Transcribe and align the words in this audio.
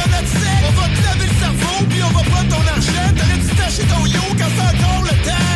Notre 0.00 0.28
sec. 0.28 0.62
On 0.68 0.72
va 0.80 0.88
te 0.88 1.02
laver 1.04 1.26
le 1.26 1.38
cerveau, 1.40 1.86
puis 1.88 2.02
on 2.02 2.10
va 2.10 2.22
prendre 2.22 2.48
ton 2.48 2.62
argent. 2.68 3.08
T'aurais 3.16 3.38
dû 3.38 3.54
t'acheter 3.54 3.84
ton 3.84 4.06
yo 4.06 4.20
quand 4.38 4.50
c'est 4.56 4.76
encore 4.76 5.02
le 5.02 5.24
temps. 5.24 5.51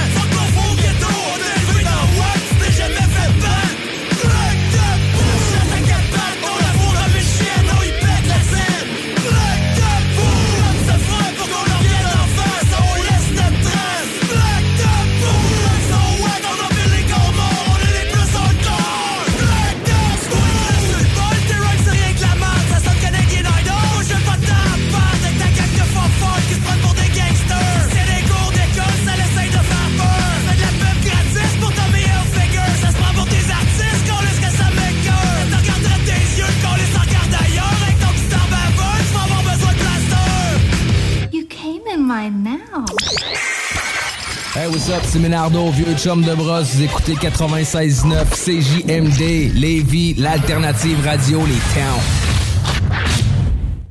Hey, 44.55 44.69
what's 44.69 44.89
up? 44.89 45.03
C'est 45.05 45.19
Ménardo, 45.19 45.71
vieux 45.71 45.95
chum 45.99 46.23
de 46.23 46.35
brosse. 46.35 46.75
Vous 46.75 46.83
écoutez 46.85 47.13
96.9 47.13 48.25
CJMD, 48.31 49.53
Lévis, 49.55 50.15
l'alternative 50.15 51.05
radio, 51.05 51.41
les 51.41 51.61
towns. 51.75 52.01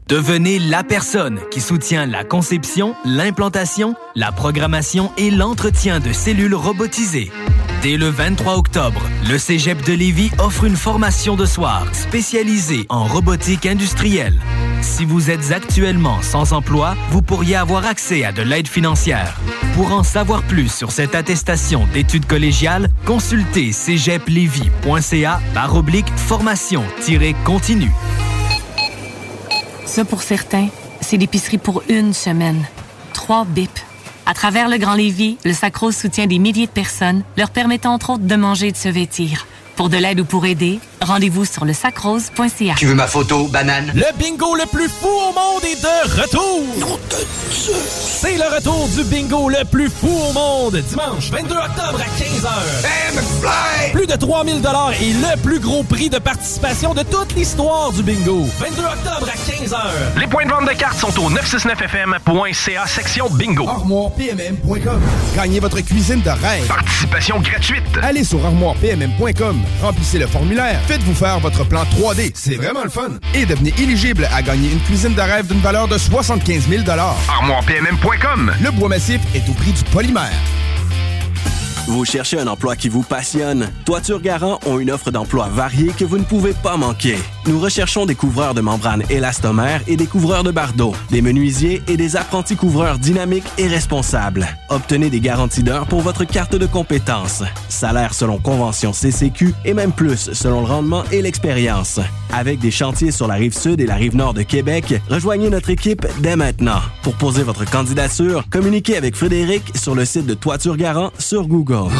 Devenez 0.08 0.58
la 0.58 0.84
personne 0.84 1.40
qui 1.52 1.62
soutient 1.62 2.08
la 2.08 2.24
conception, 2.24 2.96
l'implantation, 3.06 3.94
la 4.16 4.32
programmation 4.32 5.12
et 5.18 5.30
l'entretien 5.30 6.00
de 6.00 6.12
cellules 6.12 6.56
robotisées. 6.56 7.32
Dès 7.86 7.98
le 7.98 8.10
23 8.10 8.56
octobre, 8.56 9.00
le 9.30 9.38
Cégep 9.38 9.86
de 9.86 9.94
Lévis 9.94 10.32
offre 10.40 10.64
une 10.64 10.76
formation 10.76 11.36
de 11.36 11.46
soir 11.46 11.86
spécialisée 11.94 12.88
en 12.90 13.04
robotique 13.04 13.68
industrielle. 13.68 14.42
Si 14.82 15.06
vous 15.06 15.30
êtes 15.30 15.52
actuellement 15.52 16.20
sans 16.24 16.54
emploi, 16.54 16.96
vous 17.12 17.22
pourriez 17.22 17.56
avoir 17.56 17.86
accès 17.86 18.26
à 18.26 18.32
de 18.32 18.42
l'aide 18.42 18.68
financière. 18.68 19.40
Pour 19.76 19.94
en 19.94 20.02
savoir 20.02 20.42
plus 20.42 20.74
sur 20.74 20.92
cette 20.92 21.14
attestation 21.14 21.86
d'études 21.94 22.26
collégiales, 22.26 22.90
consultez 23.06 23.72
cégeplevy.ca 23.72 25.40
par 25.54 25.76
oblique 25.76 26.10
formation-continue. 26.18 27.92
Ça, 29.86 30.06
pour 30.06 30.24
certains, 30.24 30.70
c'est 31.02 31.18
l'épicerie 31.18 31.60
pour 31.60 31.84
une 31.88 32.14
semaine. 32.14 32.66
Trois 33.14 33.46
bips. 33.46 33.86
À 34.28 34.34
travers 34.34 34.70
le 34.70 34.78
Grand 34.78 34.96
Lévis, 34.96 35.38
le 35.46 35.54
Sacro 35.54 35.92
soutient 35.92 36.26
des 36.26 36.40
milliers 36.40 36.66
de 36.66 36.72
personnes, 36.72 37.24
leur 37.38 37.52
permettant 37.52 37.94
entre 37.94 38.12
autres 38.12 38.24
de 38.24 38.36
manger 38.36 38.68
et 38.68 38.72
de 38.72 38.78
se 38.78 38.90
vêtir. 38.90 39.46
Pour 39.76 39.90
de 39.90 39.98
l'aide 39.98 40.22
ou 40.22 40.26
pour 40.26 40.46
aider, 40.46 40.80
rendez-vous 41.02 41.44
sur 41.44 41.66
le 41.66 41.74
sacrose.ca. 41.74 42.76
Tu 42.78 42.86
veux 42.86 42.96
ma 42.96 43.08
photo, 43.08 43.48
banane? 43.48 43.92
Le 43.94 44.06
bingo 44.18 44.56
le 44.56 44.66
plus 44.68 44.88
fou 44.88 45.10
au 45.10 45.34
monde 45.34 45.64
est 45.64 45.82
de 45.82 46.22
retour! 46.22 47.00
C'est 47.52 48.38
le 48.38 48.56
retour 48.56 48.88
du 48.96 49.04
bingo 49.04 49.50
le 49.50 49.66
plus 49.66 49.90
fou 49.90 50.08
au 50.08 50.32
monde, 50.34 50.78
dimanche 50.78 51.30
22 51.30 51.56
octobre 51.56 52.00
à 52.00 52.06
15h. 52.22 53.92
Plus 53.92 54.08
de 54.08 54.16
3000 54.16 54.62
dollars 54.62 54.94
et 55.02 55.12
le 55.12 55.42
plus 55.42 55.60
gros 55.60 55.84
prix 55.84 56.10
de 56.10 56.20
participation 56.20 56.94
de 56.94 57.04
toute 57.04 57.36
l'histoire 57.36 57.92
du 57.92 58.02
bingo. 58.02 58.46
22 58.60 58.82
octobre 58.82 59.28
à 59.30 59.52
15h. 59.52 60.20
Les 60.20 60.28
points 60.28 60.46
de 60.46 60.52
vente 60.52 60.70
de 60.70 60.74
cartes 60.74 61.00
sont 61.00 61.20
au 61.20 61.30
969fm.ca 61.32 62.88
section 62.88 63.30
bingo. 63.30 63.68
ArmoirePMM.com. 63.68 65.02
Gagnez 65.36 65.60
votre 65.60 65.82
cuisine 65.82 66.22
de 66.22 66.30
rêve. 66.30 66.66
Participation 66.68 67.40
gratuite. 67.42 67.84
Allez 68.02 68.24
sur 68.24 68.44
ArmoirePMM.com. 68.46 69.65
Remplissez 69.82 70.20
le 70.20 70.28
formulaire. 70.28 70.80
Faites-vous 70.88 71.14
faire 71.14 71.40
votre 71.40 71.66
plan 71.66 71.84
3D. 71.84 72.32
C'est 72.34 72.56
vraiment 72.56 72.84
le 72.84 72.90
fun. 72.90 73.10
Et 73.34 73.46
devenez 73.46 73.74
éligible 73.80 74.28
à 74.34 74.42
gagner 74.42 74.72
une 74.72 74.80
cuisine 74.82 75.14
de 75.14 75.22
rêve 75.22 75.48
d'une 75.48 75.60
valeur 75.62 75.88
de 75.88 75.98
75 75.98 76.68
000 76.70 76.84
ArmoirePMM.com. 76.88 78.54
Le 78.62 78.72
bois 78.72 78.90
massif 78.90 79.22
est 79.34 79.48
au 79.50 79.54
prix 79.54 79.72
du 79.72 79.84
polymère. 79.86 80.32
Vous 81.88 82.04
cherchez 82.04 82.40
un 82.40 82.48
emploi 82.48 82.76
qui 82.76 82.90
vous 82.90 83.04
passionne? 83.04 83.70
Toiture 83.86 84.20
Garant 84.20 84.60
ont 84.66 84.80
une 84.80 84.90
offre 84.90 85.12
d'emploi 85.12 85.50
variée 85.50 85.92
que 85.98 86.04
vous 86.04 86.18
ne 86.18 86.24
pouvez 86.24 86.54
pas 86.54 86.78
manquer. 86.78 87.18
Nous 87.48 87.60
recherchons 87.60 88.08
des 88.08 88.16
couvreurs 88.16 88.56
de 88.56 88.62
membranes 88.62 89.04
élastomères 89.12 89.82
et 89.88 89.98
des 89.98 90.08
couvreurs 90.08 90.44
de 90.44 90.50
bardeaux, 90.50 90.96
des 91.12 91.22
menuisiers 91.22 91.84
et 91.88 91.96
des 91.96 92.16
apprentis 92.16 92.56
couvreurs 92.56 92.98
dynamiques 92.98 93.46
et 93.60 93.68
responsables. 93.68 94.48
Obtenez 94.70 95.12
des 95.12 95.20
garanties 95.20 95.62
d'heures 95.62 95.86
pour 95.86 96.02
votre 96.02 96.24
carte 96.24 96.56
de 96.56 96.66
compétences. 96.66 97.44
Salaire 97.70 98.16
selon 98.16 98.40
convention 98.40 98.94
CCQ 98.94 99.54
et 99.64 99.76
même 99.76 99.92
plus 99.92 100.32
selon 100.34 100.62
le 100.62 100.68
rendement 100.68 101.04
et 101.12 101.22
l'expérience. 101.22 102.00
Avec 102.34 102.58
des 102.60 102.72
chantiers 102.72 103.12
sur 103.12 103.28
la 103.28 103.36
rive 103.36 103.56
sud 103.56 103.80
et 103.80 103.86
la 103.86 103.96
rive 103.96 104.16
nord 104.16 104.34
de 104.34 104.42
Québec, 104.42 105.00
rejoignez 105.08 105.52
notre 105.52 105.70
équipe 105.70 106.08
dès 106.22 106.36
maintenant. 106.36 106.82
Pour 107.04 107.14
poser 107.14 107.44
votre 107.44 107.70
candidature, 107.70 108.44
communiquez 108.50 108.98
avec 108.98 109.16
Frédéric 109.16 109.64
sur 109.78 109.94
le 109.94 110.06
site 110.06 110.26
de 110.26 110.34
Toiture 110.34 110.78
Garant 110.78 111.12
sur 111.20 111.48
Google. 111.48 111.92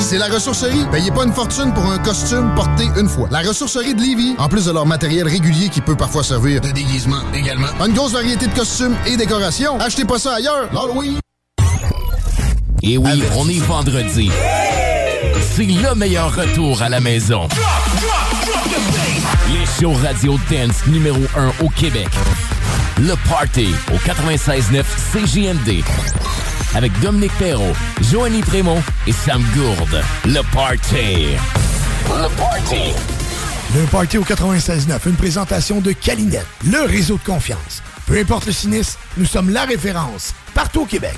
C'est 0.00 0.18
la 0.18 0.26
ressourcerie. 0.26 0.84
Payez 0.90 1.12
pas 1.12 1.24
une 1.24 1.32
fortune 1.32 1.72
pour 1.72 1.84
un 1.84 1.98
costume 1.98 2.52
porté 2.56 2.84
une 2.98 3.08
fois. 3.08 3.28
La 3.30 3.40
ressourcerie 3.40 3.94
de 3.94 4.00
En 4.38 4.48
plus 4.48 4.66
de 4.66 4.72
leur 4.72 4.86
matériel 4.86 5.26
régulier 5.26 5.68
qui 5.68 5.80
peut 5.80 5.96
parfois 5.96 6.22
servir 6.22 6.60
de 6.60 6.70
déguisement 6.70 7.22
également. 7.34 7.68
Une 7.86 7.94
grosse 7.94 8.12
variété 8.12 8.46
de 8.46 8.54
costumes 8.54 8.96
et 9.06 9.16
décorations. 9.16 9.78
Achetez 9.78 10.04
pas 10.04 10.18
ça 10.18 10.34
ailleurs. 10.34 10.68
L'Halloween. 10.72 11.18
Et 12.82 12.98
oui, 12.98 13.22
on 13.36 13.48
est 13.48 13.60
vendredi. 13.60 14.30
C'est 15.54 15.64
le 15.64 15.94
meilleur 15.94 16.34
retour 16.34 16.82
à 16.82 16.88
la 16.88 17.00
maison. 17.00 17.48
Les 19.52 19.66
shows 19.66 19.94
radio 20.02 20.38
dance 20.50 20.86
numéro 20.86 21.20
1 21.36 21.64
au 21.64 21.68
Québec. 21.68 22.08
Le 22.98 23.14
Party 23.28 23.68
au 23.92 23.96
96.9 23.96 24.84
CJMD. 25.12 25.82
Avec 26.74 26.98
Dominique 27.00 27.36
Perrault, 27.38 27.74
Joanny 28.10 28.40
Prémont 28.40 28.82
et 29.06 29.12
Sam 29.12 29.42
Gourde. 29.54 30.02
Le 30.24 30.40
Party. 30.52 31.36
Le 32.08 32.28
Party. 32.36 33.21
Le 33.74 33.86
Party 33.86 34.18
au 34.18 34.22
96.9, 34.22 35.08
une 35.08 35.16
présentation 35.16 35.80
de 35.80 35.92
Calinette, 35.92 36.46
le 36.70 36.82
réseau 36.82 37.16
de 37.16 37.22
confiance. 37.22 37.82
Peu 38.06 38.18
importe 38.18 38.44
le 38.44 38.52
sinistre, 38.52 38.98
nous 39.16 39.24
sommes 39.24 39.48
la 39.48 39.64
référence 39.64 40.34
partout 40.52 40.82
au 40.82 40.84
Québec. 40.84 41.16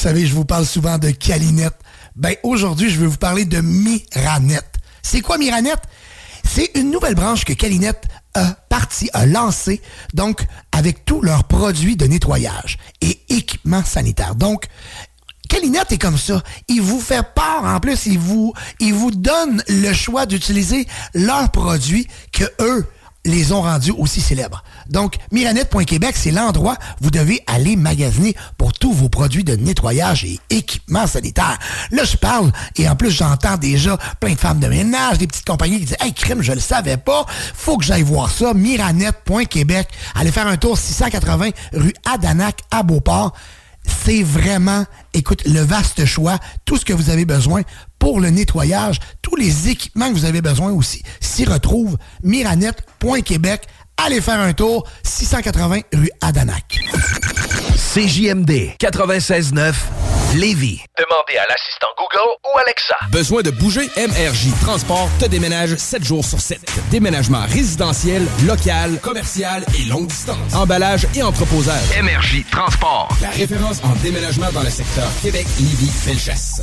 Savez, 0.00 0.26
je 0.26 0.34
vous 0.34 0.46
parle 0.46 0.64
souvent 0.64 0.96
de 0.96 1.10
Calinette. 1.10 1.76
Ben, 2.16 2.34
aujourd'hui, 2.42 2.88
je 2.88 2.98
vais 2.98 3.06
vous 3.06 3.18
parler 3.18 3.44
de 3.44 3.60
Miranette. 3.60 4.76
C'est 5.02 5.20
quoi 5.20 5.36
Miranette? 5.36 5.82
C'est 6.42 6.70
une 6.74 6.90
nouvelle 6.90 7.14
branche 7.14 7.44
que 7.44 7.52
Calinette 7.52 8.08
a 8.32 8.46
parti, 8.70 9.10
a 9.12 9.26
lancé, 9.26 9.82
donc, 10.14 10.46
avec 10.72 11.04
tous 11.04 11.20
leurs 11.20 11.44
produits 11.44 11.96
de 11.96 12.06
nettoyage 12.06 12.78
et 13.02 13.20
équipements 13.28 13.84
sanitaires. 13.84 14.36
Donc, 14.36 14.68
Calinette 15.50 15.92
est 15.92 15.98
comme 15.98 16.16
ça. 16.16 16.42
Il 16.68 16.80
vous 16.80 17.00
fait 17.00 17.34
part, 17.34 17.64
en 17.64 17.78
plus, 17.78 18.06
il 18.06 18.18
vous, 18.18 18.54
il 18.78 18.94
vous 18.94 19.10
donne 19.10 19.62
le 19.68 19.92
choix 19.92 20.24
d'utiliser 20.24 20.86
leurs 21.12 21.50
produits 21.50 22.06
que 22.32 22.44
eux 22.60 22.86
les 23.26 23.52
ont 23.52 23.62
rendus 23.62 23.92
aussi 23.92 24.20
célèbres. 24.20 24.62
Donc, 24.88 25.16
Miranette.Québec, 25.30 26.14
c'est 26.16 26.30
l'endroit 26.30 26.78
où 27.00 27.04
vous 27.04 27.10
devez 27.10 27.42
aller 27.46 27.76
magasiner 27.76 28.34
vos 28.92 29.08
produits 29.08 29.44
de 29.44 29.56
nettoyage 29.56 30.24
et 30.24 30.38
équipements 30.50 31.06
sanitaires. 31.06 31.58
Là, 31.90 32.04
je 32.04 32.16
parle, 32.16 32.52
et 32.76 32.88
en 32.88 32.96
plus, 32.96 33.10
j'entends 33.10 33.56
déjà 33.56 33.98
plein 34.20 34.34
de 34.34 34.38
femmes 34.38 34.60
de 34.60 34.68
ménage, 34.68 35.18
des 35.18 35.26
petites 35.26 35.46
compagnies 35.46 35.78
qui 35.80 35.86
disent 35.86 35.96
«Hey, 36.00 36.12
crime, 36.12 36.42
je 36.42 36.52
le 36.52 36.60
savais 36.60 36.96
pas, 36.96 37.26
faut 37.28 37.78
que 37.78 37.84
j'aille 37.84 38.02
voir 38.02 38.30
ça.» 38.30 38.52
Miranette.Québec. 38.54 39.88
Allez 40.14 40.32
faire 40.32 40.46
un 40.46 40.56
tour 40.56 40.78
680 40.78 41.50
rue 41.72 41.94
Adanac 42.04 42.60
à 42.70 42.82
Beauport 42.82 43.34
c'est 43.86 44.22
vraiment, 44.22 44.84
écoute, 45.14 45.42
le 45.46 45.60
vaste 45.60 46.04
choix, 46.04 46.38
tout 46.64 46.76
ce 46.76 46.84
que 46.84 46.92
vous 46.92 47.10
avez 47.10 47.24
besoin 47.24 47.62
pour 47.98 48.20
le 48.20 48.30
nettoyage, 48.30 48.98
tous 49.22 49.36
les 49.36 49.68
équipements 49.68 50.08
que 50.08 50.14
vous 50.14 50.24
avez 50.24 50.40
besoin 50.40 50.72
aussi 50.72 51.02
s'y 51.20 51.44
retrouvent. 51.44 51.98
Miranette.Québec. 52.22 53.66
Allez 54.04 54.22
faire 54.22 54.40
un 54.40 54.54
tour, 54.54 54.86
680 55.02 55.80
rue 55.92 56.10
Adanac. 56.22 56.80
CJMD 57.76 58.76
96.9 58.80 59.74
Lévis. 60.36 60.80
Demandez 60.96 61.36
à 61.36 61.44
l'assistant 61.50 61.88
Google 61.98 62.30
ou 62.44 62.58
Alexa. 62.58 62.96
Besoin 63.10 63.42
de 63.42 63.50
bouger? 63.50 63.90
MRJ 63.96 64.58
Transport 64.62 65.10
te 65.18 65.26
déménage 65.26 65.74
7 65.74 66.02
jours 66.04 66.24
sur 66.24 66.40
7. 66.40 66.60
Déménagement 66.90 67.44
résidentiel, 67.46 68.26
local, 68.46 68.98
commercial 69.02 69.64
et 69.78 69.84
longue 69.88 70.06
distance. 70.06 70.54
Emballage 70.54 71.06
et 71.14 71.22
entreposage. 71.22 71.82
MRJ 72.00 72.44
Transport. 72.50 73.08
La 73.20 73.30
référence 73.30 73.82
en 73.84 73.94
déménagement 74.02 74.50
dans 74.52 74.62
le 74.62 74.70
secteur 74.70 75.08
Québec-Lévis-Felchasse. 75.22 76.62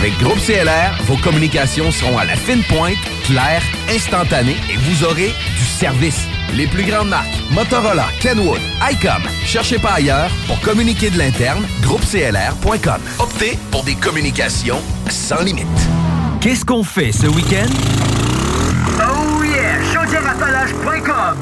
Avec 0.00 0.18
Groupe 0.18 0.38
CLR, 0.38 1.02
vos 1.04 1.18
communications 1.18 1.90
seront 1.90 2.16
à 2.16 2.24
la 2.24 2.34
fine 2.34 2.62
pointe, 2.62 2.96
claires, 3.24 3.62
instantanées 3.90 4.56
et 4.72 4.76
vous 4.78 5.04
aurez 5.04 5.28
du 5.28 5.64
service. 5.66 6.26
Les 6.54 6.66
plus 6.66 6.84
grandes 6.84 7.10
marques, 7.10 7.28
Motorola, 7.50 8.06
Kenwood, 8.18 8.62
ICOM. 8.90 9.22
Cherchez 9.44 9.78
pas 9.78 9.92
ailleurs 9.92 10.30
pour 10.46 10.58
communiquer 10.60 11.10
de 11.10 11.18
l'interne, 11.18 11.66
groupeclr.com. 11.82 12.98
Optez 13.18 13.58
pour 13.70 13.84
des 13.84 13.94
communications 13.94 14.80
sans 15.10 15.42
limite. 15.42 15.66
Qu'est-ce 16.40 16.64
qu'on 16.64 16.82
fait 16.82 17.12
ce 17.12 17.26
week-end? 17.26 17.68
Oh 19.00 19.44
yeah! 19.44 19.82
Chaudièreappalaches.com 19.92 21.40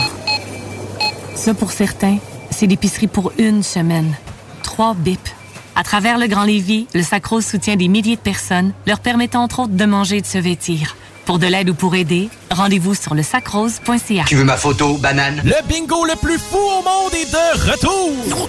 Ça, 1.36 1.54
pour 1.54 1.70
certains, 1.70 2.18
c'est 2.50 2.66
l'épicerie 2.66 3.06
pour 3.06 3.30
une 3.38 3.62
semaine. 3.62 4.16
Trois 4.64 4.94
bips. 4.94 5.37
À 5.78 5.84
travers 5.84 6.18
le 6.18 6.26
Grand 6.26 6.42
Lévis, 6.42 6.88
le 6.92 7.02
Sacro 7.02 7.40
soutient 7.40 7.76
des 7.76 7.86
milliers 7.86 8.16
de 8.16 8.20
personnes, 8.20 8.72
leur 8.84 8.98
permettant 8.98 9.44
entre 9.44 9.60
autres 9.60 9.74
de 9.74 9.84
manger 9.84 10.16
et 10.16 10.20
de 10.20 10.26
se 10.26 10.36
vêtir. 10.36 10.96
Pour 11.28 11.38
de 11.38 11.46
l'aide 11.46 11.68
ou 11.68 11.74
pour 11.74 11.94
aider, 11.94 12.30
rendez-vous 12.50 12.94
sur 12.94 13.14
le 13.14 13.22
sacrose.ca. 13.22 14.24
Tu 14.26 14.34
veux 14.34 14.44
ma 14.44 14.56
photo, 14.56 14.96
banane? 14.96 15.42
Le 15.44 15.56
bingo 15.68 16.06
le 16.06 16.16
plus 16.16 16.38
fou 16.38 16.56
au 16.56 16.82
monde 16.82 17.12
est 17.12 17.30
de 17.30 17.70
retour! 17.70 18.48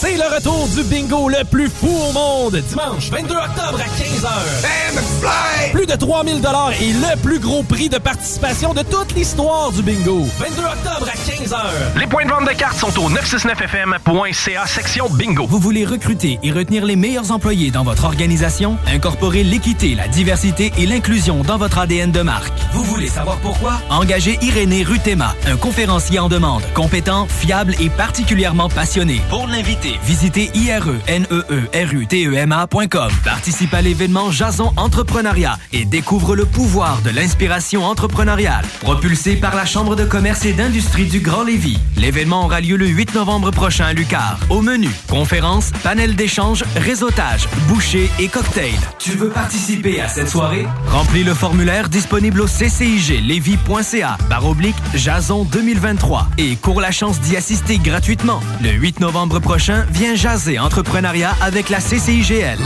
C'est 0.00 0.16
le 0.16 0.36
retour 0.36 0.68
du 0.68 0.84
bingo 0.84 1.28
le 1.28 1.44
plus 1.44 1.68
fou 1.68 1.88
au 1.88 2.12
monde, 2.12 2.62
dimanche 2.68 3.10
22 3.10 3.34
octobre 3.34 3.80
à 3.80 3.88
15h. 4.00 5.72
Plus 5.72 5.86
de 5.86 5.96
3000 5.96 6.36
et 6.80 6.92
le 6.92 7.20
plus 7.20 7.40
gros 7.40 7.64
prix 7.64 7.88
de 7.88 7.98
participation 7.98 8.72
de 8.72 8.82
toute 8.82 9.16
l'histoire 9.16 9.72
du 9.72 9.82
bingo. 9.82 10.28
22 10.38 10.62
octobre 10.62 11.08
à 11.08 11.16
15h. 11.16 11.98
Les 11.98 12.06
points 12.06 12.24
de 12.24 12.30
vente 12.30 12.46
de 12.46 12.54
cartes 12.54 12.78
sont 12.78 12.96
au 13.00 13.10
969fm.ca 13.10 14.66
section 14.68 15.08
bingo. 15.10 15.46
Vous 15.48 15.58
voulez 15.58 15.84
recruter 15.84 16.38
et 16.44 16.52
retenir 16.52 16.84
les 16.84 16.94
meilleurs 16.94 17.32
employés 17.32 17.72
dans 17.72 17.82
votre 17.82 18.04
organisation? 18.04 18.78
Incorporer 18.86 19.42
l'équité, 19.42 19.96
la 19.96 20.06
diversité 20.06 20.72
et 20.78 20.86
l'inclusion 20.86 21.42
dans 21.48 21.56
votre 21.56 21.78
ADN 21.78 22.12
de 22.12 22.20
marque. 22.20 22.52
Vous 22.72 22.84
voulez 22.84 23.08
savoir 23.08 23.38
pourquoi? 23.38 23.80
Engagez 23.88 24.38
Irénée 24.42 24.82
Rutema, 24.82 25.34
un 25.46 25.56
conférencier 25.56 26.18
en 26.18 26.28
demande, 26.28 26.60
compétent, 26.74 27.26
fiable 27.26 27.74
et 27.80 27.88
particulièrement 27.88 28.68
passionné. 28.68 29.22
Pour 29.30 29.46
l'inviter, 29.46 29.98
visitez 30.04 30.50
ireneerutema.com. 30.54 33.10
Participe 33.24 33.72
à 33.72 33.80
l'événement 33.80 34.30
Jason 34.30 34.74
Entrepreneuriat 34.76 35.56
et 35.72 35.86
découvre 35.86 36.36
le 36.36 36.44
pouvoir 36.44 37.00
de 37.00 37.08
l'inspiration 37.08 37.86
entrepreneuriale. 37.86 38.66
Propulsé 38.82 39.36
par 39.36 39.56
la 39.56 39.64
Chambre 39.64 39.96
de 39.96 40.04
commerce 40.04 40.44
et 40.44 40.52
d'industrie 40.52 41.06
du 41.06 41.20
Grand 41.20 41.44
Lévis. 41.44 41.78
L'événement 41.96 42.44
aura 42.44 42.60
lieu 42.60 42.76
le 42.76 42.88
8 42.88 43.14
novembre 43.14 43.52
prochain 43.52 43.86
à 43.86 43.94
Lucar. 43.94 44.38
Au 44.50 44.60
menu, 44.60 44.90
conférences, 45.08 45.70
panel 45.82 46.14
d'échange, 46.14 46.62
réseautage, 46.76 47.48
boucher 47.68 48.10
et 48.18 48.28
cocktail. 48.28 48.78
Tu 48.98 49.12
veux 49.12 49.30
participer 49.30 50.02
à 50.02 50.08
cette 50.08 50.28
soirée? 50.28 50.68
Remplis 50.88 51.24
le 51.24 51.37
formulaire 51.38 51.88
disponible 51.88 52.40
au 52.40 52.48
cciglevy.ca 52.48 54.18
barre 54.28 54.46
oblique 54.46 54.74
Jason 54.94 55.44
2023 55.44 56.26
et 56.36 56.56
cours 56.56 56.80
la 56.80 56.90
chance 56.90 57.20
d'y 57.20 57.36
assister 57.36 57.78
gratuitement. 57.78 58.40
Le 58.60 58.70
8 58.70 58.98
novembre 58.98 59.38
prochain, 59.38 59.86
viens 59.90 60.16
jaser 60.16 60.58
entrepreneuriat 60.58 61.36
avec 61.40 61.68
la 61.68 61.78
CCIGL. 61.78 62.58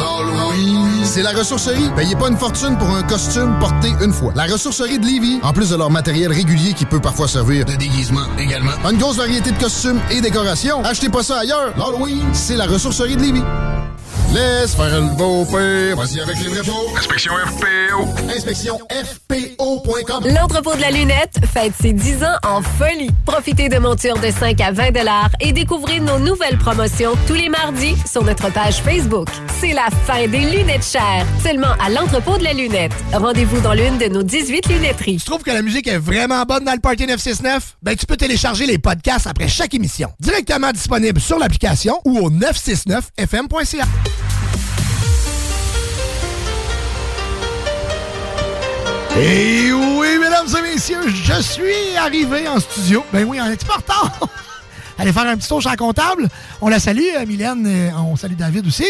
C'est 1.04 1.22
la 1.22 1.32
ressourcerie. 1.32 1.90
Payez 1.94 2.16
pas 2.16 2.28
une 2.28 2.38
fortune 2.38 2.78
pour 2.78 2.88
un 2.88 3.02
costume 3.02 3.58
porté 3.60 3.88
une 4.00 4.12
fois. 4.12 4.32
La 4.34 4.44
ressourcerie 4.44 4.98
de 4.98 5.04
Lévis, 5.04 5.38
en 5.42 5.52
plus 5.52 5.68
de 5.68 5.76
leur 5.76 5.90
matériel 5.90 6.32
régulier 6.32 6.72
qui 6.72 6.86
peut 6.86 7.00
parfois 7.00 7.28
servir 7.28 7.66
de 7.66 7.74
déguisement 7.74 8.24
également. 8.38 8.72
Une 8.90 8.96
grosse 8.96 9.18
variété 9.18 9.50
de 9.50 9.58
costumes 9.58 10.00
et 10.10 10.22
décorations. 10.22 10.82
Achetez 10.82 11.10
pas 11.10 11.22
ça 11.22 11.40
ailleurs. 11.40 11.74
L'Halloween, 11.76 12.22
c'est 12.32 12.56
la 12.56 12.64
ressourcerie 12.64 13.16
de 13.16 13.22
Lévis. 13.22 13.44
Laisse 14.32 14.74
faire 14.74 15.00
le 15.00 15.14
beau 15.16 15.44
père. 15.44 15.96
Vas-y 15.96 16.20
avec 16.20 16.38
les 16.38 16.48
vrais 16.48 16.62
pots. 16.62 16.96
Inspection 16.96 17.32
FPO. 17.32 18.08
Inspection 18.34 18.78
FPO.com. 18.90 20.24
L'entrepôt 20.34 20.74
de 20.74 20.80
la 20.80 20.90
lunette 20.90 21.36
fête 21.52 21.74
ses 21.78 21.92
10 21.92 22.24
ans 22.24 22.36
en 22.42 22.62
folie. 22.62 23.10
Profitez 23.26 23.68
de 23.68 23.78
montures 23.78 24.18
de 24.18 24.30
5 24.30 24.58
à 24.62 24.72
20 24.72 24.82
et 25.40 25.52
découvrez 25.52 26.00
nos 26.00 26.18
nouvelles 26.18 26.56
promotions 26.56 27.12
tous 27.26 27.34
les 27.34 27.50
mardis 27.50 27.94
sur 28.10 28.24
notre 28.24 28.50
page 28.50 28.76
Facebook. 28.76 29.28
C'est 29.60 29.74
la 29.74 29.88
fin 30.06 30.26
des 30.26 30.40
lunettes 30.40 30.84
chères. 30.84 31.26
Seulement 31.42 31.74
à 31.84 31.90
l'entrepôt 31.90 32.38
de 32.38 32.44
la 32.44 32.54
lunette. 32.54 32.92
Rendez-vous 33.12 33.60
dans 33.60 33.74
l'une 33.74 33.98
de 33.98 34.06
nos 34.06 34.22
18 34.22 34.66
lunetteries. 34.68 35.18
Tu 35.18 35.24
trouves 35.26 35.42
que 35.42 35.50
la 35.50 35.60
musique 35.60 35.88
est 35.88 35.98
vraiment 35.98 36.42
bonne 36.44 36.64
dans 36.64 36.72
le 36.72 36.80
Party 36.80 37.06
969? 37.06 37.76
Ben, 37.82 37.96
tu 37.96 38.06
peux 38.06 38.16
télécharger 38.16 38.64
les 38.64 38.78
podcasts 38.78 39.26
après 39.26 39.48
chaque 39.48 39.74
émission. 39.74 40.08
Directement 40.20 40.72
disponible 40.72 41.20
sur 41.20 41.38
l'application 41.38 42.00
ou 42.06 42.18
au 42.18 42.30
969fm.ca. 42.30 43.84
Et 49.18 49.70
oui, 49.72 50.18
mesdames 50.20 50.46
et 50.58 50.62
messieurs, 50.74 51.06
je 51.08 51.42
suis 51.42 51.96
arrivé 51.98 52.48
en 52.48 52.58
studio. 52.58 53.04
Ben 53.12 53.24
oui, 53.24 53.38
on 53.40 53.46
est 53.50 53.62
retard? 53.62 54.10
Allez 54.98 55.12
faire 55.12 55.26
un 55.26 55.36
petit 55.36 55.48
tour 55.48 55.60
chez 55.60 55.68
la 55.68 55.76
comptable. 55.76 56.28
On 56.60 56.68
la 56.68 56.78
salue, 56.78 57.02
euh, 57.16 57.26
Mylène. 57.26 57.64
euh, 57.66 57.90
On 57.98 58.16
salue 58.16 58.34
David 58.34 58.66
aussi. 58.66 58.86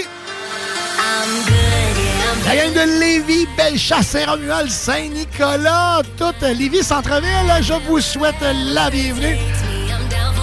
La 2.46 2.56
gang 2.56 2.72
de 2.72 3.00
Lévis, 3.00 3.46
Bellechasse, 3.56 4.08
Saint-Romuald, 4.08 4.68
Saint-Nicolas, 4.70 6.02
toute 6.18 6.40
Lévis, 6.42 6.82
Centreville, 6.82 7.30
je 7.60 7.74
vous 7.88 8.00
souhaite 8.00 8.34
la 8.74 8.90
bienvenue. 8.90 9.36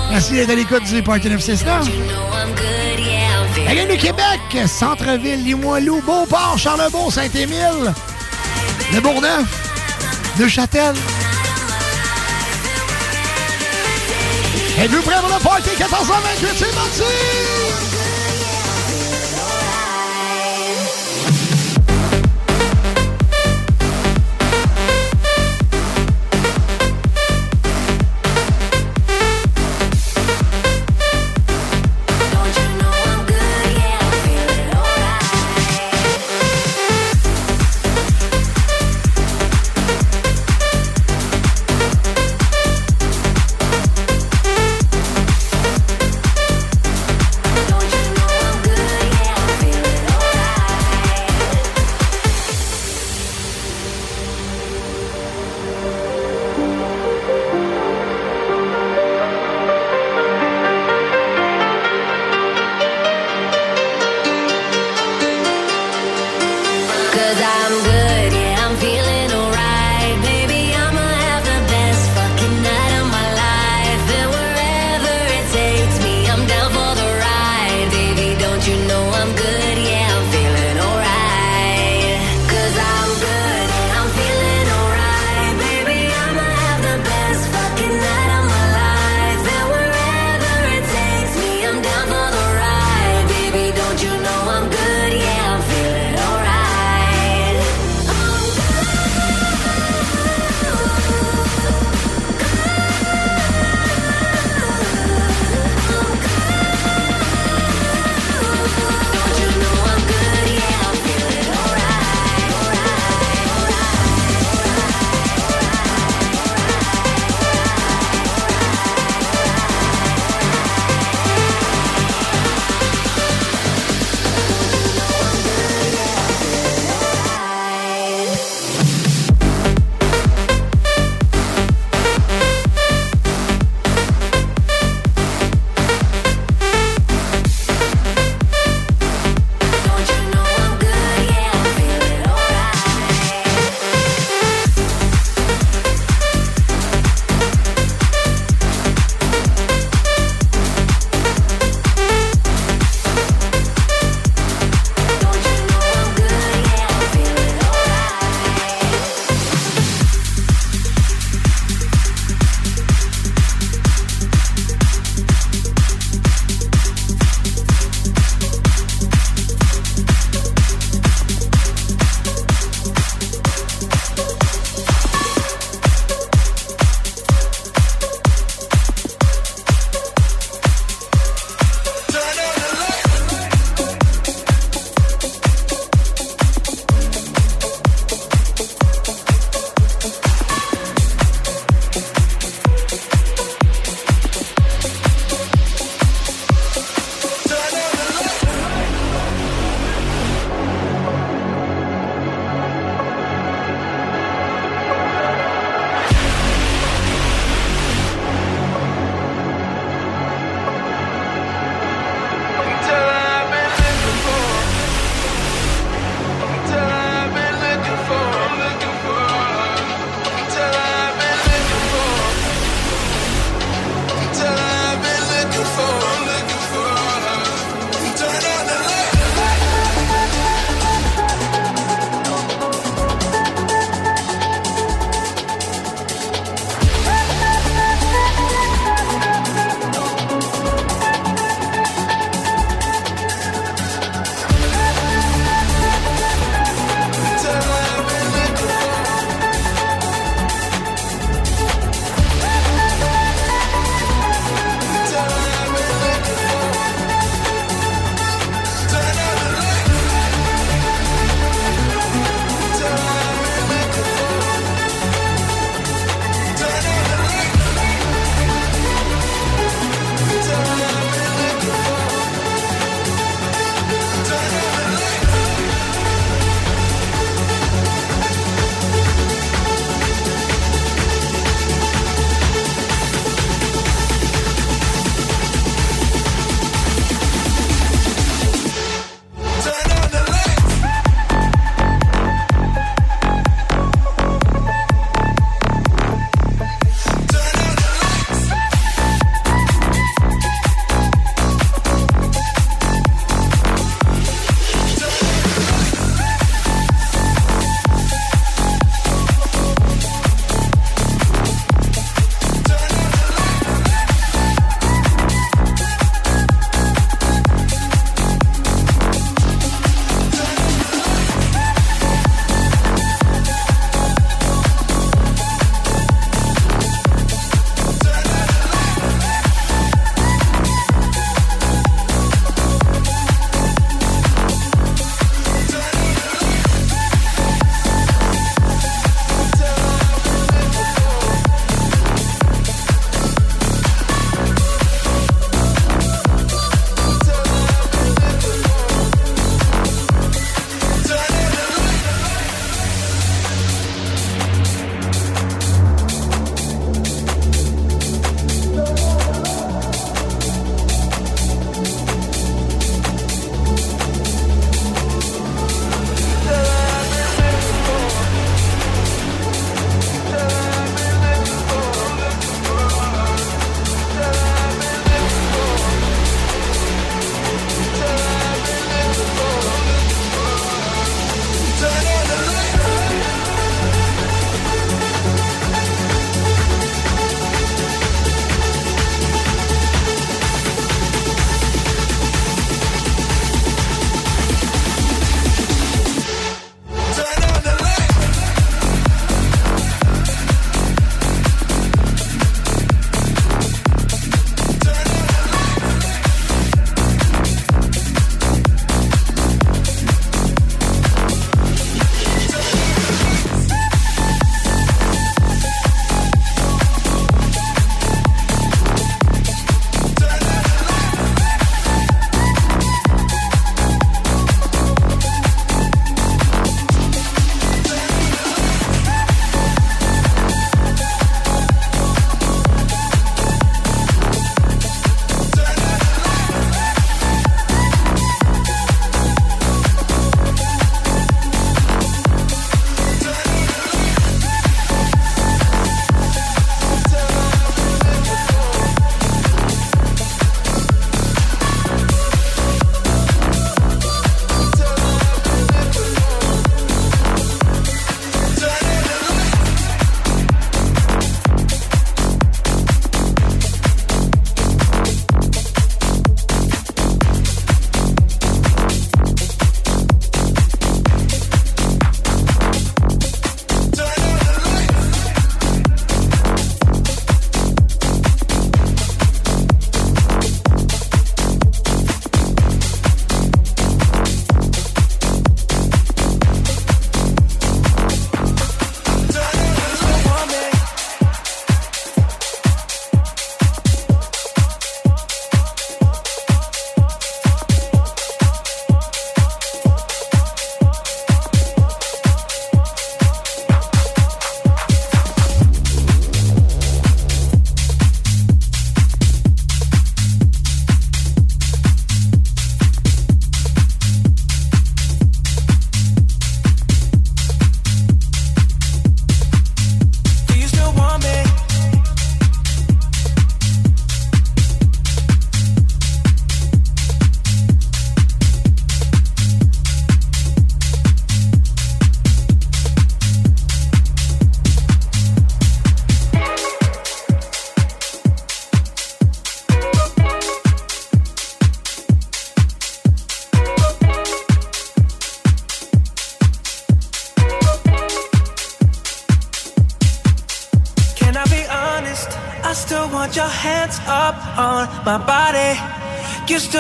Merci 0.09 0.33
d'être 0.33 0.49
à 0.49 0.55
l'écoute 0.55 0.83
du 0.85 1.03
Party 1.03 1.29
969. 1.29 1.87
La 3.65 3.75
gang 3.75 3.87
de 3.87 3.95
Québec, 3.95 4.67
Centreville, 4.67 5.43
Limoilou, 5.43 6.01
Beauport, 6.01 6.57
Charlebourg, 6.57 7.11
Saint-Émile, 7.11 7.93
Le 8.93 9.01
Bourgneuf, 9.01 9.68
Neuchâtel. 10.39 10.93
Êtes-vous 14.79 15.01
prêts 15.01 15.19
pour 15.19 15.27
le 15.27 15.43
Party 15.43 15.69
1428? 15.77 16.47
C'est 16.57 16.73
parti! 16.73 18.08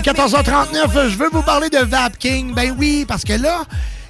14h39, 0.00 1.08
je 1.08 1.16
veux 1.16 1.28
vous 1.32 1.42
parler 1.42 1.68
de 1.70 1.78
Vapking. 1.78 2.54
Ben 2.54 2.74
oui, 2.78 3.04
parce 3.06 3.24
que 3.24 3.32
là, 3.32 3.64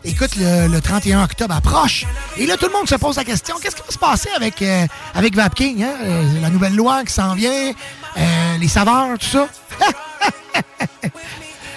écoute, 0.05 0.36
le, 0.36 0.68
le 0.68 0.80
31 0.82 1.24
octobre 1.24 1.55
approche. 1.55 2.05
Et 2.36 2.47
là, 2.47 2.59
tout 2.59 2.66
le 2.66 2.72
monde 2.72 2.86
se 2.86 2.95
pose 2.97 3.16
la 3.16 3.24
question, 3.24 3.57
qu'est-ce 3.62 3.76
qui 3.76 3.82
va 3.82 3.91
se 3.91 3.99
passer 3.99 4.28
avec, 4.36 4.61
euh, 4.61 4.86
avec 5.14 5.34
Vapking? 5.34 5.82
Hein? 5.82 5.95
Euh, 6.03 6.41
la 6.43 6.51
nouvelle 6.51 6.76
loi 6.76 7.05
qui 7.05 7.12
s'en 7.14 7.34
vient, 7.34 7.72
euh, 8.18 8.59
les 8.59 8.68
saveurs, 8.68 9.18
tout 9.18 9.26
ça. 9.26 9.49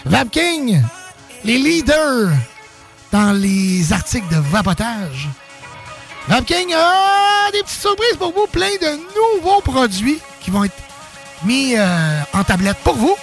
Vapking, 0.06 0.84
les 1.46 1.58
leaders 1.58 2.32
dans 3.14 3.32
les 3.32 3.94
articles 3.94 4.28
de 4.30 4.42
vapotage. 4.42 5.30
Vapking 6.28 6.74
a 6.74 7.52
des 7.54 7.60
petites 7.64 7.82
surprises 7.82 8.18
pour 8.18 8.34
vous, 8.34 8.48
plein 8.48 8.72
de 8.82 9.40
nouveaux 9.40 9.62
produits 9.62 10.20
qui 10.42 10.52
vont 10.52 10.66
être 10.66 10.76
mis 11.46 11.76
en 12.34 12.44
tablette 12.44 12.78
pour 12.84 12.96
vous, 12.96 13.16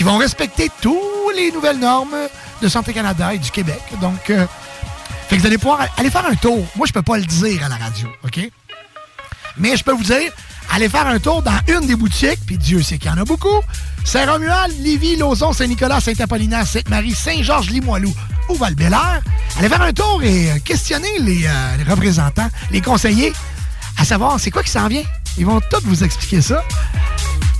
qui 0.00 0.04
vont 0.04 0.16
respecter 0.16 0.70
toutes 0.80 1.36
les 1.36 1.52
nouvelles 1.52 1.78
normes 1.78 2.16
de 2.62 2.68
Santé 2.68 2.94
Canada 2.94 3.34
et 3.34 3.38
du 3.38 3.50
Québec. 3.50 3.82
Donc, 4.00 4.30
euh, 4.30 4.46
vous 5.30 5.44
allez 5.44 5.58
pouvoir 5.58 5.86
aller 5.98 6.08
faire 6.08 6.24
un 6.24 6.34
tour. 6.36 6.66
Moi, 6.74 6.86
je 6.86 6.92
peux 6.94 7.02
pas 7.02 7.18
le 7.18 7.24
dire 7.26 7.62
à 7.62 7.68
la 7.68 7.76
radio, 7.76 8.08
OK? 8.24 8.50
Mais 9.58 9.76
je 9.76 9.84
peux 9.84 9.92
vous 9.92 10.02
dire, 10.02 10.32
allez 10.70 10.88
faire 10.88 11.06
un 11.06 11.18
tour 11.18 11.42
dans 11.42 11.60
une 11.68 11.86
des 11.86 11.96
boutiques, 11.96 12.38
puis 12.46 12.56
Dieu 12.56 12.82
sait 12.82 12.96
qu'il 12.96 13.10
y 13.10 13.12
en 13.12 13.18
a 13.18 13.26
beaucoup. 13.26 13.60
Saint-Romuald, 14.06 14.72
Lévis, 14.80 15.16
Lauson, 15.16 15.52
Saint-Nicolas, 15.52 16.00
Saint-Apollinaire, 16.00 16.66
Sainte-Marie, 16.66 17.14
Saint-Georges, 17.14 17.68
Limoilou 17.68 18.14
ou 18.48 18.54
val 18.54 18.74
Allez 19.58 19.68
faire 19.68 19.82
un 19.82 19.92
tour 19.92 20.22
et 20.22 20.50
euh, 20.50 20.58
questionner 20.64 21.18
les, 21.18 21.44
euh, 21.44 21.76
les 21.76 21.84
représentants, 21.84 22.48
les 22.70 22.80
conseillers, 22.80 23.34
à 23.98 24.06
savoir 24.06 24.40
c'est 24.40 24.50
quoi 24.50 24.62
qui 24.62 24.70
s'en 24.70 24.88
vient. 24.88 25.04
Ils 25.36 25.44
vont 25.44 25.60
tous 25.70 25.82
vous 25.84 26.04
expliquer 26.04 26.40
ça. 26.40 26.64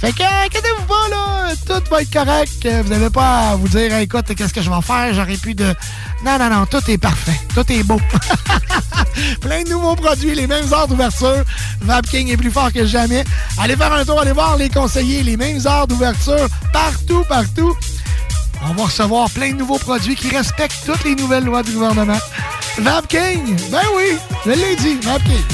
Fait 0.01 0.13
que, 0.13 0.23
euh, 0.23 0.45
inquiétez-vous 0.47 0.85
pas, 0.85 1.09
là. 1.11 1.53
Tout 1.67 1.91
va 1.91 2.03
être 2.03 2.13
correct. 2.13 2.65
Euh, 2.65 2.83
Vous 2.85 2.91
n'avez 2.91 3.11
pas 3.11 3.51
à 3.51 3.57
vous 3.57 3.69
dire, 3.69 3.95
écoute, 3.99 4.35
qu'est-ce 4.35 4.55
que 4.55 4.63
je 4.63 4.71
vais 4.71 4.81
faire? 4.83 5.13
J'aurais 5.13 5.37
pu 5.37 5.55
de. 5.55 5.75
Non, 6.25 6.39
non, 6.39 6.49
non, 6.51 6.67
tout 6.67 6.83
est 6.91 6.99
parfait. 6.99 7.39
Tout 7.55 7.71
est 7.71 7.83
beau. 7.83 8.01
Plein 9.41 9.63
de 9.63 9.69
nouveaux 9.71 9.97
produits, 9.97 10.35
les 10.35 10.47
mêmes 10.47 10.73
heures 10.73 10.89
d'ouverture. 10.89 11.45
Vapking 11.83 12.29
est 12.29 12.37
plus 12.37 12.51
fort 12.51 12.73
que 12.73 12.87
jamais. 12.87 13.25
Allez 13.59 13.77
faire 13.77 13.93
un 13.93 14.05
tour, 14.05 14.21
allez 14.21 14.33
voir 14.33 14.57
les 14.57 14.69
conseillers, 14.71 15.23
les 15.23 15.37
mêmes 15.37 15.61
heures 15.67 15.87
d'ouverture, 15.87 16.47
partout, 16.73 17.25
partout. 17.29 17.77
On 18.63 18.75
va 18.75 18.85
recevoir 18.85 19.31
plein 19.31 19.53
de 19.53 19.57
nouveaux 19.57 19.79
produits 19.79 20.17
qui 20.17 20.29
respectent 20.29 20.85
toutes 20.85 21.05
les 21.05 21.15
nouvelles 21.15 21.45
lois 21.45 21.63
du 21.63 21.73
gouvernement. 21.73 22.19
Vapking, 22.79 23.57
ben 23.71 23.83
oui, 23.97 24.19
je 24.47 24.51
l'ai 24.53 24.77
dit, 24.77 24.99
Vapking. 25.03 25.45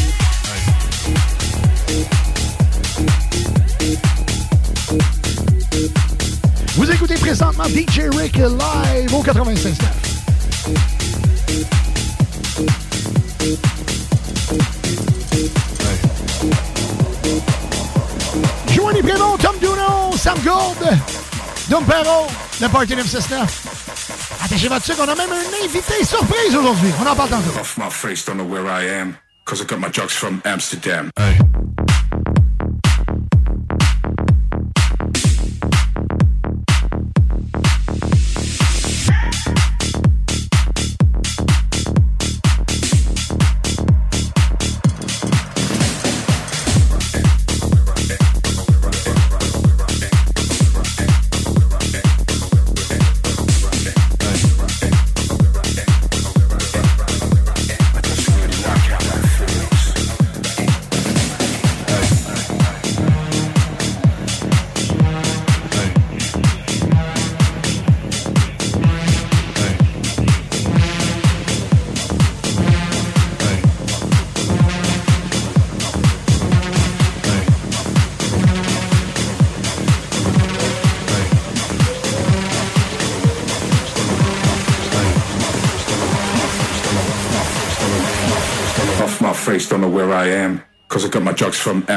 Vous 6.77 6.91
écoutez 6.91 7.15
présentement 7.15 7.65
DJ 7.65 8.03
Rick 8.15 8.37
live 8.37 9.15
au 9.15 9.23
96 9.23 9.79
Joanie 18.75 19.03
Prémont, 19.03 19.39
Tom 19.39 19.57
Duno, 19.59 20.17
Sam 20.19 20.39
Gould, 20.41 20.99
Dom 21.71 21.83
Perro, 21.87 22.27
le 22.61 22.69
Party 22.69 22.95
969. 22.95 24.43
Attachez 24.45 24.69
votre 24.69 24.85
sucre, 24.85 25.01
on 25.01 25.09
a 25.09 25.15
même 25.15 25.31
un 25.33 25.65
invité 25.65 26.05
surprise 26.05 26.55
aujourd'hui. 26.55 26.91
On 27.03 27.07
en 27.07 27.17
parle 27.17 27.31
tantôt. 27.31 27.59
Off 27.59 27.79
my 27.79 27.89
face, 27.89 28.27
don't 28.27 28.37
know 28.37 28.45
where 28.45 28.67
I 28.67 28.87
am. 29.01 29.15
Cause 29.47 29.63
I 29.63 29.65
got 29.65 29.81
my 29.81 29.89
drugs 29.89 30.13
from 30.13 30.43
Amsterdam. 30.45 31.11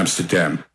Amsterdam. 0.10 0.69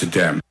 Amsterdam. 0.00 0.47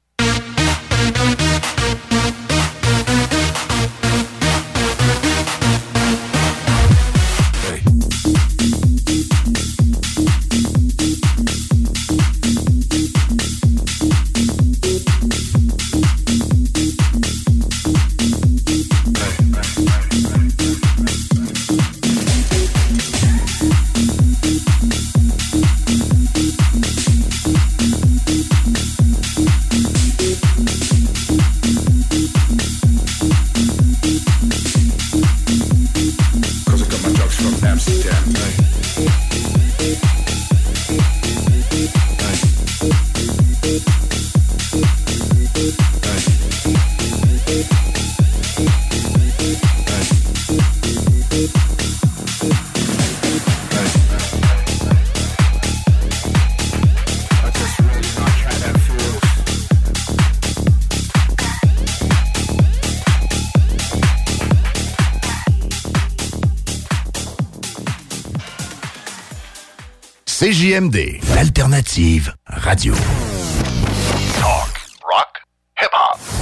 CJMD, 70.40 71.20
l'alternative 71.34 72.32
radio. 72.46 72.94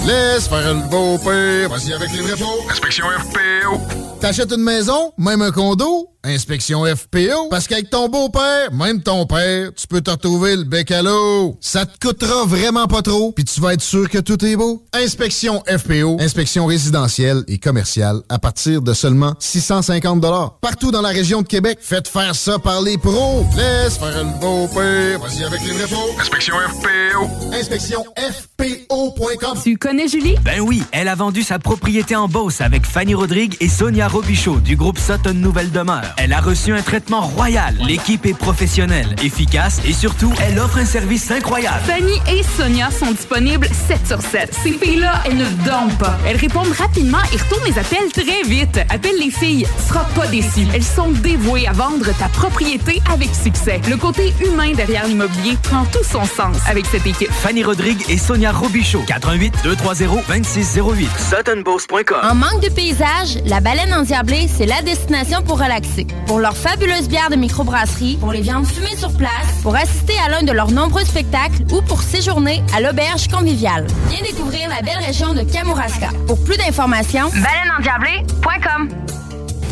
Laisse 0.05 0.49
faire 0.49 0.73
le 0.73 0.81
beau 0.89 1.17
père. 1.17 1.69
Vas-y 1.69 1.93
avec 1.93 2.11
les 2.11 2.19
vrais 2.19 2.35
faux. 2.35 2.69
Inspection 2.69 3.05
FPO. 3.05 3.79
T'achètes 4.19 4.51
une 4.51 4.63
maison, 4.63 5.13
même 5.17 5.41
un 5.41 5.51
condo, 5.51 6.09
inspection 6.25 6.83
FPO. 6.85 7.49
Parce 7.49 7.67
qu'avec 7.67 7.89
ton 7.89 8.09
beau-père, 8.09 8.73
même 8.73 9.01
ton 9.01 9.25
père, 9.25 9.69
tu 9.75 9.87
peux 9.87 10.01
te 10.01 10.11
retrouver 10.11 10.55
le 10.55 10.63
bec 10.63 10.91
à 10.91 11.01
l'eau. 11.01 11.57
Ça 11.61 11.85
te 11.85 11.97
coûtera 11.99 12.45
vraiment 12.45 12.87
pas 12.87 13.01
trop, 13.01 13.31
puis 13.31 13.45
tu 13.45 13.61
vas 13.61 13.73
être 13.73 13.81
sûr 13.81 14.09
que 14.09 14.17
tout 14.17 14.43
est 14.43 14.55
beau. 14.55 14.83
Inspection 14.93 15.63
FPO, 15.67 16.17
inspection 16.19 16.65
résidentielle 16.65 17.43
et 17.47 17.57
commerciale 17.57 18.21
à 18.29 18.39
partir 18.39 18.81
de 18.81 18.93
seulement 18.93 19.33
650 19.39 20.15
Partout 20.61 20.91
dans 20.91 21.01
la 21.01 21.09
région 21.09 21.41
de 21.41 21.47
Québec, 21.47 21.79
faites 21.81 22.07
faire 22.07 22.35
ça 22.35 22.57
par 22.59 22.81
les 22.81 22.97
pros. 22.97 23.45
Laisse 23.55 23.97
faire 23.97 24.23
le 24.23 24.39
beau-père. 24.39 25.19
Vas-y 25.19 25.43
avec 25.43 25.61
les 25.61 25.73
vrais 25.73 25.87
faux. 25.87 26.19
Inspection 26.19 26.55
FPO. 26.55 27.53
Inspection 27.53 28.03
FPO.com. 28.17 29.59
Tu 29.63 29.77
connais 29.77 30.07
Julie? 30.07 30.35
Ben 30.43 30.61
oui, 30.61 30.83
elle 30.91 31.07
a 31.07 31.15
vendu 31.15 31.43
sa 31.43 31.59
propriété 31.59 32.15
en 32.15 32.27
Beauce 32.27 32.61
avec 32.61 32.85
Fanny 32.85 33.13
Rodrigue 33.13 33.55
et 33.59 33.69
Sonia 33.69 34.07
Robichaud 34.07 34.59
du 34.59 34.75
groupe 34.75 34.99
Sutton 34.99 35.33
Nouvelle 35.33 35.71
Demeure. 35.71 36.14
Elle 36.17 36.33
a 36.33 36.39
reçu 36.39 36.73
un 36.73 36.81
traitement 36.81 37.21
royal. 37.21 37.75
L'équipe 37.85 38.25
est 38.25 38.37
professionnelle, 38.37 39.15
efficace 39.23 39.81
et 39.85 39.93
surtout, 39.93 40.33
elle 40.41 40.57
offre 40.59 40.77
un 40.77 40.85
service 40.85 41.29
incroyable. 41.29 41.81
Fanny 41.85 42.19
et 42.29 42.43
Sonia 42.43 42.89
sont 42.91 43.11
disponibles 43.11 43.67
7 43.87 44.07
sur 44.07 44.21
7. 44.21 44.53
Ces 44.63 44.71
filles-là, 44.73 45.21
elles 45.25 45.37
ne 45.37 45.45
dorment 45.65 45.95
pas. 45.97 46.17
Elles 46.25 46.37
répondent 46.37 46.71
rapidement 46.77 47.19
et 47.33 47.37
retournent 47.37 47.65
les 47.65 47.77
appels 47.77 48.11
très 48.11 48.43
vite. 48.47 48.79
Appelle 48.89 49.17
les 49.19 49.31
filles, 49.31 49.67
tu 49.77 49.87
seras 49.87 50.05
pas 50.15 50.27
déçu. 50.27 50.67
Elles 50.73 50.83
sont 50.83 51.11
dévouées 51.11 51.67
à 51.67 51.73
vendre 51.73 52.05
ta 52.17 52.29
propriété 52.29 53.01
avec 53.11 53.29
succès. 53.35 53.81
Le 53.89 53.97
côté 53.97 54.33
humain 54.45 54.73
derrière 54.73 55.07
l'immobilier 55.07 55.57
prend 55.63 55.85
tout 55.85 56.03
son 56.03 56.25
sens 56.25 56.57
avec 56.67 56.85
cette 56.85 57.05
équipe. 57.05 57.31
Fanny 57.31 57.63
Rodrigue 57.63 58.03
et 58.09 58.17
Sonia 58.17 58.51
Robichaud. 58.51 59.03
88 59.07 59.53
230 59.63 60.23
2608. 60.27 61.09
SuttonBoss.com. 61.17 62.17
En 62.23 62.35
manque 62.35 62.61
de 62.61 62.69
paysage, 62.69 63.39
la 63.45 63.59
baleine 63.59 63.93
endiablée, 63.93 64.47
c'est 64.47 64.65
la 64.65 64.81
destination 64.81 65.41
pour 65.41 65.59
relaxer. 65.59 66.04
Pour 66.27 66.39
leurs 66.39 66.57
fabuleuses 66.57 67.07
bières 67.07 67.29
de 67.29 67.35
microbrasserie, 67.35 68.17
pour 68.19 68.31
les 68.31 68.41
viandes 68.41 68.65
fumées 68.65 68.95
sur 68.97 69.15
place, 69.15 69.61
pour 69.61 69.75
assister 69.75 70.13
à 70.25 70.29
l'un 70.29 70.43
de 70.43 70.51
leurs 70.51 70.71
nombreux 70.71 71.03
spectacles 71.03 71.63
ou 71.71 71.81
pour 71.81 72.01
séjourner 72.01 72.63
à 72.75 72.81
l'auberge 72.81 73.27
conviviale. 73.27 73.85
Viens 74.09 74.21
découvrir 74.21 74.69
la 74.69 74.81
belle 74.81 75.03
région 75.05 75.33
de 75.33 75.41
Kamouraska. 75.41 76.09
Pour 76.27 76.43
plus 76.43 76.57
d'informations, 76.57 77.29
baleineendiablée.com. 77.29 78.89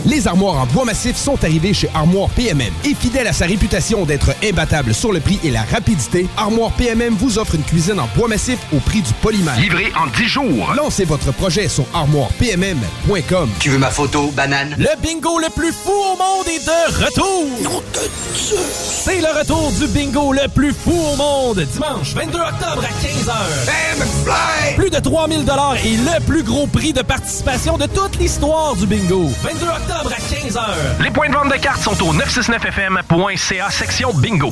Les 0.06 0.28
armoires 0.28 0.60
en 0.60 0.66
bois 0.66 0.84
massif 0.84 1.16
sont 1.16 1.42
arrivées 1.44 1.74
chez 1.74 1.90
Armoire 1.94 2.30
PMM. 2.32 2.74
Et 2.84 2.94
fidèle 2.94 3.28
à 3.28 3.34
sa 3.34 3.46
réputation 3.46 4.06
d'être 4.06 4.32
imbattable 4.44 4.94
sur 4.94 5.14
le 5.14 5.22
prix 5.22 5.40
et 5.44 5.52
la 5.52 5.64
rapidité, 5.64 6.28
Armoire 6.36 6.72
PMM 6.72 7.14
vous 7.16 7.40
offre 7.40 7.56
une 7.56 7.64
cuisine 7.64 8.00
en 8.00 8.10
bois 8.16 8.28
massif 8.28 8.60
au 8.74 8.80
prix 8.80 9.02
du 9.02 9.14
polymère. 9.22 9.58
Livré 9.58 9.94
en 9.96 10.08
10 10.08 10.26
jours. 10.26 10.74
Lancez 10.76 11.06
votre 11.06 11.32
projet 11.32 11.70
sur 11.70 11.86
armoirepmm.com. 11.94 13.50
Tu 13.60 13.70
veux 13.70 13.78
ma 13.78 13.92
photo, 13.92 14.32
banane? 14.32 14.76
Le 14.78 14.90
bingo 15.02 15.40
le 15.40 15.50
plus 15.50 15.72
fou 15.72 15.92
au 15.92 16.18
monde 16.18 16.48
est 16.48 16.66
de 16.66 17.06
retour! 17.06 17.84
C'est 19.06 19.22
le 19.22 19.40
retour 19.40 19.72
du 19.80 19.88
bingo 19.88 20.34
le 20.34 20.48
plus 20.50 20.74
fou 20.74 20.92
au 20.92 21.16
monde, 21.16 21.66
dimanche 21.74 22.14
22 22.14 22.40
octobre 22.40 22.84
à 22.84 22.90
15h. 23.06 24.76
Plus 24.76 24.90
de 24.90 25.00
3000 25.00 25.46
et 25.84 25.98
le 25.98 26.26
plus 26.26 26.44
gros 26.44 26.68
prix 26.68 26.94
de 26.94 27.02
participation 27.02 27.78
de 27.78 27.86
toute 27.86 28.18
l'histoire 28.20 28.76
du 28.76 28.86
bingo. 28.86 29.30
22 29.44 29.66
octobre 29.66 29.93
à 29.94 30.18
15h. 30.18 31.04
Les 31.04 31.12
points 31.12 31.30
de 31.30 31.34
vente 31.34 31.52
de 31.52 31.58
cartes 31.58 31.82
sont 31.82 32.02
au 32.04 32.14
969fm.ca 32.14 33.70
section 33.70 34.12
bingo. 34.14 34.52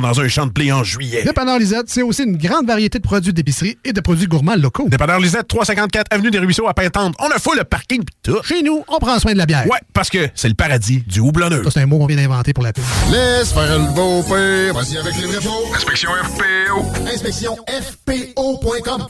dans 0.00 0.20
un 0.20 0.28
champ 0.28 0.46
de 0.46 0.52
blé 0.52 0.72
en 0.72 0.84
juillet. 0.84 1.22
Dépanneur 1.24 1.58
Lisette, 1.58 1.86
c'est 1.88 2.02
aussi 2.02 2.22
une 2.24 2.36
grande 2.36 2.66
variété 2.66 2.98
de 2.98 3.04
produits 3.04 3.32
d'épicerie 3.32 3.78
et 3.84 3.92
de 3.92 4.00
produits 4.00 4.26
gourmands 4.26 4.56
locaux. 4.56 4.88
Dépanneur 4.88 5.20
Lisette, 5.20 5.48
354 5.48 6.06
Avenue 6.10 6.30
des 6.30 6.38
Ruisseaux 6.38 6.68
à 6.68 6.74
Pintante. 6.74 7.14
On 7.18 7.28
a 7.28 7.38
full 7.38 7.56
le 7.58 7.64
parking 7.64 8.04
pis 8.04 8.14
tout. 8.22 8.42
Chez 8.42 8.62
nous, 8.62 8.84
on 8.88 8.98
prend 8.98 9.18
soin 9.18 9.32
de 9.32 9.38
la 9.38 9.46
bière. 9.46 9.66
Ouais, 9.66 9.78
parce 9.92 10.10
que 10.10 10.28
c'est 10.34 10.48
le 10.48 10.54
paradis 10.54 11.02
du 11.06 11.20
houblonneux. 11.20 11.64
Ça, 11.64 11.70
c'est 11.70 11.80
un 11.80 11.86
mot 11.86 11.98
qu'on 11.98 12.06
vient 12.06 12.16
d'inventer 12.16 12.52
pour 12.52 12.64
la 12.64 12.72
pub. 12.72 12.84
Laisse 13.10 13.52
faire 13.52 13.78
le 13.78 13.94
beau 13.94 14.22
père. 14.22 14.74
Vas-y 14.74 14.96
avec 14.98 15.14
les 15.16 15.26
vrais 15.26 15.40
faux. 15.40 15.74
Inspection 15.74 16.10
FPO. 16.10 16.84
Inspection 17.12 17.56
FPO.com. 17.66 19.06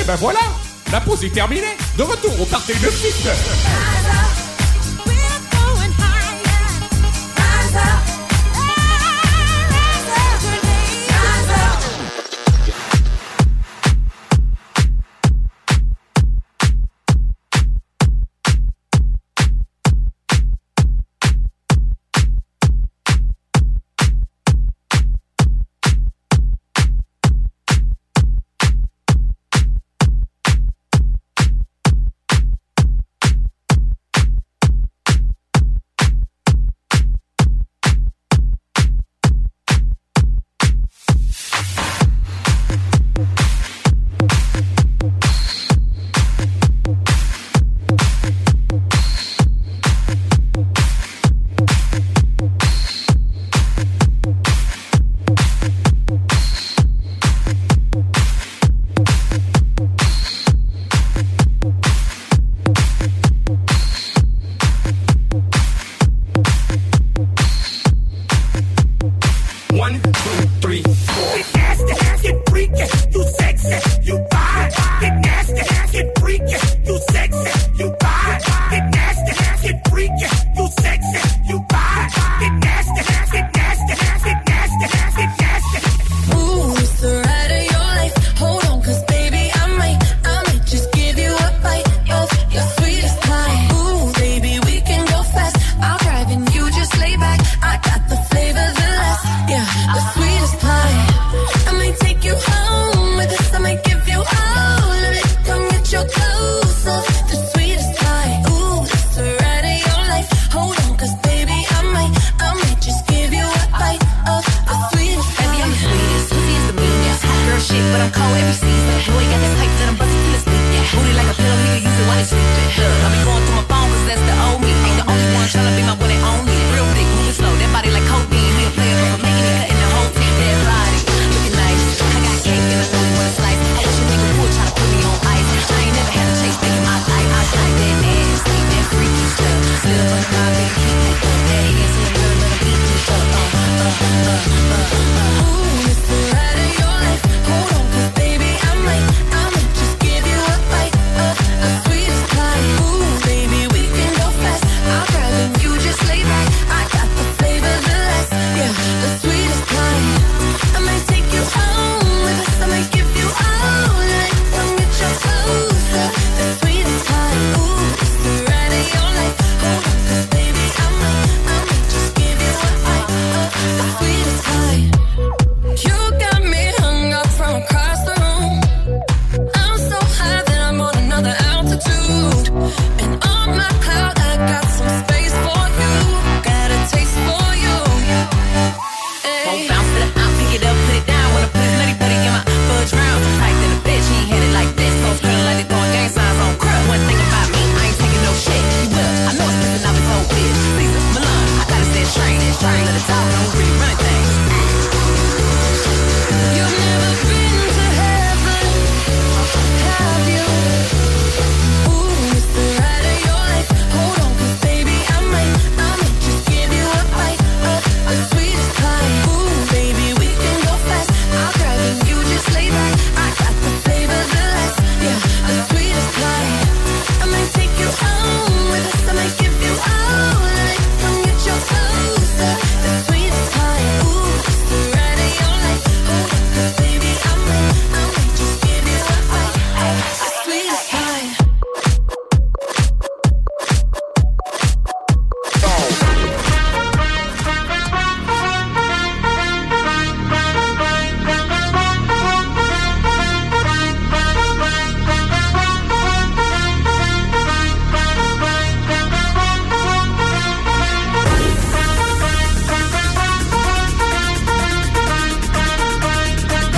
Et 0.00 0.04
ben 0.04 0.16
voilà, 0.16 0.38
la 0.92 1.00
pause 1.00 1.24
est 1.24 1.32
terminée. 1.32 1.76
De 1.96 2.02
retour 2.02 2.40
au 2.40 2.44
party 2.44 2.72
de 2.72 2.88
suite. 2.90 3.28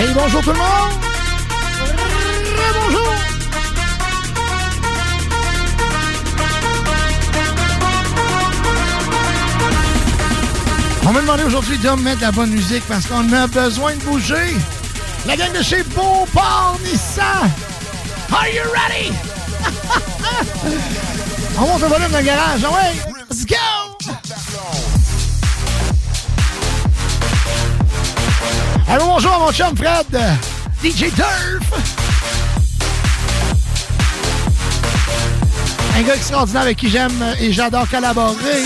Hey, 0.00 0.08
bonjour 0.14 0.40
tout 0.40 0.52
le 0.52 0.56
monde! 0.56 0.92
Bonjour! 2.86 3.14
On 11.06 11.12
m'a 11.12 11.20
demandé 11.20 11.42
aujourd'hui 11.42 11.76
de 11.76 11.90
mettre 12.02 12.22
la 12.22 12.32
bonne 12.32 12.48
musique 12.48 12.82
parce 12.88 13.04
qu'on 13.04 13.30
a 13.30 13.46
besoin 13.46 13.94
de 13.94 14.00
bouger. 14.04 14.56
La 15.26 15.36
gang 15.36 15.52
de 15.52 15.62
chez 15.62 15.82
Beauport 15.94 16.78
Nissan. 16.82 17.50
Are 18.32 18.48
you 18.48 18.62
ready? 18.72 19.12
On 21.58 21.66
monte 21.66 21.82
le 21.82 21.88
volume 21.88 22.10
dans 22.10 22.18
le 22.20 22.24
garage. 22.24 22.60
Ah 22.64 22.70
ouais? 22.70 23.12
Let's 23.28 23.44
go! 23.44 23.79
Allô, 28.92 29.06
bonjour 29.06 29.38
mon 29.38 29.52
chum 29.52 29.72
Fred, 29.76 30.20
DJ 30.82 31.14
Durf. 31.14 31.62
Un 35.96 36.02
gars 36.02 36.16
extraordinaire 36.16 36.62
avec 36.62 36.78
qui 36.78 36.90
j'aime 36.90 37.24
et 37.38 37.52
j'adore 37.52 37.88
collaborer. 37.88 38.64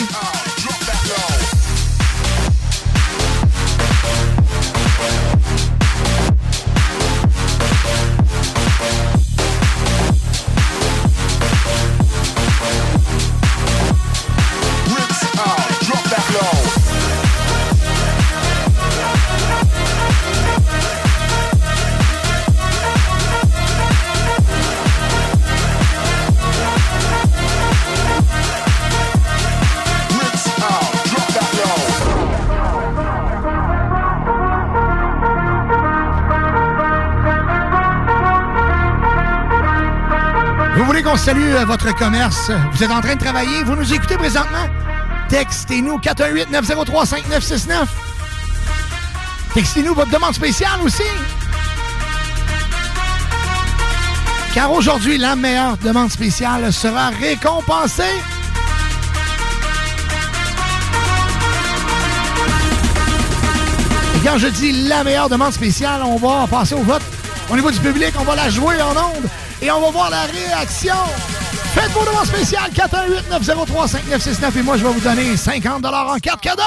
Salue 41.24 41.54
euh, 41.54 41.64
votre 41.64 41.94
commerce? 41.96 42.50
Vous 42.72 42.84
êtes 42.84 42.90
en 42.90 43.00
train 43.00 43.14
de 43.14 43.18
travailler? 43.18 43.62
Vous 43.62 43.74
nous 43.74 43.94
écoutez 43.94 44.18
présentement? 44.18 44.66
Textez-nous 45.30 45.96
418-903-5969. 46.00 47.86
Textez-nous 49.54 49.94
votre 49.94 50.10
demande 50.10 50.34
spéciale 50.34 50.82
aussi. 50.82 51.02
Car 54.52 54.70
aujourd'hui, 54.70 55.16
la 55.16 55.34
meilleure 55.34 55.78
demande 55.78 56.10
spéciale 56.10 56.70
sera 56.70 57.08
récompensée. 57.08 58.02
Et 64.14 64.28
quand 64.28 64.36
je 64.36 64.48
dis 64.48 64.72
la 64.72 65.02
meilleure 65.04 65.30
demande 65.30 65.54
spéciale, 65.54 66.02
on 66.04 66.16
va 66.16 66.46
passer 66.46 66.74
au 66.74 66.82
vote. 66.82 67.02
Au 67.48 67.56
niveau 67.56 67.70
du 67.70 67.80
public, 67.80 68.12
on 68.18 68.24
va 68.24 68.36
la 68.36 68.50
jouer 68.50 68.82
en 68.82 68.90
ondes 68.90 69.30
et 69.64 69.70
on 69.70 69.80
va 69.80 69.90
voir 69.90 70.10
la 70.10 70.24
réaction. 70.24 70.94
Faites 71.74 71.90
vos 71.92 72.04
demandes 72.04 72.26
spéciales 72.26 72.70
418-903-5969 72.72 74.58
et 74.58 74.62
moi, 74.62 74.76
je 74.76 74.84
vais 74.84 74.92
vous 74.92 75.00
donner 75.00 75.36
50 75.36 75.84
en 75.84 76.18
carte 76.18 76.42
cadeau. 76.42 76.62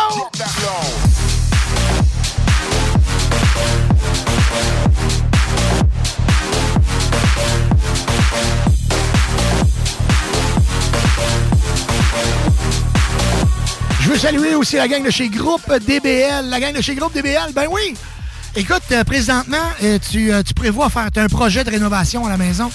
Je 14.01 14.09
veux 14.09 14.17
saluer 14.17 14.55
aussi 14.55 14.77
la 14.77 14.87
gang 14.87 15.03
de 15.03 15.11
chez 15.11 15.29
Groupe 15.29 15.71
DBL. 15.85 16.49
La 16.49 16.59
gang 16.59 16.73
de 16.73 16.81
chez 16.81 16.95
Groupe 16.95 17.13
DBL, 17.13 17.53
ben 17.53 17.67
oui! 17.69 17.95
Écoute, 18.55 18.81
euh, 18.91 19.03
présentement, 19.03 19.57
euh, 19.83 19.99
tu, 19.99 20.33
euh, 20.33 20.41
tu 20.41 20.55
prévois 20.55 20.89
faire 20.89 21.07
un 21.15 21.27
projet 21.27 21.63
de 21.63 21.69
rénovation 21.69 22.25
à 22.25 22.29
la 22.29 22.37
maison. 22.37 22.71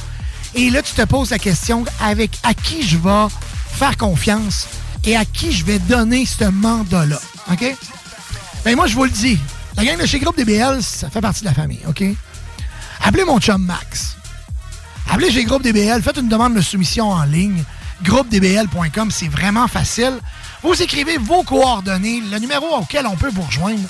Et 0.55 0.71
là, 0.71 0.83
tu 0.83 0.93
te 0.93 1.03
poses 1.03 1.31
la 1.31 1.39
question 1.39 1.85
avec 2.01 2.39
à 2.43 2.55
qui 2.55 2.87
je 2.87 2.99
vais 2.99 3.27
faire 3.73 3.97
confiance 3.97 4.67
et 5.05 5.17
à 5.17 5.25
qui 5.25 5.53
je 5.53 5.65
vais 5.65 5.79
donner 5.79 6.27
ce 6.27 6.45
mandat-là. 6.45 7.19
OK? 7.51 7.77
Ben 8.65 8.77
moi, 8.77 8.87
je 8.87 8.95
vous 8.95 9.05
le 9.05 9.11
dis. 9.11 9.39
La 9.77 9.85
gang 9.85 9.99
de 9.99 10.07
chez 10.07 10.19
Groupe 10.19 10.37
DBL, 10.37 10.83
ça 10.83 11.09
fait 11.09 11.21
partie 11.21 11.41
de 11.41 11.47
la 11.47 11.55
famille, 11.55 11.81
OK? 11.89 12.05
Appelez 13.03 13.25
mon 13.25 13.41
chum 13.41 13.65
Max. 13.65 14.17
Appelez 15.11 15.33
chez 15.33 15.45
Groupe 15.45 15.63
DBL, 15.63 16.03
faites 16.03 16.19
une 16.19 16.29
demande 16.29 16.55
de 16.55 16.61
soumission 16.61 17.11
en 17.11 17.25
ligne. 17.25 17.65
GroupeDBL.com, 18.05 19.11
c'est 19.11 19.29
vraiment 19.29 19.69
facile. 19.69 20.19
Vous 20.63 20.81
écrivez 20.83 21.19
vos 21.19 21.43
coordonnées, 21.43 22.21
le 22.31 22.39
numéro 22.39 22.67
auquel 22.77 23.07
on 23.07 23.17
peut 23.17 23.31
vous 23.31 23.43
rejoindre. 23.43 23.89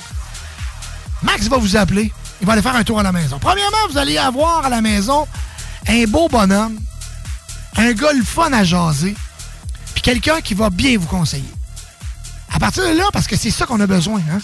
Max 1.23 1.49
va 1.49 1.59
vous 1.59 1.77
appeler. 1.77 2.13
Il 2.41 2.47
va 2.47 2.55
aller 2.55 2.63
faire 2.63 2.75
un 2.75 2.85
tour 2.85 2.99
à 2.99 3.03
la 3.03 3.13
maison. 3.13 3.39
Premièrement, 3.39 3.77
vous 3.91 3.99
allez 3.99 4.19
avoir 4.19 4.65
à 4.65 4.69
la 4.69 4.81
maison 4.81 5.27
un 5.89 6.05
beau 6.05 6.28
bonhomme, 6.28 6.78
un 7.76 7.93
gars 7.93 8.11
à 8.53 8.64
jaser, 8.64 9.14
puis 9.95 10.03
quelqu'un 10.03 10.41
qui 10.41 10.55
va 10.55 10.70
bien 10.70 10.99
vous 10.99 11.07
conseiller. 11.07 11.45
À 12.53 12.59
partir 12.59 12.85
de 12.85 12.97
là, 12.97 13.05
parce 13.12 13.26
que 13.26 13.37
c'est 13.37 13.51
ça 13.51 13.66
qu'on 13.66 13.80
a 13.80 13.87
besoin, 13.87 14.20
hein? 14.30 14.39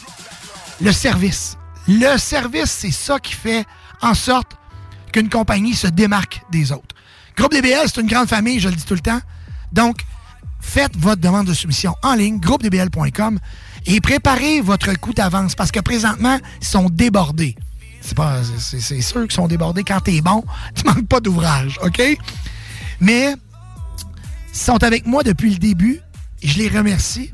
le 0.81 0.93
service. 0.93 1.57
Le 1.87 2.19
service, 2.19 2.71
c'est 2.71 2.91
ça 2.91 3.19
qui 3.19 3.35
fait 3.35 3.65
en 4.03 4.15
sorte 4.15 4.57
qu'une 5.13 5.29
compagnie 5.29 5.75
se 5.75 5.87
démarque 5.87 6.43
des 6.51 6.73
autres. 6.73 6.95
Groupe 7.37 7.53
DBL, 7.53 7.87
c'est 7.87 8.01
une 8.01 8.07
grande 8.07 8.29
famille, 8.29 8.61
je 8.61 8.69
le 8.69 8.75
dis 8.75 8.85
tout 8.85 8.95
le 8.95 9.01
temps. 9.01 9.21
Donc, 9.73 10.01
faites 10.61 10.97
votre 10.97 11.21
demande 11.21 11.47
de 11.47 11.55
soumission 11.55 11.95
en 12.03 12.15
ligne, 12.15 12.39
groupedbl.com, 12.39 13.39
et 13.87 14.01
préparez 14.01 14.61
votre 14.61 14.93
coût 14.95 15.15
d'avance 15.15 15.55
parce 15.55 15.71
que 15.71 15.81
présentement, 15.81 16.39
ils 16.61 16.67
sont 16.67 16.89
débordés. 16.91 17.57
C'est 18.01 19.01
sûr 19.01 19.23
qu'ils 19.23 19.33
sont 19.33 19.49
débordés. 19.49 19.85
Quand 19.85 20.01
t'es 20.01 20.21
bon, 20.21 20.45
tu 20.75 20.85
manques 20.85 21.09
pas 21.09 21.21
d'ouvrage, 21.21 21.79
OK? 21.83 22.01
Mais, 23.01 23.35
ils 24.53 24.59
sont 24.59 24.83
avec 24.83 25.07
moi 25.07 25.23
depuis 25.23 25.51
le 25.51 25.59
début 25.59 26.01
je 26.43 26.59
les 26.59 26.69
remercie. 26.69 27.31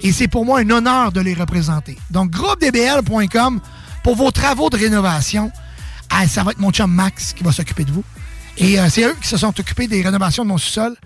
Et 0.00 0.12
c'est 0.12 0.28
pour 0.28 0.44
moi 0.44 0.60
un 0.60 0.70
honneur 0.70 1.12
de 1.12 1.20
les 1.20 1.34
représenter. 1.34 1.96
Donc, 2.10 2.30
groupedbl.com 2.30 3.60
pour 4.02 4.16
vos 4.16 4.30
travaux 4.30 4.70
de 4.70 4.78
rénovation. 4.78 5.52
Ah, 6.08 6.26
ça 6.26 6.42
va 6.42 6.52
être 6.52 6.58
mon 6.58 6.70
chum 6.70 6.90
Max 6.90 7.32
qui 7.34 7.44
va 7.44 7.52
s'occuper 7.52 7.84
de 7.84 7.92
vous. 7.92 8.04
Et 8.56 8.80
euh, 8.80 8.88
c'est 8.88 9.04
eux 9.04 9.16
qui 9.20 9.28
se 9.28 9.36
sont 9.36 9.58
occupés 9.60 9.86
des 9.86 10.02
rénovations 10.02 10.42
de 10.42 10.48
mon 10.48 10.58
sous-sol. 10.58 10.96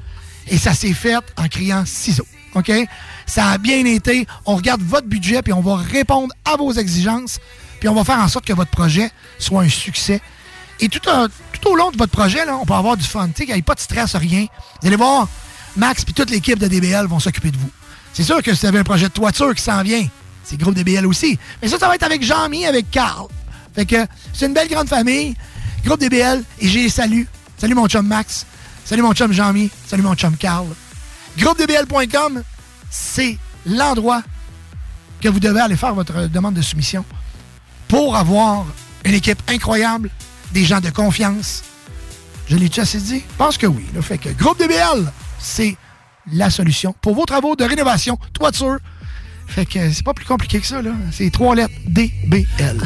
Et 0.47 0.59
ça 0.59 0.75
s'est 0.75 0.93
fait 0.93 1.17
en 1.37 1.49
criant 1.49 1.85
ciseaux. 1.87 2.27
OK? 2.55 2.71
Ça 3.27 3.49
a 3.49 3.59
bien 3.59 3.85
été. 3.85 4.27
On 4.47 4.55
regarde 4.55 4.83
votre 4.83 5.09
budget, 5.09 5.43
puis 5.43 5.53
on 5.53 5.61
va 5.61 5.77
répondre 5.77 6.33
à 6.45 6.57
vos 6.57 6.73
exigences, 6.73 7.41
puis 7.85 7.91
on 7.91 7.95
va 7.95 8.03
faire 8.03 8.19
en 8.19 8.29
sorte 8.29 8.47
que 8.47 8.53
votre 8.55 8.71
projet 8.71 9.11
soit 9.39 9.61
un 9.61 9.69
succès. 9.69 10.23
Et 10.81 10.89
tout, 10.89 11.01
tout 11.01 11.69
au 11.69 11.77
long 11.77 11.91
de 11.91 11.99
votre 11.99 12.13
projet, 12.13 12.41
on 12.49 12.65
peut 12.65 12.73
avoir 12.73 12.97
du 12.97 13.05
fun. 13.05 13.27
Tu 13.27 13.35
sais, 13.35 13.45
qu'il 13.45 13.53
n'y 13.53 13.59
ait 13.59 13.63
pas 13.63 13.75
de 13.75 13.81
stress, 13.81 14.17
rien. 14.17 14.47
Vous 14.81 14.87
allez 14.87 14.97
voir, 14.97 15.29
Max 15.77 16.03
puis 16.03 16.15
toute 16.15 16.31
l'équipe 16.31 16.59
de 16.59 16.67
DBL 16.67 17.05
vont 17.05 17.21
s'occuper 17.21 17.51
de 17.51 17.59
vous. 17.59 17.69
C'est 18.15 18.23
sûr 18.23 18.43
que 18.43 18.55
si 18.55 18.61
vous 18.63 18.67
avez 18.69 18.79
un 18.79 18.85
projet 18.85 19.09
de 19.09 19.13
toiture 19.13 19.55
qui 19.55 19.63
s'en 19.63 19.83
vient, 19.83 20.09
c'est 20.45 20.57
groupe 20.57 20.75
DBL 20.75 21.07
aussi. 21.07 21.39
Mais 21.61 21.69
ça, 21.69 21.79
ça 21.79 21.87
va 21.87 21.97
être 21.97 22.05
avec 22.05 22.23
Jean-Mi, 22.23 22.65
avec 22.65 22.91
Carl. 22.91 23.27
Fait 23.75 23.85
que 23.85 24.07
c'est 24.33 24.47
une 24.47 24.55
belle 24.55 24.69
grande 24.69 24.89
famille. 24.89 25.37
Groupe 25.85 26.01
DBL, 26.01 26.43
et 26.61 26.67
j'ai 26.67 26.85
les. 26.85 26.89
Salut 26.89 27.29
mon 27.75 27.87
chum 27.87 28.07
Max. 28.07 28.47
Salut 28.87 29.03
mon 29.03 29.13
chum 29.13 29.31
Jean-Mi. 29.31 29.71
Salut 29.87 30.05
mon 30.05 30.15
chum 30.15 30.35
Carl. 30.39 30.69
GroupeDBL.com, 31.37 32.45
c'est 32.89 33.37
l'endroit 33.67 34.23
que 35.21 35.29
vous 35.29 35.39
devez 35.39 35.61
aller 35.61 35.77
faire 35.77 35.93
votre 35.93 36.29
demande 36.29 36.55
de 36.55 36.63
soumission 36.63 37.05
pour 37.89 38.17
avoir 38.17 38.65
une 39.05 39.15
équipe 39.15 39.43
incroyable, 39.49 40.11
des 40.53 40.65
gens 40.65 40.81
de 40.81 40.91
confiance. 40.91 41.63
Je 42.49 42.57
l'ai-tu 42.57 42.81
assez 42.81 42.99
dit? 42.99 43.21
Je 43.21 43.37
pense 43.37 43.57
que 43.57 43.67
oui. 43.67 43.87
Le 43.95 44.03
fait 44.03 44.19
que 44.19 44.29
Groupe 44.31 44.59
DBL, 44.59 45.11
c'est 45.39 45.77
la 46.33 46.51
solution 46.51 46.95
pour 47.01 47.15
vos 47.15 47.25
travaux 47.25 47.57
de 47.57 47.65
rénovation, 47.65 48.19
toiture. 48.33 48.79
Fait 49.47 49.67
que 49.67 49.93
c'est 49.93 50.05
pas 50.05 50.15
plus 50.15 50.25
compliqué 50.25 50.61
que 50.61 50.67
ça. 50.67 50.81
C'est 51.13 51.31
trois 51.31 51.55
lettres 51.55 51.75
DBL. 51.87 52.81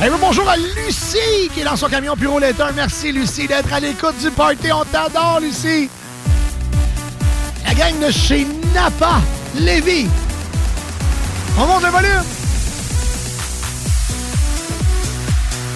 Hey, 0.00 0.10
bonjour 0.20 0.48
à 0.48 0.56
Lucie 0.56 1.50
qui 1.52 1.60
est 1.60 1.64
dans 1.64 1.76
son 1.76 1.88
camion 1.88 2.16
Puro 2.16 2.38
Later. 2.38 2.68
Merci 2.74 3.10
Lucie 3.10 3.48
d'être 3.48 3.72
à 3.72 3.80
l'écoute 3.80 4.16
du 4.22 4.30
party. 4.30 4.70
On 4.72 4.84
t'adore 4.84 5.40
Lucie. 5.40 5.90
La 7.66 7.74
gang 7.74 7.98
de 7.98 8.10
chez 8.10 8.46
Napa, 8.72 9.20
Lévis. 9.58 10.06
On 11.58 11.66
monte 11.66 11.82
le 11.82 11.90
volume. 11.90 12.37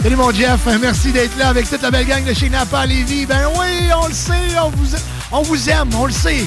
Salut 0.03 0.17
mon 0.17 0.33
Jeff, 0.33 0.67
merci 0.81 1.13
d'être 1.13 1.39
là 1.39 1.51
avec 1.51 1.71
toute 1.71 1.81
la 1.81 1.93
belle 1.93 2.07
gang 2.07 2.25
de 2.25 2.35
chez 2.35 2.49
Napa, 2.49 2.87
Lévis. 2.87 3.25
Ben 3.25 3.47
oui, 3.57 3.89
on 3.97 4.09
le 4.09 4.13
sait, 4.13 4.59
on 4.61 4.69
vous, 4.71 4.97
on 5.31 5.43
vous 5.43 5.71
aime, 5.71 5.91
on 5.97 6.07
le 6.07 6.13
sait. 6.13 6.45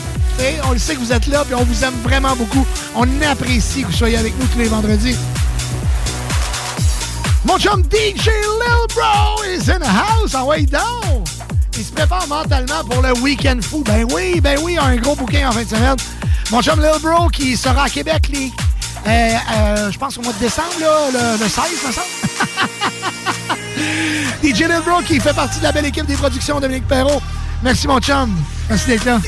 On 0.65 0.73
le 0.73 0.77
sait 0.77 0.95
que 0.95 0.99
vous 0.99 1.13
êtes 1.13 1.27
là, 1.27 1.45
puis 1.45 1.55
on 1.55 1.63
vous 1.63 1.85
aime 1.85 1.93
vraiment 2.03 2.35
beaucoup. 2.35 2.65
On 2.95 3.07
apprécie 3.21 3.83
que 3.83 3.87
vous 3.87 3.93
soyez 3.93 4.17
avec 4.17 4.37
nous 4.37 4.45
tous 4.47 4.59
les 4.59 4.67
vendredis. 4.67 5.15
Mon 7.45 7.57
chum 7.57 7.81
DJ 7.83 8.25
Lil 8.25 8.93
Bro 8.93 9.45
is 9.45 9.71
in 9.71 9.79
the 9.79 9.87
house. 9.87 10.33
Ah 10.33 10.43
ouais, 10.43 10.63
donc! 10.63 11.25
Il 11.77 11.85
se 11.85 11.93
prépare 11.93 12.27
mentalement 12.27 12.83
pour 12.89 13.01
le 13.01 13.13
week-end 13.19 13.59
fou. 13.61 13.83
Ben 13.85 14.05
oui, 14.13 14.41
ben 14.41 14.59
oui, 14.63 14.77
un 14.77 14.97
gros 14.97 15.15
bouquin 15.15 15.47
en 15.47 15.53
fin 15.53 15.63
de 15.63 15.69
semaine. 15.69 15.95
Mon 16.51 16.61
chum 16.61 16.81
Lil 16.81 17.01
Bro 17.01 17.29
qui 17.29 17.55
sera 17.55 17.83
à 17.83 17.89
Québec, 17.89 18.29
euh, 19.07 19.09
euh, 19.09 19.91
je 19.91 19.97
pense 19.97 20.17
au 20.17 20.21
mois 20.23 20.33
de 20.33 20.39
décembre, 20.39 20.67
là, 20.81 21.09
le, 21.13 21.43
le 21.43 21.49
16, 21.49 21.63
me 21.87 21.91
semble. 21.93 23.15
DJ 24.43 24.61
Lil 24.61 24.81
Bro 24.85 25.01
qui 25.07 25.19
fait 25.19 25.33
partie 25.33 25.59
de 25.59 25.63
la 25.63 25.71
belle 25.71 25.85
équipe 25.85 26.05
des 26.05 26.15
productions 26.15 26.59
Dominique 26.59 26.87
Perrault. 26.87 27.21
Merci 27.63 27.87
mon 27.87 27.99
chum. 27.99 28.35
Merci 28.69 28.87
d'être 28.87 29.05
là. 29.05 29.19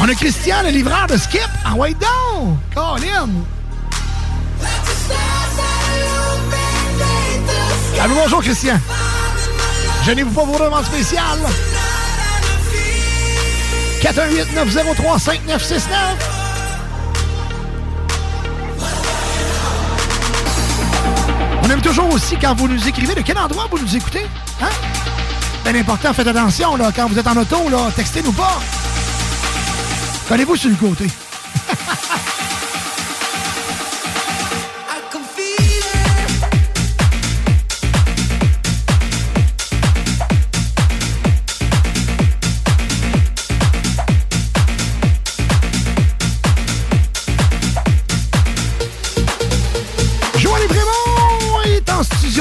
On 0.00 0.08
a 0.08 0.14
Christian, 0.14 0.62
le 0.62 0.70
livreur 0.70 1.06
de 1.08 1.16
Skip. 1.16 1.48
Ah 1.64 1.74
ouais, 1.74 1.94
donc! 1.94 2.58
Colin! 2.74 3.28
Allô, 8.00 8.14
bonjour 8.14 8.40
Christian. 8.40 8.78
Gênez-vous 10.04 10.30
pas 10.30 10.44
vos 10.44 10.58
demandes 10.58 10.84
spéciales. 10.84 11.40
418-903-5969. 14.00 16.37
On 21.68 21.70
aime 21.72 21.82
toujours 21.82 22.10
aussi 22.14 22.34
quand 22.40 22.54
vous 22.54 22.66
nous 22.66 22.88
écrivez 22.88 23.14
de 23.14 23.20
quel 23.20 23.36
endroit 23.36 23.66
vous 23.70 23.78
nous 23.78 23.94
écoutez. 23.94 24.24
Hein? 24.62 24.70
Bien 25.64 25.74
important, 25.74 26.14
faites 26.14 26.26
attention 26.26 26.76
là, 26.76 26.90
quand 26.96 27.06
vous 27.08 27.18
êtes 27.18 27.26
en 27.26 27.36
auto, 27.36 27.68
là, 27.68 27.90
textez-nous 27.94 28.32
pas. 28.32 28.58
Collez-vous 30.28 30.56
sur 30.56 30.70
le 30.70 30.76
côté. 30.76 31.08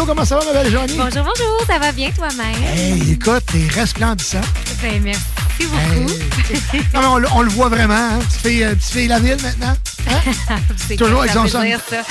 Comment 0.07 0.23
ça 0.23 0.39
va, 0.39 0.45
ma 0.45 0.53
belle 0.53 0.71
Joanie? 0.71 0.95
Bonjour, 0.97 1.25
bonjour, 1.25 1.65
ça 1.67 1.79
va 1.79 1.91
bien 1.91 2.09
toi-même? 2.11 2.63
Hey, 2.63 3.11
écoute, 3.11 3.43
t'es 3.51 3.67
resplendissant. 3.77 4.39
Ben, 4.81 5.01
merci 5.03 5.19
beaucoup. 5.65 6.13
Non, 6.93 7.01
mais 7.01 7.05
on, 7.07 7.17
le- 7.17 7.27
on 7.33 7.41
le 7.41 7.49
voit 7.49 7.69
vraiment. 7.69 7.93
Hein? 7.95 8.19
Tu, 8.31 8.39
fais, 8.39 8.63
euh, 8.63 8.73
tu 8.75 8.93
fais 8.99 9.07
la 9.07 9.19
ville 9.19 9.37
maintenant. 9.41 9.75
Hein? 10.09 10.57
C'est 10.87 10.95
Toujours 10.95 11.21
avec 11.21 11.31
son. 11.33 11.43
Ben, 11.43 11.77
ça. 11.89 12.01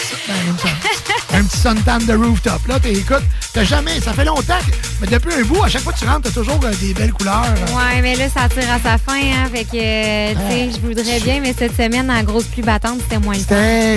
un 1.35 1.45
petit 1.45 1.57
suntan 1.59 1.99
de 1.99 2.13
rooftop. 2.15 2.67
Là, 2.69 2.79
écoute, 2.85 3.23
t'as 3.53 3.65
jamais. 3.65 4.01
Ça 4.01 4.13
fait 4.13 4.25
longtemps 4.25 4.59
que. 4.67 4.73
Mais 5.01 5.07
depuis 5.07 5.33
un 5.35 5.43
bout, 5.43 5.63
à 5.65 5.69
chaque 5.69 5.83
fois 5.83 5.93
que 5.93 5.99
tu 5.99 6.07
rentres, 6.07 6.23
t'as 6.23 6.31
toujours 6.31 6.61
euh, 6.65 6.73
des 6.81 6.93
belles 6.95 7.13
couleurs. 7.13 7.45
Ouais, 7.75 8.01
mais 8.03 8.17
là, 8.17 8.29
ça 8.29 8.49
tire 8.49 8.71
à 8.71 8.79
sa 8.81 8.99
fin, 8.99 9.17
hein. 9.21 9.49
Fait 9.53 9.65
que, 9.65 9.77
euh, 9.77 10.35
tu 10.35 10.53
sais, 10.53 10.71
je 10.81 10.87
voudrais 10.87 11.21
bien, 11.21 11.41
mais 11.41 11.55
cette 11.59 11.77
semaine, 11.77 12.11
en 12.11 12.23
grosse 12.23 12.45
pluie 12.45 12.63
battante, 12.63 13.01
c'était 13.03 13.19
moins 13.19 13.35
le 13.35 13.41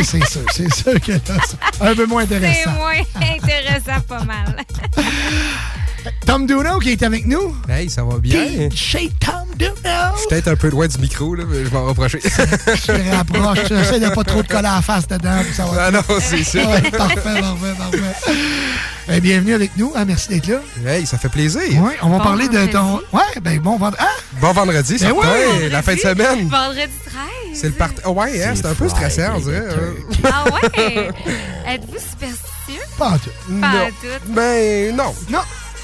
c'est 0.03 0.25
sûr, 0.29 0.41
c'est 0.53 0.73
sûr 0.73 0.99
que 1.01 1.11
là, 1.13 1.17
c'est 1.47 1.85
un 1.85 1.95
peu 1.95 2.05
moins 2.05 2.25
C'est 2.29 2.35
intéressant. 2.35 2.71
moins 2.71 3.01
intéressant, 3.21 4.01
pas 4.07 4.23
mal. 4.23 4.55
Tom 6.25 6.45
Duno 6.45 6.79
qui 6.79 6.91
est 6.91 7.03
avec 7.03 7.25
nous. 7.25 7.55
Hey, 7.67 7.89
ça 7.89 8.03
va 8.03 8.17
bien. 8.19 8.69
Chez 8.73 9.09
Tom 9.19 9.33
Duno. 9.57 9.71
Je 10.15 10.19
suis 10.19 10.27
peut-être 10.29 10.47
un 10.49 10.55
peu 10.55 10.69
loin 10.69 10.87
du 10.87 10.97
micro, 10.99 11.33
là, 11.35 11.43
mais 11.47 11.59
je 11.59 11.63
vais 11.69 11.77
m'en 11.77 11.85
rapprocher. 11.85 12.19
Je 12.23 12.85
te 12.91 13.15
rapproche. 13.15 13.59
J'essaie 13.67 13.99
de 13.99 14.09
pas 14.09 14.23
trop 14.23 14.43
te 14.43 14.47
coller 14.51 14.67
à 14.67 14.75
la 14.75 14.81
face 14.81 15.07
dedans. 15.07 15.39
puis 15.43 15.53
Ça 15.53 15.65
va 15.65 15.85
Ah 15.85 15.91
non, 15.91 16.01
c'est 16.19 16.43
sûr. 16.43 16.67
Ouais, 16.69 16.81
parfait, 16.91 17.15
parfait, 17.21 17.73
parfait. 17.77 18.33
Eh, 19.11 19.19
bienvenue 19.21 19.53
avec 19.55 19.71
nous. 19.75 19.91
hein, 19.95 20.05
merci 20.05 20.29
d'être 20.29 20.47
là. 20.47 20.59
Hey, 20.85 21.05
ça 21.05 21.17
fait 21.17 21.29
plaisir. 21.29 21.61
Oui, 21.81 21.93
on 22.03 22.09
va 22.09 22.19
parler 22.19 22.47
de 22.47 22.65
ton. 22.67 22.97
Ouais, 23.11 23.21
ben 23.41 23.59
bon 23.59 23.77
vendredi. 23.77 23.97
Ah! 24.03 24.15
Bon 24.39 24.51
vendredi, 24.51 24.93
Ben 24.93 24.99
certain. 24.99 25.17
ouais. 25.17 25.69
la 25.69 25.81
fin 25.81 25.95
de 25.95 25.99
semaine. 25.99 26.47
Vendredi 26.47 26.93
13. 27.05 27.15
C'est 27.53 27.67
le 27.67 27.73
part... 27.73 27.89
Oh, 28.05 28.11
ouais, 28.11 28.43
hein, 28.43 28.53
c'est 28.55 28.67
un 28.67 28.73
peu 28.75 28.87
stressant, 28.87 29.33
on 29.35 29.39
dirait. 29.39 29.65
hein. 29.67 30.23
Ah 30.25 30.43
ouais? 30.45 31.09
Êtes-vous 31.67 31.97
superstitieux? 31.97 32.83
Pas 32.97 33.09
en 33.09 33.17
tout. 33.17 33.29
Pas 33.59 33.67
en 33.67 33.87
tout. 33.87 34.31
Ben, 34.33 34.95
non. 34.95 35.15
Non. 35.31 35.39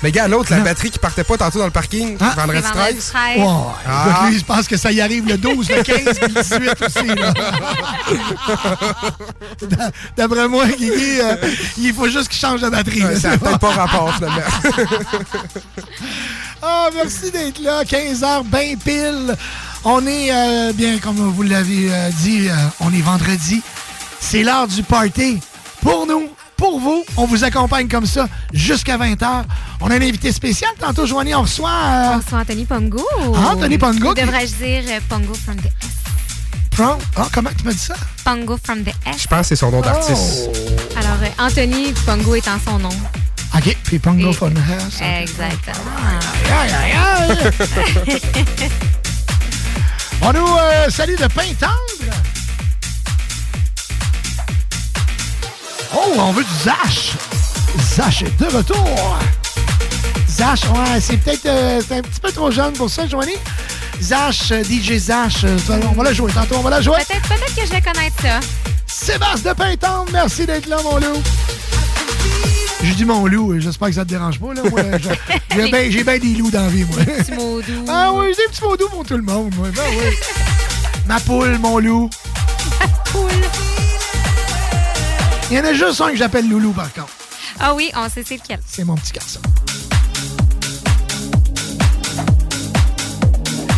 Mais 0.05 0.11
gars, 0.11 0.27
l'autre, 0.27 0.51
la 0.51 0.59
batterie 0.59 0.91
qui 0.91 0.99
partait 0.99 1.23
pas 1.23 1.35
tantôt 1.35 1.57
dans 1.57 1.65
le 1.65 1.71
parking, 1.71 2.15
vendredi 2.15 2.35
C'est 2.35 2.39
vendredi 2.39 2.61
13. 2.61 3.11
13. 3.11 3.13
Ouais. 3.15 3.43
Ah. 3.87 4.27
Lui, 4.29 4.37
je 4.37 4.45
pense 4.45 4.67
que 4.67 4.77
ça 4.77 4.91
y 4.91 5.01
arrive 5.01 5.27
le 5.27 5.35
12, 5.35 5.67
le 5.67 5.81
15 5.81 6.19
puis 6.19 6.31
le 6.31 6.43
18 6.43 6.81
aussi. 6.83 7.07
D'après 10.15 10.47
moi, 10.47 10.67
Guigui, 10.67 11.19
euh, 11.21 11.35
il 11.79 11.91
faut 11.91 12.07
juste 12.07 12.27
qu'il 12.27 12.37
change 12.37 12.61
de 12.61 12.69
batterie. 12.69 12.99
là. 12.99 13.19
Ça 13.19 13.29
n'a 13.29 13.39
peut-être 13.39 13.57
pas 13.57 13.71
rapport, 13.71 14.13
finalement. 14.13 14.41
Ah, 16.61 16.89
merci 16.95 17.31
d'être 17.31 17.59
là. 17.59 17.83
15 17.83 18.23
heures, 18.23 18.43
bien 18.43 18.75
pile. 18.83 19.35
On 19.83 20.05
est, 20.05 20.31
euh, 20.31 20.71
bien, 20.73 20.99
comme 20.99 21.15
vous 21.17 21.43
l'avez 21.43 21.91
euh, 21.91 22.09
dit, 22.21 22.47
euh, 22.47 22.53
on 22.79 22.93
est 22.93 23.01
vendredi. 23.01 23.61
C'est 24.19 24.43
l'heure 24.43 24.67
du 24.67 24.81
party. 24.83 25.39
Pour 25.81 26.07
nous, 26.07 26.29
pour 26.57 26.79
vous, 26.79 27.03
on 27.17 27.25
vous 27.25 27.43
accompagne 27.43 27.87
comme 27.87 28.05
ça 28.05 28.27
jusqu'à 28.53 28.97
20h. 28.97 29.43
On 29.81 29.89
a 29.91 29.95
un 29.95 30.01
invité 30.01 30.31
spécial. 30.31 30.71
Tantôt, 30.79 31.05
Joanie, 31.05 31.35
on 31.35 31.41
reçoit... 31.43 31.69
euh, 31.69 32.09
On 32.15 32.17
reçoit 32.19 32.39
Anthony 32.39 32.65
Pongo. 32.65 33.05
Ah, 33.35 33.51
Anthony 33.53 33.77
Pongo 33.77 34.13
qui- 34.13 34.21
devrais-je 34.21 34.53
dire 34.55 34.83
euh, 34.87 34.99
Pongo 35.09 35.33
from 35.33 35.55
the 35.57 35.65
S? 35.65 35.71
From- 36.73 36.97
Ah, 37.15 37.27
comment 37.33 37.49
tu 37.57 37.63
m'as 37.65 37.71
dit 37.73 37.77
ça? 37.79 37.95
Pongo 38.23 38.57
from 38.63 38.83
the 38.83 38.89
S. 39.05 39.21
Je 39.23 39.27
pense 39.27 39.39
que 39.41 39.45
c'est 39.47 39.55
son 39.55 39.71
nom 39.71 39.81
d'artiste. 39.81 40.49
Alors, 40.97 41.17
euh, 41.23 41.29
Anthony 41.45 41.93
Pongo 42.05 42.35
étant 42.35 42.57
son 42.65 42.79
nom. 42.79 42.89
OK, 43.55 43.77
puis 43.85 43.99
Pongo 43.99 44.33
Fun 44.33 44.47
House. 44.49 44.99
Exactement. 45.01 45.91
Aïe, 46.61 46.73
aïe, 46.73 46.93
aïe. 47.29 47.51
On 50.21 50.33
nous 50.33 50.45
euh, 50.57 50.89
salue 50.89 51.15
de 51.15 51.27
pain 51.27 51.53
tendre. 51.59 52.15
Oh, 55.93 56.13
on 56.17 56.31
veut 56.31 56.43
du 56.43 56.49
Zash. 56.63 57.13
Zash 57.95 58.21
est 58.23 58.39
de 58.39 58.45
retour. 58.55 59.17
Zash, 60.29 60.63
ouais, 60.65 60.99
c'est 61.01 61.17
peut-être 61.17 61.45
euh, 61.45 61.81
un 61.91 62.01
petit 62.01 62.19
peu 62.21 62.31
trop 62.31 62.51
jeune 62.51 62.73
pour 62.73 62.89
ça, 62.89 63.07
Joanie. 63.07 63.37
Zash, 64.01 64.51
euh, 64.51 64.63
DJ 64.63 64.97
Zash, 64.97 65.43
euh, 65.45 65.57
on 65.89 65.93
va 65.93 66.03
la 66.03 66.13
jouer 66.13 66.31
tantôt, 66.31 66.55
on 66.57 66.61
va 66.61 66.69
la 66.69 66.81
jouer. 66.81 66.97
Peut-être 67.07 67.27
peut 67.29 67.35
que 67.61 67.65
je 67.65 67.71
vais 67.71 67.81
connaître 67.81 68.21
ça. 68.21 68.39
Sébastien 68.87 69.51
de 69.53 69.57
Pintante, 69.57 70.09
merci 70.11 70.45
d'être 70.45 70.67
là, 70.67 70.77
mon 70.83 70.97
loup. 70.97 71.21
J'ai 72.83 72.93
dit 72.93 73.05
mon 73.05 73.25
loup, 73.25 73.59
j'espère 73.59 73.87
que 73.87 73.93
ça 73.95 74.03
te 74.03 74.09
dérange 74.09 74.39
pas. 74.39 74.53
Là. 74.53 74.61
Moi, 74.69 74.81
je- 74.99 75.89
j'ai 75.91 76.03
bien 76.03 76.17
des 76.19 76.35
loups 76.35 76.51
dans 76.51 76.61
la 76.63 76.67
vie, 76.69 76.83
moi. 76.85 76.97
Petit 77.03 77.31
mot 77.31 77.61
doux. 77.61 77.85
Ah 77.87 78.11
oui, 78.13 78.27
j'ai 78.37 78.43
des 78.45 78.51
petits 78.51 78.63
mots 78.63 78.77
doux 78.77 78.89
pour 78.89 79.05
tout 79.05 79.17
le 79.17 79.23
monde, 79.23 79.53
moi. 79.55 79.67
Ben 79.73 79.81
oui. 79.97 80.15
Ma 81.07 81.19
poule, 81.21 81.57
mon 81.59 81.79
loup. 81.79 82.09
Cool. 83.11 83.29
Il 85.51 85.57
y 85.57 85.59
en 85.59 85.65
a 85.65 85.73
juste 85.73 86.01
un 86.01 86.09
que 86.09 86.15
j'appelle 86.17 86.49
Loulou, 86.49 86.71
par 86.71 86.91
contre. 86.91 87.13
Ah 87.59 87.73
oui, 87.75 87.91
on 87.95 88.09
sait 88.09 88.23
c'est 88.27 88.35
lequel. 88.37 88.59
C'est 88.65 88.83
mon 88.83 88.95
petit 88.95 89.13
garçon. 89.13 89.39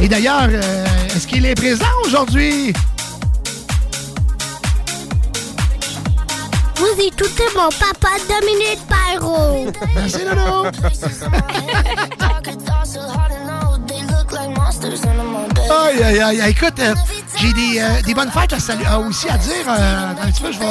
Et 0.01 0.07
d'ailleurs, 0.07 0.47
euh, 0.49 0.86
est-ce 1.15 1.28
qu'il 1.28 1.45
est 1.45 1.55
présent 1.55 1.86
aujourd'hui? 2.05 2.72
Vous 6.78 7.01
écoutez 7.01 7.43
mon 7.55 7.70
papa 7.70 8.15
Dominique 8.30 8.80
Pyro. 8.88 9.65
Merci, 9.95 10.20
Loulou. 10.24 10.68
Aïe, 15.70 16.03
aïe, 16.03 16.41
aïe. 16.41 16.51
Écoute, 16.51 16.80
euh, 16.80 16.95
j'ai 17.36 17.51
des, 17.53 17.80
euh, 17.80 18.01
des 18.03 18.13
bonnes 18.13 18.32
fêtes 18.32 18.53
à 18.53 18.59
saluer, 18.59 18.86
euh, 18.88 19.09
aussi 19.09 19.28
à 19.28 19.38
dire. 19.38 19.65
Euh, 19.68 20.11
un 20.24 20.32
petit 20.32 20.41
peu, 20.41 20.51
je 20.51 20.59
vais, 20.59 20.65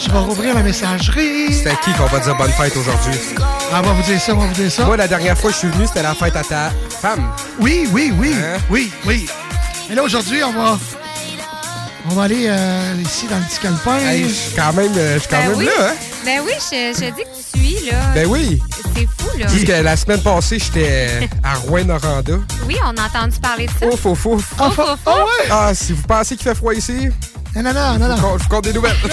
je 0.00 0.10
vais 0.10 0.18
rouvrir 0.18 0.54
la 0.54 0.62
messagerie. 0.62 1.52
C'est 1.52 1.70
à 1.70 1.74
qui 1.76 1.92
qu'on 1.92 2.06
va 2.06 2.20
dire 2.20 2.36
bonne 2.36 2.50
fête 2.52 2.76
aujourd'hui? 2.76 3.18
Ah, 3.72 3.80
on 3.80 3.82
va 3.82 3.92
vous 3.92 4.02
dire 4.02 4.20
ça, 4.20 4.34
on 4.34 4.38
va 4.38 4.46
vous 4.46 4.54
dire 4.54 4.70
ça. 4.70 4.84
Moi, 4.84 4.96
la 4.96 5.08
dernière 5.08 5.36
fois 5.36 5.50
que 5.50 5.54
je 5.54 5.60
suis 5.60 5.68
venu, 5.68 5.86
c'était 5.86 6.02
la 6.02 6.14
fête 6.14 6.36
à 6.36 6.42
ta 6.42 6.70
femme. 7.00 7.30
Oui, 7.60 7.88
oui, 7.92 8.12
oui. 8.18 8.34
Hein? 8.34 8.58
Oui, 8.70 8.90
oui. 9.06 9.26
Mais 9.88 9.94
là, 9.94 10.02
aujourd'hui, 10.02 10.42
on 10.44 10.52
va. 10.52 10.78
On 12.10 12.14
va 12.14 12.22
aller 12.22 12.46
euh, 12.48 12.94
ici 13.04 13.26
dans 13.28 13.36
le 13.36 13.42
petit 13.42 13.58
calepin. 13.58 13.98
Hey, 13.98 14.22
je 14.24 14.32
suis 14.32 14.54
quand 14.56 14.72
même, 14.72 14.92
euh, 14.96 15.14
je 15.14 15.18
suis 15.18 15.28
quand 15.28 15.36
Ben 15.38 15.48
même 15.50 15.58
oui. 15.58 15.64
là, 15.66 15.72
hein? 15.90 15.94
Ben 16.24 16.40
oui, 16.42 16.52
je, 16.58 16.94
je 16.98 17.04
dis 17.10 17.22
que 17.22 17.36
tu 17.36 17.58
suis, 17.76 17.90
là. 17.90 17.96
Ben 18.14 18.26
oui. 18.26 18.62
C'est 18.96 19.06
fou, 19.18 19.36
là. 19.38 19.44
Parce 19.46 19.62
que 19.62 19.72
la 19.82 19.96
semaine 19.96 20.22
passée, 20.22 20.58
j'étais 20.58 21.28
à 21.44 21.54
Rouen-Noranda. 21.56 22.34
Oui, 22.66 22.76
on 22.82 22.96
a 22.96 23.06
entendu 23.06 23.38
parler 23.40 23.66
de 23.66 23.72
ça. 23.78 23.86
Ouf, 23.92 24.06
ouf, 24.06 24.24
ouf. 24.26 24.44
Ah, 24.58 24.70
fa- 24.70 24.96
ah 25.04 25.16
ouais? 25.16 25.48
Ah, 25.50 25.74
si 25.74 25.92
vous 25.92 26.02
pensez 26.02 26.36
qu'il 26.36 26.48
fait 26.48 26.54
froid 26.54 26.72
ici, 26.72 27.08
Non, 27.56 27.62
non, 27.62 27.72
non, 27.72 27.98
non, 27.98 28.16
je 28.16 28.22
non. 28.22 28.36
vous 28.36 28.48
compte 28.48 28.64
des 28.64 28.72
nouvelles. 28.72 28.96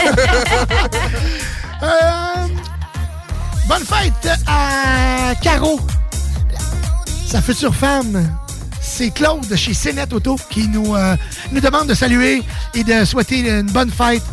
Euh, 1.84 2.48
bonne 3.68 3.84
fête 3.84 4.30
à 4.48 5.36
Caro, 5.42 5.78
sa 7.28 7.42
future 7.42 7.76
femme. 7.76 8.34
C'est 8.80 9.10
Claude 9.10 9.46
de 9.48 9.56
chez 9.58 9.74
Cénet 9.74 10.12
Auto 10.14 10.38
qui 10.50 10.70
nous, 10.70 10.96
euh, 10.96 11.18
nous 11.52 11.60
demande 11.60 11.88
de 11.88 11.94
saluer 11.94 12.44
et 12.74 12.84
de 12.86 13.04
souhaiter 13.04 13.40
une 13.40 13.70
bonne 13.72 13.92
fête 13.92 14.24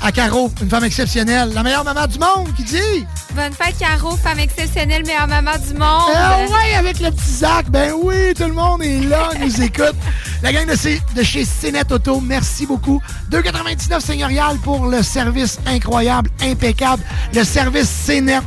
à 0.00 0.12
Caro, 0.12 0.50
une 0.62 0.70
femme 0.70 0.84
exceptionnelle, 0.84 1.50
la 1.54 1.62
meilleure 1.62 1.84
maman 1.84 2.06
du 2.06 2.18
monde 2.18 2.54
qui 2.56 2.62
dit? 2.62 3.06
Bonne 3.34 3.52
fête, 3.52 3.76
Caro, 3.78 4.16
femme 4.16 4.38
exceptionnelle, 4.38 5.04
meilleure 5.04 5.26
maman 5.26 5.52
du 5.58 5.74
monde. 5.74 6.12
Ah 6.14 6.38
ouais, 6.48 6.74
avec 6.76 7.00
le 7.00 7.10
petit 7.10 7.30
Zach, 7.32 7.68
ben 7.68 7.92
oui, 8.00 8.32
tout 8.36 8.44
le 8.44 8.52
monde 8.52 8.82
est 8.82 9.00
là, 9.00 9.30
nous 9.40 9.60
écoute. 9.62 9.94
La 10.42 10.52
gang 10.52 10.66
de, 10.66 10.76
C- 10.76 11.02
de 11.16 11.22
chez 11.22 11.44
Cénet 11.44 11.92
Auto, 11.92 12.20
merci 12.20 12.64
beaucoup. 12.64 13.02
2,99 13.32 14.00
seigneurial 14.00 14.56
pour 14.58 14.86
le 14.86 15.02
service 15.02 15.58
incroyable, 15.66 16.30
impeccable, 16.42 17.02
le 17.34 17.42
service 17.44 17.88
Cénet. 17.88 18.38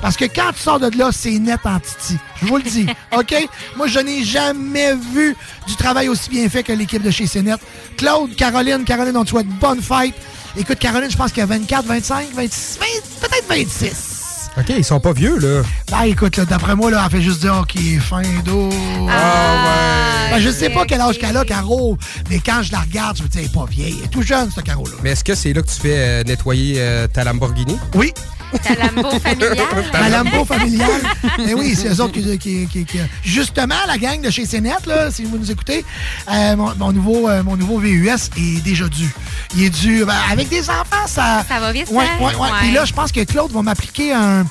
Parce 0.00 0.16
que 0.16 0.24
quand 0.24 0.52
tu 0.54 0.60
sors 0.60 0.80
de 0.80 0.90
là, 0.98 1.10
c'est 1.12 1.38
net 1.38 1.60
en 1.64 1.78
titi. 1.80 2.18
Je 2.42 2.46
vous 2.46 2.56
le 2.56 2.62
dis, 2.62 2.86
OK? 3.16 3.34
Moi, 3.76 3.86
je 3.88 4.00
n'ai 4.00 4.24
jamais 4.24 4.94
vu 4.94 5.36
du 5.66 5.76
travail 5.76 6.08
aussi 6.08 6.28
bien 6.30 6.48
fait 6.48 6.62
que 6.62 6.72
l'équipe 6.72 7.02
de 7.02 7.10
chez 7.10 7.26
Cénet. 7.26 7.54
Claude, 7.96 8.34
Caroline, 8.36 8.84
Caroline, 8.84 9.16
on 9.16 9.24
te 9.24 9.30
souhaite 9.30 9.48
bonne 9.60 9.80
fête. 9.82 10.14
Écoute, 10.56 10.78
Caroline, 10.78 11.10
je 11.10 11.16
pense 11.16 11.30
qu'il 11.32 11.40
y 11.40 11.42
a 11.42 11.46
24, 11.46 11.84
25, 11.84 12.28
26, 12.34 12.78
20, 12.80 12.86
peut-être 13.28 13.48
26. 13.48 14.50
OK, 14.56 14.66
ils 14.68 14.84
sont 14.84 15.00
pas 15.00 15.12
vieux, 15.12 15.36
là. 15.38 15.62
Ben 15.90 16.02
écoute, 16.04 16.36
là, 16.36 16.44
d'après 16.44 16.76
moi, 16.76 16.88
là, 16.90 17.02
elle 17.04 17.10
fait 17.10 17.22
juste 17.22 17.40
dire 17.40 17.64
qu'il 17.68 17.94
est 17.94 17.98
fin 17.98 18.22
d'eau. 18.44 18.68
Ah, 19.10 20.28
Ben, 20.30 20.38
je 20.38 20.48
sais 20.50 20.70
pas 20.70 20.84
quel 20.86 21.00
âge 21.00 21.18
qu'elle 21.18 21.36
a, 21.36 21.44
Caro, 21.44 21.98
mais 22.30 22.38
quand 22.38 22.62
je 22.62 22.70
la 22.70 22.78
regarde, 22.80 23.16
je 23.18 23.24
me 23.24 23.28
dis, 23.28 23.38
elle 23.38 23.44
est 23.46 23.52
pas 23.52 23.66
vieille. 23.68 23.96
Elle 23.98 24.04
est 24.04 24.08
tout 24.08 24.22
jeune, 24.22 24.48
cette 24.54 24.64
Caro-là. 24.64 24.92
Mais 25.02 25.10
est-ce 25.10 25.24
que 25.24 25.34
c'est 25.34 25.52
là 25.52 25.60
que 25.60 25.66
tu 25.68 25.80
fais 25.80 25.96
euh, 25.96 26.22
nettoyer 26.22 26.76
euh, 26.78 27.08
ta 27.08 27.24
Lamborghini? 27.24 27.76
Oui. 27.94 28.12
Ta 28.58 28.74
Lambo 28.74 29.10
familiale. 29.20 30.46
Familiale. 30.46 31.00
Mais 31.38 31.54
oui, 31.54 31.74
c'est 31.76 31.88
eux 31.88 32.00
autres 32.00 32.12
qui, 32.14 32.38
qui- 32.38 32.66
qui- 32.66 32.84
qui- 32.84 32.98
Justement, 33.22 33.74
la 33.86 33.98
gang 33.98 34.20
de 34.20 34.30
chez 34.30 34.46
CNET, 34.46 34.74
là, 34.86 35.10
si 35.10 35.24
vous 35.24 35.38
nous 35.38 35.50
écoutez, 35.50 35.84
euh, 36.30 36.56
mon, 36.56 36.74
mon 36.76 36.92
nouveau, 36.92 37.28
euh, 37.28 37.42
mon 37.42 37.56
nouveau 37.56 37.78
VUS 37.78 38.08
est 38.36 38.62
déjà 38.62 38.88
dû. 38.88 39.08
Il 39.56 39.64
est 39.64 39.70
dû. 39.70 40.04
ben, 40.04 40.14
avec 40.30 40.48
des 40.48 40.68
enfants, 40.70 41.06
ça. 41.06 41.44
Ça 41.48 41.60
va 41.60 41.72
vite, 41.72 41.88
Ouais, 41.90 42.04
hein? 42.04 42.24
ouais, 42.24 42.34
ouais. 42.34 42.48
Puis 42.60 42.72
là, 42.72 42.84
je 42.84 42.92
pense 42.92 43.12
que 43.12 43.24
Claude 43.24 43.52
va 43.52 43.62
m'appliquer 43.62 44.12
un- 44.12 44.44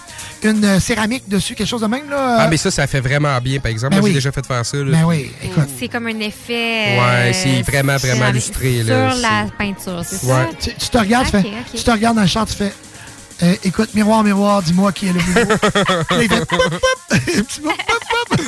une 0.43 0.65
euh, 0.65 0.79
céramique 0.79 1.27
dessus, 1.29 1.55
quelque 1.55 1.67
chose 1.67 1.81
de 1.81 1.87
même. 1.87 2.09
Là. 2.09 2.37
Ah, 2.41 2.47
mais 2.49 2.57
ça, 2.57 2.69
ça 2.69 2.85
fait 2.87 2.99
vraiment 2.99 3.39
bien, 3.39 3.59
par 3.59 3.71
exemple. 3.71 3.91
Ben 3.95 3.99
Moi, 3.99 4.05
oui. 4.05 4.11
j'ai 4.11 4.15
déjà 4.17 4.31
fait 4.31 4.45
faire 4.45 4.65
ça. 4.65 4.77
Là. 4.77 4.83
Ben 4.91 5.03
oui, 5.05 5.31
écoute. 5.41 5.63
C'est 5.79 5.87
comme 5.87 6.07
un 6.07 6.19
effet. 6.19 6.97
Ouais, 6.99 6.99
euh, 6.99 7.31
c'est 7.33 7.61
vraiment, 7.61 7.95
vraiment 7.97 8.17
sur- 8.25 8.29
illustré, 8.29 8.83
Sur 8.83 8.93
là, 8.93 9.13
la 9.15 9.45
peinture, 9.57 10.01
c'est 10.05 10.25
Ouais. 10.25 10.33
ça? 10.33 10.49
Tu, 10.59 10.69
tu 10.75 10.89
te 10.89 10.97
regardes, 10.97 11.25
tu 11.25 11.31
fais- 11.31 11.43
tu 11.75 11.83
te 11.83 11.91
regardes 11.91 12.15
dans 12.17 12.21
le 12.23 12.27
char, 12.27 12.45
tu 12.45 12.55
fais. 12.55 12.73
Euh, 13.43 13.55
écoute, 13.63 13.93
miroir, 13.93 14.23
miroir, 14.23 14.61
dis-moi 14.61 14.91
qui 14.91 15.07
est 15.07 15.13
le 15.13 15.19
plus 15.19 15.33
beau. 15.33 15.39
Là, 16.15 16.23
il 16.23 16.29
fait 16.29 16.45
pop, 16.45 16.59
pop, 16.59 16.79
pop, 16.79 18.37
pop. 18.37 18.39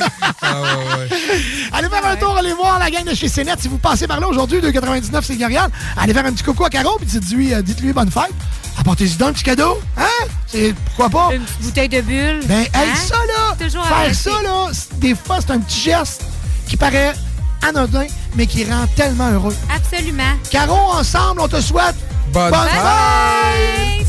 Allez 1.74 1.90
faire 1.90 2.06
un 2.06 2.16
tour, 2.16 2.38
allez 2.38 2.54
voir 2.54 2.80
la 2.80 2.90
gang 2.90 3.04
de 3.04 3.14
chez 3.14 3.28
CNET. 3.30 3.56
Si 3.60 3.68
vous 3.68 3.78
passez 3.78 4.08
par 4.08 4.20
là 4.20 4.28
aujourd'hui, 4.28 4.60
2,99 4.60 5.22
c'est 5.24 5.36
Garial. 5.36 5.70
Allez 5.98 6.14
faire 6.14 6.26
un 6.26 6.32
petit 6.32 6.44
coucou 6.44 6.64
à 6.66 6.70
Caro, 6.70 6.98
puis 6.98 7.06
dites-lui, 7.08 7.54
euh, 7.54 7.62
dites-lui 7.62 7.92
bonne 7.94 8.10
fête. 8.12 8.34
Apportez-y 8.80 9.16
donc 9.16 9.30
un 9.30 9.34
petit 9.34 9.44
cadeau. 9.44 9.80
Hein? 9.98 10.06
C'est 10.48 10.74
pourquoi 10.86 11.10
pas? 11.10 11.36
Une 11.36 11.42
petite 11.44 11.62
bouteille 11.62 11.90
de 11.90 12.02
bulle. 12.02 12.40
Ben, 12.46 12.60
hey, 12.62 12.70
Hein? 12.74 12.96
ça, 12.96 13.16
là, 13.16 13.56
Toujours 13.66 13.86
faire 13.88 14.14
ça, 14.16 14.42
là, 14.44 14.70
des 14.98 15.16
fois, 15.16 15.38
c'est 15.42 15.52
un 15.52 15.60
petit 15.60 15.82
geste 15.82 16.24
qui 16.68 16.78
paraît 16.78 17.14
anodin, 17.68 18.06
mais 18.36 18.46
qui 18.48 18.64
rend 18.66 18.86
tellement 18.96 19.30
heureux. 19.32 19.56
Absolument. 19.76 20.24
Caro, 20.52 20.76
ensemble, 20.94 21.42
on 21.42 21.48
te 21.48 21.60
souhaite 21.62 21.96
Bonne 22.34 22.54
fête! 22.54 24.05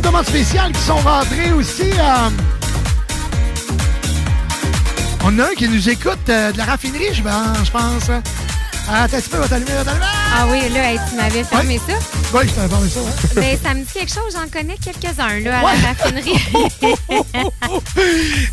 Demandes 0.00 0.26
spéciales 0.26 0.72
qui 0.72 0.80
sont 0.80 0.96
rentrées 0.96 1.52
aussi. 1.52 1.90
euh, 1.98 2.30
On 5.24 5.38
a 5.38 5.44
un 5.44 5.54
qui 5.56 5.68
nous 5.68 5.88
écoute 5.88 6.18
euh, 6.28 6.52
de 6.52 6.58
la 6.58 6.64
raffinerie, 6.64 7.12
je 7.14 7.22
pense. 7.22 8.10
Ah, 8.92 9.06
petit 9.08 9.28
peu, 9.28 9.36
on 9.36 9.42
va 9.42 9.48
t'allumer, 9.48 9.70
va 9.72 9.84
t'allumer. 9.84 10.04
Ah 10.36 10.46
oui, 10.50 10.68
là, 10.74 10.92
hey, 10.92 10.98
tu 11.08 11.14
m'avais 11.16 11.44
fermé 11.44 11.78
ça. 11.86 11.92
Oui, 12.34 12.40
je 12.48 12.50
t'avais 12.52 12.68
parlé 12.68 12.88
ça, 12.88 13.00
ouais. 13.00 13.12
Mais 13.36 13.58
ça 13.62 13.74
me 13.74 13.80
dit 13.84 13.92
quelque 13.92 14.12
chose, 14.12 14.34
j'en 14.34 14.48
connais 14.50 14.76
quelques-uns 14.78 15.40
là, 15.44 15.60
à 15.60 15.64
Ouais. 15.64 15.72
la 15.82 15.88
raffinerie. 15.88 16.40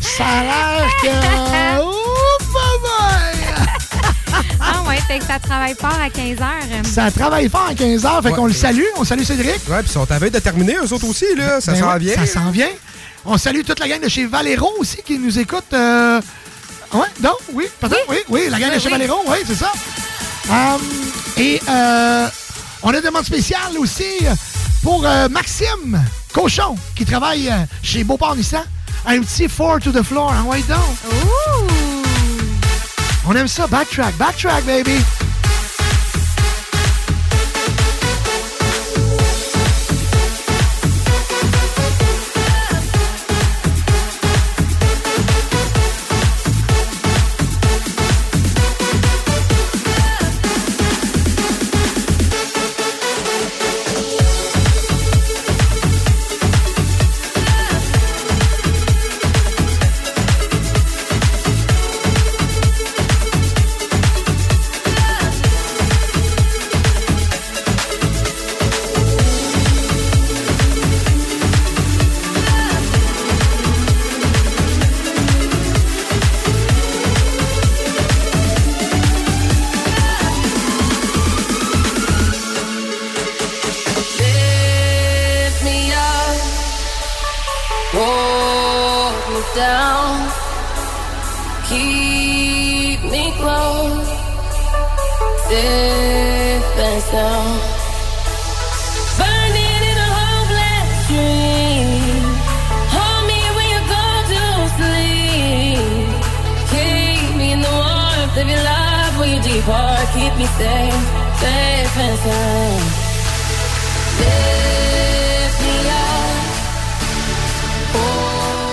Ça 0.00 0.24
a 0.24 0.42
l'air 0.42 0.88
que. 1.02 1.08
Ouf, 1.82 2.52
bye 2.52 2.78
ah 4.60 4.82
ouais, 4.88 4.98
fait 5.06 5.18
que 5.18 5.24
ça 5.24 5.38
travaille 5.38 5.74
fort 5.74 5.96
à 6.02 6.10
15 6.10 6.40
heures. 6.40 6.84
Ça 6.84 7.10
travaille 7.10 7.48
fort 7.48 7.66
à 7.70 7.74
15 7.74 8.02
h, 8.02 8.22
fait 8.22 8.28
Ouais. 8.28 8.34
qu'on 8.34 8.46
le 8.46 8.52
salue. 8.52 8.82
On 8.96 9.04
salue 9.04 9.22
Cédric. 9.22 9.48
Ouais, 9.68 9.78
puis 9.82 9.86
ils 9.88 9.92
sont 9.92 10.10
à 10.10 10.18
veille 10.18 10.30
de 10.30 10.38
terminer, 10.38 10.76
eux 10.82 10.92
autres 10.92 11.06
aussi, 11.08 11.26
là. 11.36 11.60
Ça 11.60 11.72
Ben 11.72 11.80
s'en 11.80 11.92
ouais, 11.92 11.98
vient. 11.98 12.14
Ça 12.16 12.26
s'en 12.26 12.50
vient. 12.50 12.68
On 13.24 13.36
salue 13.36 13.62
toute 13.66 13.78
la 13.80 13.88
gang 13.88 14.00
de 14.00 14.08
chez 14.08 14.26
Valero 14.26 14.72
aussi 14.78 14.98
qui 15.04 15.18
nous 15.18 15.38
écoute. 15.38 15.64
euh, 15.72 16.20
Ouais, 16.94 17.06
non, 17.22 17.34
oui, 17.52 17.66
peut-être, 17.80 18.06
oui, 18.08 18.16
oui, 18.30 18.48
la 18.50 18.58
gang 18.58 18.70
de 18.70 18.76
Oui, 18.76 18.80
chez 18.80 18.86
oui. 18.86 18.92
Valero, 18.92 19.20
oui, 19.26 19.36
c'est 19.46 19.54
ça. 19.56 19.70
Hum, 20.50 20.80
et 21.36 21.60
euh, 21.68 22.26
on 22.82 22.90
a 22.90 22.96
une 22.96 23.02
demande 23.04 23.24
spéciale 23.26 23.76
aussi 23.78 24.04
pour 24.82 25.04
euh, 25.04 25.28
Maxime 25.28 26.02
Cochon 26.32 26.76
qui 26.96 27.04
travaille 27.04 27.48
euh, 27.50 27.56
chez 27.82 28.04
Beauport 28.04 28.36
Nissan. 28.36 28.62
Un 29.06 29.20
petit 29.20 29.48
four 29.48 29.80
to 29.80 29.92
the 29.92 30.02
floor, 30.02 30.32
hein, 30.32 30.44
ouais, 30.48 30.62
donc. 30.62 32.07
On 33.30 33.36
aime 33.36 33.46
ça, 33.46 33.66
backtrack, 33.66 34.16
backtrack, 34.16 34.64
baby. 34.64 35.27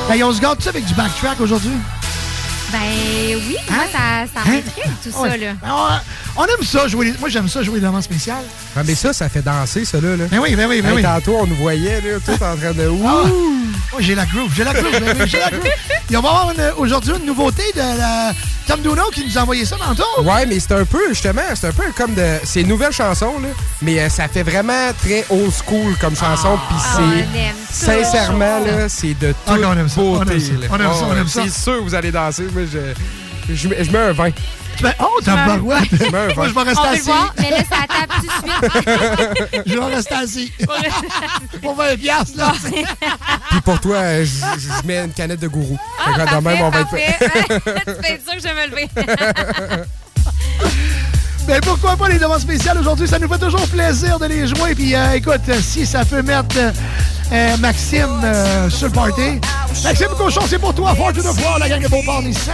Up. 0.05 0.09
Ben, 0.17 0.23
on 0.23 0.33
se 0.33 0.41
garde 0.41 0.61
ça 0.61 0.69
avec 0.69 0.85
du 0.85 0.93
backtrack 0.93 1.39
aujourd'hui. 1.41 1.71
Ben 2.71 2.79
oui, 3.47 3.55
moi, 3.69 3.83
ça, 3.91 4.25
ça 4.33 4.39
m'intrigue 4.49 4.91
tout 5.03 5.11
ça, 5.11 5.23
Hein? 5.25 5.37
Là. 5.37 5.53
Ben, 5.61 5.69
on, 6.37 6.41
on 6.41 6.45
aime 6.45 6.65
ça, 6.65 6.87
jouer 6.87 7.05
les- 7.05 7.17
moi 7.19 7.29
j'aime 7.29 7.47
ça, 7.47 7.61
jouer 7.63 7.79
des 7.79 7.85
demandes 7.85 8.01
spéciales. 8.01 8.43
Ah, 8.75 8.81
mais 8.85 8.95
ça, 8.95 9.13
ça 9.13 9.29
fait 9.29 9.43
danser, 9.43 9.85
ça, 9.85 10.01
là. 10.01 10.17
là. 10.17 10.25
Ben 10.29 10.39
oui, 10.39 10.55
ben 10.55 10.67
oui, 10.67 10.81
ben 10.81 10.89
Hey, 10.89 10.95
oui. 10.97 11.03
Tantôt, 11.03 11.37
on 11.41 11.47
nous 11.47 11.55
voyait, 11.55 12.01
là, 12.01 12.17
tout 12.25 12.31
en 12.31 12.37
train 12.57 12.71
de. 12.73 12.89
Ah, 13.05 13.23
Ouh! 13.23 13.95
ouais, 13.95 14.03
j'ai 14.03 14.15
la 14.15 14.25
groove, 14.25 14.51
j'ai 14.55 14.63
la 14.63 14.73
groove, 14.73 14.91
j'ai 15.25 15.39
la 15.39 15.49
groove. 15.51 15.67
Et 16.11 16.17
on 16.17 16.21
va 16.21 16.29
avoir 16.29 16.53
aujourd'hui 16.77 17.13
une 17.19 17.25
nouveauté 17.25 17.63
de 17.75 17.79
la 17.79 18.33
Tom 18.67 18.81
Duno 18.81 19.03
qui 19.13 19.25
nous 19.25 19.37
a 19.37 19.41
envoyé 19.41 19.63
ça 19.65 19.75
tantôt. 19.77 20.23
Ouais, 20.23 20.45
mais 20.45 20.59
c'est 20.59 20.71
un 20.73 20.85
peu, 20.85 21.09
justement, 21.09 21.41
c'est 21.53 21.67
un 21.67 21.71
peu 21.71 21.83
comme 21.95 22.13
de. 22.15 22.37
C'est 22.43 22.61
une 22.61 22.67
nouvelle 22.67 22.91
chanson, 22.91 23.33
là. 23.41 23.49
Mais 23.81 23.99
euh, 23.99 24.09
ça 24.09 24.27
fait 24.27 24.43
vraiment 24.43 24.91
très 25.01 25.23
old 25.29 25.51
school 25.51 25.95
comme 26.01 26.15
chanson. 26.15 26.57
Puis 26.67 26.77
Ah, 26.79 26.97
c'est. 26.97 27.39
aime 27.39 27.55
ça. 27.69 28.03
Sincèrement, 28.03 28.59
là, 28.65 28.89
c'est 28.89 29.13
de 29.19 29.27
toute 29.27 29.35
Ah, 29.47 29.53
on 29.63 29.77
aime 29.77 29.89
ça, 29.89 30.01
on 30.01 30.17
beauté. 30.17 30.33
aime 30.33 30.39
ça, 30.39 30.51
là. 30.53 30.67
on 30.71 30.75
aime 30.75 30.81
ça, 30.81 30.99
Oh, 31.01 31.05
on 31.11 31.15
aime 31.17 31.27
ça. 31.27 31.41
C'est 31.43 31.51
sûr 31.63 31.75
que 31.77 31.83
vous 31.83 31.95
allez 31.95 32.11
danser. 32.11 32.47
Moi, 32.53 32.63
je, 32.71 33.53
je, 33.53 33.67
mets- 33.67 33.83
je 33.83 33.91
mets 33.91 33.99
un 33.99 34.11
20. 34.13 34.29
Ben, 34.81 34.93
oh, 34.99 35.19
t'as 35.23 35.35
pas 35.45 35.53
un 35.53 35.57
Moi, 35.57 35.75
20. 35.79 35.87
je 36.47 36.53
vais 36.53 36.61
rester 36.61 36.87
assis. 36.87 37.01
voir, 37.05 37.33
mais 37.39 37.49
là, 37.49 37.57
ça 37.57 37.77
tape 37.87 38.11
tout 38.19 38.25
de 38.25 38.31
suite. 38.31 39.63
je 39.65 39.73
vais 39.79 39.95
rester 39.95 40.15
assis. 40.15 40.51
Pour 41.61 41.75
20 41.75 41.95
piastres, 41.97 42.37
là. 42.37 42.51
Puis 43.51 43.61
pour 43.61 43.79
toi, 43.79 43.95
euh, 43.97 44.25
je, 44.25 44.59
je- 44.59 44.67
je 44.81 44.87
mets 44.87 44.97
une 44.99 45.11
canette 45.13 45.39
de 45.39 45.47
gourou. 45.47 45.77
Ah, 46.05 46.11
de 46.35 46.41
même, 46.41 46.61
on 46.61 46.69
va 46.69 46.79
être 46.81 46.89
tu 46.89 46.95
être 46.97 48.23
sûr 48.23 48.33
que 48.33 48.39
je 48.39 48.43
vais 48.43 48.53
me 48.53 48.67
lever. 48.71 48.89
Ben 51.47 51.61
pourquoi 51.61 51.95
pas 51.95 52.09
les 52.09 52.17
demandes 52.17 52.39
spéciales 52.39 52.79
aujourd'hui? 52.79 53.07
Ça 53.07 53.19
nous 53.19 53.27
fait 53.31 53.37
toujours 53.37 53.67
plaisir 53.67 54.17
de 54.17 54.25
les 54.25 54.47
jouer. 54.47 54.73
Puis 54.73 54.95
euh, 54.95 55.13
écoute, 55.13 55.41
euh, 55.49 55.59
si 55.61 55.85
ça 55.85 56.03
peut 56.03 56.23
mettre 56.23 56.55
euh, 57.31 57.57
Maxime 57.57 58.19
euh, 58.23 58.67
sur 58.69 58.87
le 58.87 58.93
party. 58.93 59.39
Maxime 59.83 60.07
Cochon, 60.17 60.41
c'est 60.49 60.57
pour 60.59 60.73
toi. 60.73 60.95
Fort 60.95 61.13
to 61.13 61.21
the 61.21 61.35
floor, 61.37 61.59
la 61.59 61.69
gang 61.69 61.81
de 61.83 61.87
Beauport 61.87 62.23
Nissan. 62.23 62.53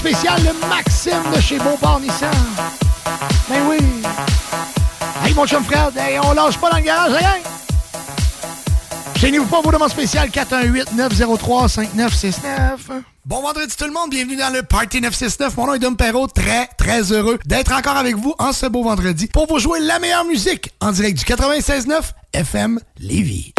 Spéciale 0.00 0.42
de 0.42 0.52
Maxime 0.66 1.22
de 1.34 1.40
chez 1.42 1.58
Beauport 1.58 2.00
Nissan. 2.00 2.30
Ben 3.50 3.60
oui. 3.68 3.76
Hey, 5.22 5.34
mon 5.34 5.46
chum 5.46 5.62
Fred, 5.62 5.94
hey, 5.94 6.18
on 6.24 6.32
lâche 6.32 6.56
pas 6.56 6.70
dans 6.70 6.78
le 6.78 6.84
garage, 6.84 7.12
la 7.12 7.20
gang. 7.20 7.42
Gênez-vous 9.16 9.44
pas, 9.44 9.60
vos 9.60 9.70
demandes 9.70 9.90
spéciales 9.90 10.30
418-903-5969. 10.30 13.02
Bon 13.26 13.42
vendredi 13.42 13.76
tout 13.76 13.84
le 13.84 13.92
monde, 13.92 14.08
bienvenue 14.08 14.36
dans 14.36 14.50
le 14.50 14.62
Party 14.62 15.02
969. 15.02 15.54
Mon 15.58 15.66
nom 15.66 15.74
est 15.74 15.78
Dom 15.78 15.98
Perrault, 15.98 16.28
très 16.28 16.68
très 16.78 17.12
heureux 17.12 17.38
d'être 17.44 17.72
encore 17.72 17.98
avec 17.98 18.16
vous 18.16 18.34
en 18.38 18.54
ce 18.54 18.64
beau 18.64 18.82
vendredi 18.82 19.26
pour 19.26 19.48
vous 19.48 19.58
jouer 19.58 19.80
la 19.80 19.98
meilleure 19.98 20.24
musique 20.24 20.70
en 20.80 20.92
direct 20.92 21.18
du 21.18 21.26
96.9 21.26 22.00
FM 22.32 22.80
Lévis. 22.98 23.49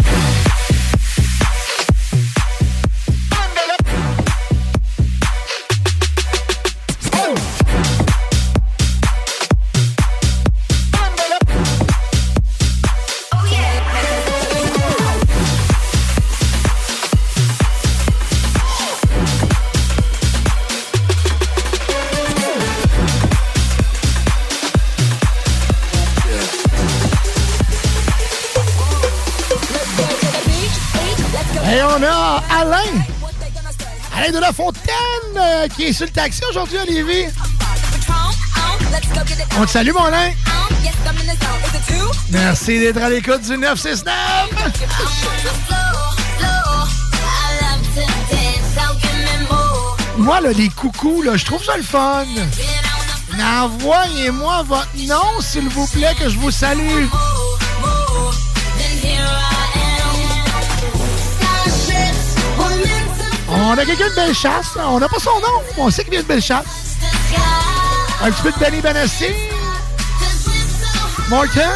Qui 35.76 35.84
est 35.84 35.94
sur 35.94 36.06
le 36.06 36.12
taxi 36.12 36.42
aujourd'hui 36.50 36.78
Lévis. 36.88 37.26
On 39.58 39.66
te 39.66 39.72
salue, 39.72 39.92
mon 39.92 40.06
Alain. 40.06 40.32
Merci 42.30 42.80
d'être 42.80 43.02
à 43.02 43.10
l'écoute 43.10 43.42
du 43.42 43.58
969. 43.58 44.14
Moi, 50.18 50.42
là, 50.42 50.52
les 50.52 50.70
coucous, 50.70 51.24
là, 51.24 51.36
je 51.36 51.46
trouve 51.46 51.64
ça 51.64 51.78
le 51.78 51.84
fun. 51.84 52.26
Envoyez-moi 53.40 54.64
votre 54.64 54.88
nom, 55.08 55.42
s'il 55.42 55.68
vous 55.70 55.88
plaît, 55.88 56.16
que 56.20 56.30
je 56.30 56.38
vous 56.38 56.52
salue. 56.52 57.08
On 63.64 63.78
a 63.78 63.86
quelqu'un 63.86 64.10
de 64.10 64.16
belle 64.16 64.34
chasse. 64.34 64.76
On 64.76 65.00
n'a 65.00 65.08
pas 65.08 65.20
son 65.20 65.40
nom. 65.40 65.62
On 65.78 65.90
sait 65.92 66.04
qu'il 66.04 66.12
vient 66.12 66.22
de 66.22 66.28
belle 66.28 66.42
chasse. 66.42 66.98
Un 68.24 68.32
petit 68.32 68.42
peu 68.42 68.52
de 68.52 68.58
Benny 68.58 68.82
Benassi. 68.82 69.28
Morton? 71.30 71.70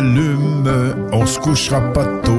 S'allument, 0.00 0.64
on 1.12 1.26
se 1.26 1.38
couchera 1.38 1.80
pas 1.92 2.06
tôt. 2.24 2.38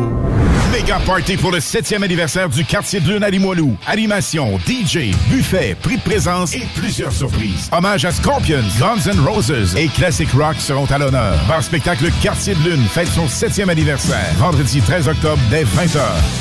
Méga 0.72 1.00
party 1.06 1.38
pour 1.38 1.52
le 1.52 1.60
7e 1.60 2.02
anniversaire 2.02 2.50
du 2.50 2.64
quartier 2.64 3.00
de 3.00 3.12
lune 3.12 3.24
à 3.24 3.30
Limoilou. 3.30 3.78
Animation, 3.86 4.58
DJ, 4.66 5.14
buffet, 5.30 5.76
prix 5.82 5.98
de 5.98 6.02
présence 6.02 6.56
et 6.56 6.66
plusieurs 6.76 7.12
surprises. 7.12 7.70
Hommage 7.72 8.06
à 8.06 8.12
Scorpions, 8.12 8.64
Guns 8.80 9.12
N' 9.12 9.20
Roses 9.20 9.76
et 9.76 9.88
Classic 9.90 10.30
Rock 10.32 10.56
seront 10.60 10.86
à 10.86 10.98
l'honneur. 10.98 11.38
Bar 11.48 11.62
spectacle 11.62 12.10
Quartier 12.22 12.56
de 12.56 12.70
lune 12.70 12.84
fête 12.86 13.10
son 13.10 13.26
7e 13.26 13.70
anniversaire. 13.70 14.34
Vendredi 14.38 14.82
13 14.82 15.10
octobre 15.10 15.42
dès 15.50 15.64
20h. 15.64 16.41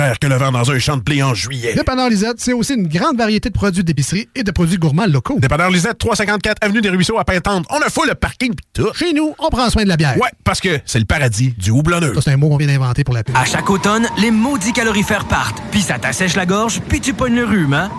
que 0.19 0.27
le 0.27 0.35
vent 0.35 0.51
dans 0.51 0.71
un 0.71 0.79
champ 0.79 0.97
de 0.97 1.01
blé 1.01 1.21
en 1.23 1.33
juillet. 1.33 1.73
Dépanneur 1.73 2.09
Lisette, 2.09 2.39
c'est 2.39 2.53
aussi 2.53 2.73
une 2.73 2.87
grande 2.87 3.17
variété 3.17 3.49
de 3.49 3.53
produits 3.53 3.83
d'épicerie 3.83 4.27
et 4.35 4.43
de 4.43 4.51
produits 4.51 4.77
gourmands 4.77 5.05
locaux. 5.05 5.37
Dépanneur 5.39 5.69
Lisette, 5.69 5.97
354 5.97 6.57
Avenue 6.61 6.81
des 6.81 6.89
Ruisseaux 6.89 7.19
à 7.19 7.23
Pintante. 7.23 7.65
On 7.69 7.79
a 7.79 7.89
full 7.89 8.07
le 8.07 8.15
parking 8.15 8.53
pis 8.53 8.63
tout. 8.73 8.91
Chez 8.93 9.13
nous, 9.13 9.35
on 9.39 9.49
prend 9.49 9.69
soin 9.69 9.83
de 9.83 9.89
la 9.89 9.97
bière. 9.97 10.17
Ouais, 10.17 10.29
parce 10.43 10.59
que 10.59 10.79
c'est 10.85 10.99
le 10.99 11.05
paradis 11.05 11.53
du 11.57 11.71
houblonneux. 11.71 12.13
Ça, 12.15 12.21
c'est 12.21 12.31
un 12.31 12.37
mot 12.37 12.49
qu'on 12.49 12.57
vient 12.57 12.67
d'inventer 12.67 13.03
pour 13.03 13.13
la 13.13 13.23
pub. 13.23 13.35
À 13.35 13.45
chaque 13.45 13.69
automne, 13.69 14.07
les 14.17 14.31
maudits 14.31 14.73
calorifères 14.73 15.25
partent, 15.25 15.61
puis 15.71 15.81
ça 15.81 15.99
t'assèche 15.99 16.35
la 16.35 16.45
gorge, 16.45 16.81
puis 16.87 16.99
tu 16.99 17.13
pognes 17.13 17.35
le 17.35 17.45
rhume, 17.45 17.73
hein? 17.73 17.89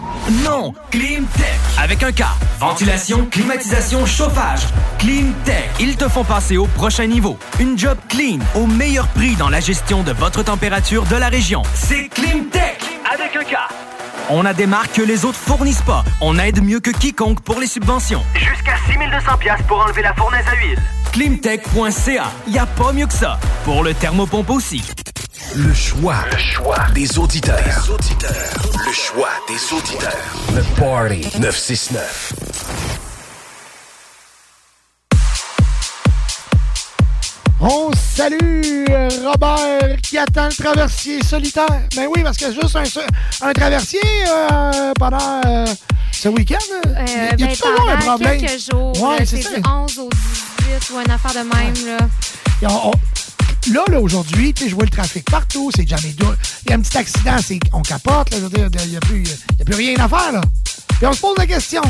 Non! 0.44 0.72
Climtech! 0.90 1.46
Avec 1.78 2.02
un 2.02 2.12
K. 2.12 2.22
Ventilation, 2.60 3.26
climatisation, 3.26 4.06
chauffage. 4.06 4.60
Climtech. 4.98 5.70
Ils 5.80 5.96
te 5.96 6.08
font 6.08 6.24
passer 6.24 6.56
au 6.56 6.66
prochain 6.66 7.06
niveau. 7.06 7.38
Une 7.58 7.76
job 7.78 7.98
clean, 8.08 8.38
au 8.54 8.66
meilleur 8.66 9.08
prix 9.08 9.34
dans 9.34 9.48
la 9.48 9.60
gestion 9.60 10.02
de 10.02 10.12
votre 10.12 10.42
température 10.44 11.04
de 11.06 11.16
la 11.16 11.28
région. 11.28 11.62
C'est 11.74 11.91
Climtech! 12.10 12.80
Avec 13.12 13.36
un 13.36 13.44
K. 13.44 13.56
On 14.30 14.44
a 14.46 14.54
des 14.54 14.66
marques 14.66 14.92
que 14.92 15.02
les 15.02 15.24
autres 15.24 15.38
fournissent 15.38 15.82
pas. 15.82 16.04
On 16.20 16.38
aide 16.38 16.62
mieux 16.62 16.80
que 16.80 16.90
quiconque 16.90 17.42
pour 17.42 17.60
les 17.60 17.66
subventions. 17.66 18.22
Jusqu'à 18.34 18.76
6200 18.86 19.36
pièces 19.38 19.62
pour 19.68 19.78
enlever 19.78 20.02
la 20.02 20.14
fournaise 20.14 20.44
à 20.50 20.56
huile. 20.56 20.78
Climtech.ca. 21.12 22.24
Y 22.48 22.58
a 22.58 22.66
pas 22.66 22.92
mieux 22.92 23.06
que 23.06 23.12
ça. 23.12 23.38
Pour 23.64 23.84
le 23.84 23.92
thermopompe 23.92 24.50
aussi. 24.50 24.82
Le 25.54 25.74
choix. 25.74 26.16
Le 26.30 26.38
choix 26.38 26.78
des 26.94 27.18
auditeurs. 27.18 27.58
Des 27.62 27.90
auditeurs. 27.90 28.32
Le 28.86 28.92
choix 28.92 29.28
des 29.48 29.76
auditeurs. 29.76 30.34
Le 30.54 30.62
Party 30.80 31.40
969. 31.40 33.01
On 37.64 37.90
salue 37.92 38.84
euh, 38.90 39.08
Robert 39.24 39.96
qui 40.02 40.18
attend 40.18 40.48
le 40.48 40.54
traversier 40.54 41.22
solitaire. 41.22 41.82
Ben 41.94 42.06
oui, 42.12 42.22
parce 42.24 42.36
que 42.36 42.52
juste 42.52 42.74
un, 42.74 43.46
un 43.48 43.52
traversier 43.52 44.00
euh, 44.28 44.92
pendant 44.98 45.40
euh, 45.46 45.66
ce 46.10 46.28
week-end. 46.28 46.56
Euh, 46.86 47.04
y 47.06 47.42
a 47.44 47.46
ben, 47.46 47.48
toujours 47.56 47.88
un 47.88 47.96
problème. 47.98 48.40
quelques 48.40 48.60
jours. 48.70 49.00
Ouais, 49.00 49.24
c'est 49.24 49.38
du 49.38 49.46
11 49.64 49.98
au 50.00 50.08
18 50.08 50.90
ou 50.92 51.00
une 51.00 51.10
affaire 51.12 51.32
de 51.34 51.48
même. 51.48 51.86
Là. 51.86 52.08
Et 52.62 52.66
on- 52.66 52.88
on- 52.88 52.92
Là, 53.72 53.84
là 53.92 54.00
aujourd'hui, 54.00 54.52
je 54.58 54.74
vois 54.74 54.82
le 54.82 54.90
trafic 54.90 55.24
partout, 55.30 55.70
c'est 55.72 55.86
jamais 55.88 56.12
doux. 56.18 56.26
Il 56.64 56.70
y 56.70 56.72
a 56.72 56.76
un 56.76 56.80
petit 56.80 56.98
accident, 56.98 57.36
c'est 57.40 57.60
on 57.72 57.82
capote, 57.82 58.30
là, 58.32 58.38
je 58.38 58.42
veux 58.42 58.48
dire, 58.48 58.66
il 58.84 58.90
n'y 58.90 58.96
a, 58.96 59.00
il 59.12 59.62
a 59.62 59.64
plus 59.64 59.74
rien 59.76 59.94
à 60.00 60.08
faire, 60.08 60.32
là. 60.32 60.40
Puis 60.98 61.06
on 61.06 61.12
se 61.12 61.20
pose 61.20 61.36
la 61.38 61.46
question. 61.46 61.80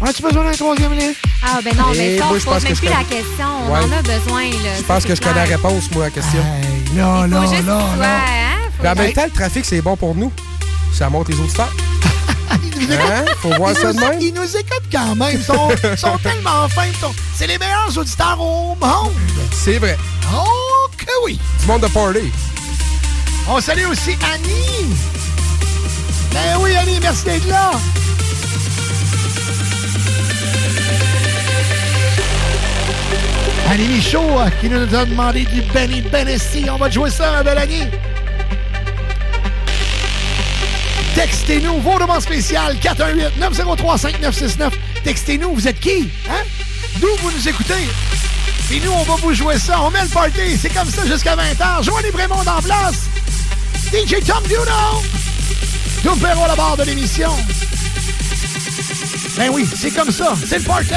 On 0.00 0.06
a-tu 0.06 0.22
besoin 0.22 0.44
d'un 0.44 0.52
troisième 0.52 0.92
lien? 0.96 1.12
Ah, 1.44 1.58
ben 1.64 1.74
non, 1.76 1.86
Eh, 1.94 1.98
mais 1.98 2.18
ça, 2.18 2.24
on 2.26 2.28
pense 2.34 2.44
pose 2.44 2.62
que 2.62 2.68
même 2.68 2.76
plus 2.76 2.88
la 2.88 3.04
question. 3.04 3.46
On 3.68 3.72
Ouais. 3.72 3.78
en 3.80 3.92
a 3.98 4.02
besoin. 4.02 4.42
Là. 4.44 4.76
Je 4.78 4.82
pense 4.84 5.04
que 5.04 5.14
je 5.14 5.20
connais 5.20 5.34
la 5.34 5.44
réponse, 5.44 5.90
moi, 5.92 6.04
à 6.04 6.06
la 6.06 6.10
question. 6.12 6.38
Là. 6.96 7.04
hein, 7.04 8.70
faut 8.76 8.82
Mais 8.82 8.88
en 8.90 8.94
même 8.94 9.12
temps, 9.12 9.24
le 9.24 9.30
trafic, 9.30 9.64
c'est 9.64 9.80
bon 9.82 9.96
pour 9.96 10.14
nous. 10.14 10.32
Ça 10.94 11.10
monte 11.10 11.28
les 11.28 11.38
auditeurs. 11.40 11.72
Hein? 12.90 13.24
Faut 13.42 13.50
voir 13.56 13.72
Ils 13.72 13.76
ça 13.76 13.92
nous- 13.92 13.94
de 13.94 14.00
même. 14.00 14.20
Ils 14.20 14.32
nous 14.32 14.56
écoutent 14.56 14.88
quand 14.90 15.14
même. 15.16 15.36
Ils 15.38 15.44
sont, 15.44 15.68
sont 15.96 16.16
tellement 16.18 16.66
fins. 16.68 16.84
sont- 17.00 17.14
C'est 17.36 17.46
les 17.46 17.58
meilleurs 17.58 17.96
auditeurs 17.98 18.40
au 18.40 18.74
monde. 18.80 19.12
C'est 19.52 19.78
vrai. 19.78 19.96
Oh 20.32 20.88
que 20.96 21.04
oui. 21.24 21.38
Du 21.60 21.66
monde 21.66 21.82
de 21.82 21.88
party. 21.88 22.32
On 23.48 23.60
salue 23.60 23.84
aussi 23.90 24.16
Annie. 24.32 24.94
Ben 26.32 26.56
oui, 26.60 26.74
Annie, 26.76 26.98
merci 27.02 27.24
d'être 27.24 27.48
là. 27.48 27.72
Annie 33.66 33.88
Michaud 33.88 34.38
euh, 34.38 34.48
qui 34.60 34.68
nous 34.68 34.94
a 34.94 35.04
demandé 35.04 35.44
du 35.44 35.62
Benny 35.72 36.00
Benesti. 36.02 36.64
On 36.70 36.76
va 36.76 36.90
jouer 36.90 37.10
ça, 37.10 37.42
belle 37.42 37.58
Annie. 37.58 37.84
Textez-nous 41.14 41.80
vos 41.80 41.98
demandes 41.98 42.22
spéciales 42.22 42.76
418-903-5969. 42.76 44.70
Textez-nous, 45.04 45.54
vous 45.54 45.66
êtes 45.66 45.80
qui? 45.80 46.08
Hein? 46.30 46.44
D'où 47.00 47.08
vous 47.20 47.30
nous 47.30 47.48
écoutez? 47.48 47.88
Et 48.70 48.80
nous, 48.80 48.92
on 48.92 49.02
va 49.02 49.14
vous 49.16 49.34
jouer 49.34 49.58
ça. 49.58 49.80
On 49.82 49.90
met 49.90 50.02
le 50.02 50.08
party. 50.08 50.58
C'est 50.60 50.72
comme 50.72 50.88
ça 50.88 51.06
jusqu'à 51.06 51.34
20h. 51.34 51.82
Joignez 51.82 52.10
Brémond 52.10 52.40
en 52.46 52.62
place. 52.62 53.06
DJ 53.92 54.22
Tom 54.24 54.42
Duno. 54.46 55.02
Tout 56.02 56.16
Perrault 56.16 56.44
à 56.44 56.48
la 56.48 56.56
barre 56.56 56.76
de 56.76 56.84
l'émission. 56.84 57.30
Ben 59.36 59.50
oui, 59.52 59.66
c'est 59.74 59.90
comme 59.90 60.10
ça. 60.10 60.34
C'est 60.46 60.58
le 60.58 60.64
party. 60.64 60.94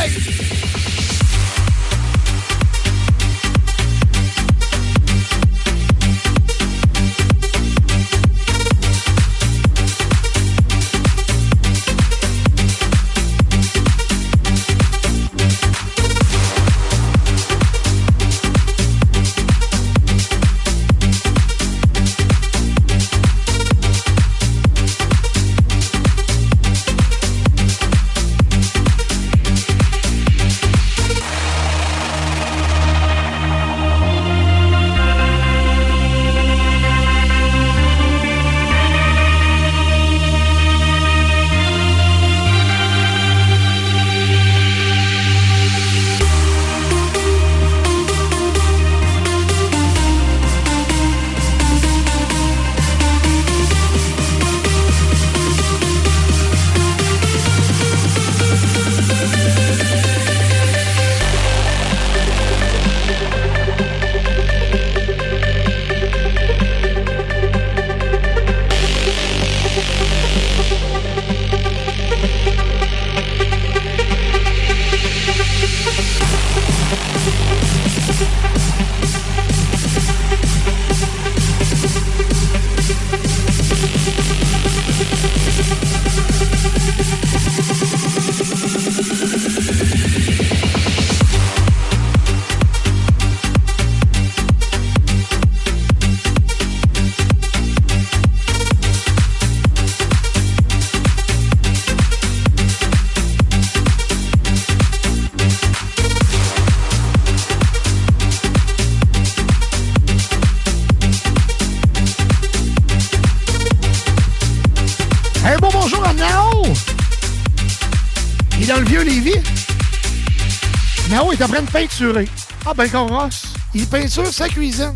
Peinturer. 121.72 122.28
Ah 122.66 122.74
ben 122.74 122.90
qu'on 122.90 123.08
rosse. 123.08 123.44
Il 123.74 123.88
peinture 123.88 124.32
sa 124.34 124.50
cuisine. 124.50 124.94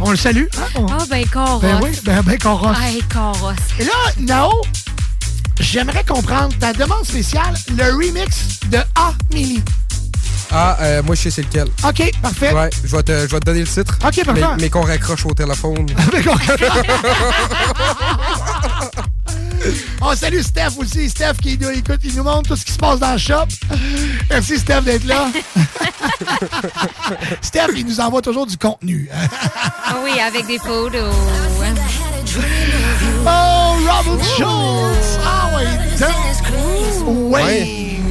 On 0.00 0.10
le 0.10 0.16
salue. 0.16 0.44
hein? 0.58 0.66
On- 0.74 0.86
Ah, 0.88 1.04
ben, 1.08 1.24
Coros. 1.26 1.60
Ben 1.60 1.78
oui, 1.82 1.90
ben, 2.04 2.20
ben 2.22 2.36
Coros. 2.38 2.72
Hey, 2.82 3.00
Coros. 3.12 3.52
Et 3.78 3.84
là, 3.84 3.92
Nao, 4.18 4.50
j'aimerais 5.60 6.04
comprendre 6.04 6.52
ta 6.58 6.72
demande 6.72 7.04
spéciale, 7.06 7.54
le 7.76 7.84
remix 7.92 8.58
de 8.70 8.78
Amélie. 9.30 9.62
Ah, 10.50 10.76
euh, 10.80 11.02
moi, 11.02 11.14
je 11.14 11.22
sais 11.22 11.30
c'est 11.30 11.42
lequel. 11.42 11.68
OK, 11.88 12.10
parfait. 12.20 12.52
Ouais, 12.52 12.70
je 12.84 12.94
vais 12.96 13.02
te, 13.02 13.12
je 13.12 13.26
vais 13.26 13.40
te 13.40 13.46
donner 13.46 13.60
le 13.60 13.66
titre. 13.66 13.94
OK, 14.04 14.24
parfait. 14.24 14.32
Mais, 14.34 14.42
mais 14.62 14.70
qu'on 14.70 14.82
raccroche 14.82 15.24
au 15.26 15.32
téléphone. 15.32 15.86
Mais 16.12 16.22
qu'on- 16.22 16.34
On 20.00 20.14
salue 20.14 20.40
Steph 20.40 20.76
aussi. 20.78 21.08
Steph 21.08 21.34
qui 21.42 21.58
nous 21.58 21.70
écoute, 21.70 22.00
il 22.04 22.14
nous 22.16 22.24
montre 22.24 22.48
tout 22.50 22.56
ce 22.56 22.64
qui 22.64 22.72
se 22.72 22.78
passe 22.78 22.98
dans 22.98 23.12
le 23.12 23.18
shop. 23.18 23.46
Merci 24.30 24.58
Steph 24.58 24.82
d'être 24.82 25.04
là. 25.04 25.26
Steph, 27.40 27.68
il 27.76 27.86
nous 27.86 28.00
envoie 28.00 28.22
toujours 28.22 28.46
du 28.46 28.56
contenu. 28.56 29.08
Ah 29.12 29.96
oui, 30.04 30.18
avec 30.20 30.46
des 30.46 30.58
photos. 30.58 31.14
Oh, 33.26 33.74
Robert 33.78 34.24
Schultz! 34.24 35.18
Ah 35.24 35.50
oui, 35.56 35.64
donc- 35.98 37.32
Ouais. 37.32 37.60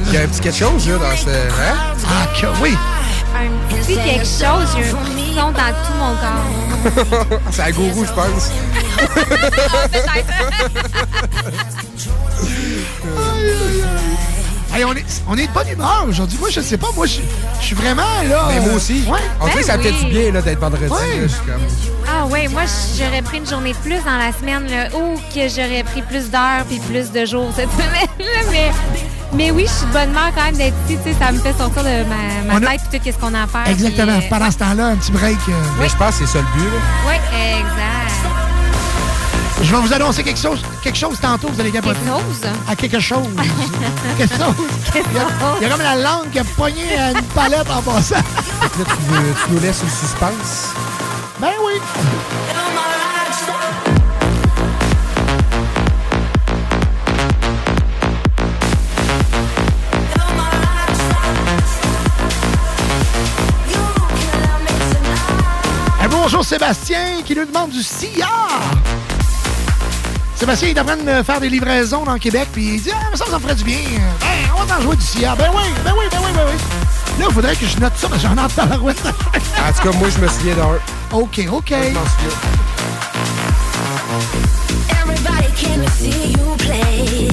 Il 0.06 0.12
y 0.12 0.16
a 0.16 0.22
un 0.22 0.26
petit 0.28 0.40
quelque 0.40 0.58
chose, 0.58 0.88
là, 0.88 0.98
dans 0.98 1.16
ce. 1.16 1.28
Hein? 1.30 1.76
Ah, 2.06 2.26
que 2.40 2.46
oui! 2.62 2.76
Un 3.36 3.50
petit 3.76 3.96
quelque 3.96 4.24
chose, 4.24 4.76
un 4.76 4.82
frisson 4.82 5.52
dans 5.52 5.52
tout 5.52 5.94
mon 5.98 6.14
corps. 6.16 6.73
C'est 7.50 7.62
un 7.62 7.70
gourou, 7.70 8.04
je 8.04 8.12
pense. 8.12 8.50
Hey, 14.74 14.84
on, 14.84 14.92
est, 14.92 15.04
on 15.28 15.36
est 15.36 15.46
de 15.46 15.52
bonne 15.52 15.68
humeur 15.68 16.04
aujourd'hui. 16.08 16.36
Moi, 16.40 16.50
je 16.50 16.60
sais 16.60 16.76
pas, 16.76 16.88
moi, 16.96 17.06
je 17.06 17.20
je 17.60 17.66
suis 17.68 17.76
vraiment 17.76 18.02
là. 18.28 18.48
Mais 18.48 18.60
moi 18.60 18.70
euh, 18.72 18.76
aussi. 18.76 19.04
Ouais. 19.08 19.20
On 19.40 19.46
dirait 19.46 19.60
que 19.60 19.66
ça 19.66 19.76
Ben 19.76 19.84
fait 19.84 20.04
du 20.04 20.06
bien 20.06 20.32
là, 20.32 20.42
d'être 20.42 20.58
vendredi. 20.58 20.90
Ouais. 20.90 21.20
là, 21.20 21.22
je 21.22 21.28
suis 21.28 21.38
comme... 21.46 21.62
Ah 22.06 22.26
ouais, 22.26 22.48
moi 22.48 22.62
j'aurais 22.98 23.22
pris 23.22 23.38
une 23.38 23.46
journée 23.46 23.72
de 23.72 23.78
plus 23.78 24.02
dans 24.04 24.18
la 24.18 24.32
semaine, 24.32 24.68
là. 24.70 24.88
ou 24.94 25.16
que 25.34 25.48
j'aurais 25.48 25.84
pris 25.84 26.02
plus 26.02 26.28
d'heures 26.28 26.64
puis 26.68 26.78
plus 26.80 27.10
de 27.10 27.24
jours 27.24 27.50
cette 27.56 27.70
semaine. 27.80 28.26
Mais, 28.50 28.70
mais 29.34 29.50
oui, 29.50 29.64
je 29.66 29.72
suis 29.72 29.86
de 29.86 29.92
bonne 29.92 30.10
humeur 30.10 30.30
quand 30.34 30.44
même 30.44 30.56
d'être 30.56 30.74
ici. 30.88 30.98
Tu 31.04 31.12
sais, 31.12 31.18
ça 31.18 31.32
me 31.32 31.38
fait 31.38 31.52
sortir 31.56 31.82
de 31.82 32.04
ma, 32.08 32.58
ma 32.60 32.66
a- 32.66 32.70
tête 32.70 32.80
puis 32.90 33.00
tout 33.00 33.10
ce 33.12 33.18
qu'on 33.18 33.34
a 33.34 33.42
à 33.42 33.46
faire. 33.46 33.66
Exactement. 33.68 34.16
puis, 34.18 34.26
euh, 34.26 34.30
Pendant 34.30 34.50
ce 34.50 34.58
temps-là, 34.58 34.86
un 34.88 34.96
petit 34.96 35.12
break. 35.12 35.38
euh, 35.48 35.52
Mais 35.80 35.88
je 35.88 35.96
pense 35.96 36.16
que 36.18 36.26
c'est 36.26 36.32
ça 36.32 36.44
le 36.44 36.60
but. 36.60 36.68
Là. 36.68 36.80
Oui, 37.06 37.14
exact. 37.58 37.70
Je 39.62 39.74
vais 39.74 39.80
vous 39.80 39.92
annoncer 39.94 40.22
quelque 40.22 40.40
chose, 40.40 40.60
quelque 40.82 40.98
chose 40.98 41.18
tantôt, 41.20 41.48
vous 41.48 41.58
allez 41.60 41.70
capoter. 41.70 41.96
Quelque 41.98 42.10
chose? 42.18 42.50
À 42.68 42.76
quelque 42.76 43.00
chose. 43.00 43.26
quelque 44.16 44.36
chose. 44.36 44.54
Il 44.94 45.16
y, 45.16 45.18
a, 45.18 45.26
il 45.60 45.62
y 45.62 45.66
a 45.66 45.68
comme 45.70 45.80
la 45.82 45.96
langue 45.96 46.30
qui 46.30 46.38
a 46.38 46.44
pogné 46.44 46.98
à 46.98 47.12
une 47.12 47.22
palette 47.34 47.70
en 47.70 47.80
passant. 47.80 48.16
Là, 48.16 48.22
tu, 48.74 48.82
veux- 49.14 49.34
tu 49.46 49.52
nous 49.52 49.60
laisses 49.60 49.82
le 49.82 49.88
suspense. 49.88 50.68
Ben 51.40 51.48
oui. 51.64 51.80
Bonjour 66.34 66.46
Sébastien 66.46 67.22
qui 67.24 67.36
nous 67.36 67.44
demande 67.44 67.70
du 67.70 67.80
sillard. 67.80 68.72
Sébastien, 70.34 70.68
il 70.68 70.76
est 70.76 70.80
en 70.80 70.84
train 70.84 70.96
de 70.96 71.02
me 71.02 71.22
faire 71.22 71.38
des 71.38 71.48
livraisons 71.48 72.04
dans 72.04 72.14
le 72.14 72.18
Québec, 72.18 72.48
puis 72.52 72.74
il 72.74 72.82
dit 72.82 72.90
Ah, 72.92 73.06
mais 73.12 73.16
ça, 73.16 73.26
ça 73.26 73.36
me 73.36 73.38
ferait 73.38 73.54
du 73.54 73.62
bien. 73.62 73.78
Ben, 74.20 74.26
on 74.56 74.64
va 74.64 74.78
en 74.78 74.80
jouer 74.80 74.96
du 74.96 75.02
sillard. 75.04 75.36
Ben 75.36 75.48
oui, 75.54 75.62
ben 75.84 75.92
oui, 75.96 76.06
ben 76.10 76.18
oui, 76.24 76.30
ben 76.34 76.42
oui. 76.50 77.20
Là, 77.20 77.26
il 77.28 77.34
faudrait 77.34 77.54
que 77.54 77.66
je 77.66 77.78
note 77.78 77.92
ça, 77.96 78.08
mais 78.10 78.18
j'en 78.18 78.32
entends 78.36 78.66
la 78.68 78.76
route. 78.76 78.96
En 79.06 79.72
tout 79.72 79.88
cas, 79.88 79.96
moi, 79.96 80.08
je 80.10 80.18
me 80.18 80.26
souviens 80.26 80.56
d'un. 80.56 81.16
OK, 81.16 81.40
OK. 81.52 81.70
Je 81.70 81.94
m'en 81.94 82.04
souviens. 82.04 82.34
Everybody 85.02 85.52
can 85.54 85.86
see 85.92 86.32
you 86.32 86.56
play. 86.58 87.28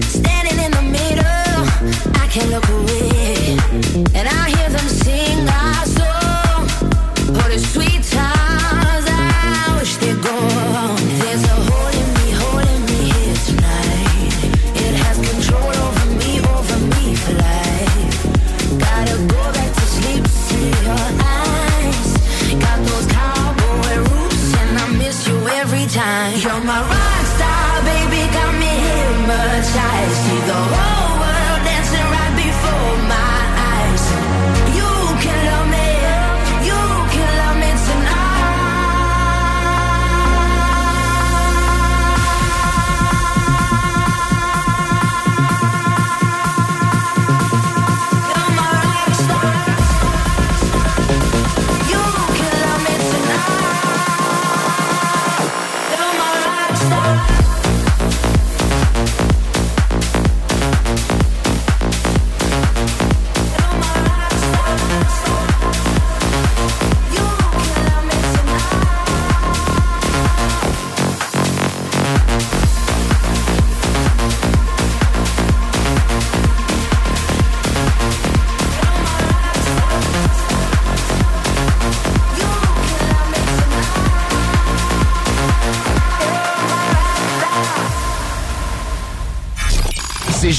Standing 0.00 0.58
in 0.58 0.72
the 0.72 0.82
middle, 0.82 1.24
I 2.16 2.26
can't 2.28 2.50
look 2.50 2.68
away. 2.68 3.56
And 4.12 4.28
I 4.28 4.43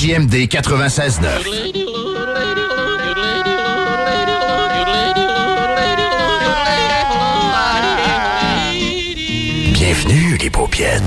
CJMD 0.06 0.48
96.9. 0.48 1.26
Bienvenue, 9.74 10.38
les 10.40 10.50
paupiètes. 10.52 11.02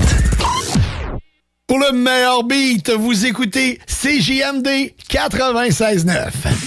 Pour 1.68 1.78
le 1.78 1.92
meilleur 1.92 2.42
beat, 2.42 2.90
vous 2.90 3.24
écoutez 3.24 3.78
CJMD 3.86 4.66
96.9. 5.08 6.57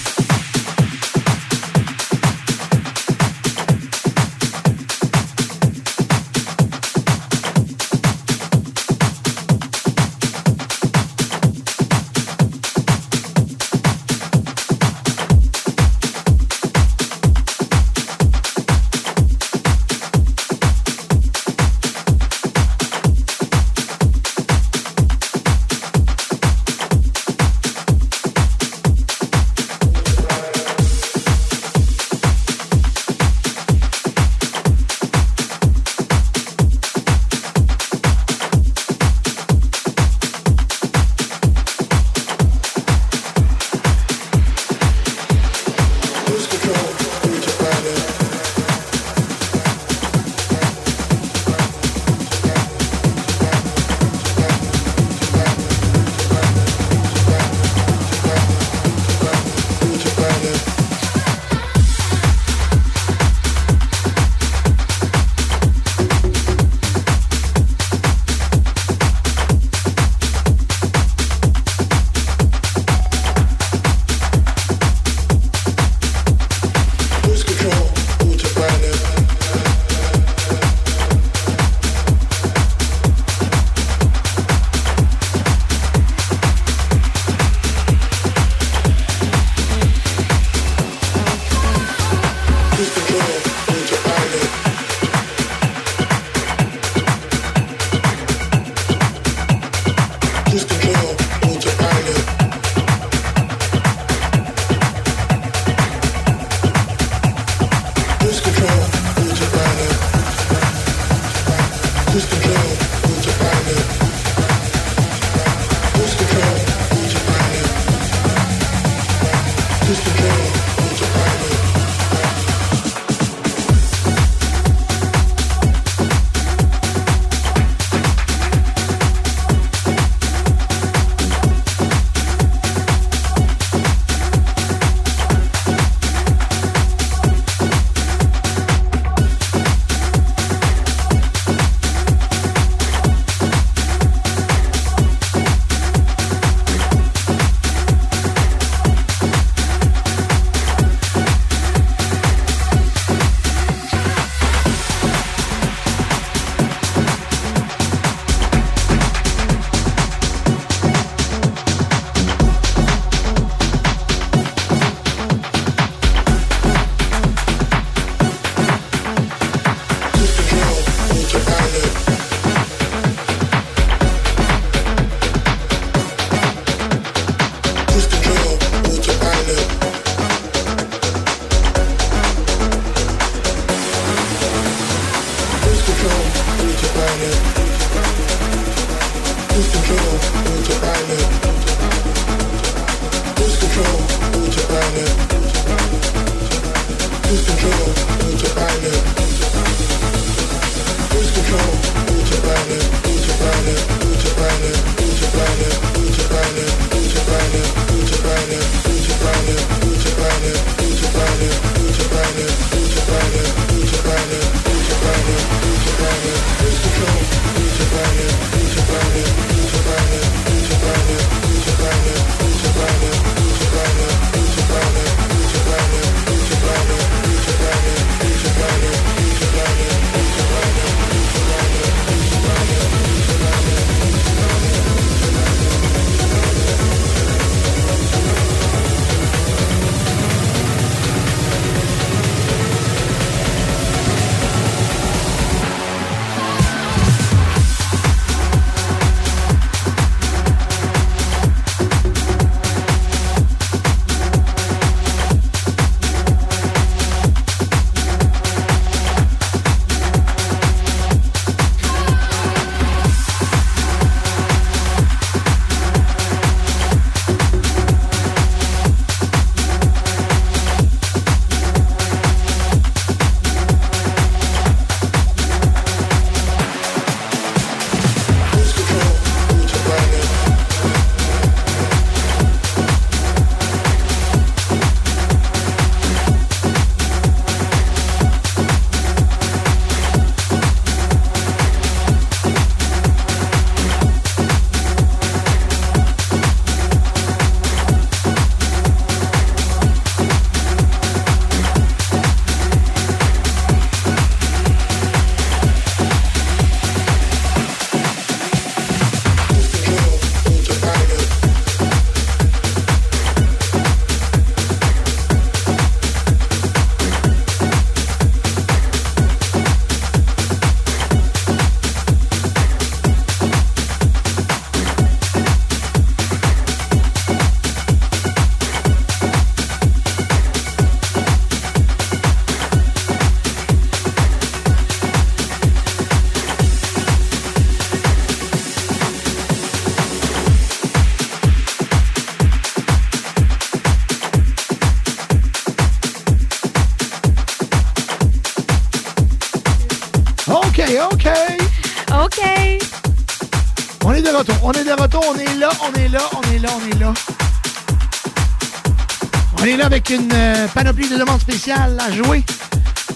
une 360.12 360.32
euh, 360.34 360.68
panoplie 360.70 361.10
de 361.10 361.18
demandes 361.18 361.42
spéciales 361.42 361.98
à 362.00 362.12
jouer. 362.12 362.44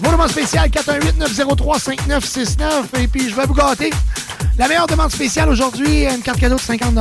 Vos 0.02 0.12
demandes 0.12 0.30
spéciales 0.32 0.70
418-903-5969. 0.70 3.00
Et 3.00 3.08
puis, 3.08 3.30
je 3.30 3.36
vais 3.36 3.46
vous 3.46 3.54
gâter. 3.54 3.92
La 4.58 4.68
meilleure 4.68 4.88
demande 4.88 5.12
spéciale 5.12 5.50
aujourd'hui, 5.50 6.06
une 6.06 6.22
carte 6.22 6.40
cadeau 6.40 6.56
de 6.56 6.62
50 6.62 6.96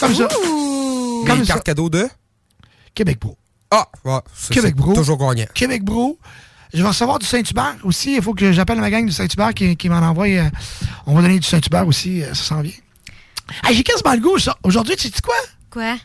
Comme 0.00 0.14
ça. 0.14 0.28
Comme 0.28 1.38
une 1.38 1.46
carte 1.46 1.64
cadeau 1.64 1.88
de? 1.88 2.08
Québec 2.94 3.18
Pro. 3.20 3.36
Ah, 3.70 3.86
ouais, 4.04 4.18
Québec 4.50 4.74
Bro. 4.76 4.94
toujours 4.94 5.16
gagnant. 5.18 5.46
Québec 5.54 5.82
Bro. 5.84 6.18
Je 6.74 6.82
vais 6.82 6.88
recevoir 6.88 7.18
du 7.18 7.26
Saint-Hubert 7.26 7.76
aussi. 7.84 8.16
Il 8.16 8.22
faut 8.22 8.34
que 8.34 8.52
j'appelle 8.52 8.80
ma 8.80 8.90
gang 8.90 9.06
du 9.06 9.12
Saint-Hubert 9.12 9.54
qui, 9.54 9.76
qui 9.76 9.88
m'en 9.88 9.98
envoie. 9.98 10.26
euh, 10.26 10.48
on 11.06 11.14
va 11.14 11.22
donner 11.22 11.38
du 11.38 11.46
Saint-Hubert 11.46 11.86
aussi. 11.86 12.22
euh, 12.22 12.34
ça 12.34 12.42
s'en 12.42 12.60
vient. 12.60 12.72
Hey, 13.64 13.76
J'ai 13.76 13.82
quasiment 13.82 14.12
le 14.14 14.20
goût. 14.20 14.38
ça. 14.38 14.56
Aujourd'hui, 14.62 14.96
tu 14.96 15.08
sais 15.08 15.14
quoi? 15.22 15.34
Quoi? 15.70 15.96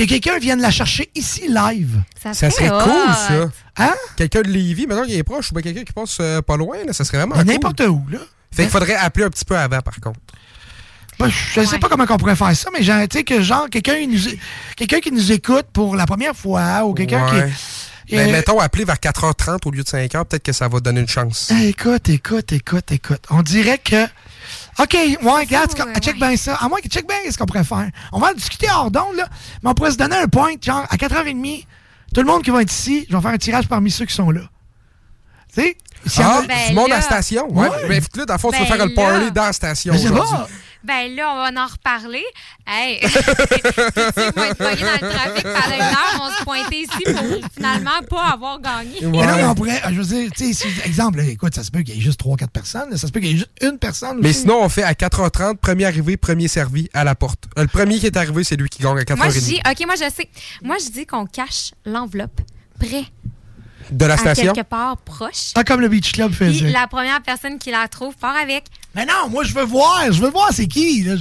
Que 0.00 0.08
quelqu'un 0.08 0.38
vienne 0.38 0.60
la 0.60 0.70
chercher 0.70 1.10
ici 1.14 1.48
live. 1.48 2.02
Ça, 2.22 2.32
Ça 2.32 2.50
serait 2.50 2.70
hot. 2.70 2.80
cool, 2.84 3.14
ça. 3.14 3.50
Hein? 3.76 3.94
Quelqu'un 4.16 4.40
de 4.42 4.48
Lévis, 4.48 4.86
maintenant 4.86 5.04
qu'il 5.04 5.14
est 5.16 5.22
proche, 5.22 5.50
ou 5.50 5.54
bien 5.54 5.62
quelqu'un 5.62 5.84
qui 5.84 5.92
passe 5.92 6.16
euh, 6.20 6.40
pas 6.40 6.56
loin, 6.56 6.78
là, 6.86 6.92
ça 6.92 7.04
serait 7.04 7.18
vraiment 7.18 7.34
Ben, 7.36 7.44
cool. 7.44 7.52
N'importe 7.52 7.80
où, 7.80 8.02
là. 8.10 8.18
Fait 8.50 8.62
qu'il 8.62 8.70
faudrait 8.70 8.94
appeler 8.96 9.26
un 9.26 9.30
petit 9.30 9.44
peu 9.44 9.56
avant, 9.58 9.80
par 9.80 10.00
contre. 10.00 10.18
Ben, 11.18 11.28
je 11.28 11.60
ne 11.60 11.66
sais 11.66 11.78
pas 11.78 11.88
comment 11.90 12.06
on 12.08 12.16
pourrait 12.16 12.34
faire 12.34 12.56
ça, 12.56 12.70
mais 12.72 12.82
genre, 12.82 13.06
tu 13.08 13.18
sais, 13.18 13.24
que 13.24 13.42
genre, 13.42 13.68
quelqu'un 13.70 13.96
quelqu'un 14.74 15.00
qui 15.00 15.12
nous 15.12 15.32
écoute 15.32 15.66
pour 15.72 15.94
la 15.96 16.06
première 16.06 16.34
fois 16.34 16.84
ou 16.86 16.94
quelqu'un 16.94 17.22
Ouais. 17.30 17.50
qui. 18.06 18.16
Ben, 18.16 18.28
Euh, 18.28 18.32
mettons, 18.32 18.58
appeler 18.58 18.84
vers 18.84 18.96
4h30 18.98 19.66
au 19.66 19.70
lieu 19.70 19.82
de 19.84 19.88
5h, 19.88 20.24
peut-être 20.24 20.42
que 20.42 20.52
ça 20.52 20.66
va 20.66 20.80
donner 20.80 21.00
une 21.00 21.08
chance. 21.08 21.52
Écoute, 21.62 22.08
écoute, 22.08 22.52
écoute, 22.52 22.90
écoute. 22.90 23.20
On 23.28 23.42
dirait 23.42 23.78
que. 23.78 24.06
OK, 24.82 24.94
ouais, 24.94 25.18
regarde, 25.22 25.70
check 26.00 26.16
bien 26.16 26.36
ça. 26.36 26.54
À 26.56 26.68
moins 26.68 26.80
que 26.80 26.88
check 26.88 27.06
bien 27.06 27.16
ce 27.30 27.36
qu'on 27.36 27.46
pourrait 27.46 27.64
faire. 27.64 27.88
On 28.12 28.18
va 28.18 28.30
en 28.30 28.34
discuter 28.34 28.66
hors 28.72 28.90
d'onde, 28.90 29.16
là, 29.16 29.28
mais 29.62 29.70
on 29.70 29.74
pourrait 29.74 29.90
se 29.92 29.96
donner 29.96 30.16
un 30.16 30.26
point, 30.28 30.52
genre, 30.60 30.84
à 30.88 30.96
4h30, 30.96 31.66
tout 32.14 32.20
le 32.20 32.26
monde 32.26 32.42
qui 32.42 32.50
va 32.50 32.62
être 32.62 32.72
ici, 32.72 33.06
je 33.08 33.16
vais 33.16 33.22
faire 33.22 33.32
un 33.32 33.38
tirage 33.38 33.68
parmi 33.68 33.90
ceux 33.90 34.04
qui 34.06 34.14
sont 34.14 34.30
là. 34.30 34.42
Tu 35.54 35.62
sais? 35.62 35.76
en 36.22 36.22
Ah, 36.24 36.38
a- 36.38 36.40
du 36.42 36.46
Ben 36.48 36.74
monde 36.74 36.86
à 36.86 36.88
là- 36.88 36.96
la 36.96 37.02
station. 37.02 37.48
Ouais. 37.52 37.68
Ouais. 37.68 37.76
Mais 37.88 38.00
là, 38.16 38.24
dans 38.24 38.34
le 38.34 38.38
fond, 38.38 38.50
tu 38.50 38.58
veux 38.58 38.64
Ben 38.64 38.76
faire 38.76 38.86
le 38.86 38.94
party 38.94 39.32
dans 39.32 39.44
la 39.44 39.52
station 39.52 39.94
aujourd'hui. 39.94 40.20
pas. 40.32 40.48
Ben 40.82 41.14
là, 41.14 41.32
on 41.32 41.52
va 41.54 41.62
en 41.62 41.66
reparler. 41.66 42.24
Hey! 42.66 43.00
ils 43.04 43.08
vont 43.08 44.44
être 44.44 44.56
pognés 44.56 44.80
dans 44.82 45.06
le 45.06 45.12
trafic 45.12 45.42
pendant 45.42 45.74
une 45.74 45.82
heure, 45.82 46.20
on 46.22 46.30
se 46.30 46.42
pointer 46.44 46.76
ici 46.80 47.04
pour 47.04 47.50
finalement 47.54 48.00
pas 48.08 48.28
avoir 48.32 48.60
gagné. 48.60 48.96
Mais 49.02 49.08
non, 49.26 49.36
mais 49.36 49.44
on 49.44 49.54
pourrait, 49.54 49.82
je 49.90 50.00
veux 50.00 50.04
dire, 50.04 50.30
tu 50.36 50.52
sais, 50.54 50.68
si- 50.68 50.80
exemple, 50.88 51.18
là, 51.18 51.24
écoute, 51.24 51.54
ça 51.54 51.62
se 51.64 51.70
peut 51.70 51.82
qu'il 51.82 51.94
y 51.96 51.98
ait 51.98 52.00
juste 52.00 52.20
3-4 52.20 52.48
personnes, 52.48 52.96
ça 52.96 53.06
se 53.06 53.12
peut 53.12 53.20
qu'il 53.20 53.30
y 53.30 53.32
ait 53.34 53.36
juste 53.38 53.50
une 53.60 53.78
personne. 53.78 54.18
Mais 54.22 54.30
aussi. 54.30 54.40
sinon, 54.40 54.62
on 54.62 54.68
fait 54.68 54.82
à 54.82 54.92
4h30, 54.94 55.56
premier 55.56 55.84
arrivé, 55.84 56.16
premier 56.16 56.48
servi 56.48 56.88
à 56.94 57.04
la 57.04 57.14
porte. 57.14 57.44
Euh, 57.58 57.62
Le 57.62 57.68
premier 57.68 57.98
qui 57.98 58.06
est 58.06 58.16
arrivé, 58.16 58.42
c'est 58.44 58.56
lui 58.56 58.68
qui 58.68 58.82
gagne 58.82 58.98
à 58.98 59.02
4h30. 59.02 59.16
Moi, 59.16 59.28
je 59.30 59.40
dis, 59.40 59.60
OK, 59.68 59.86
moi, 59.86 59.94
je 59.96 60.10
sais. 60.14 60.28
Moi, 60.62 60.76
je 60.84 60.90
dis 60.90 61.04
qu'on 61.06 61.26
cache 61.26 61.72
l'enveloppe 61.84 62.40
près 62.78 63.04
De 63.90 64.06
la 64.06 64.14
à 64.14 64.16
station? 64.16 64.52
quelque 64.54 64.66
part 64.66 64.96
proche. 64.98 65.52
Ah, 65.54 65.64
comme 65.64 65.80
le 65.80 65.88
Beach 65.88 66.12
Club 66.12 66.32
Puis 66.32 66.54
faisait. 66.54 66.70
la 66.70 66.86
première 66.86 67.20
personne 67.22 67.58
qui 67.58 67.70
la 67.70 67.86
trouve 67.88 68.14
part 68.16 68.36
avec. 68.36 68.64
Mais 68.94 69.06
non, 69.06 69.28
moi, 69.30 69.44
je 69.44 69.54
veux 69.54 69.64
voir, 69.64 70.04
je 70.10 70.20
veux 70.20 70.30
voir 70.30 70.48
c'est 70.52 70.66
qui, 70.66 71.02
là. 71.04 71.14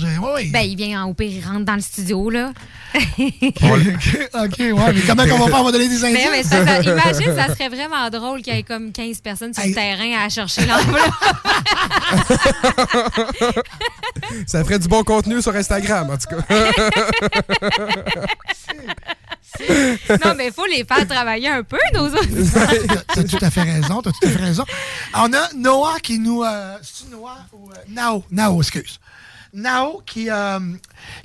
Ben, 0.51 0.61
il 0.61 0.75
vient 0.75 1.03
en 1.03 1.13
pire, 1.13 1.29
il 1.31 1.45
rentre 1.45 1.65
dans 1.65 1.75
le 1.75 1.81
studio, 1.81 2.29
là. 2.31 2.51
OK, 2.95 2.99
ouais, 4.59 4.73
mais 4.93 5.01
comment 5.05 5.23
qu'on 5.27 5.37
va 5.37 5.45
faire? 5.45 5.61
On 5.61 5.63
va 5.65 5.71
donner 5.71 5.87
des 5.87 6.03
indices? 6.03 6.25
Mais, 6.25 6.31
mais 6.31 6.43
ça, 6.43 6.65
ça- 6.65 6.81
imagine, 6.91 7.35
ça 7.35 7.53
serait 7.53 7.69
vraiment 7.69 8.09
drôle 8.09 8.41
qu'il 8.41 8.55
y 8.55 8.57
ait 8.57 8.63
comme 8.63 8.91
15 8.91 9.21
personnes 9.21 9.53
sur 9.53 9.63
le 9.63 9.75
terrain 9.75 10.25
à 10.25 10.29
chercher 10.29 10.65
l'enveloppe. 10.65 11.13
Ça 14.47 14.63
ferait 14.63 14.79
du 14.79 14.87
bon 14.87 15.03
contenu 15.03 15.41
sur 15.41 15.55
Instagram, 15.55 16.09
en 16.09 16.17
tout 16.17 16.35
cas. 16.35 16.43
non, 20.25 20.33
mais 20.37 20.47
il 20.47 20.53
faut 20.53 20.65
les 20.65 20.83
faire 20.83 21.07
travailler 21.07 21.49
un 21.49 21.63
peu, 21.63 21.77
nos 21.93 22.07
autres. 22.07 22.27
T'as 23.13 23.23
tout 23.23 23.37
à 23.43 23.49
fait 23.49 23.63
raison, 23.63 24.01
t'as 24.01 24.11
tout 24.11 24.27
à 24.27 24.29
fait 24.29 24.43
raison. 24.43 24.65
On 25.15 25.33
a 25.33 25.49
Noah 25.55 25.99
qui 26.01 26.19
nous... 26.19 26.43
Euh, 26.43 26.77
Noah 27.11 27.37
ou... 27.53 27.69
euh, 27.71 27.75
Nao, 27.89 28.23
Nao, 28.31 28.61
excuse. 28.61 28.99
Nao 29.53 30.01
qui, 30.05 30.29
euh, 30.29 30.59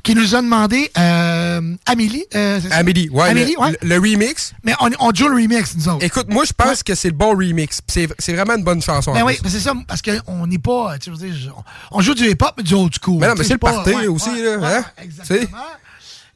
qui 0.02 0.14
nous 0.14 0.34
a 0.34 0.40
demandé 0.40 0.90
euh, 0.96 1.74
Amélie. 1.84 2.24
euh? 2.34 2.59
Amélie, 2.70 3.10
ouais. 3.10 3.28
Amélie, 3.28 3.55
le, 3.55 3.60
ouais. 3.62 3.78
le- 3.82 3.98
remix. 3.98 4.55
Mais 4.64 4.72
on, 4.80 4.88
on 4.98 5.14
joue 5.14 5.28
le 5.28 5.34
remix, 5.34 5.76
nous 5.76 5.88
autres. 5.88 6.02
Écoute, 6.05 6.28
moi, 6.28 6.44
je 6.46 6.52
pense 6.55 6.82
que 6.82 6.94
c'est 6.94 7.09
le 7.09 7.14
bon 7.14 7.36
remix. 7.36 7.80
C'est 7.86 8.09
c'est 8.18 8.32
vraiment 8.32 8.55
une 8.55 8.64
bonne 8.64 8.80
chanson. 8.80 9.10
en 9.10 9.14
Ben 9.14 9.24
oui, 9.24 9.38
c'est 9.46 9.60
ça, 9.60 9.74
parce 9.86 10.01
qu'on 10.01 10.46
n'est 10.46 10.59
pas. 10.59 10.96
tu 10.98 11.10
sais, 11.10 11.16
je 11.18 11.22
veux 11.22 11.30
dire, 11.32 11.55
on, 11.90 12.01
joue 12.01 12.14
du 12.14 12.24
hip-hop, 12.30 12.55
mais 12.56 12.62
du 12.62 12.72
old 12.74 12.94
school. 12.98 13.18
Mais 13.20 13.28
non, 13.28 13.34
mais 13.36 13.44
c'est 13.44 13.52
le 13.55 13.59
party 13.59 13.90
ouais, 13.90 14.06
aussi, 14.06 14.30
ouais, 14.30 14.42
là. 14.42 14.56
ouais, 14.56 14.74
hein? 14.74 14.84
exactement. 15.02 15.59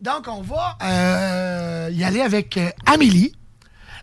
Donc, 0.01 0.29
on 0.29 0.43
va 0.43 0.79
euh, 0.83 1.91
y 1.93 2.05
aller 2.05 2.21
avec 2.21 2.57
euh, 2.57 2.71
Amélie, 2.87 3.33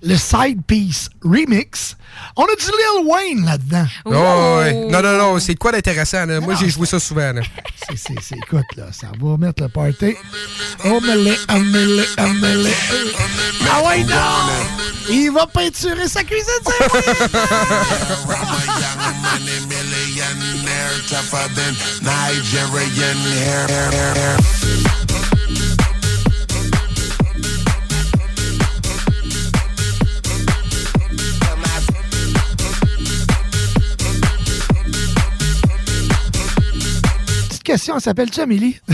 le 0.04 0.18
side 0.18 0.62
piece 0.68 1.10
remix. 1.24 1.96
On 2.36 2.44
a 2.44 2.56
du 2.56 2.66
Lil 2.66 3.08
Wayne 3.08 3.46
là-dedans. 3.46 3.86
Oh, 4.04 4.10
ouais, 4.12 4.18
ouais. 4.18 4.74
Non, 4.92 5.02
non, 5.02 5.18
non, 5.18 5.40
c'est 5.40 5.56
quoi 5.56 5.72
d'intéressant? 5.72 6.26
là? 6.26 6.42
Moi, 6.42 6.56
j'ai 6.56 6.70
joué 6.70 6.86
ça 6.86 7.00
souvent. 7.00 7.32
là. 7.32 7.42
C'est, 7.88 7.98
c'est, 7.98 8.22
c'est, 8.22 8.36
écoute, 8.36 8.66
là, 8.76 8.88
ça 8.92 9.08
va 9.20 9.38
mettre 9.38 9.64
le 9.64 9.70
party. 9.70 10.16
Oh, 10.84 11.00
Amélie, 11.02 11.38
Amélie, 11.48 12.06
Amélie. 12.18 12.74
Ah 13.72 13.88
ouais, 13.88 14.04
non! 14.04 14.16
Il 15.10 15.32
va 15.32 15.48
peinturer 15.48 16.08
sa 16.08 16.24
cuisine, 16.24 16.46
c'est 16.66 16.90
millionaire 23.16 24.38
question, 37.66 37.96
elle 37.96 38.02
s'appelle-tu 38.02 38.40
Amélie? 38.40 38.80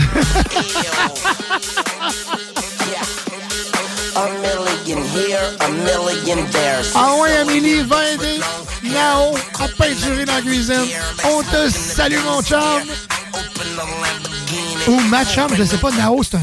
Ah 6.94 7.14
ouais, 7.20 7.36
Amélie, 7.38 7.82
va 7.82 8.10
aider 8.10 8.40
Nao 8.84 9.34
à 9.58 9.68
peinturer 9.78 10.24
dans 10.24 10.34
la 10.34 10.42
cuisine. 10.42 10.86
On 11.24 11.42
te 11.42 11.70
salue, 11.70 12.18
mon 12.24 12.42
chum. 12.42 12.60
Ou 14.88 15.00
ma 15.08 15.24
chum, 15.24 15.48
je 15.56 15.64
sais 15.64 15.78
pas, 15.78 15.90
Nao, 15.92 16.22
c'est 16.22 16.36
un... 16.36 16.42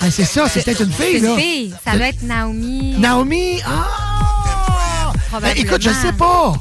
Ah, 0.00 0.10
c'est 0.10 0.24
ça, 0.24 0.48
c'est 0.48 0.64
peut-être 0.64 0.82
une 0.82 0.92
fille, 0.92 1.20
là. 1.20 1.30
une 1.30 1.40
fille. 1.40 1.74
Ça 1.84 1.96
doit 1.96 2.08
être 2.08 2.22
Naomi. 2.22 2.94
Naomi, 2.98 3.60
ah! 3.66 5.12
Ben, 5.40 5.52
écoute, 5.56 5.82
je 5.82 5.90
sais 5.90 6.12
pas. 6.12 6.54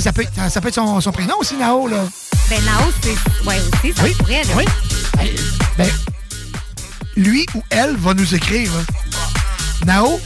Ça 0.00 0.12
peut 0.12 0.22
être, 0.22 0.50
ça 0.50 0.60
peut 0.60 0.68
être 0.68 0.74
son, 0.74 1.00
son 1.00 1.12
prénom 1.12 1.34
aussi, 1.38 1.54
Nao, 1.56 1.86
là. 1.86 2.04
Ben, 2.50 2.62
Nao, 2.64 2.90
c'est. 3.02 3.48
Ouais, 3.48 3.56
aussi, 3.60 3.92
ça 3.94 4.02
Oui, 4.02 4.14
pourrait, 4.18 4.42
là. 4.44 4.54
oui. 4.56 4.64
Ben, 5.78 5.88
lui 7.16 7.46
ou 7.54 7.62
elle 7.70 7.96
va 7.96 8.12
nous 8.14 8.34
écrire. 8.34 8.70
Nao, 9.86 10.20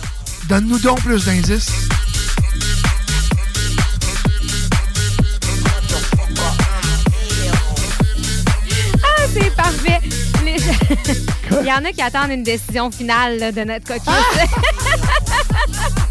donne-nous 0.48 0.78
donc 0.78 1.00
plus 1.02 1.24
d'indices. 1.26 1.68
Ah, 9.02 9.22
c'est 9.32 9.54
parfait. 9.54 10.00
Les- 10.44 10.56
Il 11.60 11.66
y 11.66 11.72
en 11.72 11.84
a 11.84 11.92
qui 11.92 12.02
attendent 12.02 12.30
une 12.30 12.42
décision 12.42 12.90
finale 12.90 13.38
là, 13.38 13.52
de 13.52 13.62
notre 13.64 13.86
coquille. 13.86 14.12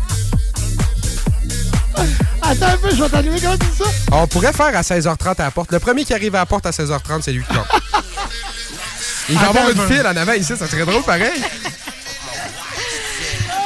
Attends 2.42 2.66
un 2.68 2.78
peu, 2.78 2.90
je 2.96 3.04
vais 3.04 3.10
t'allumer 3.10 3.40
comment 3.42 3.58
tu 3.58 3.66
dis 3.66 3.78
ça? 3.78 3.86
On 4.12 4.28
pourrait 4.28 4.54
faire 4.54 4.68
à 4.78 4.82
16h30 4.82 5.40
à 5.40 5.44
la 5.46 5.52
porte. 5.52 5.72
Le 5.72 5.80
premier 5.80 6.06
qui 6.06 6.14
arrive 6.14 6.36
à 6.36 6.40
la 6.40 6.46
porte 6.46 6.66
à 6.66 6.72
16h30, 6.72 7.22
c'est 7.24 7.32
lui 7.34 7.44
qui 7.44 7.54
compte. 7.54 7.68
Il 9.30 9.38
va 9.38 9.50
avoir 9.50 9.66
un 9.66 9.72
une 9.72 9.88
file 9.88 10.08
en 10.08 10.16
avant 10.16 10.32
ici, 10.34 10.54
ça 10.58 10.68
serait 10.68 10.86
drôle 10.86 11.04
pareil. 11.04 11.32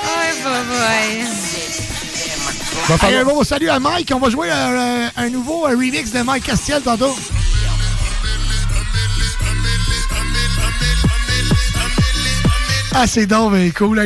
Hey, 0.04 0.34
falloir- 2.98 3.22
un 3.22 3.24
bon 3.26 3.44
salut 3.44 3.70
à 3.70 3.80
Mike. 3.80 4.12
On 4.16 4.20
va 4.20 4.30
jouer 4.30 4.50
euh, 4.52 5.08
un 5.16 5.30
nouveau 5.30 5.62
remix 5.62 6.12
de 6.12 6.22
Mike 6.22 6.46
Castiel 6.46 6.82
tantôt. 6.82 7.16
Ah, 12.94 13.08
c'est 13.08 13.26
donc 13.26 13.54
ben 13.54 13.72
cool. 13.72 14.02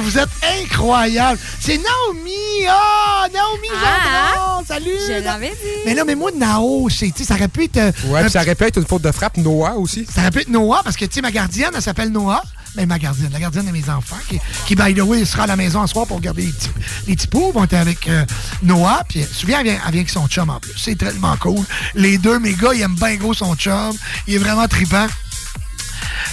Vous 0.00 0.18
êtes 0.18 0.28
incroyables. 0.62 1.38
C'est 1.60 1.78
Naomi. 1.78 2.66
Ah, 2.68 3.26
Naomi 3.32 3.68
Gendron. 3.68 4.64
Salut. 4.66 4.90
Je 5.08 5.24
l'avais 5.24 5.48
dit. 5.50 5.82
Mais 5.86 5.94
là, 5.94 6.04
mais 6.04 6.14
moi, 6.14 6.30
Nao, 6.36 6.88
c'est- 6.90 7.06
tu 7.14 7.18
sais, 7.22 7.24
ça 7.24 7.34
aurait 7.34 7.48
pu 7.48 7.64
être... 7.64 7.76
euh, 7.78 7.92
Ouais, 8.06 8.22
puis 8.22 8.30
ça 8.30 8.42
aurait 8.42 8.54
pu 8.54 8.64
être 8.64 8.76
une 8.78 8.86
faute 8.86 9.02
de 9.02 9.10
frappe. 9.12 9.36
Noah 9.38 9.76
aussi. 9.76 10.06
Ça 10.12 10.20
aurait 10.20 10.30
pu 10.30 10.40
être 10.40 10.48
Noah, 10.50 10.82
parce 10.84 10.96
que, 10.96 11.04
tu 11.06 11.14
sais, 11.14 11.20
ma 11.22 11.30
gardienne, 11.30 11.70
elle 11.74 11.82
s'appelle 11.82 12.10
Noah. 12.10 12.42
Mais 12.76 12.84
ma 12.84 12.98
gardienne, 12.98 13.30
la 13.32 13.40
gardienne 13.40 13.64
de 13.64 13.70
mes 13.70 13.88
enfants, 13.88 14.18
qui, 14.28 14.38
qui, 14.66 14.74
by 14.76 14.92
the 14.92 15.00
way, 15.00 15.24
sera 15.24 15.44
à 15.44 15.46
la 15.46 15.56
maison 15.56 15.86
ce 15.86 15.92
soir 15.94 16.06
pour 16.06 16.20
garder 16.20 16.42
les 16.42 16.52
petits, 16.52 16.68
les 17.06 17.16
petits 17.16 17.28
vont 17.32 17.64
être 17.64 17.72
avec 17.72 18.06
euh, 18.06 18.22
Noah. 18.62 19.02
Puis, 19.08 19.22
euh, 19.22 19.26
souvent, 19.32 19.58
elle 19.60 19.64
vient, 19.64 19.72
elle 19.86 19.92
vient 19.92 20.00
avec 20.00 20.10
son 20.10 20.28
chum 20.28 20.50
en 20.50 20.60
plus. 20.60 20.74
C'est 20.76 20.96
tellement 20.98 21.36
cool. 21.38 21.64
Les 21.94 22.18
deux, 22.18 22.38
mes 22.38 22.52
gars, 22.52 22.74
ils 22.74 22.82
aiment 22.82 22.94
bien 22.96 23.14
gros 23.16 23.32
son 23.32 23.54
chum. 23.56 23.96
Il 24.26 24.34
est 24.34 24.38
vraiment 24.38 24.68
trippant. 24.68 25.06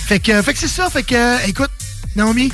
Fait 0.05 0.19
que, 0.19 0.41
fait 0.41 0.53
que 0.53 0.59
c'est 0.59 0.67
ça. 0.67 0.89
Fait 0.89 1.03
que, 1.03 1.15
euh, 1.15 1.37
écoute, 1.47 1.69
Naomi, 2.15 2.51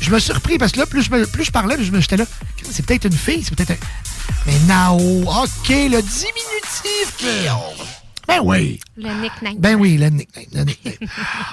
je 0.00 0.10
me 0.10 0.18
suis 0.18 0.32
surpris 0.32 0.58
parce 0.58 0.72
que 0.72 0.78
là, 0.80 0.86
plus 0.86 1.02
je, 1.02 1.10
me- 1.10 1.26
plus 1.26 1.44
je 1.44 1.50
parlais, 1.52 1.76
plus 1.76 1.84
je 1.86 1.92
me- 1.92 2.00
j'étais 2.00 2.16
là. 2.16 2.24
C'est 2.70 2.84
peut-être 2.86 3.06
une 3.06 3.12
fille, 3.16 3.42
c'est 3.44 3.54
peut-être 3.54 3.72
un... 3.72 3.76
Mais 4.46 4.58
Nao, 4.66 4.96
OK, 4.98 5.68
le 5.68 6.00
diminutif. 6.02 7.16
Ben 8.28 8.40
oui. 8.42 8.80
Le 8.96 9.12
nickname. 9.20 9.56
Ben 9.58 9.74
oui, 9.76 9.96
le 9.98 10.08
nickname. 10.08 10.44
le 10.52 10.64
nickname. 10.64 11.08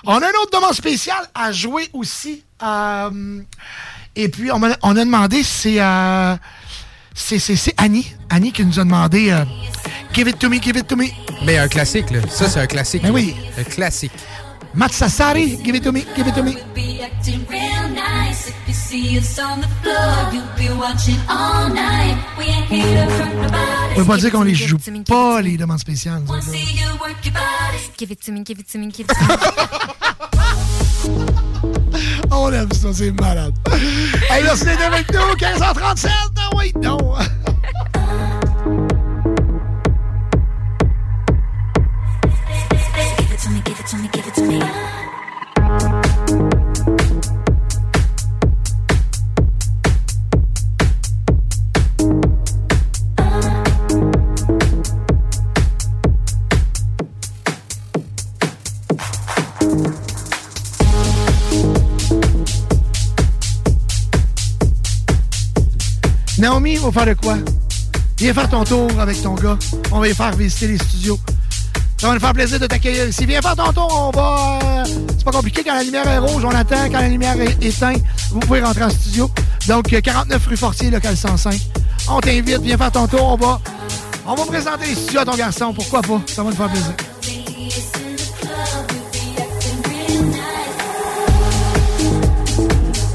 on 0.05 0.15
a 0.17 0.29
une 0.29 0.35
autre 0.41 0.51
demande 0.57 0.73
spéciale 0.73 1.27
à 1.33 1.51
jouer 1.51 1.89
aussi. 1.93 2.43
euh, 2.63 3.41
et 4.15 4.29
puis, 4.29 4.51
on, 4.51 4.61
a 4.63 4.93
demandé, 4.93 5.43
c'est, 5.43 5.79
euh, 5.81 6.35
c'est, 7.13 7.39
c'est, 7.39 7.55
c'est 7.55 7.73
Annie. 7.77 8.13
Annie 8.29 8.51
qui 8.51 8.65
nous 8.65 8.79
a 8.79 8.83
demandé 8.83 9.29
euh, 9.31 9.45
Give 10.13 10.27
it 10.27 10.37
to 10.39 10.49
me, 10.49 10.61
give 10.61 10.75
it 10.77 10.87
to 10.87 10.95
me. 10.95 11.05
Mais 11.45 11.57
un 11.57 11.67
classique, 11.67 12.09
là. 12.11 12.19
Ça, 12.29 12.49
c'est 12.49 12.59
un 12.59 12.67
classique. 12.67 13.03
Ben 13.03 13.11
oui. 13.11 13.35
Un 13.57 13.63
classique. 13.63 14.11
Matsasari, 14.75 15.61
give 15.63 15.75
it 15.75 15.83
to 15.83 15.91
me, 15.91 16.05
give 16.15 16.27
it 16.27 16.35
to 16.35 16.43
me. 16.43 16.55
be 16.75 17.01
acting 17.01 17.45
real 17.49 17.89
nice. 17.89 18.49
If 18.49 18.67
you 18.67 18.73
see 18.73 19.17
us 19.17 19.39
on 19.39 19.61
the 19.61 19.67
floor, 19.81 20.29
you'll 20.31 20.45
be 20.57 20.69
watching 20.79 21.17
all 21.27 21.69
night. 21.69 22.17
We 22.37 22.45
ain't 22.45 22.65
here 22.67 23.05
to 23.05 23.11
hurt 23.11 23.35
nobody. 23.35 23.93
On 23.93 23.95
peut 23.95 24.05
pas 24.05 24.17
dire 24.17 24.31
qu'on 24.31 24.43
les 24.43 24.53
joue 24.55 24.77
pas, 25.07 25.41
les 25.41 25.57
demandes 25.57 25.79
spéciales. 25.79 26.23
Give 27.97 28.11
it 28.11 28.21
to 28.25 28.31
me, 28.31 28.43
give 28.43 28.59
it 28.59 28.67
to 28.71 28.77
me, 28.77 28.91
give 28.91 29.07
it 29.09 29.15
to 29.17 29.23
me. 29.27 29.35
On 32.31 32.53
aime 32.53 32.71
ça, 32.71 32.89
c'est 32.93 33.11
malade. 33.11 33.53
hey, 34.29 34.43
merci 34.43 34.65
d'être 34.65 34.83
avec 34.83 35.11
nous, 35.11 35.35
15h37. 35.35 36.09
Ah 36.37 36.49
oui, 36.55 36.71
non. 36.81 37.15
On 66.77 66.89
va 66.89 66.91
faire 66.91 67.15
de 67.15 67.19
quoi? 67.19 67.35
Viens 68.17 68.33
faire 68.33 68.49
ton 68.49 68.63
tour 68.63 68.87
avec 68.99 69.21
ton 69.21 69.33
gars. 69.33 69.57
On 69.91 69.99
va 69.99 70.07
y 70.07 70.13
faire 70.13 70.35
visiter 70.35 70.67
les 70.67 70.77
studios. 70.77 71.19
Ça 71.97 72.07
va 72.07 72.13
nous 72.13 72.19
faire 72.19 72.33
plaisir 72.33 72.59
de 72.59 72.67
t'accueillir 72.67 73.07
ici. 73.07 73.25
Viens 73.25 73.41
faire 73.41 73.55
ton 73.55 73.73
tour, 73.73 74.11
on 74.13 74.17
va... 74.17 74.59
euh, 74.63 74.83
c'est 75.17 75.23
pas 75.25 75.31
compliqué, 75.31 75.63
quand 75.65 75.73
la 75.73 75.83
lumière 75.83 76.07
est 76.07 76.19
rouge, 76.19 76.43
on 76.45 76.51
attend. 76.51 76.85
Quand 76.91 76.99
la 76.99 77.09
lumière 77.09 77.39
est 77.41 77.63
éteinte, 77.63 78.01
vous 78.31 78.39
pouvez 78.39 78.61
rentrer 78.61 78.83
en 78.83 78.89
studio. 78.89 79.29
Donc, 79.67 79.91
euh, 79.91 79.99
49 79.99 80.47
rue 80.47 80.57
Fortier, 80.57 80.89
local 80.91 81.17
105. 81.17 81.59
On 82.07 82.19
t'invite, 82.21 82.61
viens 82.61 82.77
faire 82.77 82.91
ton 82.91 83.07
tour. 83.07 83.23
On 83.23 83.35
va, 83.35 83.59
on 84.27 84.35
va 84.35 84.45
présenter 84.45 84.85
les 84.85 84.95
studios 84.95 85.21
à 85.21 85.25
ton 85.25 85.35
garçon. 85.35 85.73
Pourquoi 85.73 86.01
pas? 86.01 86.21
Ça 86.27 86.43
va 86.43 86.51
nous 86.51 86.55
faire 86.55 86.69
plaisir. 86.69 86.93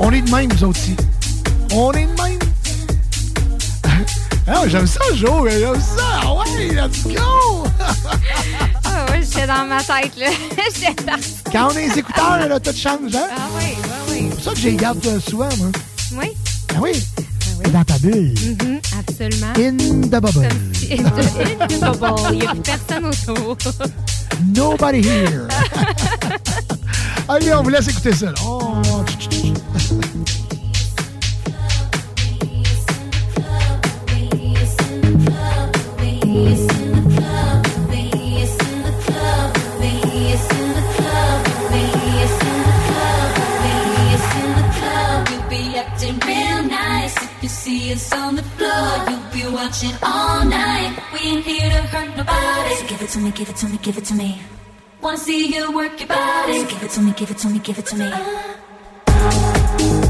On 0.01 0.11
est 0.11 0.21
de 0.21 0.31
même, 0.31 0.53
nous 0.53 0.65
autres. 0.65 0.81
On 1.73 1.93
est 1.93 2.05
de 2.07 2.23
même. 2.23 2.34
Ah, 4.47 4.63
j'aime 4.67 4.87
ça, 4.87 5.01
Joe. 5.15 5.51
J'aime 5.51 5.81
ça. 5.81 6.21
Ah 6.23 6.35
ouais, 6.35 6.69
let's 6.75 7.03
go. 7.05 7.65
Ah 8.85 9.07
ouais, 9.11 9.21
j'étais 9.23 9.47
dans 9.47 9.65
ma 9.67 9.79
tête, 9.83 10.17
là. 10.17 10.27
J'étais 10.75 11.03
partie. 11.03 11.35
Quand 11.51 11.67
on 11.73 11.77
a 11.77 11.81
les 11.81 11.99
écouteurs, 11.99 12.49
là, 12.49 12.61
tout 12.61 12.73
change, 12.77 13.15
hein? 13.15 13.27
Ah 13.37 13.49
oui, 13.57 13.65
oui, 13.77 13.91
oui. 14.11 14.29
C'est 14.31 14.35
pour 14.37 14.45
ça 14.45 14.51
que 14.53 14.57
je 14.59 14.69
les 14.69 14.77
garde 14.77 15.07
euh, 15.07 15.19
souvent, 15.21 15.49
moi. 15.59 15.69
Oui, 16.17 16.31
Ah 16.75 16.79
oui? 16.81 16.93
Dans 17.73 17.85
ta 17.85 17.99
bulle. 17.99 18.35
mhm, 18.39 18.81
absolument. 18.99 19.53
In 19.57 19.77
the 20.03 20.21
bubble. 20.21 20.45
In 20.91 21.67
the 21.67 21.99
bubble. 21.99 22.33
Il 22.33 22.39
n'y 22.41 22.47
a 22.47 22.51
plus 22.51 22.61
personne 22.61 23.07
autour. 23.07 23.57
Nobody 24.55 24.99
Here. 25.01 25.49
Allez, 27.29 27.55
on 27.55 27.63
vous 27.63 27.71
laisse 27.71 27.89
écouter 27.89 28.15
ça. 28.15 28.27
là. 28.27 28.33
Oh, 28.45 28.83
give 56.67 56.83
it 56.83 56.91
to 56.91 57.01
me, 57.01 57.13
give 57.13 57.31
it 57.31 57.39
to 57.39 57.49
me, 57.49 57.59
give 57.59 57.79
it 57.79 57.87
to 57.87 57.97
me. 57.97 58.11
Wanna 59.81 60.04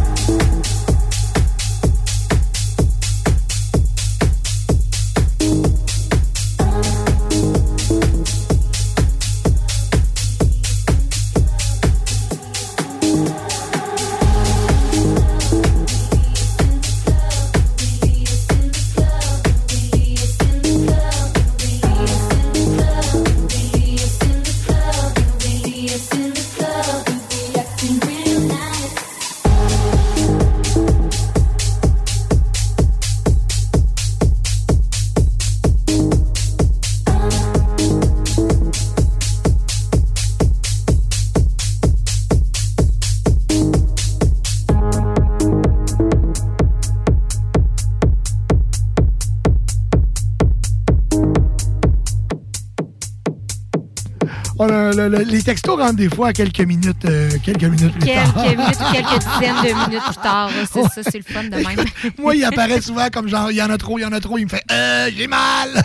le- 54.95 55.09
le- 55.09 55.19
le- 55.19 55.25
les 55.25 55.43
textos 55.43 55.79
rentrent 55.79 55.95
des 55.97 56.09
fois 56.09 56.29
à 56.29 56.33
quelques 56.33 56.61
minutes, 56.61 57.05
euh, 57.05 57.31
quelques 57.43 57.65
minutes 57.65 57.93
plus 57.93 58.03
Quelques 58.07 58.35
tard. 58.35 58.45
minutes 58.45 58.79
ou 58.81 58.93
quelques 58.93 59.19
dizaines 59.19 59.57
de 59.63 59.91
minutes 59.91 60.05
plus 60.05 60.23
tard. 60.23 60.51
C'est 60.73 60.83
ça, 60.83 61.11
c'est 61.11 61.19
le 61.19 61.35
fun 61.35 61.45
de 61.45 61.57
même. 61.57 61.85
Moi, 62.19 62.35
il 62.37 62.45
apparaît 62.45 62.81
souvent 62.81 63.09
comme 63.13 63.29
genre, 63.29 63.51
il 63.51 63.57
y 63.57 63.63
en 63.63 63.71
a 63.71 63.79
trop, 63.79 63.99
il 63.99 64.03
y 64.03 64.05
en 64.05 64.13
a 64.13 64.21
trop. 64.21 64.39
Il 64.39 64.45
me 64.45 64.49
fait, 64.51 64.63
euh, 64.71 65.11
j'ai 65.17 65.27
mal. 65.27 65.83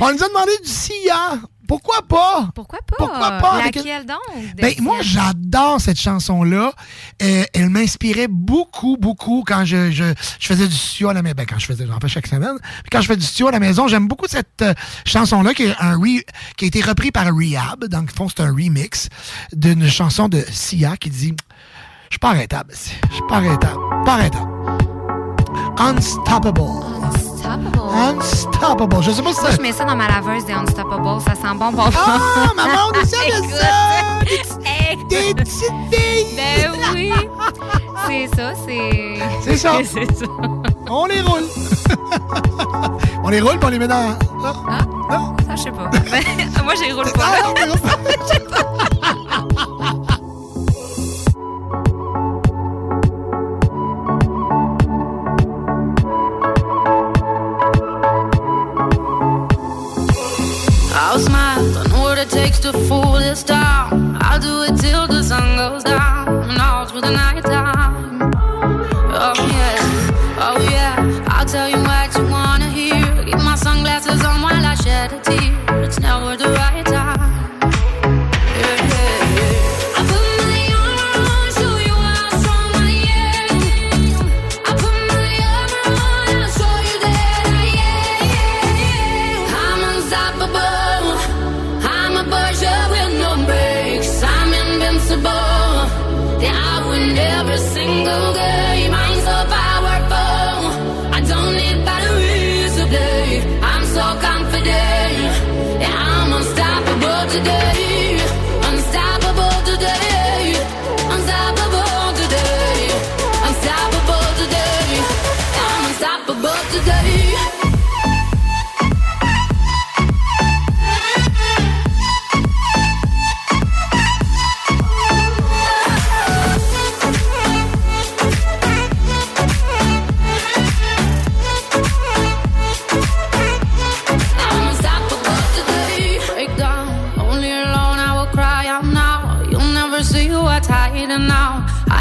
On 0.00 0.12
nous 0.12 0.22
a 0.24 0.28
demandé 0.28 0.52
du 0.62 0.68
Sia. 0.68 1.38
Pourquoi 1.68 2.02
pas? 2.08 2.50
Pourquoi 2.54 2.80
pas? 2.80 2.96
Pourquoi 2.98 3.30
pas? 3.38 3.52
Avec- 3.60 3.76
Laquelle 3.76 4.04
donc? 4.06 4.18
Ben, 4.56 4.74
moi, 4.80 4.98
j'adore 5.00 5.80
cette 5.80 5.98
chanson-là. 5.98 6.72
Euh, 7.22 7.44
elle 7.54 7.70
m'inspirait 7.70 8.26
beaucoup, 8.28 8.96
beaucoup 9.00 9.42
quand 9.46 9.64
je, 9.64 9.90
je, 9.90 10.12
je 10.38 10.46
faisais 10.46 10.66
du 10.68 10.74
studio 10.74 11.08
à 11.10 11.14
la 11.14 11.22
maison. 11.22 11.34
Ben, 11.36 11.46
quand 11.46 11.58
je 11.58 11.66
faisais, 11.66 11.86
j'en 11.86 11.98
fais 12.00 12.08
chaque 12.08 12.26
semaine. 12.26 12.58
Puis 12.60 12.90
quand 12.90 13.00
je 13.00 13.06
fais 13.06 13.16
du 13.16 13.24
studio 13.24 13.48
à 13.48 13.52
la 13.52 13.60
maison, 13.60 13.88
j'aime 13.88 14.08
beaucoup 14.08 14.26
cette 14.28 14.62
euh, 14.62 14.74
chanson-là 15.06 15.54
qui, 15.54 15.64
est 15.64 15.74
un 15.80 15.96
re- 15.96 16.24
qui 16.56 16.64
a 16.64 16.68
été 16.68 16.80
repris 16.82 17.10
par 17.12 17.26
Rehab. 17.26 17.84
Donc, 17.86 18.10
c'est 18.16 18.40
un 18.42 18.50
remix 18.50 19.08
d'une 19.52 19.88
chanson 19.88 20.28
de 20.28 20.44
Sia 20.50 20.96
qui 20.96 21.10
dit 21.10 21.34
Je 22.10 22.14
suis 22.14 22.18
pas 22.18 22.30
arrêtable. 22.30 22.72
Je 22.74 23.14
suis 23.14 23.22
pas 23.28 23.36
arrêtable. 23.36 23.80
Pas 24.04 24.14
arrêtable. 24.14 24.48
Unstoppable. 25.78 26.60
Unstoppable. 27.54 29.02
Je 29.02 29.10
sais 29.10 29.22
pas 29.22 29.32
si 29.32 29.40
Moi, 29.40 29.50
ça. 29.50 29.56
je 29.56 29.62
mets 29.62 29.72
ça 29.72 29.84
dans 29.84 29.96
ma 29.96 30.08
laveuse 30.08 30.44
des 30.44 30.52
Unstoppable. 30.52 31.20
Ça 31.22 31.34
sent 31.34 31.54
bon, 31.56 31.70
bon, 31.72 31.84
bon. 31.84 31.90
Ah, 31.96 32.52
maman, 32.56 32.78
on 32.94 33.00
essaie 33.00 33.26
de 33.28 33.48
ça! 33.54 33.66
Des 35.08 35.34
petites 35.34 35.54
filles! 35.90 36.26
Ben 36.36 36.72
oui! 36.94 37.12
C'est 38.06 38.28
ça, 38.36 38.52
c'est... 38.66 39.18
C'est 39.42 39.56
ça. 39.56 39.72
c'est 39.84 40.18
ça. 40.18 40.26
On 40.88 41.06
les 41.06 41.20
roule. 41.22 41.44
on 43.24 43.28
les 43.28 43.40
roule, 43.40 43.58
puis 43.58 43.64
on 43.66 43.68
les 43.68 43.78
met 43.78 43.88
dans. 43.88 44.08
Non? 44.08 44.54
Ah, 44.68 44.78
Non? 45.10 45.36
ça, 45.46 45.56
je 45.56 45.62
sais 45.62 45.70
pas. 45.70 45.90
Moi, 46.64 46.74
j'y 46.74 46.92
roule 46.92 47.10
pas. 47.12 47.24
Ah, 47.24 47.42
non, 47.44 47.54
les. 47.54 47.72
Je 47.72 48.32
sais 48.32 48.40
pas. 48.40 48.84
I 61.62 61.86
know 61.88 62.02
what 62.02 62.18
it 62.18 62.28
takes 62.28 62.58
to 62.60 62.72
fool 62.72 63.12
this 63.12 63.44
town. 63.44 64.18
I'll 64.20 64.40
do 64.40 64.62
it 64.62 64.76
till 64.80 65.06
the 65.06 65.22
sun 65.22 65.56
goes 65.56 65.84
down 65.84 66.50
and 66.50 66.60
all 66.60 66.86
through 66.86 67.02
the 67.02 67.12
night 67.12 67.44
time. 67.44 67.91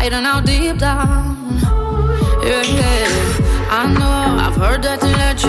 Hiding 0.01 0.25
out 0.25 0.43
deep 0.43 0.77
down. 0.79 1.37
Yeah, 2.41 2.63
yeah. 2.63 3.69
I 3.69 3.81
know 3.93 4.45
I've 4.45 4.55
heard 4.55 4.81
that 4.81 4.99
to 5.01 5.05
let 5.05 5.43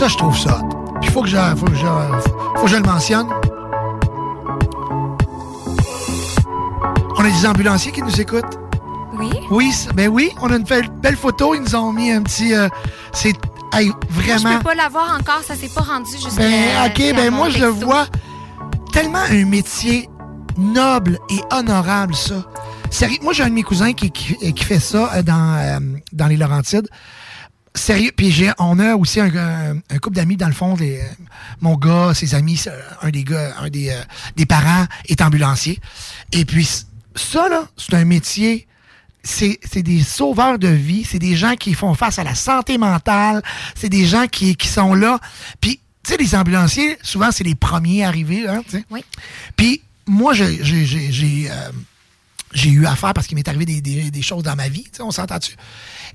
Ça, 0.00 0.08
je 0.08 0.16
trouve 0.16 0.38
ça. 0.38 0.62
Puis 1.02 1.10
il 1.10 1.10
faut 1.10 1.20
que 1.20 1.28
je, 1.28 1.36
faut 1.56 1.66
que 1.66 1.74
je, 1.74 1.86
faut 2.56 2.62
que 2.64 2.70
je 2.70 2.76
le 2.76 2.82
mentionne. 2.82 3.26
On 7.18 7.20
a 7.22 7.28
des 7.28 7.46
ambulanciers 7.46 7.92
qui 7.92 8.00
nous 8.00 8.18
écoutent. 8.18 8.58
Oui? 9.18 9.28
Oui, 9.50 9.74
ben 9.92 10.08
oui, 10.08 10.30
on 10.40 10.50
a 10.50 10.56
une 10.56 10.62
belle, 10.62 10.88
belle 11.02 11.18
photo. 11.18 11.54
Ils 11.54 11.60
nous 11.60 11.76
ont 11.76 11.92
mis 11.92 12.10
un 12.12 12.22
petit. 12.22 12.54
euh, 12.54 12.70
c'est 13.12 13.34
hey, 13.74 13.88
Moi, 13.88 13.98
je 14.08 14.20
vraiment. 14.22 14.56
peux 14.56 14.64
pas 14.64 14.74
l'avoir 14.74 15.18
encore, 15.20 15.42
ça 15.46 15.54
s'est 15.54 15.68
pas 15.68 15.82
rendu 15.82 16.12
jusqu'à. 16.12 16.48
Ben, 16.48 16.86
ok, 16.86 17.14
ben 17.14 17.30
moi, 17.30 17.50
je 17.50 17.58
le 17.58 17.66
vois 17.66 18.06
tellement 18.94 19.18
un 19.30 19.44
métier 19.44 20.08
noble 20.56 21.18
et 21.28 21.42
honorable, 21.54 22.14
ça. 22.14 22.36
Sérieux, 22.88 23.18
moi, 23.20 23.34
j'ai 23.34 23.42
un 23.42 23.50
de 23.50 23.54
mes 23.54 23.62
cousins 23.64 23.92
qui, 23.92 24.10
qui, 24.10 24.34
qui 24.54 24.64
fait 24.64 24.80
ça 24.80 25.10
euh, 25.14 25.22
dans, 25.22 25.58
euh, 25.58 25.78
dans 26.14 26.26
les 26.26 26.38
Laurentides. 26.38 26.88
Sérieux, 27.74 28.10
puis 28.16 28.32
j'ai, 28.32 28.50
on 28.58 28.78
a 28.80 28.96
aussi 28.96 29.20
un, 29.20 29.34
un, 29.36 29.76
un 29.90 29.98
couple 29.98 30.16
d'amis, 30.16 30.36
dans 30.36 30.48
le 30.48 30.52
fond, 30.52 30.76
mon 31.60 31.76
gars, 31.76 32.12
ses 32.14 32.34
amis, 32.34 32.60
un 33.00 33.10
des 33.10 33.22
gars, 33.22 33.54
un 33.60 33.68
des, 33.70 33.90
euh, 33.90 34.02
des 34.36 34.44
parents 34.44 34.86
est 35.08 35.20
ambulancier. 35.22 35.78
Et 36.32 36.44
puis, 36.44 36.68
ça, 37.14 37.48
là, 37.48 37.68
c'est 37.76 37.94
un 37.94 38.04
métier 38.04 38.66
c'est 39.22 39.58
c'est 39.70 39.82
des 39.82 40.02
sauveurs 40.02 40.58
de 40.58 40.68
vie, 40.68 41.04
c'est 41.04 41.18
des 41.18 41.36
gens 41.36 41.54
qui 41.54 41.74
font 41.74 41.92
face 41.92 42.18
à 42.18 42.24
la 42.24 42.34
santé 42.34 42.78
mentale, 42.78 43.42
c'est 43.74 43.90
des 43.90 44.06
gens 44.06 44.26
qui, 44.26 44.56
qui 44.56 44.66
sont 44.66 44.94
là. 44.94 45.20
Puis, 45.60 45.78
tu 46.02 46.12
sais, 46.12 46.16
les 46.16 46.34
ambulanciers, 46.34 46.96
souvent, 47.02 47.30
c'est 47.30 47.44
les 47.44 47.54
premiers 47.54 48.02
arrivés. 48.04 48.48
Hein, 48.48 48.62
tu 48.64 48.78
sais. 48.78 48.84
Oui. 48.90 49.04
Puis, 49.56 49.82
moi, 50.06 50.32
j'ai 50.32 50.64
j'ai- 50.64 50.86
j'ai- 50.86 51.12
j'ai, 51.12 51.50
euh, 51.50 51.70
j'ai 52.52 52.70
eu 52.70 52.86
affaire 52.86 53.14
parce 53.14 53.26
qu'il 53.26 53.36
m'est 53.36 53.46
arrivé 53.48 53.64
des, 53.64 53.80
des- 53.80 54.10
des 54.10 54.22
choses 54.22 54.42
dans 54.42 54.56
ma 54.56 54.68
vie, 54.68 54.84
tu 54.84 54.90
sais, 54.96 55.02
on 55.02 55.10
s'entend 55.10 55.38
dessus. 55.38 55.56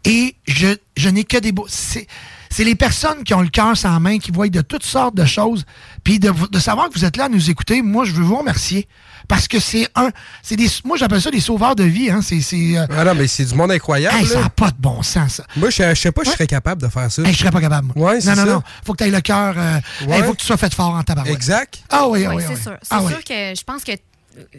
Et 0.03 0.36
je, 0.48 0.68
je 0.98 1.10
n'ai 1.10 1.24
que 1.24 1.38
des 1.38 1.52
beaux. 1.52 1.66
C'est 1.70 2.07
c'est 2.52 2.64
les 2.64 2.76
personnes 2.76 3.24
qui 3.26 3.34
ont 3.34 3.41
le 3.41 3.49
cœur 3.49 3.76
sans 3.76 3.99
main, 3.99 4.18
qui 4.18 4.32
voient 4.32 4.48
de 4.48 4.62
toutes 4.62 4.86
sortes 4.86 5.16
de 5.16 5.26
choses. 5.26 5.66
Puis 6.06 6.20
de, 6.20 6.32
de 6.52 6.60
savoir 6.60 6.88
que 6.90 6.94
vous 6.98 7.03
êtes 7.03 7.18
là 7.18 7.26
à 7.26 7.30
nous 7.30 7.49
écouter, 7.49 7.82
moi, 7.82 8.06
je 8.06 8.14
veux 8.14 8.24
vous 8.24 8.38
remercier. 8.38 8.88
Parce 9.28 9.48
que 9.48 9.60
c'est 9.60 9.90
un. 9.95 10.10
c'est 10.44 10.56
des 10.56 10.68
Moi, 10.86 10.95
j'appelle 10.98 11.22
ça 11.22 11.32
des 11.32 11.40
sauveurs 11.41 11.76
de 11.76 11.84
vie. 11.84 12.10
Hein. 12.12 12.22
C'est. 12.22 12.40
c'est, 12.41 12.78
euh, 12.78 12.86
Ah 12.95 13.03
non, 13.03 13.16
mais 13.16 13.28
c'est 13.28 13.44
du 13.45 13.56
monde 13.56 13.72
incroyable. 13.72 14.16
Hey, 14.18 14.26
ça 14.28 14.40
n'a 14.41 14.49
pas 14.49 14.70
de 14.72 14.78
bon 14.80 15.02
sens, 15.03 15.34
ça. 15.36 15.44
Moi, 15.57 15.70
je, 15.72 15.84
je 15.90 15.99
sais 15.99 16.12
pas 16.12 16.24
si 16.24 16.30
je 16.30 16.34
serais 16.36 16.48
capable 16.48 16.82
de 16.82 16.88
faire 16.88 17.12
ça. 17.12 17.24
Hey, 17.24 17.34
je 17.34 17.40
serais 17.40 17.52
pas 17.52 17.60
capable. 17.62 17.91
moi. 17.95 18.12
Ouais, 18.12 18.22
c'est 18.22 18.30
non, 18.30 18.36
non, 18.36 18.45
ça. 18.45 18.53
non. 18.53 18.64
Faut 18.86 18.94
que 18.94 19.03
tu 19.03 19.10
aies 19.10 19.12
le 19.12 19.22
cœur. 19.22 19.56
euh, 19.57 19.80
Ouais. 20.07 20.18
hey, 20.18 20.24
faut 20.24 20.34
que 20.34 20.38
tu 20.40 20.45
sois 20.45 20.57
fait 20.57 20.74
fort 20.74 20.91
en 20.94 21.02
tabarouette. 21.03 21.34
Exact. 21.34 21.80
Ah 21.90 22.07
oui, 22.07 22.26
Oui, 22.28 22.36
oui, 22.38 22.44
c'est 22.48 22.53
oui. 22.56 22.62
sûr. 22.62 22.78
C'est 22.84 22.88
Ah 22.91 23.02
oui. 23.03 23.12
sûr 23.12 23.24
que 23.24 23.34
je 23.57 23.64
pense 23.64 23.84
que 23.84 23.91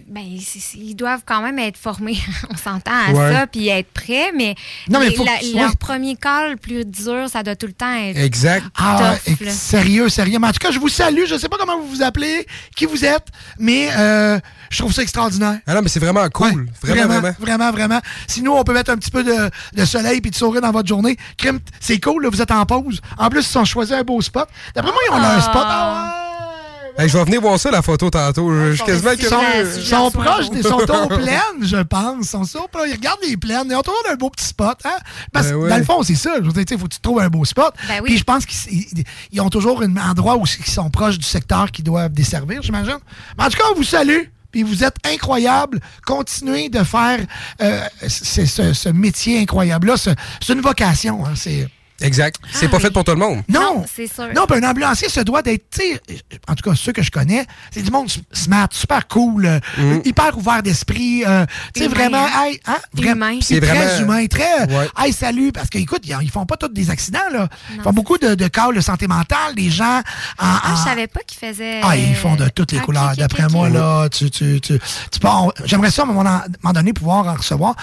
ben, 0.09 0.23
c'est- 0.40 0.59
c'est- 0.61 0.78
ils 0.78 0.94
doivent 0.94 1.23
quand 1.27 1.43
même 1.43 1.59
être 1.59 1.77
formés, 1.77 2.16
on 2.51 2.57
s'entend 2.57 2.93
à 3.09 3.12
Ouais. 3.12 3.32
ça, 3.32 3.47
puis 3.47 3.69
être 3.69 3.90
prêts, 3.93 4.32
mais, 4.36 4.55
Non, 4.89 4.98
mais 5.01 5.11
les- 5.11 5.16
faut 5.16 5.24
que 5.24 5.28
la- 5.31 5.39
tu 5.39 5.47
sois- 5.53 5.61
leur 5.62 5.77
premier 5.77 6.16
call 6.16 6.51
le 6.53 6.57
plus 6.57 6.85
dur, 6.85 7.28
ça 7.31 7.43
doit 7.43 7.57
tout 7.57 7.66
le 7.66 7.73
temps 7.73 7.93
être 7.94 8.16
Ah, 8.77 9.19
tough, 9.27 9.39
ouais, 9.40 9.47
là. 9.47 9.51
sérieux, 9.53 10.09
sérieux. 10.09 10.39
Mais 10.39 10.48
en 10.48 10.53
tout 10.53 10.59
cas, 10.59 10.70
je 10.70 10.78
vous 10.78 10.89
salue. 10.89 11.24
Je 11.27 11.36
sais 11.39 11.48
pas 11.48 11.57
comment 11.59 11.78
vous 11.81 11.89
vous 11.89 12.03
appelez, 12.03 12.47
qui 12.74 12.86
vous 12.86 13.05
êtes, 13.05 13.27
mais 13.59 13.89
euh, 13.97 14.39
je 14.70 14.78
trouve 14.78 14.93
ça 14.93 15.03
extraordinaire. 15.03 15.59
Ah 15.66 15.74
non, 15.74 15.82
mais 15.82 15.89
c'est 15.89 16.01
vraiment 16.01 16.28
cool. 16.31 16.69
vraiment, 16.82 17.07
Vraiment, 17.07 17.20
vraiment. 17.20 17.36
vraiment, 17.39 17.70
vraiment. 17.73 18.01
Sinon, 18.27 18.59
on 18.59 18.65
peut 18.65 18.73
mettre 18.74 18.90
un 18.90 18.97
petit 18.97 19.11
peu 19.11 19.23
de, 19.24 19.51
de 19.74 19.85
soleil 19.85 20.20
puis 20.20 20.31
de 20.31 20.36
sourire 20.36 20.61
dans 20.62 20.73
votre 20.73 20.89
journée. 20.89 21.16
C'est 21.81 22.01
cool, 22.01 22.23
là, 22.24 22.31
vous 22.31 22.40
êtes 22.43 22.51
en 22.51 22.65
pause. 22.66 23.01
En 23.19 23.28
plus, 23.28 23.48
ils 23.53 23.59
ont 23.59 23.65
choisi 23.65 23.94
un 23.94 24.03
beau 24.03 24.20
spot. 24.20 24.48
D'après 24.74 24.93
moi, 24.93 25.01
ils 25.09 25.12
ont 25.12 25.16
un 25.16 25.40
spot. 25.40 25.62
Ah 25.65 26.23
Hey, 26.98 27.10
je 27.10 27.18
vais 27.18 27.24
venir 27.24 27.43
voir 27.43 27.59
ça, 27.60 27.70
la 27.70 27.82
photo, 27.82 28.09
tantôt. 28.09 28.51
Je 28.55 28.73
suis 28.73 28.85
quasiment 28.85 29.10
Ils 29.12 29.24
sont, 29.27 29.82
sont 29.82 30.10
proches, 30.10 30.47
ils 30.52 30.62
sont 30.62 30.81
aux 30.81 31.06
plaines, 31.16 31.60
je 31.62 31.82
pense. 31.82 32.16
Ils 32.23 32.28
sont 32.28 32.44
sur, 32.44 32.66
ils 32.86 32.93
regardent 32.93 33.18
les 33.28 33.36
plaines. 33.36 33.66
Ils 33.68 33.74
ont 33.74 33.82
toujours 33.82 34.01
un 34.10 34.14
beau 34.14 34.31
petit 34.31 34.47
spot. 34.47 34.78
Hein? 34.85 34.97
Parce 35.31 35.48
que 35.48 35.52
Ben 35.52 35.59
ouais. 35.59 35.68
dans 35.68 35.77
le 35.77 35.85
fond, 35.85 36.02
c'est 36.02 36.14
ça. 36.14 36.36
Je 36.39 36.44
veux 36.47 36.52
dire, 36.52 36.64
il 36.70 36.78
faut 36.78 36.86
que 36.86 36.94
tu 36.94 37.01
trouves 37.01 37.20
un 37.20 37.28
beau 37.28 37.44
spot. 37.44 37.74
Ben 37.86 38.01
oui. 38.02 38.09
Puis 38.10 38.18
je 38.18 38.24
pense 38.24 38.47
qu'ils 38.47 38.73
ils- 38.97 39.05
ils 39.31 39.40
ont 39.43 39.51
toujours 39.51 39.82
un 39.82 39.94
endroit 39.98 40.36
où 40.36 40.44
ils 40.47 40.66
sont 40.66 40.89
proches 40.89 41.18
du 41.18 41.27
secteur 41.27 41.70
qu'ils 41.70 41.85
doivent 41.85 42.12
desservir, 42.12 42.62
j'imagine. 42.62 42.97
Mais 43.36 43.44
en 43.44 43.48
tout 43.51 43.59
cas, 43.59 43.64
on 43.73 43.74
vous 43.77 43.85
salue. 43.85 44.23
Puis 44.51 44.62
vous 44.62 44.82
êtes 44.82 44.97
incroyables. 45.06 45.81
Continuez 46.06 46.70
de 46.70 46.82
faire 46.82 47.18
euh, 47.60 47.81
ce, 48.09 48.47
ce- 48.47 48.73
ce 48.73 48.89
métier 48.89 49.39
incroyable-là. 49.43 49.98
Ce- 49.98 50.10
C'est 50.40 50.55
une 50.55 50.62
vocation. 50.62 51.27
Hein? 51.27 51.32
C'est. 51.35 51.68
Exact. 52.01 52.36
C'est 52.52 52.68
pas 52.68 52.78
fait 52.78 52.90
pour 52.90 53.05
tout 53.05 53.12
le 53.12 53.18
monde. 53.18 53.43
Non, 53.48 53.85
c'est 53.94 54.06
sûr. 54.12 54.28
Non, 54.35 54.47
puis 54.47 54.59
un 54.62 54.68
ambulancier 54.70 55.09
se 55.09 55.20
doit 55.20 55.43
d'être, 55.43 55.70
tu 55.70 55.81
sais, 55.81 56.01
en 56.48 56.55
tout 56.55 56.68
cas, 56.68 56.77
ceux 56.77 56.93
que 56.93 57.02
je 57.02 57.10
connais, 57.10 57.47
c'est 57.70 57.82
du 57.82 57.90
monde 57.90 58.09
smart, 58.32 58.68
super 58.70 59.06
cool, 59.09 59.47
euh, 59.47 60.01
hyper 60.05 60.36
ouvert 60.36 60.62
d'esprit, 60.62 61.24
euh, 61.27 61.47
tu 61.74 61.82
sais, 61.82 61.89
vraiment, 61.89 62.27
hey, 62.27 62.60
hein, 62.66 62.77
vra- 62.94 63.12
Humain. 63.12 63.39
C'est 63.40 63.55
C'est 63.55 63.60
très 63.60 63.74
vraiment- 63.74 64.02
humain, 64.02 64.27
très, 64.27 64.64
Ouais. 64.77 64.89
hey, 64.98 65.12
salut, 65.12 65.52
parce 65.52 65.70
qu'écoute, 65.70 66.01
ils, 66.05 66.16
ils 66.23 66.31
font 66.31 66.44
pas 66.47 66.56
tous 66.56 66.68
des 66.68 66.90
accidents, 66.90 67.18
là. 67.32 67.48
Ils 67.74 67.81
font 67.82 67.93
beaucoup 67.93 68.18
de, 68.18 68.35
de 68.35 68.48
cas 68.48 68.70
de 68.73 68.81
santé 68.81 69.06
mentale, 69.06 69.55
des 69.55 69.70
gens 69.70 69.98
en, 69.98 70.02
Ah, 70.39 70.62
en- 70.73 70.77
je 70.77 70.82
savais 70.85 71.06
pas 71.06 71.20
qu'ils 71.27 71.39
faisaient. 71.48 71.81
ah, 71.82 71.97
ils 71.97 72.14
font 72.14 72.36
de 72.36 72.48
toutes 72.48 72.73
les 72.73 72.78
Ok, 72.78 72.85
couleurs. 72.85 73.14
D'après 73.16 73.48
moi, 73.48 73.68
là, 73.68 74.09
tu, 74.09 74.31
tu, 74.31 74.60
tu, 74.60 74.78
J'aimerais 75.64 75.90
ça, 75.90 76.02
à 76.02 76.05
un 76.05 76.09
moment, 76.09 76.73
donné, 76.73 76.93
pouvoir 76.93 77.27
en 77.27 77.35
recevoir. 77.35 77.74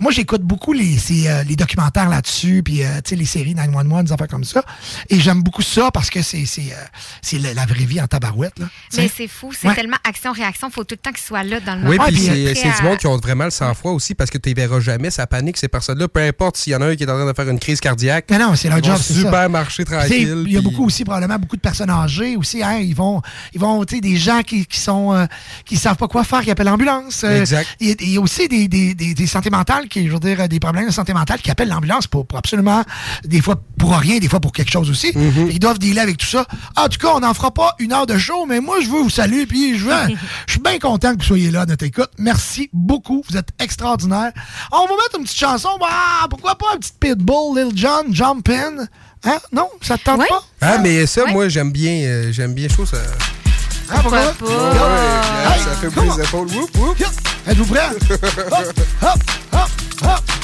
Moi, 0.00 0.12
j'écoute 0.12 0.42
beaucoup 0.42 0.72
les, 0.72 0.98
ces, 0.98 1.28
euh, 1.28 1.42
les 1.44 1.56
documentaires 1.56 2.08
là-dessus, 2.08 2.62
puis, 2.64 2.82
euh, 2.82 2.96
tu 3.04 3.10
sais, 3.10 3.16
les 3.16 3.24
séries 3.24 3.53
911, 3.54 4.04
des 4.04 4.12
affaires 4.12 4.28
comme 4.28 4.44
ça. 4.44 4.62
Et 5.08 5.18
j'aime 5.20 5.42
beaucoup 5.42 5.62
ça 5.62 5.90
parce 5.92 6.10
que 6.10 6.22
c'est 6.22 6.44
c'est 6.46 6.72
euh, 6.72 6.84
c'est 7.22 7.38
la, 7.38 7.54
la 7.54 7.66
vraie 7.66 7.84
vie 7.84 8.00
en 8.00 8.06
tabarouette, 8.06 8.58
là. 8.58 8.66
Mais 8.96 9.08
c'est 9.14 9.28
fou, 9.28 9.50
c'est 9.58 9.68
Ouais. 9.68 9.74
tellement 9.74 9.96
action-réaction, 10.04 10.70
faut 10.70 10.84
tout 10.84 10.94
le 10.94 10.98
temps 10.98 11.10
qu'ils 11.12 11.24
soient 11.24 11.42
là 11.42 11.60
dans 11.60 11.74
le 11.76 11.88
Oui, 11.88 11.96
moment. 11.96 12.08
puis 12.08 12.16
puis, 12.16 12.24
c'est 12.24 12.44
Prêts 12.44 12.54
c'est 12.54 12.80
du 12.80 12.86
à- 12.86 12.88
monde 12.90 12.98
qui 12.98 13.06
ont 13.06 13.16
vraiment 13.16 13.44
le 13.44 13.50
sang-froid 13.50 13.92
aussi 13.92 14.14
parce 14.14 14.30
que 14.30 14.38
tu 14.38 14.48
les 14.50 14.54
verras 14.54 14.80
jamais, 14.80 15.10
ça 15.10 15.26
panique 15.26 15.56
ces 15.56 15.68
personnes-là. 15.68 16.08
Peu 16.08 16.20
importe 16.20 16.56
s'il 16.56 16.72
y 16.72 16.76
en 16.76 16.80
a 16.82 16.86
un 16.86 16.96
qui 16.96 17.04
est 17.04 17.10
en 17.10 17.14
train 17.16 17.26
de 17.26 17.32
faire 17.34 17.48
une 17.48 17.58
crise 17.58 17.80
cardiaque. 17.80 18.26
Mais 18.30 18.38
non, 18.38 18.54
c'est 18.56 18.68
leur 18.68 18.82
job, 18.82 18.96
ça. 18.96 19.14
super 19.14 19.48
sais, 19.70 19.84
tranquille. 19.84 20.44
Il 20.46 20.52
y 20.52 20.56
a 20.56 20.60
beaucoup 20.60 20.84
aussi, 20.86 21.04
probablement, 21.04 21.38
beaucoup 21.38 21.56
de 21.56 21.60
personnes 21.60 21.90
âgées 21.90 22.36
aussi. 22.36 22.62
Hein, 22.62 22.78
ils 22.78 22.94
vont, 22.94 23.20
ils 23.52 23.60
vont, 23.60 23.84
tu 23.84 23.96
sais, 23.96 24.00
des 24.00 24.16
gens 24.16 24.42
qui, 24.42 24.66
qui 24.66 24.78
sont, 24.80 25.12
euh, 25.14 25.26
qui 25.64 25.76
savent 25.76 25.96
pas 25.96 26.08
quoi 26.08 26.24
faire, 26.24 26.42
qui 26.42 26.50
appellent 26.50 26.66
l'ambulance. 26.66 27.22
Euh, 27.24 27.40
Exact. 27.40 27.66
Il 27.80 27.88
y, 27.88 27.92
a- 27.92 27.94
il 28.00 28.10
y 28.10 28.16
a 28.16 28.20
aussi 28.20 28.48
des, 28.48 28.68
des, 28.68 28.94
des, 28.94 29.14
des 29.14 29.26
santé 29.26 29.50
mentales, 29.50 29.88
qui, 29.88 30.06
je 30.06 30.12
veux 30.12 30.20
dire, 30.20 30.48
des 30.48 30.60
problèmes 30.60 30.86
de 30.86 30.92
santé 30.92 31.12
mentale 31.12 31.40
qui 31.40 31.50
appellent 31.50 31.68
l'ambulance 31.68 32.06
pour, 32.06 32.26
pour 32.26 32.38
absolument, 32.38 32.82
des 33.24 33.40
fois 33.44 33.56
pour 33.78 33.94
rien, 33.96 34.18
des 34.18 34.28
fois 34.28 34.40
pour 34.40 34.52
quelque 34.52 34.70
chose 34.70 34.90
aussi. 34.90 35.12
Mm-hmm. 35.12 35.50
Ils 35.50 35.58
doivent 35.58 35.78
dealer 35.78 36.00
avec 36.00 36.16
tout 36.16 36.26
ça. 36.26 36.46
En 36.76 36.88
tout 36.88 36.98
cas, 36.98 37.08
on 37.14 37.20
n'en 37.20 37.34
fera 37.34 37.52
pas 37.52 37.74
une 37.78 37.92
heure 37.92 38.06
de 38.06 38.16
show, 38.18 38.46
mais 38.46 38.60
moi, 38.60 38.76
je 38.80 38.88
veux 38.88 39.00
vous 39.02 39.10
saluer, 39.10 39.46
puis 39.46 39.78
je 39.78 39.84
veux, 39.84 39.92
je 40.46 40.52
suis 40.52 40.60
bien 40.60 40.78
content 40.78 41.12
que 41.14 41.18
vous 41.20 41.26
soyez 41.26 41.50
là 41.50 41.62
à 41.62 41.66
notre 41.66 41.84
écoute. 41.84 42.10
Merci 42.18 42.70
beaucoup. 42.72 43.22
Vous 43.28 43.36
êtes 43.36 43.50
extraordinaires. 43.60 44.32
On 44.72 44.86
va 44.86 44.92
mettre 44.94 45.18
une 45.18 45.24
petite 45.24 45.38
chanson. 45.38 45.68
Ah, 45.82 46.26
pourquoi 46.30 46.56
pas 46.56 46.66
un 46.74 46.78
petit 46.78 46.92
Pitbull, 46.98 47.58
Lil 47.58 47.76
Jon, 47.76 48.04
Jump 48.10 48.48
In? 48.48 48.86
Hein? 49.24 49.38
Non? 49.52 49.68
Ça 49.82 49.96
te 49.98 50.04
tente 50.04 50.20
Ouais. 50.20 50.26
pas? 50.28 50.42
Ah, 50.60 50.78
mais 50.78 51.06
ça, 51.06 51.24
Ouais. 51.24 51.32
moi, 51.32 51.48
j'aime 51.48 51.70
bien, 51.72 51.92
euh, 51.92 52.32
j'aime 52.32 52.54
bien 52.54 52.68
chaud, 52.68 52.86
ça. 52.86 52.96
Ah, 53.90 53.98
pourquoi? 54.00 54.20
pas? 54.32 54.44
Ouais, 54.46 55.54
Hey, 55.54 55.60
ça 55.62 55.70
fait 55.80 55.88
bouger 55.90 56.08
les 56.16 56.24
épaules. 56.24 56.48
Êtes-vous 57.46 57.66
prêts? 57.66 57.88
hop, 58.50 58.80
hop, 59.02 59.18
hop, 59.52 59.68
hop. 60.02 60.43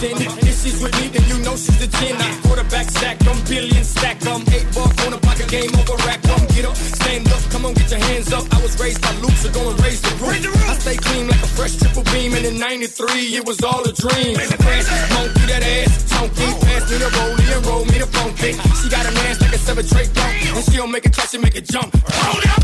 she's 0.00 0.82
with 0.82 0.92
me, 1.00 1.08
then 1.08 1.24
you 1.28 1.38
know 1.44 1.56
she's 1.56 1.78
the 1.78 1.88
10. 1.88 2.16
I 2.16 2.40
quarterback 2.42 2.90
stack 2.90 3.18
them, 3.18 3.36
billion 3.48 3.84
stack 3.84 4.18
them. 4.20 4.42
Eight 4.52 4.66
ball 4.74 4.90
on 5.06 5.12
a 5.14 5.18
pocket 5.18 5.48
game 5.48 5.70
over 5.72 5.96
rack. 6.04 6.22
Come 6.22 6.46
get 6.52 6.64
up, 6.66 6.76
stand 6.76 7.28
up, 7.28 7.42
come 7.50 7.64
on, 7.64 7.74
get 7.74 7.90
your 7.90 8.00
hands 8.00 8.32
up. 8.32 8.44
I 8.52 8.60
was 8.62 8.78
raised 8.80 9.00
by 9.00 9.12
Luke, 9.22 9.38
so 9.38 9.50
go 9.52 9.70
and 9.70 9.78
raise 9.80 10.02
the 10.02 10.12
roof. 10.20 10.68
I 10.68 10.74
stay 10.78 10.96
clean 10.96 11.28
like 11.28 11.42
a 11.42 11.50
fresh 11.56 11.76
triple 11.76 12.04
beam, 12.12 12.34
and 12.34 12.44
in 12.44 12.58
93, 12.58 13.36
it 13.36 13.44
was 13.46 13.62
all 13.62 13.82
a 13.84 13.92
dream. 13.92 14.36
Crash, 14.36 14.88
monkey, 15.14 15.44
that 15.48 15.62
ass, 15.62 16.10
chunky. 16.10 16.48
Pass 16.66 16.90
me 16.90 16.96
the 16.98 17.10
rollie 17.16 17.56
and 17.56 17.66
roll 17.66 17.84
me 17.84 17.98
the 17.98 18.06
funky. 18.06 18.52
She 18.82 18.88
got 18.90 19.06
an 19.06 19.16
ass 19.28 19.40
like 19.40 19.54
a 19.54 19.58
seven 19.58 19.86
tray 19.86 20.06
dunk, 20.12 20.56
and 20.56 20.64
she 20.64 20.76
don't 20.76 20.90
make 20.90 21.06
it 21.06 21.12
touch, 21.14 21.30
she 21.30 21.38
make 21.38 21.56
it 21.56 21.64
jump. 21.64 21.94
Hold 21.94 22.44
up. 22.52 22.62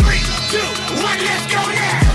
Three, 0.00 0.22
two, 0.52 0.68
one, 1.04 1.20
let's 1.20 1.46
go 1.52 1.62
now. 1.68 2.09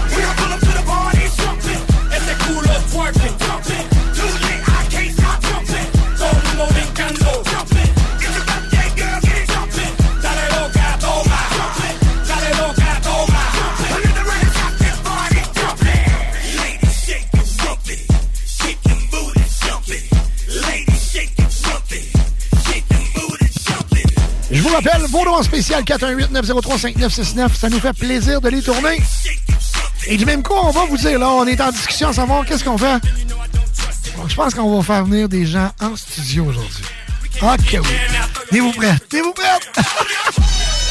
Je 24.51 24.61
vous 24.61 24.69
rappelle, 24.69 25.01
vos 25.09 25.25
demandes 25.25 25.43
spéciales 25.43 25.83
4189035969. 25.83 27.55
Ça 27.55 27.69
nous 27.69 27.79
fait 27.79 27.93
plaisir 27.93 28.39
de 28.39 28.47
les 28.47 28.61
tourner. 28.61 29.01
Et 30.07 30.17
du 30.17 30.25
même 30.25 30.43
coup, 30.43 30.53
on 30.53 30.71
va 30.71 30.85
vous 30.85 30.97
dire, 30.97 31.17
là, 31.17 31.29
on 31.29 31.45
est 31.47 31.59
en 31.59 31.71
discussion 31.71 32.09
à 32.09 32.13
savoir 32.13 32.45
qu'est-ce 32.45 32.63
qu'on 32.63 32.77
fait. 32.77 32.99
Donc, 34.15 34.29
je 34.29 34.35
pense 34.35 34.53
qu'on 34.53 34.77
va 34.77 34.83
faire 34.83 35.05
venir 35.05 35.27
des 35.27 35.45
gens 35.45 35.71
en 35.81 35.95
studio 35.95 36.45
aujourd'hui. 36.45 36.83
OK, 37.41 37.57
oui. 37.73 37.89
Tenez-vous 38.49 38.71
prêts? 38.71 38.95
Tenez-vous 39.09 39.33
prêts? 39.33 39.59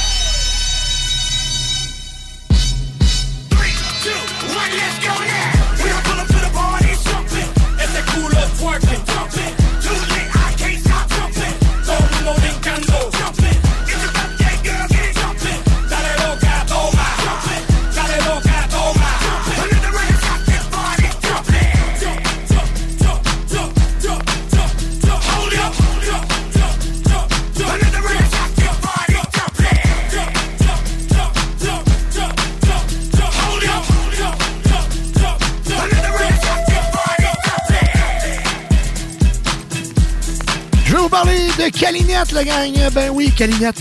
de 41.71 41.79
Calinette, 41.79 42.33
la 42.33 42.45
gang. 42.45 42.73
Ben 42.93 43.11
oui, 43.11 43.33
Calinette. 43.33 43.81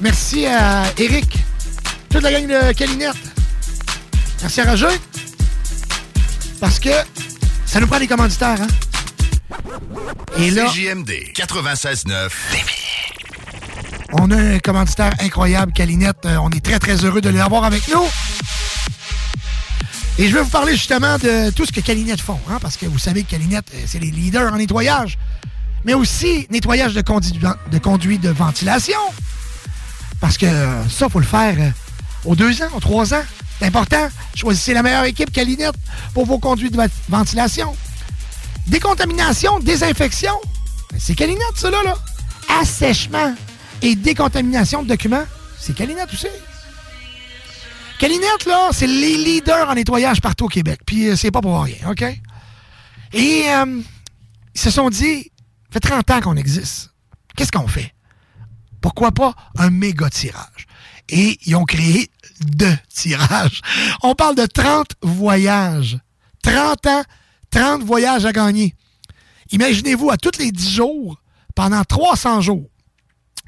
Merci 0.00 0.46
à 0.46 0.84
Eric, 0.98 1.38
toute 2.08 2.22
la 2.22 2.30
gang 2.30 2.46
de 2.46 2.72
Calinette. 2.72 3.16
Merci 4.40 4.60
à 4.60 4.70
Roger. 4.70 5.00
Parce 6.60 6.78
que 6.78 6.90
ça 7.66 7.80
nous 7.80 7.86
prend 7.86 7.98
des 7.98 8.06
commanditaires, 8.06 8.60
hein? 8.60 8.66
Et 10.38 10.50
là, 10.50 10.66
CJMD 10.66 11.10
96.9. 11.34 12.30
on 14.12 14.30
a 14.30 14.36
un 14.36 14.58
commanditaire 14.60 15.14
incroyable, 15.20 15.72
Calinette. 15.72 16.26
Euh, 16.26 16.36
On 16.36 16.50
est 16.50 16.64
très, 16.64 16.78
très 16.78 17.04
heureux 17.04 17.20
de 17.20 17.28
l'avoir 17.28 17.64
avec 17.64 17.88
nous. 17.88 18.04
Et 20.18 20.28
je 20.28 20.34
vais 20.34 20.42
vous 20.42 20.50
parler 20.50 20.72
justement 20.72 21.18
de 21.18 21.50
tout 21.50 21.66
ce 21.66 21.72
que 21.72 21.80
Calinette 21.80 22.20
font, 22.20 22.38
hein, 22.48 22.58
parce 22.60 22.76
que 22.76 22.86
vous 22.86 23.00
savez 23.00 23.24
que 23.24 23.30
Calinette, 23.32 23.66
euh, 23.74 23.82
c'est 23.86 23.98
les 23.98 24.12
leaders 24.12 24.52
en 24.52 24.56
nettoyage, 24.56 25.18
mais 25.84 25.94
aussi 25.94 26.46
nettoyage 26.50 26.94
de 26.94 27.02
conduit 27.02 28.18
de, 28.18 28.28
de 28.28 28.32
ventilation. 28.32 28.98
Parce 30.20 30.38
que 30.38 30.46
euh, 30.46 30.88
ça, 30.88 31.08
faut 31.08 31.18
le 31.20 31.26
faire 31.26 31.54
euh, 31.58 31.70
aux 32.24 32.34
deux 32.34 32.62
ans, 32.62 32.68
aux 32.74 32.80
trois 32.80 33.12
ans. 33.12 33.22
C'est 33.58 33.66
important. 33.66 34.08
Choisissez 34.34 34.72
la 34.72 34.82
meilleure 34.82 35.04
équipe 35.04 35.30
Calinette 35.30 35.74
pour 36.14 36.24
vos 36.24 36.38
conduits 36.38 36.70
de 36.70 36.80
ventilation. 37.08 37.76
Décontamination, 38.66 39.58
désinfection. 39.60 40.32
Ben, 40.90 40.98
C'est 40.98 41.14
Calinette, 41.14 41.56
ça, 41.56 41.70
là. 41.70 41.94
Assèchement 42.60 43.34
et 43.82 43.94
décontamination 43.94 44.82
de 44.82 44.88
documents. 44.88 45.24
C'est 45.58 45.74
Calinette 45.74 46.12
aussi. 46.12 46.28
Calinette, 47.98 48.46
là, 48.46 48.70
c'est 48.72 48.86
les 48.86 49.16
leaders 49.16 49.68
en 49.68 49.74
nettoyage 49.74 50.20
partout 50.20 50.46
au 50.46 50.48
Québec. 50.48 50.80
Puis 50.86 51.08
euh, 51.08 51.16
c'est 51.16 51.30
pas 51.30 51.42
pour 51.42 51.62
rien, 51.62 51.76
OK? 51.88 52.02
Et 53.12 53.44
ils 54.54 54.60
se 54.60 54.70
sont 54.70 54.88
dit, 54.90 55.30
ça 55.74 55.80
fait 55.80 55.88
30 55.88 56.10
ans 56.12 56.20
qu'on 56.20 56.36
existe. 56.36 56.92
Qu'est-ce 57.36 57.50
qu'on 57.50 57.66
fait? 57.66 57.92
Pourquoi 58.80 59.10
pas 59.10 59.34
un 59.58 59.70
méga 59.70 60.08
tirage? 60.08 60.68
Et 61.08 61.36
ils 61.46 61.56
ont 61.56 61.64
créé 61.64 62.10
deux 62.40 62.76
tirages. 62.88 63.60
On 64.04 64.14
parle 64.14 64.36
de 64.36 64.46
30 64.46 64.92
voyages. 65.02 65.98
30 66.44 66.86
ans, 66.86 67.02
30 67.50 67.82
voyages 67.82 68.24
à 68.24 68.30
gagner. 68.30 68.76
Imaginez-vous, 69.50 70.12
à 70.12 70.16
tous 70.16 70.38
les 70.38 70.52
10 70.52 70.70
jours, 70.76 71.20
pendant 71.56 71.82
300 71.82 72.40
jours, 72.40 72.70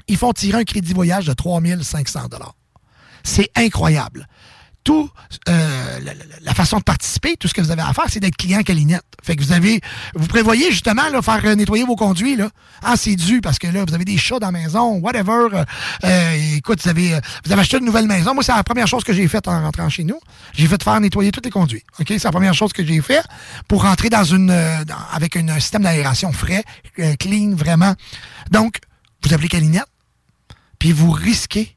ils 0.09 0.17
font 0.17 0.33
tirer 0.33 0.57
un 0.57 0.63
crédit 0.65 0.93
voyage 0.93 1.27
de 1.27 1.33
3500 1.33 2.27
C'est 3.23 3.51
incroyable. 3.55 4.27
Tout, 4.87 5.09
euh, 5.49 5.99
la, 6.43 6.53
façon 6.53 6.77
de 6.77 6.83
participer, 6.83 7.35
tout 7.35 7.49
ce 7.49 7.53
que 7.53 7.59
vous 7.59 7.71
avez 7.71 7.81
à 7.81 7.91
faire, 7.91 8.05
c'est 8.07 8.21
d'être 8.21 8.37
client 8.37 8.63
Calinette. 8.63 9.03
Fait 9.21 9.35
que 9.35 9.43
vous 9.43 9.51
avez, 9.51 9.81
vous 10.15 10.27
prévoyez 10.27 10.71
justement 10.71 11.09
là, 11.09 11.21
faire 11.21 11.41
euh, 11.43 11.55
nettoyer 11.55 11.83
vos 11.83 11.97
conduits 11.97 12.37
là. 12.37 12.49
Ah, 12.81 12.93
c'est 12.95 13.17
dû 13.17 13.41
parce 13.41 13.59
que 13.59 13.67
là, 13.67 13.83
vous 13.85 13.93
avez 13.93 14.05
des 14.05 14.17
chats 14.17 14.39
dans 14.39 14.47
la 14.47 14.53
maison, 14.53 14.93
whatever. 14.99 15.49
Euh, 15.51 15.65
euh, 16.05 16.55
écoute, 16.55 16.81
vous 16.81 16.89
avez, 16.89 17.19
vous 17.43 17.51
avez 17.51 17.59
acheté 17.59 17.79
une 17.79 17.83
nouvelle 17.83 18.07
maison. 18.07 18.33
Moi, 18.33 18.45
c'est 18.45 18.53
la 18.53 18.63
première 18.63 18.87
chose 18.87 19.03
que 19.03 19.11
j'ai 19.11 19.27
faite 19.27 19.49
en 19.49 19.61
rentrant 19.61 19.89
chez 19.89 20.05
nous. 20.05 20.21
J'ai 20.53 20.67
fait 20.67 20.81
faire 20.81 21.01
nettoyer 21.01 21.33
tous 21.33 21.41
les 21.43 21.51
conduits. 21.51 21.83
C'est 22.07 22.23
la 22.23 22.31
première 22.31 22.53
chose 22.53 22.71
que 22.71 22.85
j'ai 22.85 23.01
fait 23.01 23.25
pour 23.67 23.83
rentrer 23.83 24.07
dans 24.07 24.23
une, 24.23 24.51
avec 25.11 25.35
un 25.35 25.59
système 25.59 25.83
d'aération 25.83 26.31
frais, 26.31 26.63
clean, 27.19 27.55
vraiment. 27.55 27.93
Donc, 28.51 28.77
vous 29.21 29.33
appelez 29.33 29.49
Calinette, 29.49 29.83
puis 30.79 30.93
vous 30.93 31.11
risquez 31.11 31.76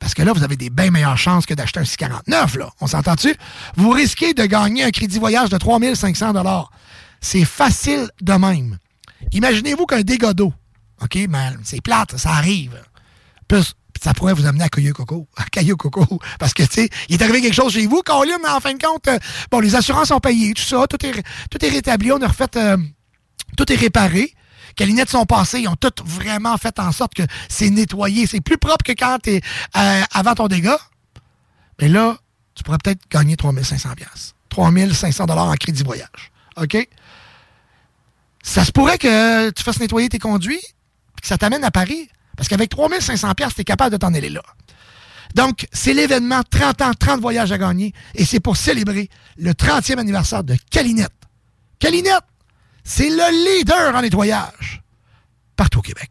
parce 0.00 0.14
que 0.14 0.22
là, 0.22 0.32
vous 0.32 0.42
avez 0.42 0.56
des 0.56 0.70
bien 0.70 0.90
meilleures 0.90 1.18
chances 1.18 1.46
que 1.46 1.54
d'acheter 1.54 1.78
un 1.78 1.84
649, 1.84 2.56
là. 2.56 2.70
On 2.80 2.86
s'entend-tu? 2.86 3.34
Vous 3.76 3.90
risquez 3.90 4.34
de 4.34 4.44
gagner 4.46 4.82
un 4.82 4.90
crédit 4.90 5.18
voyage 5.18 5.50
de 5.50 5.58
3500 5.58 6.32
C'est 7.20 7.44
facile 7.44 8.10
de 8.20 8.32
même. 8.32 8.78
Imaginez-vous 9.32 9.84
qu'un 9.84 10.00
dégât 10.00 10.32
d'eau, 10.32 10.52
OK, 11.02 11.18
mais 11.28 11.50
c'est 11.62 11.82
plate, 11.82 12.16
ça 12.16 12.30
arrive. 12.30 12.82
Plus, 13.46 13.74
ça 14.02 14.14
pourrait 14.14 14.32
vous 14.32 14.46
amener 14.46 14.64
à 14.64 14.68
Caillou 14.70 14.94
Coco. 14.94 15.28
À 15.36 15.44
Caillou 15.44 15.76
Coco. 15.76 16.06
Parce 16.38 16.54
que, 16.54 16.62
tu 16.62 16.72
sais, 16.72 16.90
il 17.08 17.16
est 17.16 17.22
arrivé 17.22 17.42
quelque 17.42 17.54
chose 17.54 17.72
chez 17.74 17.86
vous, 17.86 18.02
Colin, 18.02 18.38
mais 18.42 18.48
en 18.48 18.60
fin 18.60 18.72
de 18.72 18.82
compte, 18.82 19.06
euh, 19.08 19.18
bon, 19.50 19.60
les 19.60 19.74
assurances 19.74 20.10
ont 20.10 20.20
payé, 20.20 20.54
tout 20.54 20.62
ça, 20.62 20.86
tout 20.88 21.04
est, 21.04 21.22
tout 21.50 21.64
est 21.64 21.68
rétabli, 21.68 22.10
on 22.10 22.22
a 22.22 22.28
refait, 22.28 22.56
euh, 22.56 22.78
tout 23.56 23.70
est 23.70 23.76
réparé. 23.76 24.32
Calinette 24.80 25.10
sont 25.10 25.26
passées, 25.26 25.60
ils 25.60 25.68
ont 25.68 25.76
tout 25.76 25.92
vraiment 26.06 26.56
fait 26.56 26.78
en 26.78 26.90
sorte 26.90 27.12
que 27.12 27.22
c'est 27.50 27.68
nettoyé. 27.68 28.26
C'est 28.26 28.40
plus 28.40 28.56
propre 28.56 28.82
que 28.82 28.92
quand 28.92 29.18
t'es 29.22 29.42
euh, 29.76 30.02
avant 30.10 30.32
ton 30.32 30.48
dégât. 30.48 30.78
Mais 31.82 31.88
là, 31.88 32.16
tu 32.54 32.62
pourrais 32.62 32.78
peut-être 32.82 33.02
gagner 33.10 33.36
3500 33.36 33.90
pièces. 33.94 34.34
3500 34.48 35.26
dollars 35.26 35.48
en 35.48 35.54
crédit 35.56 35.82
voyage. 35.82 36.32
OK? 36.56 36.88
Ça 38.42 38.64
se 38.64 38.72
pourrait 38.72 38.96
que 38.96 39.50
tu 39.50 39.62
fasses 39.62 39.80
nettoyer 39.80 40.08
tes 40.08 40.18
conduits 40.18 40.56
et 40.56 41.20
que 41.20 41.26
ça 41.26 41.36
t'amène 41.36 41.62
à 41.62 41.70
Paris. 41.70 42.08
Parce 42.38 42.48
qu'avec 42.48 42.70
3500 42.70 43.34
pièces, 43.34 43.54
tu 43.56 43.60
es 43.60 43.64
capable 43.64 43.92
de 43.92 43.98
t'en 43.98 44.14
aller 44.14 44.30
là. 44.30 44.40
Donc, 45.34 45.68
c'est 45.74 45.92
l'événement 45.92 46.40
30 46.48 46.80
ans, 46.80 46.92
30 46.98 47.20
voyages 47.20 47.52
à 47.52 47.58
gagner. 47.58 47.92
Et 48.14 48.24
c'est 48.24 48.40
pour 48.40 48.56
célébrer 48.56 49.10
le 49.36 49.52
30e 49.52 49.98
anniversaire 49.98 50.42
de 50.42 50.56
Calinette. 50.70 51.12
Calinette, 51.80 52.24
c'est 52.92 53.08
le 53.08 53.58
leader 53.58 53.94
en 53.94 54.02
nettoyage 54.02 54.82
partout 55.54 55.78
au 55.78 55.82
Québec. 55.82 56.10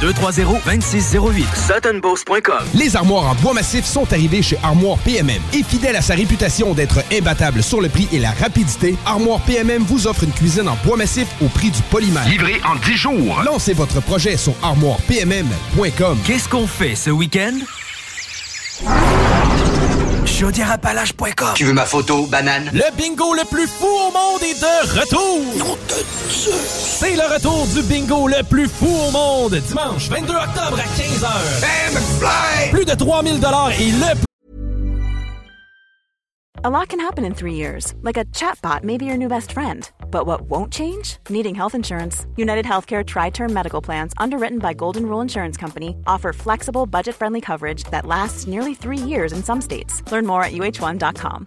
230 0.00 0.62
2608. 0.64 1.46
SuttonBoss.com. 1.54 2.66
Les 2.74 2.96
armoires 2.96 3.26
en 3.30 3.34
bois 3.36 3.54
massif 3.54 3.84
sont 3.84 4.10
arrivées 4.12 4.42
chez 4.42 4.58
Armoire 4.62 4.98
PMM. 4.98 5.40
Et 5.52 5.62
fidèle 5.62 5.96
à 5.96 6.02
sa 6.02 6.14
réputation 6.14 6.74
d'être 6.74 6.98
imbattable 7.12 7.62
sur 7.62 7.80
le 7.80 7.88
prix 7.88 8.08
et 8.12 8.18
la 8.18 8.30
rapidité, 8.32 8.96
Armoire 9.06 9.40
PMM 9.40 9.82
vous 9.84 10.06
offre 10.06 10.24
une 10.24 10.32
cuisine 10.32 10.68
en 10.68 10.76
bois 10.84 10.96
massif 10.96 11.26
au 11.42 11.48
prix 11.48 11.70
du 11.70 11.82
polymère. 11.82 12.26
Livré 12.28 12.60
en 12.66 12.76
10 12.76 12.96
jours. 12.96 13.42
Lancez 13.44 13.72
votre 13.74 14.00
projet 14.00 14.36
sur 14.36 14.54
armoirepmm.com. 14.62 16.18
Qu'est-ce 16.24 16.48
qu'on 16.48 16.66
fait 16.66 16.94
ce 16.94 17.10
week-end? 17.10 17.54
Chaudièreappalaches.com. 20.24 21.48
Tu 21.54 21.64
veux 21.64 21.72
ma 21.72 21.84
photo, 21.84 22.26
banane? 22.26 22.70
Le 22.72 22.84
bingo 22.96 23.34
le 23.34 23.44
plus 23.50 23.66
fou 23.66 23.86
au 23.86 24.12
monde 24.12 24.42
est 24.42 24.60
de 24.60 25.00
retour! 25.00 25.78
C'est 27.00 27.14
le 27.14 27.32
retour 27.32 27.64
du 27.68 27.82
bingo 27.82 28.26
le 28.26 28.42
plus 28.42 28.66
fou 28.66 28.88
au 28.88 29.12
monde, 29.12 29.54
dimanche 29.54 30.08
22 30.08 30.34
octobre 30.34 30.80
à 30.80 30.82
15h. 30.82 32.70
Plus 32.72 32.84
de 32.84 32.92
3000 32.92 33.36
et 33.36 33.92
le 33.92 34.18
A 36.64 36.68
lot 36.68 36.88
can 36.88 36.98
happen 36.98 37.24
in 37.24 37.34
three 37.34 37.54
years, 37.54 37.94
like 38.02 38.16
a 38.16 38.24
chatbot 38.34 38.82
may 38.82 38.98
be 38.98 39.04
your 39.04 39.16
new 39.16 39.28
best 39.28 39.52
friend. 39.52 39.88
But 40.10 40.26
what 40.26 40.50
won't 40.50 40.72
change? 40.72 41.18
Needing 41.30 41.54
health 41.54 41.76
insurance. 41.76 42.26
United 42.36 42.64
Healthcare 42.64 43.06
Tri 43.06 43.30
Term 43.30 43.52
Medical 43.52 43.80
Plans, 43.80 44.12
underwritten 44.18 44.58
by 44.58 44.74
Golden 44.74 45.06
Rule 45.06 45.20
Insurance 45.20 45.56
Company, 45.56 45.94
offer 46.08 46.32
flexible, 46.32 46.84
budget 46.84 47.14
friendly 47.14 47.40
coverage 47.40 47.84
that 47.92 48.06
lasts 48.06 48.48
nearly 48.48 48.74
three 48.74 48.98
years 48.98 49.32
in 49.32 49.44
some 49.44 49.60
states. 49.60 50.02
Learn 50.10 50.26
more 50.26 50.42
at 50.42 50.50
uh1.com. 50.50 51.46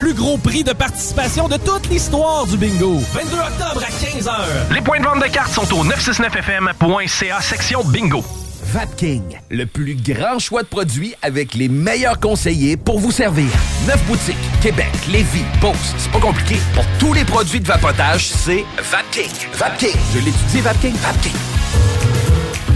Plus 0.00 0.14
gros 0.14 0.38
prix 0.38 0.64
de 0.64 0.72
participation 0.72 1.46
de 1.46 1.58
toute 1.58 1.90
l'histoire 1.90 2.46
du 2.46 2.56
bingo. 2.56 2.98
22 3.12 3.36
octobre 3.36 3.84
à 3.86 3.90
15h. 3.90 4.74
Les 4.74 4.80
points 4.80 4.98
de 4.98 5.04
vente 5.04 5.22
de 5.22 5.28
cartes 5.28 5.52
sont 5.52 5.70
au 5.74 5.84
969fm.ca 5.84 7.40
section 7.42 7.84
bingo. 7.84 8.24
Vapking, 8.72 9.22
le 9.50 9.66
plus 9.66 9.96
grand 9.96 10.38
choix 10.38 10.62
de 10.62 10.68
produits 10.68 11.14
avec 11.20 11.52
les 11.52 11.68
meilleurs 11.68 12.18
conseillers 12.18 12.78
pour 12.78 12.98
vous 12.98 13.10
servir. 13.10 13.48
Neuf 13.86 14.02
boutiques, 14.06 14.36
Québec, 14.62 14.88
Lévis, 15.12 15.44
Beauce, 15.60 15.94
c'est 15.98 16.10
pas 16.10 16.20
compliqué. 16.20 16.56
Pour 16.72 16.84
tous 16.98 17.12
les 17.12 17.26
produits 17.26 17.60
de 17.60 17.66
vapotage, 17.66 18.26
c'est 18.28 18.64
Vapking. 18.78 19.30
Vapking, 19.52 19.96
je 20.14 20.18
l'étudie, 20.20 20.60
Vapking, 20.62 20.94
Vapking. 20.94 21.34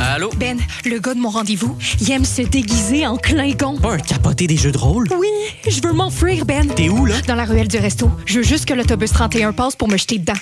Allô? 0.00 0.30
Ben, 0.36 0.58
le 0.84 0.98
gars 0.98 1.14
de 1.14 1.20
mon 1.20 1.30
rendez-vous, 1.30 1.76
il 2.00 2.10
aime 2.10 2.24
se 2.24 2.42
déguiser 2.42 3.06
en 3.06 3.16
Klingon. 3.16 3.78
Pas 3.78 3.94
un 3.94 3.98
capoté 3.98 4.46
des 4.46 4.56
jeux 4.56 4.72
de 4.72 4.78
rôle? 4.78 5.08
Oui, 5.18 5.28
je 5.68 5.80
veux 5.82 5.92
m'enfuir, 5.92 6.44
Ben. 6.44 6.66
T'es 6.68 6.88
où, 6.88 7.06
là? 7.06 7.20
Dans 7.26 7.34
la 7.34 7.44
ruelle 7.44 7.68
du 7.68 7.78
resto. 7.78 8.10
Je 8.26 8.38
veux 8.38 8.44
juste 8.44 8.66
que 8.66 8.74
l'autobus 8.74 9.12
31 9.12 9.52
passe 9.52 9.76
pour 9.76 9.88
me 9.88 9.96
jeter 9.96 10.18
dedans. 10.18 10.34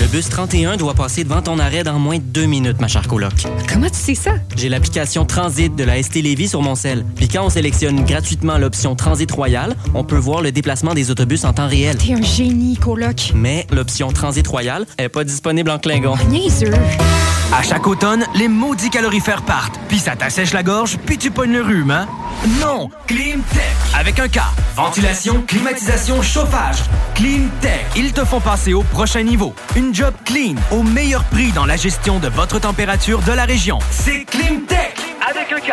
Le 0.00 0.06
bus 0.06 0.30
31 0.30 0.78
doit 0.78 0.94
passer 0.94 1.24
devant 1.24 1.42
ton 1.42 1.58
arrêt 1.58 1.84
dans 1.84 1.98
moins 1.98 2.16
de 2.16 2.22
deux 2.22 2.46
minutes, 2.46 2.80
ma 2.80 2.88
chère 2.88 3.06
coloc. 3.06 3.34
Comment 3.70 3.90
tu 3.90 3.98
sais 3.98 4.14
ça? 4.14 4.30
J'ai 4.56 4.70
l'application 4.70 5.26
Transit 5.26 5.76
de 5.76 5.84
la 5.84 6.02
ST 6.02 6.14
Lévis 6.22 6.48
sur 6.48 6.62
mon 6.62 6.74
sel. 6.74 7.04
Puis 7.16 7.28
quand 7.28 7.44
on 7.44 7.50
sélectionne 7.50 8.06
gratuitement 8.06 8.56
l'option 8.56 8.96
Transit 8.96 9.30
Royal, 9.30 9.76
on 9.92 10.02
peut 10.02 10.16
voir 10.16 10.40
le 10.40 10.52
déplacement 10.52 10.94
des 10.94 11.10
autobus 11.10 11.44
en 11.44 11.52
temps 11.52 11.68
réel. 11.68 11.98
T'es 11.98 12.14
un 12.14 12.22
génie, 12.22 12.78
coloc. 12.78 13.32
Mais 13.34 13.66
l'option 13.70 14.10
Transit 14.10 14.46
Royal 14.46 14.86
est 14.96 15.10
pas 15.10 15.24
disponible 15.24 15.70
en 15.70 15.78
Klingon. 15.78 16.16
Niaiseux. 16.30 16.72
À 17.52 17.62
chaque 17.62 17.86
automne, 17.86 18.24
les 18.36 18.46
maudits 18.48 18.90
calorifères 18.90 19.42
partent, 19.42 19.78
puis 19.88 19.98
ça 19.98 20.14
t'assèche 20.14 20.52
la 20.52 20.62
gorge, 20.62 20.98
puis 21.04 21.18
tu 21.18 21.32
pognes 21.32 21.52
le 21.52 21.62
rhume, 21.62 21.90
hein? 21.90 22.06
Non! 22.60 22.88
Climtech! 23.08 23.74
Avec 23.92 24.20
un 24.20 24.28
K. 24.28 24.38
Ventilation, 24.76 25.42
climatisation, 25.48 26.22
chauffage. 26.22 26.76
Climtech. 27.16 27.86
Ils 27.96 28.12
te 28.12 28.24
font 28.24 28.38
passer 28.40 28.72
au 28.72 28.84
prochain 28.84 29.24
niveau. 29.24 29.52
Une 29.74 29.89
job 29.92 30.14
clean, 30.24 30.54
au 30.70 30.82
meilleur 30.82 31.24
prix 31.24 31.52
dans 31.52 31.66
la 31.66 31.76
gestion 31.76 32.18
de 32.18 32.28
votre 32.28 32.58
température 32.58 33.20
de 33.20 33.32
la 33.32 33.44
région. 33.44 33.78
C'est 33.90 34.24
Climtech! 34.24 34.96
Avec 35.28 35.52
un 35.52 35.60
K. 35.60 35.72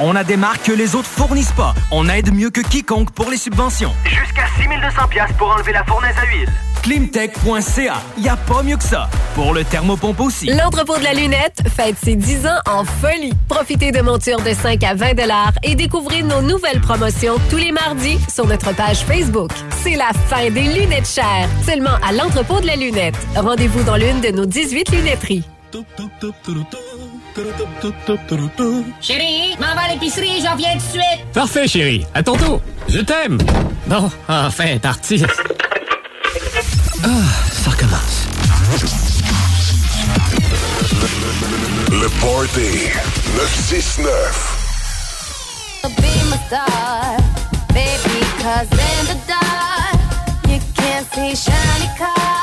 On 0.00 0.16
a 0.16 0.24
des 0.24 0.36
marques 0.36 0.64
que 0.64 0.72
les 0.72 0.94
autres 0.94 1.08
fournissent 1.08 1.52
pas. 1.52 1.74
On 1.90 2.08
aide 2.08 2.34
mieux 2.34 2.50
que 2.50 2.60
quiconque 2.60 3.12
pour 3.12 3.30
les 3.30 3.36
subventions. 3.36 3.92
Jusqu'à 4.04 4.46
6200 4.58 5.08
pièces 5.08 5.32
pour 5.38 5.50
enlever 5.50 5.72
la 5.72 5.84
fournaise 5.84 6.16
à 6.20 6.26
huile. 6.26 6.52
Climtech.ca. 6.84 7.94
Y 8.18 8.28
a 8.28 8.36
pas 8.36 8.62
mieux 8.62 8.76
que 8.76 8.84
ça. 8.84 9.08
Pour 9.34 9.54
le 9.54 9.64
thermopompe 9.64 10.20
aussi. 10.20 10.48
L'entrepôt 10.48 10.98
de 10.98 11.02
la 11.02 11.14
lunette 11.14 11.62
fête 11.74 11.96
ses 12.04 12.14
10 12.14 12.46
ans 12.46 12.58
en 12.66 12.84
folie. 12.84 13.32
Profitez 13.48 13.90
de 13.90 14.02
montures 14.02 14.42
de 14.42 14.52
5 14.52 14.84
à 14.84 14.94
20 14.94 15.12
et 15.62 15.76
découvrez 15.76 16.22
nos 16.22 16.42
nouvelles 16.42 16.82
promotions 16.82 17.36
tous 17.48 17.56
les 17.56 17.72
mardis 17.72 18.18
sur 18.30 18.46
notre 18.46 18.74
page 18.74 18.98
Facebook. 18.98 19.50
C'est 19.82 19.96
la 19.96 20.10
fin 20.28 20.50
des 20.50 20.60
lunettes 20.60 21.08
chères, 21.08 21.48
seulement 21.66 21.96
à 22.06 22.12
l'entrepôt 22.12 22.60
de 22.60 22.66
la 22.66 22.76
lunette. 22.76 23.16
Rendez-vous 23.34 23.82
dans 23.84 23.96
l'une 23.96 24.20
de 24.20 24.28
nos 24.28 24.44
18 24.44 24.90
lunetteries. 24.90 25.44
Chérie, 29.00 29.56
m'en 29.58 29.74
va 29.74 29.84
à 29.88 29.94
l'épicerie, 29.94 30.42
j'en 30.44 30.54
viens 30.54 30.72
tout 30.72 30.78
de 30.78 30.82
suite. 30.82 31.32
Parfait, 31.32 31.66
chérie. 31.66 32.04
À 32.12 32.22
tantôt. 32.22 32.60
Je 32.88 33.00
t'aime. 33.00 33.38
Bon, 33.86 34.10
enfin, 34.28 34.76
parti. 34.82 35.24
Ah, 37.06 37.08
ça 37.52 37.70
recommence. 37.70 38.26
Le 41.90 42.08
Party 42.18 42.88
969. 43.36 44.58
Be 45.82 46.24
my 46.30 46.38
star, 46.46 47.18
baby, 47.74 48.24
cause 48.40 48.70
in 48.72 49.06
the 49.06 49.18
dark, 49.28 49.98
you 50.48 50.58
can't 50.74 51.06
see 51.12 51.36
shiny 51.36 51.90
cars. 51.98 52.33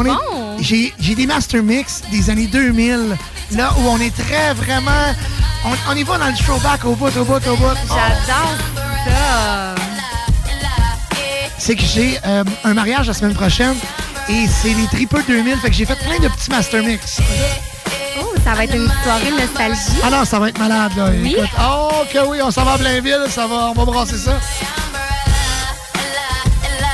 On 0.00 0.04
est- 0.06 0.08
bon. 0.08 0.56
J'ai 0.60 0.94
j'ai 0.98 1.14
des 1.14 1.26
master 1.26 1.62
mix 1.62 2.02
des 2.10 2.30
années 2.30 2.46
2000, 2.46 3.16
là 3.52 3.72
où 3.78 3.88
on 3.88 3.98
est 4.00 4.14
très 4.14 4.54
vraiment. 4.54 4.90
On, 5.64 5.92
on 5.92 5.96
y 5.96 6.02
va 6.04 6.18
dans 6.18 6.26
le 6.26 6.34
throwback 6.34 6.84
au 6.84 6.94
bout, 6.94 7.14
au 7.16 7.24
bout, 7.24 7.46
au 7.46 7.56
bout. 7.56 7.76
J'adore 7.88 8.54
ça. 9.06 9.74
C'est 11.58 11.76
que 11.76 11.82
j'ai 11.82 12.18
euh, 12.26 12.44
un 12.64 12.74
mariage 12.74 13.06
la 13.08 13.14
semaine 13.14 13.34
prochaine 13.34 13.74
et 14.28 14.46
c'est 14.48 14.72
les 14.72 14.86
Tripeux 14.86 15.22
2000, 15.26 15.56
fait 15.58 15.68
que 15.68 15.74
j'ai 15.76 15.84
fait 15.84 15.96
plein 15.98 16.18
de 16.18 16.28
petits 16.28 16.50
master 16.50 16.82
mix. 16.82 17.18
Oh, 18.20 18.32
ça 18.44 18.54
va 18.54 18.64
être 18.64 18.74
une 18.74 18.90
soirée 19.02 19.30
nostalgie. 19.38 20.00
Ah 20.02 20.10
non, 20.10 20.24
ça 20.24 20.38
va 20.38 20.48
être 20.48 20.58
malade, 20.58 20.92
là. 20.96 21.06
Oui? 21.10 21.34
Écoute, 21.36 21.50
oh, 21.60 21.90
que 22.12 22.18
oui, 22.26 22.38
on 22.42 22.50
s'en 22.50 22.64
va 22.64 22.72
à 22.72 22.78
Blainville, 22.78 23.26
ça 23.28 23.46
va, 23.46 23.70
on 23.70 23.72
va 23.74 23.84
brasser 23.84 24.16
ça. 24.16 24.38
La 26.80 26.86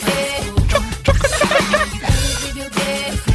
twist. 0.00 0.06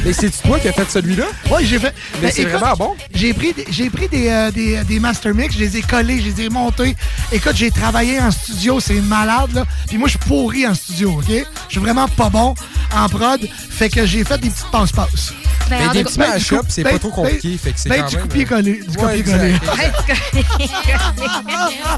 Mais 0.04 0.12
c'est 0.12 0.30
toi 0.42 0.58
qui 0.60 0.68
as 0.68 0.72
fait 0.72 0.88
celui-là? 0.90 1.24
Oui, 1.50 1.66
j'ai 1.66 1.78
fait. 1.78 1.92
Mais 2.22 2.28
Ben, 2.28 2.32
c'est 2.34 2.44
vraiment 2.44 2.74
bon. 2.76 2.94
J'ai 3.14 3.34
pris, 3.34 3.52
des- 3.52 3.66
j'ai 3.68 3.90
pris 3.90 4.08
des, 4.08 4.28
euh, 4.28 4.50
des, 4.50 4.82
des 4.84 5.00
master 5.00 5.34
mix, 5.34 5.54
je 5.54 5.58
les 5.60 5.76
ai 5.76 5.82
collés, 5.82 6.20
je 6.20 6.30
les 6.30 6.42
ai 6.46 6.48
montés. 6.48 6.96
Écoute, 7.32 7.56
j'ai 7.56 7.70
travaillé 7.70 8.18
en 8.20 8.30
studio, 8.30 8.78
c'est 8.80 9.00
malade, 9.02 9.50
là. 9.54 9.64
Puis 9.88 9.98
moi, 9.98 10.06
je 10.08 10.12
suis 10.12 10.20
pourri 10.28 10.66
en 10.66 10.74
studio, 10.74 11.14
OK? 11.18 11.26
Je 11.28 11.44
suis 11.72 11.80
vraiment 11.80 12.06
pas 12.08 12.30
bon 12.30 12.54
en 12.94 13.08
prod. 13.08 13.40
Fait 13.70 13.90
que 13.90 14.06
j'ai 14.06 14.24
fait 14.24 14.38
des 14.38 14.48
petites 14.50 14.70
passe-passe. 14.70 15.32
Ben, 15.68 15.76
Mais 15.80 15.88
en 15.88 15.92
des 15.92 16.04
petits 16.04 16.16
cas- 16.18 16.28
mash-up, 16.28 16.66
c'est 16.68 16.82
Ben, 16.82 16.92
pas 16.92 16.98
trop 16.98 17.10
compliqué. 17.10 17.48
ben, 17.50 17.58
fait 17.58 17.72
que 17.72 17.80
c'est 17.80 17.88
ben, 17.90 17.96
du 18.06 18.14
même, 18.16 18.24
euh, 18.24 18.26
copier-coller, 18.28 18.80
du 18.88 18.96
copier-coller. 18.96 19.54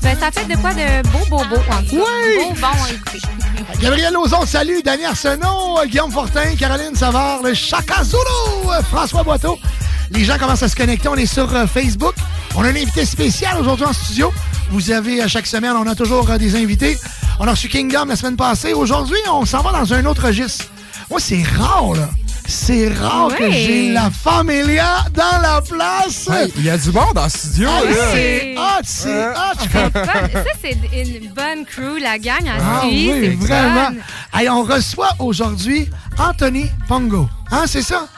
ben, 0.02 0.16
ça 0.18 0.30
fait 0.32 0.44
de 0.46 0.56
quoi 0.60 0.72
de 0.74 1.02
beau, 1.08 1.18
beau, 1.30 1.44
beau. 1.44 1.56
En 1.70 1.82
tout 1.82 1.96
cas. 1.96 2.02
Oui! 2.02 2.44
Beau, 2.48 2.54
bon 2.60 2.66
à 2.66 2.90
écouter. 2.92 3.18
Gabriel 3.80 4.12
Lozon, 4.14 4.44
salut. 4.46 4.82
Danny 4.84 5.04
Arsenault, 5.04 5.78
euh, 5.80 5.86
Guillaume 5.86 6.10
Fortin, 6.10 6.54
Caroline 6.58 6.94
Savard, 6.94 7.42
le 7.42 7.54
Chaka 7.54 8.02
Zulu, 8.04 8.18
euh, 8.70 8.82
François 8.82 9.22
Boiteau. 9.22 9.58
Les 10.10 10.24
gens 10.24 10.38
commencent 10.38 10.62
à 10.62 10.68
se 10.68 10.74
connecter. 10.76 11.08
On 11.08 11.14
est 11.14 11.26
sur 11.26 11.48
Facebook. 11.68 12.14
On 12.56 12.62
a 12.64 12.66
un 12.68 12.70
invité 12.70 13.04
spécial 13.06 13.56
aujourd'hui 13.60 13.84
en 13.86 13.92
studio. 13.92 14.32
Vous 14.70 14.90
avez, 14.90 15.22
à 15.22 15.28
chaque 15.28 15.46
semaine, 15.46 15.72
on 15.76 15.86
a 15.86 15.94
toujours 15.94 16.26
des 16.38 16.56
invités. 16.56 16.98
On 17.38 17.46
a 17.46 17.52
reçu 17.52 17.68
Kingdom 17.68 18.06
la 18.06 18.16
semaine 18.16 18.36
passée. 18.36 18.72
Aujourd'hui, 18.72 19.18
on 19.30 19.44
s'en 19.46 19.62
va 19.62 19.70
dans 19.72 19.94
un 19.94 20.04
autre 20.06 20.26
registre. 20.26 20.64
Moi, 21.08 21.20
c'est 21.20 21.42
rare, 21.56 21.92
là. 21.94 22.08
C'est 22.52 22.88
rare 22.88 23.28
que 23.36 23.48
j'ai 23.50 23.92
la 23.92 24.10
familia 24.10 25.04
dans 25.14 25.40
la 25.40 25.60
place. 25.62 26.28
Il 26.56 26.64
y 26.64 26.70
a 26.70 26.76
du 26.76 26.90
monde 26.90 27.14
dans 27.14 27.22
le 27.24 27.30
studio, 27.30 27.68
Ah, 27.70 27.84
là. 27.84 27.96
c'est 28.12 28.54
hot, 28.58 28.82
c'est 28.82 29.28
hot. 29.28 29.34
C'est. 29.60 30.04
Ça, 30.34 30.42
c'est 30.60 30.76
une 30.92 31.28
bonne 31.32 31.64
crew, 31.64 32.00
la 32.02 32.18
gang 32.18 32.46
à 32.48 32.54
Ah 32.60 32.80
oui, 32.84 33.10
c'est 33.22 33.46
vraiment. 33.46 33.90
Hey, 34.34 34.48
on 34.48 34.64
reçoit 34.64 35.10
aujourd'hui 35.20 35.88
Anthony 36.18 36.66
Pongo. 36.88 37.28
Hein, 37.52 37.62
c'est 37.66 37.82
ça? 37.82 38.08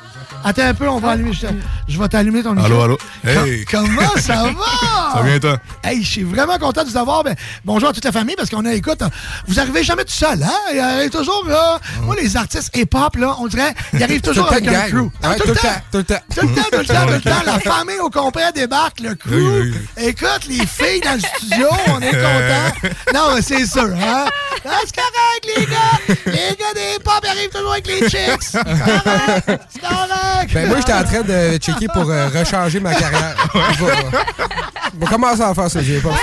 Attends 0.44 0.62
un 0.62 0.74
peu, 0.74 0.88
on 0.88 0.98
va 0.98 1.10
allumer. 1.10 1.32
Je, 1.32 1.46
je 1.88 1.98
vais 1.98 2.08
t'allumer 2.08 2.42
ton 2.42 2.52
micro. 2.52 2.66
Allô, 2.66 2.82
allô. 2.82 2.98
Hey. 3.24 3.64
Comment 3.64 4.16
ça 4.16 4.34
va? 4.44 5.12
Ça 5.12 5.16
va 5.16 5.22
bien, 5.22 5.38
toi? 5.38 5.56
Hey, 5.84 6.02
je 6.02 6.08
suis 6.08 6.22
vraiment 6.24 6.58
content 6.58 6.82
de 6.84 6.88
vous 6.90 6.96
avoir. 6.96 7.22
Ben, 7.22 7.34
bonjour 7.64 7.90
à 7.90 7.92
toute 7.92 8.04
la 8.04 8.12
famille, 8.12 8.34
parce 8.36 8.50
qu'on 8.50 8.64
a, 8.64 8.72
écoute, 8.74 9.00
vous 9.46 9.60
arrivez 9.60 9.84
jamais 9.84 10.04
tout 10.04 10.12
seul, 10.12 10.42
hein? 10.42 10.52
Il 10.72 10.78
arrive 10.78 11.10
toujours, 11.10 11.44
là. 11.46 11.78
Moi, 12.02 12.16
les 12.20 12.36
artistes 12.36 12.76
hip-hop, 12.76 13.16
là, 13.16 13.36
on 13.38 13.46
dirait, 13.46 13.74
ils 13.92 14.02
arrivent 14.02 14.20
toujours 14.22 14.50
avec 14.50 14.66
un 14.66 14.88
crew. 14.88 15.10
Ah, 15.22 15.34
tout, 15.36 15.46
le 15.48 15.54
temps. 15.54 15.68
Tout 15.90 15.98
le 15.98 16.04
temps. 16.04 16.14
Tout 16.34 16.46
le 16.46 16.54
temps, 16.54 16.62
tout 16.72 16.78
le 16.78 16.84
temps, 16.86 17.06
tout 17.06 17.12
le 17.12 17.20
temps. 17.20 17.42
La 17.46 17.58
famille 17.60 18.00
au 18.00 18.10
complet 18.10 18.50
débarque, 18.54 19.00
le 19.00 19.14
crew. 19.14 19.74
Écoute, 19.96 20.46
les 20.48 20.66
filles 20.66 21.00
dans 21.04 21.14
le 21.14 21.20
studio, 21.20 21.68
on 21.88 22.00
est 22.00 22.10
contents. 22.10 22.88
Non, 23.14 23.34
mais 23.34 23.42
c'est 23.42 23.66
sûr, 23.66 23.82
hein? 23.94 24.24
C'est 24.64 24.96
correct, 24.96 25.46
les 25.56 25.66
gars. 25.66 26.16
Les 26.26 26.56
gars 26.56 26.72
des 26.74 26.96
hip-hop 26.96 27.20
ils 27.22 27.28
arrivent 27.28 27.50
toujours 27.50 27.72
avec 27.72 27.86
les 27.86 28.00
chicks. 28.08 28.42
C'est 28.42 28.62
correct. 28.62 29.60
C'est 29.68 29.80
correct. 29.80 30.31
Ben 30.52 30.68
moi, 30.68 30.78
j'étais 30.78 30.92
en 30.92 31.04
train 31.04 31.22
de 31.22 31.56
checker 31.58 31.86
pour 31.88 32.10
euh, 32.10 32.28
rechanger 32.28 32.80
ma 32.80 32.94
carrière. 32.94 33.34
Vais, 33.54 33.60
je 34.94 35.00
vais 35.00 35.06
commencer 35.06 35.42
à 35.42 35.54
faire 35.54 35.70
ça, 35.70 35.80
j'ai 35.82 36.00
pas 36.00 36.10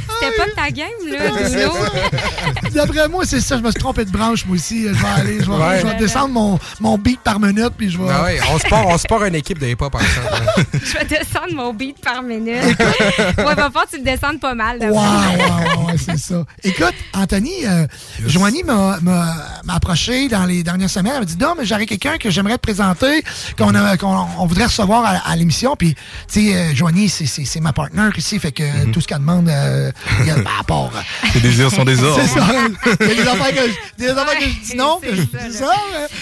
C'était 0.21 0.37
pas 0.37 0.45
de 0.45 0.51
ta 0.55 0.71
game, 0.71 0.87
là, 1.07 1.29
Bruno. 1.29 2.71
D'après 2.73 3.07
moi, 3.09 3.25
c'est 3.25 3.41
ça. 3.41 3.57
Je 3.57 3.61
me 3.61 3.71
suis 3.71 3.79
trompé 3.79 4.05
de 4.05 4.11
branche, 4.11 4.45
moi 4.45 4.55
aussi. 4.55 4.83
Je 4.87 4.93
vais 4.93 5.07
aller, 5.07 5.37
je 5.41 5.45
vais, 5.51 5.57
Ouais. 5.57 5.79
je 5.81 5.87
vais 5.87 5.95
descendre 5.95 6.29
mon, 6.29 6.59
mon 6.79 6.97
beat 6.97 7.19
par 7.21 7.39
minute, 7.39 7.71
puis 7.77 7.89
je 7.89 7.97
vais. 7.97 8.05
Ah 8.11 8.23
ouais, 8.23 8.39
on 8.53 8.57
se 8.59 8.67
part, 8.67 8.87
on 8.87 8.97
se 8.97 9.07
part 9.07 9.23
une 9.25 9.35
équipe 9.35 9.59
de 9.59 9.67
hip-hop 9.67 9.93
ensemble. 9.95 10.07
Je 10.83 10.97
vais 10.97 11.05
descendre 11.05 11.53
mon 11.53 11.73
beat 11.73 11.99
par 12.01 12.21
minute. 12.23 12.63
ouais, 12.63 13.35
va 13.37 13.55
falloir 13.55 13.85
que 13.85 13.91
tu 13.91 13.97
le 13.97 14.03
descendes 14.03 14.39
pas 14.39 14.53
mal. 14.55 14.77
Wow, 14.81 14.89
wow, 14.91 15.87
wow, 15.87 15.89
c'est 15.97 16.17
ça. 16.17 16.43
Écoute, 16.63 16.93
Anthony, 17.13 17.65
euh, 17.65 17.85
Joanie 18.25 18.63
m'a 18.63 18.97
approché 19.69 20.27
dans 20.27 20.45
les 20.45 20.63
dernières 20.63 20.89
semaines. 20.89 21.13
Elle 21.15 21.19
m'a 21.19 21.25
dit 21.25 21.37
Non, 21.39 21.53
mais 21.57 21.65
j'aurais 21.65 21.85
quelqu'un 21.85 22.17
que 22.17 22.29
j'aimerais 22.29 22.55
te 22.57 22.61
présenter, 22.61 23.23
qu'on 23.57 23.73
a- 23.75 23.97
qu'on 23.97 24.25
on 24.39 24.45
voudrait 24.45 24.65
recevoir 24.65 25.05
à, 25.05 25.29
à 25.31 25.35
l'émission. 25.35 25.75
Puis, 25.75 25.95
tu 26.31 26.47
sais, 26.47 26.55
euh, 26.55 26.75
Joanie, 26.75 27.09
c'est- 27.09 27.25
c'est 27.25 27.45
c'est 27.45 27.59
ma 27.59 27.73
partenaire 27.73 28.11
ici. 28.17 28.39
Fait 28.39 28.51
que 28.51 28.63
Mhm. 28.63 28.91
tout 28.91 29.01
ce 29.01 29.07
qu'elle 29.07 29.19
demande, 29.19 29.49
euh, 29.49 29.91
il 30.19 30.25
y 30.27 30.29
a 30.31 30.35
à 30.59 30.63
part. 30.63 30.91
Tes 31.33 31.39
désirs 31.39 31.71
sont 31.71 31.83
des 31.85 32.01
ordres. 32.03 32.21
C'est 32.23 32.39
ça. 32.39 32.47
Il 33.01 33.07
y 33.07 33.11
a 33.11 33.15
des 33.15 33.21
affaires 33.29 33.55
que 33.55 33.71
je, 33.71 34.03
des 34.03 34.09
affaires 34.09 34.37
que 34.39 34.45
je 34.45 34.71
dis 34.71 34.75
non, 34.77 34.99
que 35.01 35.15
je 35.15 35.21
dis 35.21 35.57
ça. 35.57 35.71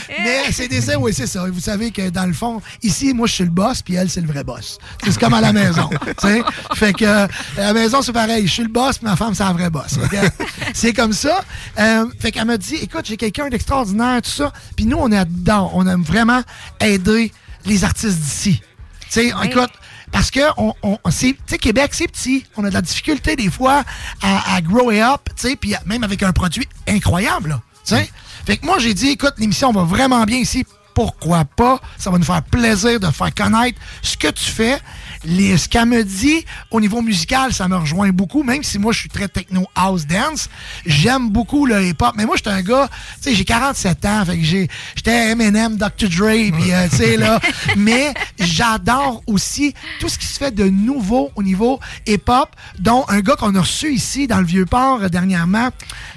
mais- 0.10 0.16
Mais 0.24 0.52
c'est 0.52 0.68
des 0.68 0.95
oui, 0.95 1.14
c'est 1.14 1.28
ça. 1.28 1.45
Vous 1.52 1.60
savez 1.60 1.91
que 1.91 2.10
dans 2.10 2.26
le 2.26 2.34
fond, 2.34 2.61
ici, 2.82 3.14
moi, 3.14 3.28
je 3.28 3.34
suis 3.34 3.44
le 3.44 3.49
boss, 3.49 3.82
puis 3.82 3.95
elle, 3.95 4.10
c'est 4.10 4.22
le 4.22 4.28
vrai 4.28 4.44
boss. 4.44 4.78
C'est 5.03 5.20
comme 5.20 5.34
à 5.34 5.41
la 5.41 5.53
maison. 5.53 5.90
tu 6.06 6.28
sais. 6.28 6.41
Fait 6.76 6.94
que 6.94 7.06
euh, 7.06 7.28
à 7.57 7.61
la 7.61 7.74
maison, 7.74 8.02
c'est 8.02 8.14
pareil. 8.14 8.48
Je 8.48 8.52
suis 8.53 8.64
le 8.64 8.70
boss, 8.70 8.98
puis 8.98 9.07
ma 9.07 9.16
femme, 9.16 9.34
c'est 9.34 9.44
la 9.44 9.53
vraie 9.53 9.70
boss. 9.70 9.98
C'est 10.74 10.94
comme 10.94 11.14
ça. 11.14 11.41
Euh, 11.80 12.06
fait 12.20 12.32
qu'elle 12.32 12.45
m'a 12.45 12.57
dit, 12.57 12.76
écoute, 12.76 13.06
j'ai 13.06 13.18
quelqu'un 13.18 13.49
d'extraordinaire, 13.49 14.22
tout 14.22 14.30
ça. 14.30 14.52
Puis 14.76 14.86
nous, 14.86 14.98
on 14.98 15.11
est 15.11 15.26
dedans. 15.26 15.72
On 15.74 15.86
aime 15.88 16.03
vraiment 16.03 16.41
aider 16.80 17.32
les 17.66 17.84
artistes 17.84 18.20
d'ici. 18.20 18.61
Tu 19.02 19.06
sais, 19.10 19.34
écoute, 19.44 19.72
parce 20.11 20.31
que 20.31 20.40
on, 20.57 20.73
on, 20.84 20.98
c'est- 21.11 21.36
Québec, 21.60 21.91
c'est 21.94 22.07
petit. 22.07 22.45
On 22.57 22.64
a 22.64 22.69
de 22.69 22.73
la 22.73 22.81
difficulté 22.81 23.36
des 23.36 23.49
fois 23.49 23.84
à, 24.22 24.56
à 24.56 24.61
grow 24.61 24.91
it 24.91 25.02
up, 25.02 25.22
puis 25.60 25.76
même 25.86 26.03
avec 26.03 26.23
un 26.23 26.31
produit 26.31 26.68
incroyable, 26.88 27.49
là, 27.49 27.61
tu 27.86 27.95
sais. 27.95 28.10
Fait 28.45 28.57
que 28.57 28.65
moi, 28.65 28.80
j'ai 28.80 28.94
dit, 28.94 29.10
écoute, 29.10 29.34
l'émission 29.38 29.72
va 29.72 29.84
vraiment 29.84 30.23
bien 30.23 30.38
ici. 30.38 30.65
Pourquoi 30.95 31.45
pas? 31.45 31.80
Ça 31.98 32.10
va 32.10 32.18
nous 32.18 32.26
faire 32.26 32.41
plaisir 32.44 32.99
de 32.99 33.07
faire 33.11 33.34
connaître 33.34 33.80
ce 34.02 34.18
que 34.18 34.27
tu 34.30 34.44
fais. 34.45 34.80
Les, 35.26 35.58
ce 35.58 35.68
qu'elle 35.68 35.86
me 35.86 36.04
dit 36.04 36.46
au 36.72 36.80
niveau 36.80 37.02
musical, 37.02 37.54
ça 37.54 37.68
me 37.68 37.76
rejoint 37.76 38.10
beaucoup, 38.12 38.44
même 38.44 38.64
si 38.64 38.80
moi, 38.80 38.94
je 38.94 39.00
suis 39.00 39.10
très 39.10 39.28
techno 39.28 39.66
house 39.76 40.06
dance. 40.06 40.50
J'aime 40.86 41.30
beaucoup 41.30 41.66
le 41.66 41.86
hip-hop. 41.86 42.14
Mais 42.16 42.26
moi, 42.26 42.36
j'étais 42.38 42.50
un 42.50 42.62
gars, 42.62 42.90
tu 43.18 43.30
sais, 43.30 43.36
j'ai 43.36 43.46
47 43.46 44.06
ans, 44.06 44.26
fait 44.26 44.38
que 44.38 44.44
j'ai, 44.44 44.68
j'étais 44.96 45.32
Eminem, 45.32 45.76
Dr. 45.76 46.10
Dre, 46.10 46.52
puis 46.58 46.72
euh, 46.72 46.88
tu 46.90 46.98
sais, 46.98 47.18
là. 47.18 47.40
Mais 47.76 48.14
j'adore 48.40 49.22
aussi 49.28 49.74
tout 50.00 50.10
ce 50.10 50.18
qui 50.18 50.28
se 50.28 50.38
fait 50.38 50.52
de 50.52 50.66
nouveau 50.66 51.32
au 51.36 51.44
niveau 51.44 51.80
hip-hop, 52.08 52.50
dont 52.80 53.06
un 53.10 53.20
gars 53.20 53.36
qu'on 53.36 53.56
a 53.56 53.62
reçu 53.62 53.94
ici 53.94 54.28
dans 54.28 54.40
le 54.40 54.46
Vieux-Port 54.46 55.04
euh, 55.04 55.10
dernièrement, 55.10 55.70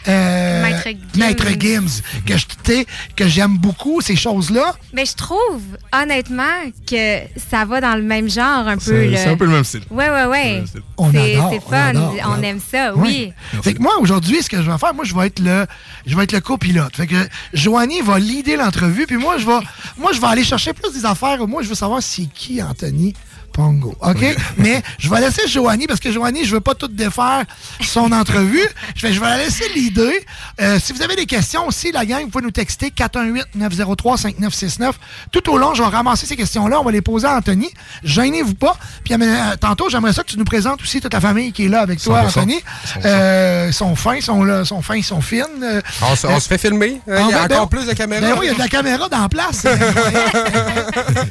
euh, 0.08 0.62
Maître 0.62 0.88
Gims. 0.88 1.18
Maître 1.18 1.46
Gims, 1.58 2.02
que 2.26 2.36
je- 2.36 2.82
que 3.16 3.28
j'aime 3.28 3.56
beaucoup, 3.58 4.00
ces 4.00 4.16
choses-là. 4.16 4.74
Mais 4.92 5.04
je 5.06 5.14
trouve, 5.14 5.62
honnêtement, 5.92 6.42
que 6.86 7.18
ça 7.50 7.64
va 7.64 7.80
dans 7.80 7.94
le 7.94 8.02
même 8.02 8.28
genre 8.28 8.66
un 8.68 8.76
peu. 8.78 9.10
C'est 9.16 9.28
un 9.28 9.36
peu 9.36 9.44
le 9.44 9.52
même 9.52 9.64
style. 9.64 9.82
Ouais, 9.90 10.10
ouais, 10.10 10.24
ouais. 10.26 10.64
On 10.96 11.10
C'est 11.12 11.34
adore, 11.36 11.50
c'est 11.52 11.58
on 11.66 11.70
fun. 11.70 11.76
adore, 11.88 12.14
On, 12.26 12.40
on 12.40 12.42
aime 12.42 12.60
ça, 12.60 12.94
oui. 12.94 13.32
Fait 13.62 13.74
que 13.74 13.82
moi, 13.82 13.92
aujourd'hui, 14.00 14.42
ce 14.42 14.48
que 14.48 14.62
je 14.62 14.70
vais 14.70 14.78
faire, 14.78 14.94
moi, 14.94 15.04
je 15.04 15.14
vais 15.14 15.26
être 15.26 15.40
le, 15.40 15.66
je 16.06 16.16
vais 16.16 16.24
être 16.24 16.32
le 16.32 16.40
copilote. 16.40 16.96
Fait 16.96 17.06
que 17.06 17.16
Joanie 17.52 18.00
va 18.02 18.18
leader 18.18 18.58
l'entrevue, 18.58 19.06
puis 19.06 19.16
moi, 19.16 19.38
je 19.38 19.46
vais, 19.46 19.58
moi, 19.98 20.12
je 20.12 20.20
vais 20.20 20.26
aller 20.26 20.44
chercher 20.44 20.72
plus 20.72 20.92
des 20.92 21.04
affaires. 21.06 21.46
Moi, 21.46 21.62
je 21.62 21.68
veux 21.68 21.74
savoir 21.74 22.02
c'est 22.02 22.26
qui 22.34 22.62
Anthony 22.62 23.14
Pongo. 23.52 23.94
OK? 24.00 24.36
Mais 24.56 24.82
je 24.98 25.10
vais 25.10 25.20
laisser 25.20 25.46
Joanie, 25.48 25.86
parce 25.86 26.00
que 26.00 26.10
Joanie, 26.10 26.44
je 26.44 26.54
veux 26.54 26.60
pas 26.60 26.74
tout 26.74 26.88
défaire 26.88 27.44
son 27.80 28.10
entrevue. 28.12 28.66
Je 28.96 29.06
vais, 29.06 29.12
je 29.12 29.20
vais 29.20 29.26
la 29.26 29.38
laisser 29.38 29.64
leader. 29.74 30.12
Euh, 30.60 30.78
si 30.82 30.92
vous 30.92 31.02
avez 31.02 31.16
des 31.16 31.26
questions 31.26 31.66
aussi, 31.66 31.92
la 31.92 32.04
gang, 32.06 32.22
vous 32.22 32.28
pouvez 32.28 32.44
nous 32.44 32.50
texter 32.50 32.90
418-903-5969. 32.90 34.92
Tout 35.30 35.50
au 35.50 35.58
long, 35.58 35.74
je 35.74 35.82
vais 35.82 35.88
ramasser 35.88 36.26
ces 36.26 36.36
questions-là. 36.36 36.80
On 36.80 36.84
va 36.84 36.92
les 36.92 37.02
poser 37.02 37.26
à 37.26 37.36
Anthony. 37.36 37.70
Gênez-vous 38.04 38.54
pas. 38.54 38.76
Puis 39.04 39.14
euh, 39.14 39.56
tantôt, 39.60 39.88
j'aimerais 39.88 40.12
ça 40.12 40.22
que 40.22 40.28
tu 40.30 40.38
nous 40.38 40.44
présentes 40.44 40.80
aussi 40.82 41.00
toute 41.00 41.12
la 41.12 41.20
famille 41.20 41.52
qui 41.52 41.66
est 41.66 41.68
là 41.68 41.80
avec 41.80 42.00
toi, 42.02 42.22
100%. 42.22 42.26
Anthony. 42.28 42.56
100%. 42.56 42.60
Euh, 43.04 43.66
ils 43.68 43.74
sont 43.74 43.94
fins, 43.96 44.14
ils 44.16 44.22
sont 44.22 44.44
là, 44.44 44.60
ils 44.60 44.66
sont 44.66 44.82
fins, 44.82 44.96
ils 44.96 45.04
sont 45.04 45.20
fines. 45.20 45.42
Euh, 45.62 45.80
On 46.02 46.16
se, 46.16 46.26
on 46.26 46.40
se 46.40 46.48
fait 46.48 46.58
filmer. 46.58 47.00
hein, 47.08 47.24
Il 47.26 47.30
y 47.30 47.34
a 47.34 47.46
ben, 47.46 47.56
encore 47.56 47.68
ben, 47.68 47.78
plus 47.78 47.86
de 47.88 47.92
caméras. 47.94 48.26
Ben 48.28 48.34
oui, 48.38 48.46
il 48.46 48.48
y 48.48 48.50
a 48.50 48.54
de 48.54 48.58
la 48.58 48.68
caméra 48.68 49.08
dans 49.08 49.20
la 49.20 49.28
place. 49.28 49.62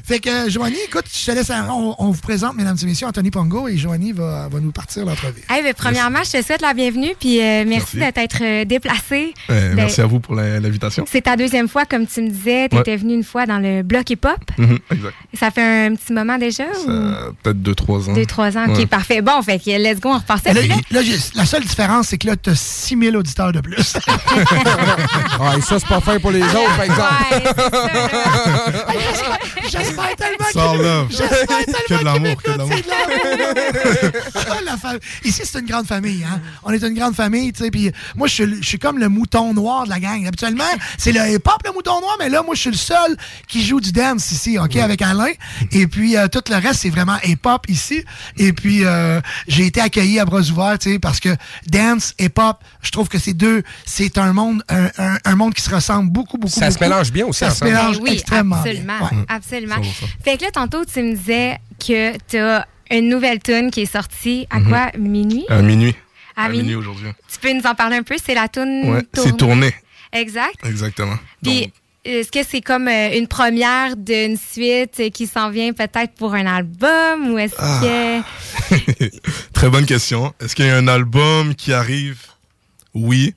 fait 0.06 0.20
que, 0.20 0.30
euh, 0.30 0.50
Joanie, 0.50 0.78
écoute, 0.88 1.06
je 1.14 1.26
te 1.26 1.32
laisse. 1.32 1.52
On, 1.70 1.96
on 1.98 2.11
vous 2.12 2.22
présente, 2.22 2.56
mesdames 2.56 2.78
et 2.82 2.86
messieurs, 2.86 3.08
Anthony 3.08 3.32
Pongo 3.32 3.68
et 3.68 3.78
Joanie 3.78 4.12
va, 4.12 4.48
va 4.52 4.60
nous 4.60 4.72
partir 4.72 5.06
l'entrevue. 5.06 5.42
Hey, 5.50 5.64
ben, 5.64 5.74
premièrement, 5.76 6.20
je 6.24 6.32
te 6.38 6.44
souhaite 6.46 6.62
la 6.62 6.74
bienvenue, 6.74 7.14
puis 7.20 7.42
euh, 7.42 7.64
merci, 7.68 7.98
de 7.98 8.10
t'être 8.12 8.40
euh, 8.42 8.66
déplacé. 8.66 9.34
Euh, 9.50 9.70
Ben, 9.70 9.76
merci 9.76 10.02
à 10.02 10.06
vous 10.06 10.20
pour 10.20 10.36
l'invitation. 10.36 11.06
C'est 11.10 11.22
ta 11.22 11.36
deuxième 11.36 11.68
fois, 11.68 11.86
comme 11.86 12.06
tu 12.08 12.22
me 12.22 12.30
disais. 12.30 12.68
Tu 12.70 12.78
étais 12.78 12.92
Ouais. 12.92 12.98
venu 12.98 13.14
une 13.14 13.24
fois 13.24 13.46
dans 13.46 13.60
le 13.60 13.84
bloc 13.84 14.10
hip-hop. 14.10 14.38
Mhm, 14.58 14.80
exact. 14.92 15.14
Ça 15.34 15.50
fait 15.52 15.86
un 15.88 15.96
petit 15.96 16.12
moment 16.14 16.38
déjà? 16.38 16.64
ou- 16.66 17.34
Peut-être 17.44 17.62
2-3 17.62 18.10
ans. 18.10 18.14
Deux, 18.14 18.26
trois 18.26 18.58
ans. 18.58 18.66
OK, 18.68 18.78
Ouais. 18.78 18.86
parfait. 18.86 19.22
Bon, 19.22 19.42
fait 19.42 19.60
que 19.60 19.70
let's 19.72 20.00
go, 20.00 20.10
on 20.10 20.18
repart 20.18 20.44
ça. 20.44 20.54
Là, 20.54 20.62
là, 20.92 21.02
la 21.36 21.46
seule 21.46 21.64
différence, 21.64 22.08
c'est 22.10 22.18
que 22.18 22.28
là, 22.28 22.36
tu 22.36 22.50
as 22.50 22.56
6000 22.56 23.16
auditeurs 23.18 23.52
de 23.52 23.62
plus. 23.62 23.94
Ouais, 25.40 25.62
ça, 25.62 25.80
c'est 25.80 25.88
pas 25.88 26.02
fait 26.02 26.20
pour 26.20 26.32
les 26.32 26.42
autres, 26.44 26.76
par 26.76 26.84
exemple. 26.84 27.72
J'espère 29.72 30.16
tellement 30.16 30.46
Sans 30.54 30.74
que- 30.78 30.82
love. 30.84 31.08
J'espère 31.10 31.48
tellement 31.48 31.80
Que 31.88 32.01
de 32.02 32.06
l'amour, 32.06 32.36
que 32.44 32.52
de 32.52 32.58
l'amour. 32.58 32.70
m'écoute, 32.70 32.86
c'est 32.86 32.86
de 32.86 32.90
l'amour. 32.90 34.12
Ah, 34.36 34.58
la 34.66 34.78
fa- 34.78 34.94
Ici, 35.24 35.42
c'est 35.44 35.60
une 35.60 35.66
grande 35.66 35.88
famille. 35.88 36.24
Hein? 36.24 36.42
On 36.64 36.72
est 36.72 36.82
une 36.84 36.94
grande 36.94 37.16
famille. 37.16 37.52
tu 37.54 37.64
sais, 37.64 37.72
Puis 37.72 37.92
moi, 38.16 38.28
je 38.28 38.60
suis, 38.62 38.80
comme 38.80 38.98
le 39.00 39.10
mouton 39.10 39.54
noir 39.54 39.86
de 39.86 39.90
la 39.90 40.00
gang. 40.00 40.26
Habituellement, 40.28 40.64
c'est 40.98 41.12
le 41.12 41.20
hip-hop, 41.36 41.62
le 41.66 41.72
mouton 41.74 42.00
noir, 42.02 42.16
mais 42.20 42.30
là, 42.30 42.42
moi, 42.44 42.56
je 42.56 42.62
suis 42.62 42.72
le 42.72 42.78
seul 42.78 43.16
qui 43.48 43.64
joue 43.66 43.80
du 43.80 43.92
dance 43.92 44.32
ici, 44.32 44.58
OK, 44.58 44.76
avec 44.78 45.02
Alain. 45.02 45.32
Et 45.72 45.88
puis, 45.88 46.18
euh, 46.18 46.28
tout 46.28 46.44
le 46.50 46.56
reste, 46.56 46.82
c'est 46.82 46.90
vraiment 46.90 47.18
hip-hop 47.24 47.66
ici. 47.70 48.04
Et 48.38 48.54
puis, 48.54 48.84
euh, 48.86 49.22
j'ai 49.48 49.66
été 49.68 49.82
accueilli 49.82 50.20
à 50.20 50.26
bras 50.26 50.42
ouverts, 50.42 50.80
tu 50.80 50.94
sais, 50.94 51.00
parce 51.00 51.20
que 51.20 51.30
dance, 51.68 52.14
hip-hop, 52.20 52.58
je 52.82 52.92
trouve 52.92 53.08
que 53.10 53.18
c'est 53.20 53.34
deux, 53.34 53.64
c'est 53.86 54.18
un 54.18 54.34
monde, 54.34 54.64
un, 54.70 54.86
un- 54.98 55.18
un 55.26 55.36
monde 55.36 55.54
qui 55.54 55.62
se 55.62 55.70
ressemble 55.74 56.10
beaucoup, 56.12 56.38
beaucoup, 56.38 56.52
Ça 56.54 56.72
se 56.72 56.80
mélange 56.80 57.12
bien 57.12 57.26
aussi 57.26 57.40
Ça 57.40 57.50
se 57.52 57.56
ensemble. 57.64 57.72
mélange 57.72 57.98
Ben 57.98 58.04
oui, 58.04 58.10
extrêmement 58.14 58.56
absolument. 58.58 58.98
bien. 59.00 59.18
Ouais. 59.20 59.26
Absolument. 59.30 59.76
100%. 59.76 59.84
Fait 60.24 60.38
que 60.38 60.44
là, 60.44 60.52
tantôt, 60.52 60.84
tu 60.86 61.02
me 61.02 61.16
disais 61.16 61.58
que 61.86 62.18
tu 62.30 62.38
as 62.38 62.68
une 62.92 63.10
nouvelle 63.10 63.40
tune 63.40 63.72
qui 63.72 63.82
est 63.82 63.92
sortie 63.92 64.48
à 64.50 64.60
Mhm. 64.60 64.68
quoi? 64.70 64.92
Minuit? 64.98 65.46
À 65.50 65.62
minuit. 65.62 65.96
À 66.36 66.44
À 66.46 66.50
minuit. 66.50 66.64
minuit 66.64 66.76
aujourd'hui. 66.76 67.10
Tu 67.32 67.40
peux 67.40 67.54
nous 67.54 67.66
en 67.66 67.76
parler 67.76 67.98
un 67.98 68.04
peu? 68.04 68.16
C'est 68.24 68.34
la 68.34 68.48
tune 68.48 68.84
Ouais, 68.94 69.02
c'est 69.14 69.36
tourné. 69.38 69.74
Exact. 70.14 70.56
Exactement. 70.66 71.18
Puis, 71.44 71.72
est-ce 72.04 72.32
que 72.32 72.40
c'est 72.48 72.62
comme 72.62 72.88
euh, 72.88 73.18
une 73.18 73.28
première 73.28 73.96
d'une 73.96 74.36
suite 74.38 75.00
euh, 75.00 75.10
qui 75.10 75.28
s'en 75.28 75.50
vient 75.50 75.72
peut-être 75.74 76.14
pour 76.16 76.34
un 76.34 76.46
album 76.46 77.32
ou 77.34 77.38
est-ce 77.38 77.56
Ah. 77.58 77.80
que. 77.82 78.22
Très 79.54 79.70
bonne 79.70 79.86
question. 79.86 80.34
Est-ce 80.40 80.56
qu'il 80.56 80.66
y 80.66 80.70
a 80.70 80.76
un 80.78 80.88
album 80.88 81.56
qui 81.56 81.72
arrive? 81.74 82.20
Oui. 82.94 83.36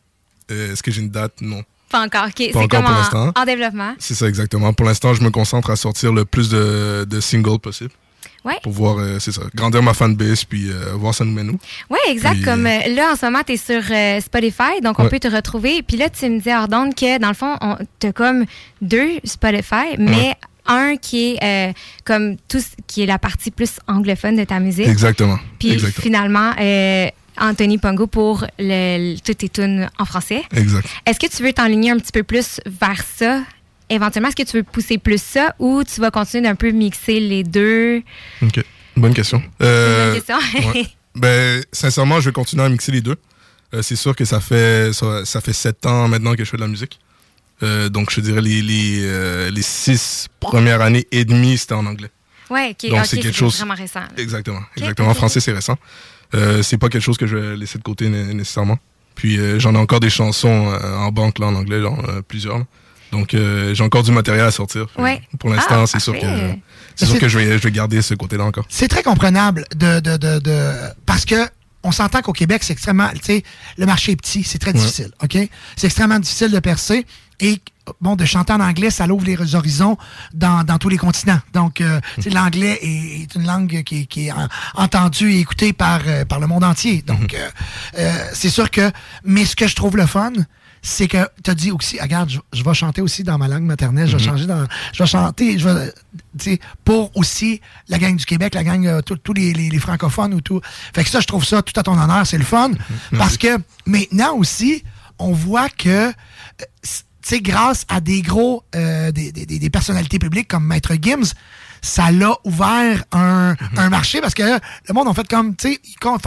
Euh, 0.51 0.73
Est-ce 0.73 0.83
que 0.83 0.91
j'ai 0.91 1.01
une 1.03 1.11
date? 1.11 1.35
Non. 1.41 1.62
Pas 1.91 2.03
encore. 2.05 2.25
OK. 2.27 2.33
C'est 2.39 2.51
Pas 2.53 2.61
encore 2.61 2.83
pour 2.83 2.91
en, 2.91 2.95
l'instant. 2.99 3.33
en 3.37 3.45
développement. 3.45 3.95
C'est 3.99 4.15
ça 4.15 4.27
exactement. 4.29 4.73
Pour 4.73 4.87
l'instant, 4.87 5.15
je 5.15 5.23
me 5.23 5.31
concentre 5.31 5.71
à 5.71 5.77
sortir 5.77 6.12
le 6.12 6.25
plus 6.25 6.49
de, 6.49 7.07
de 7.09 7.21
singles 7.21 7.59
possible. 7.61 7.91
Ouais. 8.45 8.59
Pour 8.62 8.73
voir, 8.73 8.99
euh, 8.99 9.19
c'est 9.21 9.33
ça, 9.33 9.43
grandir 9.55 9.83
ma 9.83 9.95
fanbase, 9.95 10.45
puis 10.45 10.69
euh, 10.71 10.93
voir 10.97 11.15
ça 11.15 11.25
nous 11.25 11.33
mène 11.33 11.51
où. 11.51 11.59
Oui, 11.89 11.99
exact. 12.09 12.35
Puis, 12.35 12.43
Comme 12.45 12.66
euh, 12.66 12.79
là, 12.95 13.12
en 13.12 13.16
ce 13.16 13.25
moment, 13.25 13.41
tu 13.47 13.55
es 13.55 13.57
sur 13.57 13.81
euh, 13.91 14.21
Spotify, 14.21 14.81
donc 14.83 14.99
on 14.99 15.05
Ouais. 15.05 15.09
peut 15.09 15.19
te 15.21 15.29
retrouver. 15.29 15.83
Puis 15.83 15.97
là, 15.97 16.11
tu 16.11 16.29
me 16.29 16.39
disais, 16.39 16.55
hors 16.55 16.69
d'onde, 16.69 16.95
que 16.95 17.19
dans 17.19 17.29
le 17.29 17.35
fond, 17.35 17.57
tu 18.01 18.07
as 18.09 18.12
comme 18.12 18.45
deux 18.83 19.12
Spotify, 19.25 19.97
mais 19.99 20.11
Ouais. 20.29 20.35
un 20.66 20.97
qui 20.97 21.37
est 21.41 21.43
euh, 21.71 21.73
comme 22.05 22.37
tout 22.49 22.59
qui 22.87 23.03
est 23.03 23.07
la 23.07 23.19
partie 23.19 23.51
plus 23.51 23.73
anglophone 23.89 24.37
de 24.37 24.45
ta 24.45 24.61
musique. 24.61 24.89
Exactement. 24.89 25.39
Puis 25.59 25.73
Exactement. 25.73 26.03
finalement, 26.03 26.51
euh, 26.61 27.07
Anthony 27.41 27.79
Pongo 27.79 28.07
pour 28.07 28.47
le, 28.59 29.15
le- 29.15 29.19
toutes 29.21 29.39
tes 29.39 29.49
tunes 29.49 29.91
en 29.99 30.05
français. 30.05 30.43
Exact. 30.55 30.87
Est-ce 31.07 31.19
que 31.19 31.27
tu 31.35 31.43
veux 31.43 31.53
t'enligner 31.53 31.91
un 31.91 31.99
petit 31.99 32.12
peu 32.12 32.23
plus 32.23 32.61
vers 32.66 33.03
ça? 33.16 33.41
Éventuellement, 33.90 34.28
est-ce 34.28 34.36
que 34.36 34.48
tu 34.48 34.56
veux 34.56 34.62
pousser 34.62 34.98
plus 34.98 35.20
ça 35.23 35.55
ou 35.59 35.82
tu 35.85 36.01
vas 36.01 36.11
continuer 36.11 36.43
d'un 36.44 36.55
peu 36.55 36.70
mixer 36.70 37.20
les 37.20 37.44
deux? 37.44 38.02
OK. 38.43 38.61
Bonne 38.97 39.15
question. 39.15 39.43
Euh, 39.62 40.12
Bonne 40.12 40.23
question. 40.23 40.70
ouais. 40.74 40.86
Ben, 41.15 41.62
sincèrement, 41.73 42.20
je 42.20 42.27
vais 42.31 42.32
continuer 42.32 42.65
à 42.65 42.69
mixer 42.69 42.93
les 42.93 43.01
deux. 43.01 43.16
Euh, 43.74 43.82
c'est 43.82 43.97
sûr 43.97 44.15
que 44.15 44.24
ça 44.24 44.40
fait, 44.40 44.93
ça, 44.93 45.24
ça 45.24 45.40
fait 45.40 45.52
sept 45.52 45.85
ans 45.86 46.09
maintenant 46.09 46.35
que 46.35 46.44
je 46.44 46.51
fais 46.51 46.56
de 46.56 46.62
la 46.62 46.69
musique. 46.69 46.98
Euh, 47.62 47.89
donc, 47.89 48.11
je 48.11 48.20
dirais 48.20 48.40
les, 48.40 48.62
les, 48.62 49.01
euh, 49.05 49.51
les 49.51 49.62
six 49.62 50.28
premières 50.40 50.81
années 50.81 51.06
et 51.12 51.24
demie, 51.24 51.56
c'était 51.56 51.74
en 51.74 51.86
anglais. 51.86 52.11
Ouais. 52.51 52.77
Donc, 52.90 53.06
c'est 53.06 53.19
quelque 53.19 53.36
chose. 53.36 53.56
vraiment 53.59 53.74
récent. 53.74 54.01
là. 54.01 54.09
Exactement. 54.16 54.61
Exactement. 54.77 55.09
En 55.09 55.15
français, 55.15 55.40
c'est 55.40 55.52
récent. 55.52 55.78
Euh, 56.35 56.62
c'est 56.62 56.78
pas 56.78 56.89
quelque 56.89 57.02
chose 57.02 57.16
que 57.16 57.27
je 57.27 57.36
vais 57.36 57.56
laisser 57.56 57.78
de 57.78 57.82
côté 57.85 58.09
né- 58.09 58.35
nécessairement. 58.35 58.78
Puis, 59.15 59.39
euh, 59.39 59.59
j'en 59.61 59.74
ai 59.74 59.78
encore 59.78 60.01
des 60.01 60.11
chansons 60.11 60.73
euh, 60.73 60.97
en 60.97 61.12
banque, 61.12 61.39
là, 61.39 61.47
en 61.47 61.55
anglais, 61.55 61.81
genre, 61.81 62.01
euh, 62.09 62.23
plusieurs. 62.23 62.59
là. 62.59 62.65
Donc, 63.15 63.32
euh, 63.32 63.74
j'ai 63.74 63.85
encore 63.85 64.03
du 64.03 64.11
matériel 64.11 64.45
à 64.45 64.51
sortir. 64.51 64.86
Ouais. 64.99 65.23
Pour 65.39 65.51
l'instant, 65.51 65.82
Ah, 65.82 65.86
c'est 65.86 66.01
sûr 66.01 66.15
que, 66.15 66.27
c'est 66.97 67.07
sûr 67.07 67.19
que 67.20 67.28
je 67.28 67.39
vais, 67.39 67.59
je 67.59 67.62
vais 67.62 67.70
garder 67.70 68.03
ce 68.03 68.15
côté-là 68.15 68.45
encore. 68.45 68.65
C'est 68.69 68.89
très 68.89 69.05
comprenable 69.05 69.65
de, 69.77 70.01
de, 70.01 70.16
de, 70.16 70.41
de- 70.41 70.73
parce 71.07 71.24
que 71.24 71.36
on 71.85 71.93
s'entend 71.93 72.23
qu'au 72.23 72.32
Québec, 72.32 72.62
c'est 72.65 72.73
extrêmement, 72.73 73.09
tu 73.15 73.20
sais, 73.23 73.43
le 73.77 73.86
marché 73.86 74.12
est 74.12 74.16
petit, 74.16 74.43
c'est 74.43 74.59
très 74.59 74.73
Ouais. 74.73 74.78
difficile, 74.81 75.11
OK? 75.23 75.36
C'est 75.77 75.86
extrêmement 75.86 76.19
difficile 76.19 76.51
de 76.51 76.59
percer 76.59 77.07
et 77.41 77.61
bon, 78.01 78.16
de 78.16 78.24
chanter 78.24 78.53
en 78.55 78.61
anglais, 78.61 78.91
ça 78.91 79.07
l'ouvre 79.07 79.27
les 79.27 79.55
horizons 79.55 79.97
dans, 80.32 80.65
dans 80.65 80.78
tous 80.78 80.89
les 80.89 80.97
continents. 80.97 81.41
Donc, 81.53 81.81
euh, 81.82 82.01
tu 82.16 82.23
sais, 82.23 82.31
l'anglais 82.31 82.78
est, 82.82 83.23
est 83.23 83.35
une 83.36 83.47
langue 83.47 83.82
qui, 83.85 84.01
est- 84.01 84.07
qui 84.07 84.27
est 84.27 84.32
en- 84.32 84.49
entendue 84.74 85.35
et 85.35 85.41
écoutée 85.41 85.73
par, 85.73 86.01
euh, 86.07 86.24
par 86.24 86.41
le 86.41 86.47
monde 86.47 86.65
entier. 86.65 87.03
Donc, 87.07 87.35
euh, 87.35 87.49
euh, 87.99 88.12
c'est 88.32 88.49
sûr 88.51 88.70
que, 88.70 88.91
mais 89.24 89.45
ce 89.45 89.55
que 89.55 89.66
je 89.69 89.77
trouve 89.77 89.97
le 89.99 90.07
fun, 90.07 90.32
c'est 90.86 91.09
que 91.09 91.27
tu 91.43 91.51
as 91.51 91.55
dit 91.55 91.70
aussi, 91.70 91.98
regarde, 91.98 92.28
je, 92.28 92.39
je 92.52 92.62
vais 92.62 92.74
chanter 92.74 93.01
aussi 93.01 93.23
dans 93.24 93.39
ma 93.39 93.48
langue 93.48 93.62
maternelle, 93.62 94.06
je 94.06 94.19
vais 94.19 94.23
Mhm. 94.23 94.28
changer 94.28 94.47
dans, 94.47 94.66
je 94.93 95.02
vais 95.02 95.06
chanter, 95.09 95.59
je 95.59 95.66
vais, 95.66 95.93
tu 96.39 96.44
sais, 96.51 96.61
pour 96.85 97.11
aussi 97.16 97.62
la 97.89 97.98
gang 97.98 98.15
du 98.15 98.27
Québec, 98.27 98.55
la 98.55 98.65
gang, 98.65 98.86
euh, 98.86 99.01
tous 99.01 99.32
les, 99.32 99.55
les- 99.55 99.70
les 99.70 99.78
francophones 99.78 100.35
ou 100.35 100.43
tout. 100.43 100.61
Fait 100.94 101.02
que 101.02 101.09
ça, 101.09 101.20
je 101.20 101.27
trouve 101.27 101.43
ça 101.44 101.62
tout 101.62 101.73
à 101.81 101.82
ton 101.82 101.98
honneur, 101.98 102.27
c'est 102.27 102.36
le 102.36 102.44
fun. 102.44 102.73
Parce 103.16 103.39
que 103.39 103.56
maintenant 103.86 104.35
aussi, 104.36 104.85
on 105.19 105.32
voit 105.32 105.70
que, 105.70 105.89
euh, 105.89 106.12
c- 106.82 107.02
tu 107.23 107.28
sais, 107.31 107.40
grâce 107.40 107.86
à 107.89 108.01
des 108.02 108.20
gros, 108.20 108.62
euh, 108.77 109.11
des- 109.11 109.32
des- 109.32 109.47
des 109.47 109.70
personnalités 109.70 110.19
publiques 110.19 110.48
comme 110.48 110.66
Maître 110.66 110.93
Gims, 111.01 111.32
ça 111.85 112.11
l'a 112.11 112.35
ouvert 112.44 113.05
un, 113.12 113.55
un 113.77 113.89
marché 113.90 114.20
parce 114.23 114.32
que 114.32 114.43
là, 114.43 114.59
le 114.89 114.94
monde 114.94 115.06
en 115.06 115.12
fait 115.15 115.28
comme, 115.28 115.55
tu 115.55 115.73
sais, 115.74 115.81
comme, 116.01 116.19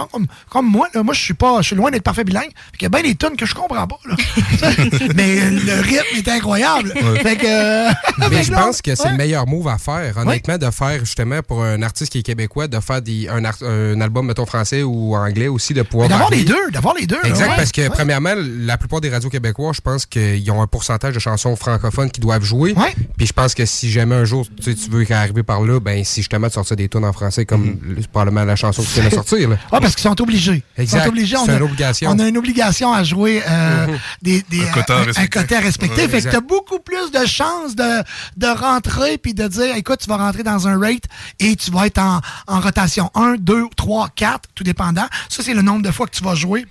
comme 0.50 0.66
moi, 0.70 0.88
là, 0.94 1.02
moi 1.02 1.14
je 1.16 1.22
suis 1.22 1.34
pas, 1.34 1.62
je 1.62 1.68
suis 1.68 1.76
loin 1.76 1.90
d'être 1.90 2.04
parfait 2.04 2.24
bilingue. 2.24 2.52
Qu'il 2.78 2.84
y 2.84 2.86
a 2.86 2.90
bien 2.90 3.02
des 3.02 3.16
tunes 3.16 3.36
que 3.36 3.46
je 3.48 3.56
comprends 3.56 3.88
pas, 3.88 3.98
là. 4.06 4.16
Mais 5.16 5.50
le 5.50 5.82
rythme 5.82 6.16
est 6.18 6.28
incroyable. 6.28 6.94
Ouais. 6.96 7.20
Fait 7.22 7.36
que. 7.38 7.46
euh, 7.48 7.92
Mais 8.30 8.44
je 8.44 8.52
pense 8.52 8.82
que 8.82 8.94
c'est 8.96 9.06
ouais. 9.06 9.12
le 9.12 9.18
meilleur 9.18 9.48
move 9.48 9.68
à 9.68 9.78
faire, 9.78 10.18
honnêtement, 10.18 10.58
de 10.58 10.70
faire 10.70 11.00
justement 11.00 11.42
pour 11.42 11.64
un 11.64 11.82
artiste 11.82 12.12
qui 12.12 12.20
est 12.20 12.24
québécois, 12.24 12.68
de 12.68 12.80
faire 12.80 13.02
des, 13.02 13.28
un, 13.28 13.44
un 13.44 14.02
album, 14.02 14.28
mettons, 14.28 14.46
français 14.46 14.84
ou 14.84 15.16
anglais 15.16 15.48
aussi, 15.48 15.74
de 15.74 15.82
pouvoir. 15.82 16.10
D'avoir 16.10 16.30
les 16.30 16.44
deux, 16.44 16.70
d'avoir 16.72 16.94
les 16.96 17.08
deux. 17.08 17.18
Exact, 17.24 17.50
ouais. 17.50 17.56
parce 17.56 17.72
que 17.72 17.82
Ouais. 17.88 17.90
premièrement, 17.90 18.34
la 18.36 18.78
plupart 18.78 19.02
des 19.02 19.10
radios 19.10 19.30
québécois, 19.30 19.72
je 19.74 19.82
pense 19.82 20.06
qu'ils 20.06 20.50
ont 20.52 20.62
un 20.62 20.68
pourcentage 20.68 21.14
de 21.14 21.20
chansons 21.20 21.56
francophones 21.56 22.12
qui 22.12 22.20
doivent 22.20 22.44
jouer. 22.44 22.76
Puis 23.18 23.28
je 23.28 23.34
pense 23.34 23.54
que 23.56 23.66
si 23.66 23.90
jamais 23.92 24.16
un 24.16 24.26
jour 24.26 24.46
tu, 24.58 24.64
sais, 24.64 24.76
tu 24.76 24.90
veux 24.90 25.06
arriver 25.12 25.44
par 25.48 25.62
là, 25.62 25.80
ben 25.80 26.04
c'est 26.04 26.22
justement 26.22 26.46
de 26.48 26.52
sortir 26.52 26.76
des 26.76 26.88
tunes 26.90 27.06
en 27.06 27.14
français 27.14 27.46
comme 27.46 27.78
le- 27.82 28.02
probablement 28.12 28.44
la 28.44 28.56
chanson 28.56 28.84
que 28.84 28.88
tu 28.88 29.00
viens 29.00 29.10
de 29.10 29.14
sortir. 29.16 29.50
Là. 29.50 29.58
Ah, 29.72 29.80
parce 29.82 29.96
qu'ils 29.96 30.04
sont 30.04 30.22
obligés. 30.22 30.64
Ils 30.78 30.82
Exact. 30.84 31.04
sont 31.04 31.10
obligés. 31.10 31.38
On 31.38 31.46
C'est 31.46 31.52
a, 31.54 31.58
une 31.58 31.64
obligation. 31.64 32.12
On 32.12 32.20
a 32.20 32.28
une 32.28 32.38
obligation 32.38 32.94
à 32.94 33.04
jouer 33.04 33.42
euh, 33.48 33.88
Mhm. 33.88 33.98
des, 34.22 34.42
des, 34.50 34.62
Un 34.68 34.72
quota 34.72 34.98
à 34.98 35.00
un- 35.02 35.28
quota. 35.28 35.56
Ouais, 35.56 35.72
fait 35.72 36.22
que 36.22 36.30
tu 36.30 36.36
as 36.36 36.42
beaucoup 36.42 36.80
plus 36.80 37.12
de 37.12 37.26
chances 37.26 37.76
de, 37.76 38.04
de 38.38 38.48
rentrer 38.48 39.18
puis 39.18 39.34
de 39.34 39.48
dire 39.48 39.76
écoute, 39.76 40.00
tu 40.02 40.10
vas 40.10 40.18
rentrer 40.18 40.44
dans 40.44 40.68
un 40.68 40.78
rate 40.80 41.04
et 41.40 41.56
tu 41.56 41.72
vas 41.72 41.88
être 41.88 42.00
en, 42.00 42.20
en 42.48 42.60
rotation 42.60 43.10
1, 43.16 43.36
2, 43.40 43.64
3, 43.76 44.10
4, 44.16 44.50
tout 44.54 44.64
dépendant. 44.64 45.08
Ça, 45.30 45.42
c'est 45.44 45.54
le 45.54 45.62
nombre 45.62 45.82
de 45.84 45.92
fois 45.92 46.06
que 46.08 46.16
tu 46.16 46.24
vas 46.24 46.36
jouer. 46.36 46.66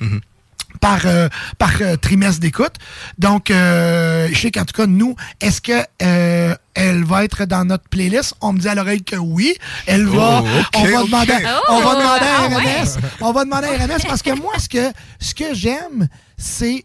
Par, 0.80 1.00
euh, 1.06 1.28
par 1.58 1.72
euh, 1.80 1.96
trimestre 1.96 2.40
d'écoute. 2.40 2.74
Donc, 3.18 3.50
euh, 3.50 4.28
je 4.32 4.38
sais 4.38 4.50
qu'en 4.50 4.64
tout 4.64 4.74
cas, 4.74 4.86
nous, 4.86 5.16
est-ce 5.40 5.60
que 5.60 5.72
euh, 6.02 6.54
elle 6.74 7.04
va 7.04 7.24
être 7.24 7.44
dans 7.44 7.64
notre 7.64 7.88
playlist? 7.88 8.34
On 8.40 8.52
me 8.52 8.58
dit 8.58 8.68
à 8.68 8.74
l'oreille 8.74 9.02
que 9.02 9.16
oui. 9.16 9.54
Elle 9.86 10.06
va. 10.06 10.42
Oh, 10.42 10.46
ok, 10.58 10.66
on 10.74 10.84
va 10.84 11.02
demander, 11.04 11.32
on 11.68 11.80
va 11.80 11.92
Oh, 11.94 11.98
demander 11.98 12.26
à 12.26 12.36
ah 12.38 12.48
ouais? 12.48 12.82
RMS. 12.82 13.00
On 13.20 13.32
va 13.32 13.44
demander 13.44 13.66
à 13.68 13.84
RMS 13.84 14.02
parce 14.06 14.22
que 14.22 14.38
moi, 14.38 14.52
ce 14.58 14.68
que, 14.68 14.92
ce 15.20 15.34
que 15.34 15.54
j'aime, 15.54 16.08
c'est, 16.36 16.84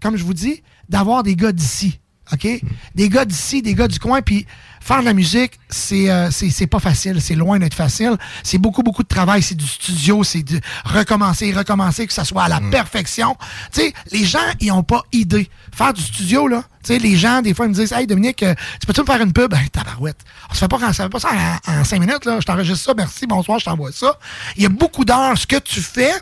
comme 0.00 0.16
je 0.16 0.24
vous 0.24 0.34
dis, 0.34 0.62
d'avoir 0.88 1.22
des 1.22 1.34
gars 1.36 1.52
d'ici. 1.52 1.98
OK? 2.32 2.46
Des 2.94 3.08
gars 3.08 3.24
d'ici, 3.24 3.62
des 3.62 3.74
gars 3.74 3.88
du 3.88 3.98
coin. 3.98 4.22
Puis 4.22 4.46
faire 4.80 5.00
de 5.00 5.04
la 5.04 5.12
musique, 5.12 5.58
c'est 5.68 6.10
euh, 6.10 6.30
c'est 6.30 6.66
pas 6.66 6.78
facile. 6.78 7.20
C'est 7.20 7.34
loin 7.34 7.58
d'être 7.58 7.74
facile. 7.74 8.16
C'est 8.42 8.58
beaucoup, 8.58 8.82
beaucoup 8.82 9.02
de 9.02 9.08
travail. 9.08 9.42
C'est 9.42 9.54
du 9.54 9.66
studio. 9.66 10.24
C'est 10.24 10.42
de 10.42 10.60
recommencer, 10.84 11.52
recommencer, 11.52 12.06
que 12.06 12.12
ça 12.12 12.24
soit 12.24 12.44
à 12.44 12.48
la 12.48 12.60
perfection. 12.60 13.36
Tu 13.72 13.80
sais, 13.80 13.94
les 14.12 14.24
gens, 14.24 14.38
ils 14.60 14.72
ont 14.72 14.82
pas 14.82 15.02
idée. 15.12 15.48
Faire 15.72 15.92
du 15.92 16.02
studio, 16.02 16.48
là, 16.48 16.64
tu 16.82 16.94
sais, 16.94 16.98
les 16.98 17.16
gens, 17.16 17.42
des 17.42 17.52
fois, 17.54 17.66
ils 17.66 17.70
me 17.70 17.74
disent 17.74 17.92
Hey, 17.92 18.06
Dominique, 18.06 18.42
euh, 18.42 18.54
tu 18.80 18.86
peux-tu 18.86 19.00
me 19.00 19.06
faire 19.06 19.20
une 19.20 19.32
pub? 19.32 19.50
Ben, 19.50 19.66
tabarouette. 19.70 20.18
On 20.50 20.54
se 20.54 20.60
fait 20.60 20.68
pas, 20.68 20.78
on 20.82 20.92
se 20.92 21.02
fait 21.02 21.08
pas 21.08 21.20
ça 21.20 21.30
en, 21.66 21.72
en 21.72 21.84
cinq 21.84 22.00
minutes, 22.00 22.24
là. 22.24 22.38
Je 22.40 22.46
t'enregistre 22.46 22.84
ça, 22.84 22.94
merci, 22.96 23.26
bonsoir, 23.26 23.58
je 23.58 23.64
t'envoie 23.64 23.92
ça. 23.92 24.18
Il 24.56 24.62
y 24.62 24.66
a 24.66 24.70
beaucoup 24.70 25.04
d'heures. 25.04 25.36
Ce 25.36 25.46
que 25.46 25.56
tu 25.56 25.80
fais, 25.80 26.12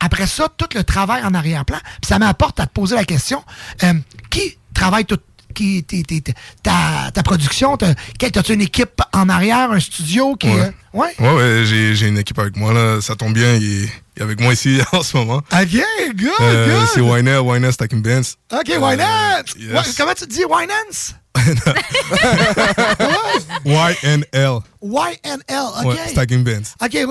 après 0.00 0.26
ça, 0.26 0.48
tout 0.54 0.68
le 0.74 0.84
travail 0.84 1.22
en 1.24 1.32
arrière-plan, 1.32 1.78
puis 2.00 2.08
ça 2.08 2.18
m'apporte 2.18 2.60
à 2.60 2.66
te 2.66 2.72
poser 2.72 2.94
la 2.94 3.04
question 3.04 3.42
euh, 3.82 3.94
qui 4.30 4.58
travaille 4.74 5.04
tout 5.06 5.18
qui 5.54 5.84
t'es- 5.84 6.02
t'es- 6.02 6.34
ta, 6.64 7.10
ta 7.14 7.22
production, 7.22 7.76
t'as-tu 7.76 8.54
une 8.54 8.60
équipe 8.60 9.00
en 9.12 9.28
arrière, 9.28 9.70
un 9.70 9.78
studio 9.78 10.34
qui 10.34 10.48
est. 10.48 10.52
Ouais. 10.60 10.72
Ouais. 10.92 11.14
Ouais, 11.20 11.32
ouais, 11.34 11.62
j'ai, 11.64 11.94
j'ai 11.94 12.08
une 12.08 12.18
équipe 12.18 12.38
avec 12.40 12.56
moi, 12.56 12.72
là. 12.72 13.00
Ça 13.00 13.14
tombe 13.14 13.34
bien, 13.34 13.54
il 13.54 13.62
est, 13.84 13.88
il 14.16 14.20
est 14.20 14.22
avec 14.22 14.40
moi 14.40 14.52
ici 14.52 14.80
en 14.92 15.02
ce 15.04 15.16
moment. 15.16 15.36
OK, 15.52 15.68
good, 16.16 16.30
Euh, 16.40 16.80
good. 16.80 16.88
c'est 16.92 17.00
Winer, 17.00 17.38
Winer 17.38 17.70
Stacking 17.70 18.02
Benz. 18.02 18.36
OK, 18.52 18.68
yes. 19.58 19.72
Ouais, 19.72 19.92
comment 19.96 20.14
tu 20.14 20.26
te 20.26 20.32
dis 20.34 20.44
Winance? 20.44 21.14
YNL. 23.64 24.60
YNL, 24.82 25.64
OK. 25.80 25.86
Ouais, 25.86 25.96
Stacking 26.10 26.44
Benz. 26.44 26.74
OK, 26.82 26.90
oui, 26.92 27.04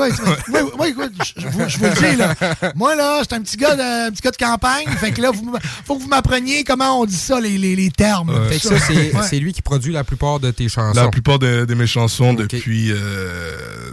oui, 0.53 0.59
oui, 0.79 0.87
écoute, 0.89 1.11
je, 1.25 1.41
je 1.41 1.47
vous, 1.47 1.67
je 1.67 1.77
vous 1.79 1.85
le 1.85 2.11
dis, 2.11 2.15
là. 2.17 2.35
Moi, 2.75 2.95
là, 2.95 3.19
j'étais 3.21 3.33
un 3.35 3.41
petit 3.41 3.57
gars 3.57 3.75
de, 3.75 4.07
un 4.07 4.11
petit 4.11 4.21
gars 4.21 4.29
de 4.31 4.37
campagne. 4.37 4.85
Fait 4.99 5.11
que 5.11 5.21
là, 5.21 5.31
il 5.33 5.59
faut 5.85 5.95
que 5.97 6.01
vous 6.03 6.07
m'appreniez 6.07 6.63
comment 6.63 7.01
on 7.01 7.05
dit 7.05 7.15
ça, 7.17 7.39
les, 7.41 7.57
les, 7.57 7.75
les 7.75 7.89
termes. 7.89 8.31
Fait 8.49 8.59
que 8.59 8.67
ça, 8.67 8.79
c'est 8.79 9.13
Ouais. 9.15 9.39
lui 9.39 9.53
qui 9.53 9.61
produit 9.63 9.91
la 9.91 10.03
plupart 10.03 10.39
de 10.39 10.51
tes 10.51 10.69
chansons. 10.69 10.99
La 11.01 11.07
plupart 11.09 11.39
de, 11.39 11.65
de 11.65 11.73
mes 11.73 11.87
chansons 11.87 12.33
depuis 12.33 12.91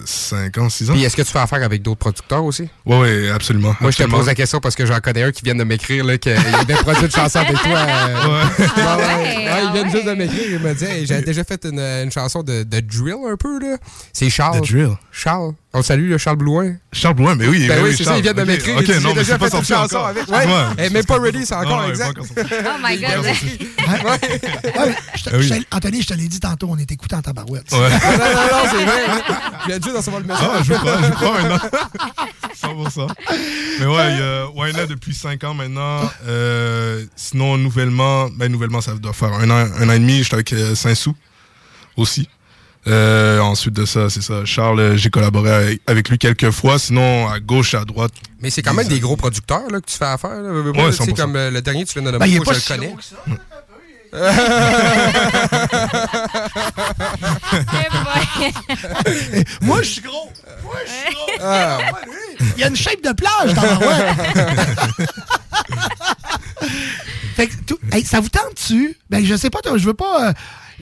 5 0.05 0.59
ans, 0.59 0.69
6 0.69 0.91
ans. 0.91 0.93
Puis 0.93 1.05
est-ce 1.05 1.17
que 1.17 1.23
tu 1.23 1.31
fais 1.33 1.39
affaire 1.39 1.63
avec 1.63 1.81
d'autres 1.83 1.99
producteurs 2.01 2.45
aussi? 2.45 2.69
Ouais, 2.85 2.99
ouais, 2.99 3.31
absolument. 3.31 3.75
Moi, 3.81 3.91
je 3.91 3.97
te 3.97 4.03
pose 4.05 4.27
la 4.27 4.35
question 4.35 4.61
parce 4.61 4.75
que 4.75 4.85
j'en 4.85 5.01
connais 5.01 5.23
un 5.23 5.33
qui 5.33 5.43
vient 5.43 5.55
de 5.55 5.65
m'écrire 5.65 6.05
là, 6.05 6.19
qu'il 6.19 6.33
avait 6.33 6.75
produit 6.75 7.05
une 7.07 7.11
chanson 7.11 7.39
avec 7.39 7.57
toi. 7.63 7.79
euh, 7.79 8.11
Ouais. 8.21 8.65
ouais, 8.65 8.67
Ah 8.77 8.97
ouais. 8.97 9.05
ouais, 9.05 9.37
Ouais, 9.41 9.47
ah 9.51 9.61
il 9.63 9.73
vient 9.73 9.83
ouais. 9.85 9.91
juste 9.91 10.07
de 10.07 10.13
m'écrire. 10.21 10.51
Il 10.53 10.59
me 10.61 10.75
dit 10.75 10.85
hey, 10.85 11.07
J'ai 11.07 11.23
déjà 11.23 11.45
fait 11.45 11.65
une, 11.65 11.79
une 11.79 12.11
chanson 12.11 12.43
de, 12.43 12.63
de 12.63 12.81
drill 12.81 13.17
un 13.29 13.37
peu. 13.37 13.59
là. 13.61 13.77
C'est 14.13 14.31
Charles. 14.31 14.61
De 14.61 14.67
drill? 14.67 14.91
Charles. 15.13 15.55
On 15.73 15.83
salue 15.83 16.11
le 16.11 16.19
Charles 16.19 16.37
Blouin. 16.39 16.75
Charles 16.93 17.15
Blouin, 17.15 17.37
mais 17.37 17.47
oui. 17.47 17.69
Ben 17.69 17.77
mais 17.77 17.83
oui, 17.85 17.91
oui, 17.91 17.95
c'est 17.97 18.03
ça, 18.03 18.17
il 18.17 18.23
vient 18.25 18.33
de 18.35 18.41
Ok, 18.43 18.47
m'écrire. 18.49 18.77
ok, 18.77 18.85
il 18.89 18.95
dit, 18.99 19.05
non, 19.05 19.11
mais 19.11 19.15
déjà 19.21 19.33
c'est 19.35 19.39
pas 19.39 19.51
fait 19.51 19.57
une 19.59 19.65
sorti 19.65 19.73
chanson 19.73 19.97
encore. 19.97 20.07
avec. 20.09 20.23
Excuse-moi, 20.29 20.69
Ouais. 20.69 20.75
N'est 20.83 20.91
même 20.91 21.05
pas 21.05 21.19
ready, 21.21 21.47
c'est 21.47 21.55
Non, 21.55 21.61
encore 21.61 21.79
ouais, 21.79 21.85
pas 21.85 21.91
exact. 21.91 22.09
encore 22.11 22.27
sorti. 22.27 22.43
Oh 22.67 22.79
my 22.83 22.99
God. 22.99 23.25
Ouais, 23.25 24.95
je 25.15 25.37
oui. 25.37 25.43
je 25.49 25.77
Anthony, 25.77 26.03
je 26.03 26.07
te 26.09 26.15
l'ai 26.15 26.27
dit 26.29 26.41
tantôt, 26.41 26.67
on 26.71 26.77
est 26.79 26.91
écouté 26.91 27.15
en 27.15 27.23
tabarouette. 27.23 27.71
Ouais. 27.73 27.79
Non, 27.79 27.87
non, 27.89 27.89
non, 27.89 28.69
c'est 28.71 28.85
vrai. 28.85 29.03
Je 29.63 29.67
viens 29.69 29.77
juste 29.81 29.97
recevoir 29.97 30.21
le 30.23 30.27
message. 30.27 30.47
Ah, 30.53 30.61
je 30.65 30.73
crois, 30.75 30.99
je 31.03 31.11
crois 31.13 31.43
maintenant. 31.43 31.69
100%. 32.61 33.09
Mais 33.81 33.87
ouais, 33.87 34.13
il 34.73 34.77
y 34.77 34.81
a 34.81 34.87
depuis 34.87 35.15
5 35.15 35.45
ans 35.45 35.55
maintenant. 35.55 36.11
Euh, 36.27 37.05
sinon, 37.17 37.57
nouvellement, 37.59 38.29
ben, 38.31 38.51
nouvellement, 38.51 38.81
ça 38.81 38.95
doit 38.95 39.13
faire 39.13 39.33
un 39.35 39.49
an, 39.51 39.69
un 39.79 39.89
an 39.89 39.93
et 39.93 39.99
demi. 39.99 40.23
J'étais 40.23 40.35
avec 40.35 40.53
euh, 40.53 40.75
Saint-Sou 40.75 41.15
aussi. 41.97 42.29
Euh, 42.87 43.39
ensuite 43.41 43.75
de 43.75 43.85
ça, 43.85 44.09
c'est 44.09 44.23
ça. 44.23 44.45
Charles, 44.47 44.81
euh, 44.81 44.97
j'ai 44.97 45.11
collaboré 45.11 45.79
avec, 45.87 46.09
lui 46.09 46.17
quelques 46.19 46.51
fois. 46.51 46.79
Sinon, 46.79 47.29
à 47.29 47.39
gauche, 47.39 47.75
à 47.75 47.85
droite. 47.85 48.13
Mais 48.41 48.49
c'est 48.51 48.63
quand 48.63 48.73
même 48.75 48.89
des 48.89 49.01
gros 49.01 49.17
producteurs 49.17 49.69
là, 49.71 49.81
que 49.81 49.87
tu 49.87 49.97
fais 49.99 50.07
affaire. 50.07 50.41
Là. 50.41 50.51
Moi, 50.51 50.85
Ouais, 50.87 50.91
tu 50.91 50.97
sais, 50.97 51.05
100%. 51.11 51.15
comme 51.15 51.37
euh, 51.37 51.51
le 51.51 51.61
dernier, 51.61 51.85
tu 51.85 52.01
viens 52.01 52.11
de 52.11 52.17
Ben, 52.17 52.25
il 52.27 52.37
nommer, 52.39 52.45
moi, 52.45 52.55
pas 52.55 52.59
je 52.59 52.73
le 52.73 52.79
connais. 52.79 52.95
Moi, 59.61 59.83
je 59.83 59.89
suis 59.89 60.01
gros. 60.01 60.31
Moi, 60.63 60.75
je 60.87 60.91
suis 60.91 61.15
gros. 61.15 61.27
Ah. 61.43 61.79
Il 62.57 62.61
y 62.61 62.65
a 62.65 62.69
une 62.69 62.77
shape 62.77 63.03
de 63.03 63.13
plage 63.13 63.55
dans 63.55 63.63
ouais. 63.63 64.15
fait 67.37 67.47
que, 67.49 67.55
tout- 67.67 67.79
hey, 67.93 68.05
ça 68.05 68.21
vous 68.21 68.29
tente-tu? 68.29 68.97
Ben, 69.11 69.25
je 69.25 69.35
sais 69.37 69.51
pas, 69.51 69.59
je 69.77 69.85
veux 69.85 69.95
pas. 69.95 70.29
euh, 70.29 70.33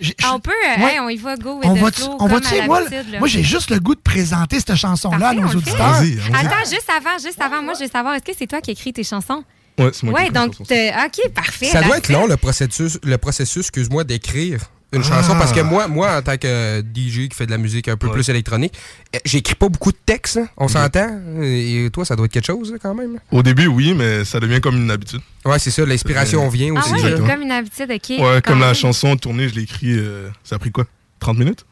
j'ai- 0.01 0.15
On 0.33 0.41
peut, 0.41 0.51
Ouais. 0.79 0.93
hey, 0.95 1.01
on 1.01 1.09
y 1.09 1.17
va, 1.17 1.37
go 1.37 1.57
with 1.59 1.67
on 1.67 1.75
the 1.75 1.79
va, 1.81 1.91
flow, 1.93 2.07
on 2.13 2.17
comme 2.19 2.29
va 2.31 2.37
à 2.37 2.41
tu 2.41 2.49
sais, 2.49 2.67
moi, 2.67 2.81
là. 2.81 2.89
moi 3.19 3.29
j'ai 3.29 3.43
juste 3.43 3.71
le 3.71 3.79
goût 3.81 3.95
de 3.95 4.01
présenter 4.01 4.59
cette 4.61 4.75
chanson-là 4.75 5.17
à 5.17 5.35
Parfait, 5.35 5.41
nos 5.41 5.49
auditeurs. 5.49 6.03
Attends, 6.35 6.71
juste 6.71 6.89
avant, 6.95 7.19
juste 7.23 7.41
avant, 7.41 7.63
moi, 7.63 7.75
je 7.79 7.85
veux 7.85 7.91
savoir, 7.91 8.15
est-ce 8.15 8.25
que 8.25 8.33
c'est 8.39 8.47
toi 8.47 8.61
qui 8.61 8.71
écris 8.73 8.93
tes 8.93 9.05
chansons? 9.05 9.45
Ouais, 9.79 9.91
c'est 9.93 10.03
moi 10.05 10.15
Ouais, 10.21 10.27
qui 10.27 10.33
donc, 10.33 10.55
OK, 10.61 11.33
parfait. 11.35 11.67
Ça 11.67 11.83
doit 11.83 11.99
être 11.99 12.09
long, 12.13 12.27
le 12.27 12.37
processus, 12.37 12.99
le 13.05 13.17
processus 13.19 13.59
excuse-moi, 13.67 14.05
d'écrire 14.05 14.61
une 14.93 15.03
Ah. 15.03 15.05
chanson. 15.05 15.35
Parce 15.39 15.53
que 15.53 15.61
moi, 15.61 15.87
moi, 15.89 16.17
en 16.17 16.23
tant 16.23 16.37
que 16.37 16.81
DJ 16.83 17.29
qui 17.29 17.35
fait 17.37 17.47
de 17.47 17.51
la 17.51 17.59
musique 17.59 17.89
un 17.89 17.97
peu 17.97 18.11
plus 18.11 18.29
électronique, 18.31 18.73
eh, 19.13 19.19
j'écris 19.25 19.55
pas 19.55 19.69
beaucoup 19.69 19.93
de 19.93 19.99
textes, 20.07 20.39
hein, 20.39 20.49
on 20.57 20.69
s'entend. 20.69 21.21
Et 21.43 21.89
toi, 21.93 22.05
ça 22.05 22.17
doit 22.17 22.27
être 22.27 22.33
quelque 22.33 22.47
chose, 22.47 22.75
quand 22.83 22.95
même. 22.95 23.19
Au 23.31 23.43
début, 23.43 23.67
oui, 23.67 23.95
mais 23.95 24.25
ça 24.25 24.41
devient 24.41 24.61
comme 24.61 24.77
une 24.77 24.91
habitude. 24.91 25.21
Ouais, 25.45 25.59
c'est 25.59 25.71
ça, 25.71 25.85
l'inspiration 25.85 26.47
Euh, 26.47 26.51
vient 26.51 26.73
Ah 26.77 26.81
aussi. 26.81 26.93
ouais, 26.93 26.99
Exactement. 27.01 27.29
comme 27.29 27.43
une 27.43 27.53
habitude, 27.53 27.91
OK. 27.91 28.19
Ouais, 28.19 28.43
comme 28.43 28.61
la 28.61 28.75
chanson 28.75 29.17
tournée, 29.17 29.49
je 29.49 29.55
l'ai 29.55 29.63
écrit. 29.63 29.93
euh, 29.99 30.31
ça 30.43 30.57
a 30.57 30.59
pris 30.59 30.71
quoi 30.71 30.85
30 31.21 31.39
minutes? 31.39 31.65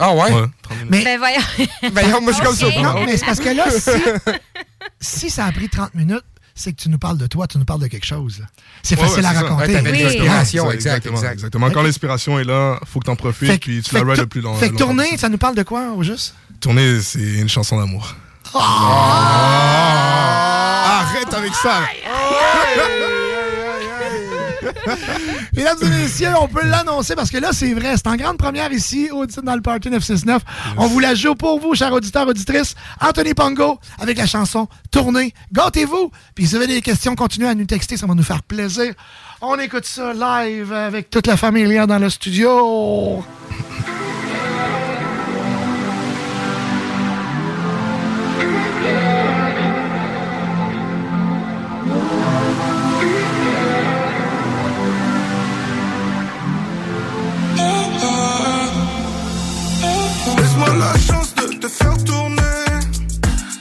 Ah 0.00 0.14
ouais? 0.14 0.32
Ouais, 0.32 0.46
30 0.62 0.76
minutes. 0.84 0.90
Mais- 0.90 1.04
Ben 1.04 1.18
voyons. 1.18 1.40
Voyons, 1.92 2.20
moi, 2.20 2.30
je 2.30 2.36
suis 2.36 2.46
comme 2.46 2.54
ça. 2.72 2.82
Non, 2.82 3.04
mais 3.04 3.16
c'est 3.16 3.26
parce 3.26 3.40
que 3.40 3.48
là, 3.48 3.64
si, 3.68 3.90
si 5.00 5.30
ça 5.30 5.46
a 5.46 5.52
pris 5.52 5.68
30 5.68 5.92
minutes, 5.96 6.22
c'est 6.58 6.72
que 6.72 6.80
tu 6.82 6.88
nous 6.88 6.98
parles 6.98 7.18
de 7.18 7.26
toi, 7.28 7.46
tu 7.46 7.56
nous 7.58 7.64
parles 7.64 7.80
de 7.80 7.86
quelque 7.86 8.04
chose. 8.06 8.42
C'est 8.82 8.96
Ouais, 8.98 9.06
facile 9.06 9.22
ouais, 9.22 9.28
à 9.28 9.34
ça. 9.34 9.40
raconter. 9.42 9.74
Ouais, 9.76 9.82
Oui. 9.90 10.02
l'inspiration, 10.02 10.66
Ouais, 10.66 10.74
exact, 10.74 10.96
exactement, 11.06 11.16
exact. 11.18 11.32
exactement. 11.34 11.70
Quand 11.70 11.82
l'inspiration 11.82 12.38
est 12.40 12.44
là, 12.44 12.80
faut 12.84 12.98
que 13.00 13.04
t'en 13.06 13.14
profites, 13.16 13.48
Fait, 13.48 13.58
puis 13.58 13.80
tu 13.82 13.94
la 13.94 14.02
rides 14.02 14.18
le 14.18 14.26
plus 14.26 14.40
long. 14.40 14.54
fait 14.56 14.66
que 14.66 14.72
longtemps 14.72 14.86
tourner, 14.86 15.16
ça 15.16 15.28
nous 15.28 15.38
parle 15.38 15.54
de 15.54 15.62
quoi, 15.62 15.92
au 15.96 16.02
juste? 16.02 16.34
Tourner, 16.60 17.00
c'est 17.00 17.20
une 17.20 17.48
chanson 17.48 17.78
d'amour. 17.78 18.16
Ah! 18.54 18.58
Arrête 21.00 21.32
avec 21.34 21.54
ça! 21.54 21.78
Mesdames 25.58 25.78
et 25.82 25.88
messieurs, 25.88 26.28
on 26.40 26.46
peut 26.46 26.64
l'annoncer 26.64 27.16
parce 27.16 27.32
que 27.32 27.38
là, 27.38 27.48
c'est 27.52 27.74
vrai. 27.74 27.96
C'est 27.96 28.06
en 28.06 28.14
grande 28.14 28.38
première 28.38 28.70
ici, 28.70 29.10
au 29.10 29.26
dans 29.26 29.56
le 29.56 29.60
Party 29.60 29.90
969. 29.90 30.40
On 30.76 30.86
vous 30.86 31.00
la 31.00 31.16
joue 31.16 31.34
pour 31.34 31.58
vous, 31.58 31.74
chers 31.74 31.92
auditeurs, 31.92 32.28
auditrices. 32.28 32.76
Anthony 33.00 33.34
Pongo 33.34 33.80
avec 33.98 34.18
la 34.18 34.26
chanson 34.26 34.68
Tournez. 34.92 35.34
Gâtez-vous. 35.52 36.12
Puis 36.36 36.46
si 36.46 36.50
vous 36.50 36.62
avez 36.62 36.68
des 36.68 36.80
questions, 36.80 37.16
continuez 37.16 37.48
à 37.48 37.56
nous 37.56 37.64
texter, 37.64 37.96
ça 37.96 38.06
va 38.06 38.14
nous 38.14 38.22
faire 38.22 38.44
plaisir. 38.44 38.94
On 39.40 39.58
écoute 39.58 39.84
ça 39.84 40.12
live 40.12 40.72
avec 40.72 41.10
toute 41.10 41.26
la 41.26 41.36
famille 41.36 41.84
dans 41.88 41.98
le 41.98 42.08
studio. 42.08 43.24
De 61.68 61.72
faire 61.72 62.04
tourner. 62.04 62.64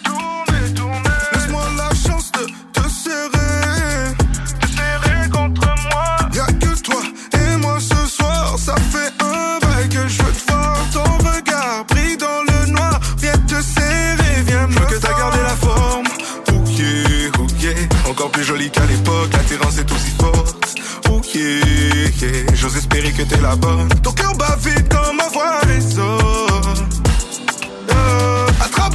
Tourner, 0.03 0.73
tourner. 0.73 1.17
Laisse-moi 1.33 1.63
la 1.75 1.89
chance 1.89 2.31
de 2.31 2.45
te 2.73 2.89
serrer. 2.89 4.13
Te 4.61 4.67
serrer 4.67 5.29
contre 5.29 5.67
moi. 5.83 6.29
Y'a 6.33 6.45
que 6.53 6.81
toi 6.81 7.01
et 7.33 7.57
moi 7.57 7.77
ce 7.79 8.07
soir. 8.07 8.55
Ça 8.57 8.75
fait 8.75 9.11
un 9.23 9.59
bail 9.59 9.89
que 9.89 10.07
je 10.07 10.21
veux 10.23 10.31
te 10.31 10.51
voir. 10.51 10.77
Ton 10.93 11.17
regard 11.29 11.85
brille 11.89 12.17
dans 12.17 12.43
le 12.49 12.71
noir. 12.71 12.99
Viens 13.17 13.37
te 13.47 13.61
serrer, 13.61 14.41
viens 14.45 14.67
me 14.67 14.73
Je 14.73 14.79
veux 14.79 14.85
que 14.85 14.95
t'as 14.95 15.13
gardé 15.13 15.39
la 15.41 15.55
forme. 15.55 16.07
Ok, 16.53 17.39
ok. 17.39 18.09
Encore 18.09 18.31
plus 18.31 18.43
jolie 18.43 18.69
qu'à 18.69 18.85
l'époque. 18.85 19.33
L'attirance 19.33 19.77
est 19.79 19.91
aussi 19.91 20.11
forte. 20.19 20.75
Ok, 21.09 21.35
yeah. 21.35 22.53
J'ose 22.53 22.77
espérer 22.77 23.11
que 23.11 23.23
t'es 23.23 23.41
la 23.41 23.55
bonne. 23.55 23.89
Ton 24.01 24.11
cœur 24.11 24.33
bat 24.35 24.57
vite 24.61 24.87
comme 24.89 25.17
ma 25.17 25.27
voix 25.27 25.59
résonne. 25.67 26.46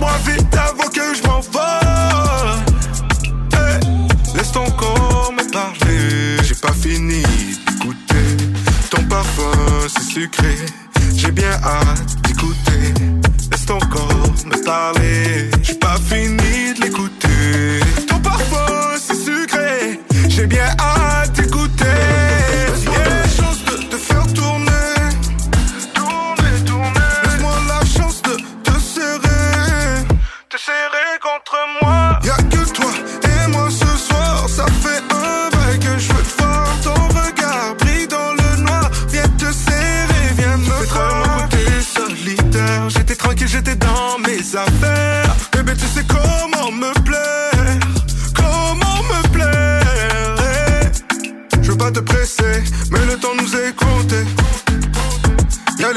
Attrape-moi 0.03 0.13
vite 0.27 0.57
avant 0.57 0.89
que 0.89 1.15
je 1.15 1.23
m'envole. 1.27 2.59
Hey, 3.55 3.81
laisse 4.35 4.53
ton 4.53 4.69
corps 4.73 5.33
me 5.33 5.51
parler. 5.51 6.43
J'ai 6.43 6.55
pas 6.55 6.73
fini 6.73 7.23
d'écouter. 7.67 8.37
Ton 8.91 9.05
parfum, 9.05 9.53
c'est 9.89 10.03
sucré. 10.03 10.57
J'ai 11.15 11.31
bien 11.31 11.53
hâte 11.63 12.21
d'écouter. 12.23 12.95
Laisse 13.51 13.67
ton 13.67 13.79
corps 13.79 14.33
me 14.47 14.65
parler. 14.65 15.51
J'ai 15.63 15.75
pas 15.75 15.97
fini 16.09 16.75
de 16.75 16.83
l'écouter. 16.83 17.81
Ton 18.09 18.19
parfum, 18.21 18.97
c'est 18.99 19.15
sucré. 19.15 20.01
J'ai 20.29 20.47
bien 20.47 20.67
hâte 20.79 21.02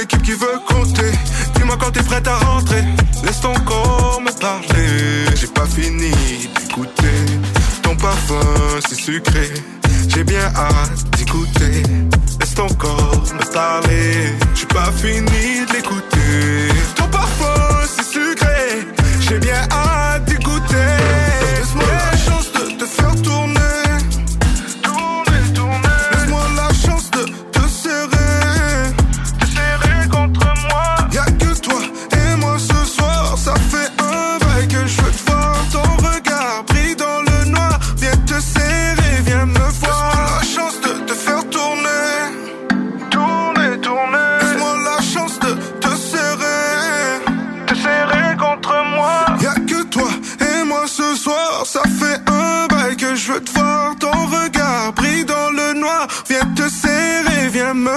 qui 0.08 0.32
veut 0.34 0.60
compter. 0.68 1.12
Dis-moi 1.56 1.76
quand 1.80 1.92
t'es 1.92 2.04
prête 2.04 2.28
à 2.28 2.38
rentrer. 2.38 2.84
Laisse 3.24 3.42
ton 3.42 3.54
corps 3.66 4.22
me 4.22 4.32
parler. 4.40 5.36
J'ai 5.36 5.48
pas 5.48 5.66
fini 5.66 6.12
d'écouter. 6.60 7.18
Ton 7.82 7.96
parfum, 7.96 8.36
c'est 8.88 8.96
sucré. 8.96 9.52
J'ai 10.08 10.24
bien 10.24 10.52
hâte 10.56 11.18
d'écouter. 11.18 11.84
Laisse 12.40 12.56
ton 12.56 12.68
corps 12.76 13.24
me 13.34 13.54
parler. 13.54 14.34
J'ai 14.54 14.68
pas 14.68 14.92
fini 14.92 15.66
de 15.68 15.74
l'écouter. 15.74 16.74
Ton 16.96 17.08
parfum, 17.08 17.88
c'est 17.96 18.06
sucré. 18.06 18.88
J'ai 19.22 19.40
bien 19.40 19.62
hâte 19.72 19.95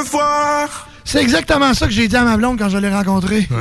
viens 0.09 0.19
me 0.19 0.23
voir. 0.23 0.68
C'est 1.19 1.25
exactement 1.25 1.75
ça 1.75 1.87
que 1.87 1.93
j'ai 1.93 2.07
dit 2.07 2.17
à 2.17 2.23
ma 2.23 2.37
blonde 2.37 2.59
quand 2.59 2.69
je 2.69 2.79
l'ai 2.79 2.89
rencontrée. 2.89 3.49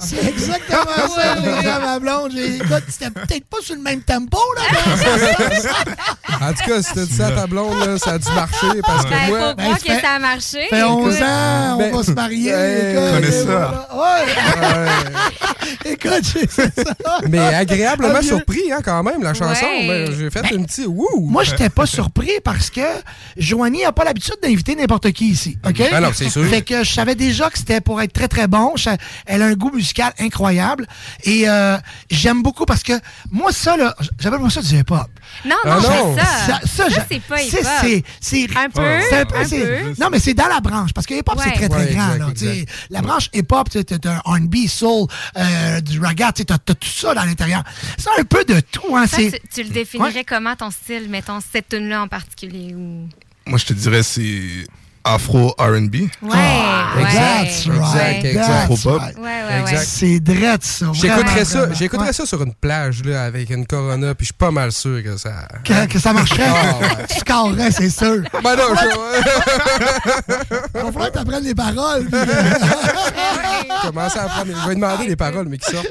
C'est 0.00 0.24
exactement 0.28 1.08
ça 1.14 1.34
que 1.34 1.42
j'ai 1.44 1.60
dit 1.60 1.66
à 1.68 1.78
ma 1.78 1.98
blonde. 1.98 2.32
J'ai 2.34 2.48
dit, 2.50 2.56
écoute, 2.56 2.84
c'était 2.88 3.10
peut-être 3.10 3.44
pas 3.46 3.58
sur 3.60 3.74
le 3.74 3.82
même 3.82 4.00
tempo, 4.02 4.38
là. 4.56 4.62
En 6.40 6.52
tout 6.52 6.64
cas, 6.70 6.82
si 6.82 6.94
t'as 6.94 7.04
dit 7.04 7.12
ça 7.14 7.26
à 7.28 7.30
ta 7.32 7.46
blonde, 7.46 7.78
là, 7.84 7.98
ça 7.98 8.12
a 8.12 8.18
dû 8.18 8.28
marcher 8.32 8.80
parce 8.86 9.04
que 9.04 9.10
Ben, 9.10 9.28
moi. 9.28 9.38
faut 9.50 9.56
croire 9.56 9.78
que 9.78 10.00
ça 10.00 10.10
a 10.16 10.18
marché. 10.20 10.66
Ça 10.70 10.76
fait 10.76 10.84
11 10.84 11.14
Écoute. 11.14 11.22
ans, 11.26 11.74
on 11.74 11.78
Ben, 11.78 11.92
va 11.96 12.02
se 12.04 12.10
marier. 12.12 12.50
hey, 12.50 12.92
écoute, 12.94 13.10
connais 13.12 13.30
ça. 13.32 13.86
voilà. 13.92 14.24
Ouais. 15.84 15.92
écoute, 15.92 16.32
j'ai 16.32 16.46
fait 16.46 16.72
ça. 16.76 16.94
Mais 17.28 17.38
agréablement 17.54 18.22
surpris, 18.22 18.72
hein, 18.72 18.78
quand 18.84 19.02
même, 19.02 19.22
la 19.22 19.34
chanson. 19.34 19.64
Ouais. 19.66 20.06
Ben, 20.06 20.14
J'ai 20.16 20.30
fait 20.30 20.50
une 20.54 20.64
petite 20.66 20.86
wouh. 20.86 21.26
Moi, 21.28 21.42
j'étais 21.44 21.70
pas 21.70 21.86
surpris 21.86 22.30
parce 22.44 22.70
que 22.70 22.80
Joanie 23.36 23.84
a 23.84 23.92
pas 23.92 24.04
l'habitude 24.04 24.36
d'inviter 24.42 24.74
n'importe 24.76 25.10
qui 25.12 25.28
ici. 25.30 25.57
OK? 25.66 25.82
Ah 25.92 26.00
non, 26.00 26.10
c'est 26.14 26.28
sûr. 26.30 26.44
Fait 26.46 26.62
que 26.62 26.84
je 26.84 26.92
savais 26.92 27.14
déjà 27.14 27.50
que 27.50 27.58
c'était 27.58 27.80
pour 27.80 28.00
être 28.00 28.12
très, 28.12 28.28
très 28.28 28.46
bon. 28.46 28.72
Je- 28.76 28.90
Elle 29.26 29.42
a 29.42 29.46
un 29.46 29.54
goût 29.54 29.70
musical 29.74 30.12
incroyable. 30.18 30.86
Et 31.24 31.48
euh, 31.48 31.76
j'aime 32.10 32.42
beaucoup 32.42 32.64
parce 32.64 32.82
que 32.82 32.92
moi, 33.30 33.52
ça, 33.52 33.76
là, 33.76 33.94
j'appelle 34.20 34.38
moi 34.40 34.50
ça 34.50 34.62
du 34.62 34.74
hip-hop. 34.76 35.08
Non, 35.44 35.56
Ah 35.64 35.68
non, 35.68 35.80
non. 35.80 36.16
c'est 36.16 36.20
ça. 36.20 36.26
Ça, 36.26 36.60
ça, 36.60 36.66
Ça, 36.66 36.88
je- 36.88 36.94
c'est 37.10 37.20
pas 37.22 37.36
c'est- 37.38 37.46
hip-hop. 37.60 37.66
c'est- 37.80 38.04
c'est- 38.20 38.56
Un 38.56 38.70
peu, 38.70 38.80
un 38.82 39.24
peu, 39.26 39.36
un 39.36 39.44
c'est- 39.44 39.66
peu. 39.82 39.94
Non, 40.02 40.08
mais 40.10 40.18
c'est 40.20 40.34
dans 40.34 40.46
la 40.48 40.60
branche. 40.60 40.92
Parce 40.92 41.06
que 41.06 41.14
hip-hop, 41.14 41.38
c'est 41.42 41.52
très, 41.52 41.68
très 41.68 41.86
Ouais, 41.86 41.92
grand. 41.94 42.06
exact, 42.14 42.18
là, 42.18 42.26
tu 42.32 42.38
sais. 42.38 42.58
exact. 42.60 42.72
La 42.90 43.02
branche 43.02 43.28
hip-hop, 43.34 43.68
t'as 43.70 44.10
un 44.14 44.18
R&B, 44.24 44.66
soul, 44.68 45.06
euh, 45.36 45.80
du 45.80 46.00
raga, 46.00 46.32
t'as 46.32 46.44
t'as 46.58 46.74
tout 46.74 46.88
ça 46.88 47.14
dans 47.14 47.24
l'intérieur. 47.24 47.62
C'est 47.98 48.10
un 48.20 48.24
peu 48.24 48.44
de 48.44 48.60
tout. 48.60 48.96
Hein, 48.96 49.06
Ça, 49.06 49.16
c'est- 49.18 49.32
tu, 49.32 49.48
tu 49.54 49.62
le 49.64 49.70
définirais 49.70 50.24
comment 50.24 50.54
ton 50.56 50.70
style, 50.70 51.08
mettons, 51.08 51.40
cette 51.52 51.68
tune-là 51.68 52.02
en 52.02 52.08
particulier? 52.08 52.74
Ou... 52.74 53.08
Moi, 53.46 53.58
je 53.58 53.66
te 53.66 53.72
dirais, 53.72 54.02
c'est 54.02 54.66
afro 55.04 55.54
RB. 55.58 56.08
Ah, 56.30 56.92
ouais. 56.96 57.02
Exact, 57.02 58.24
exact, 58.24 58.72
C'est 59.84 60.20
drette, 60.20 60.64
ça. 60.64 60.86
J'écouterais 60.92 61.44
ça, 61.44 61.72
j'écouterais 61.72 62.12
ça 62.12 62.26
sur 62.26 62.42
une 62.42 62.54
plage 62.54 63.04
là, 63.04 63.24
avec 63.24 63.50
une 63.50 63.66
corona, 63.66 64.14
puis 64.14 64.26
je 64.26 64.28
suis 64.28 64.38
pas 64.38 64.50
mal 64.50 64.72
sûr 64.72 65.02
que 65.02 65.16
ça. 65.16 65.48
Que, 65.64 65.98
ça 65.98 66.12
marcherait. 66.12 66.44
Ah, 66.46 66.78
tu 67.08 67.18
scorerais, 67.18 67.70
c'est 67.70 67.90
sûr. 67.90 68.22
Ben 68.42 68.56
non, 68.56 68.74
je. 68.74 70.78
Mon 70.82 70.92
frère 70.92 71.10
les 71.42 71.54
paroles. 71.54 72.06
Puis... 72.10 72.18
À 73.82 73.88
apprendre. 73.88 74.46
Je 74.46 74.68
vais 74.68 74.74
demander 74.74 75.06
les 75.06 75.16
paroles, 75.16 75.48
mais 75.48 75.58
qui 75.58 75.70
sortent. 75.70 75.88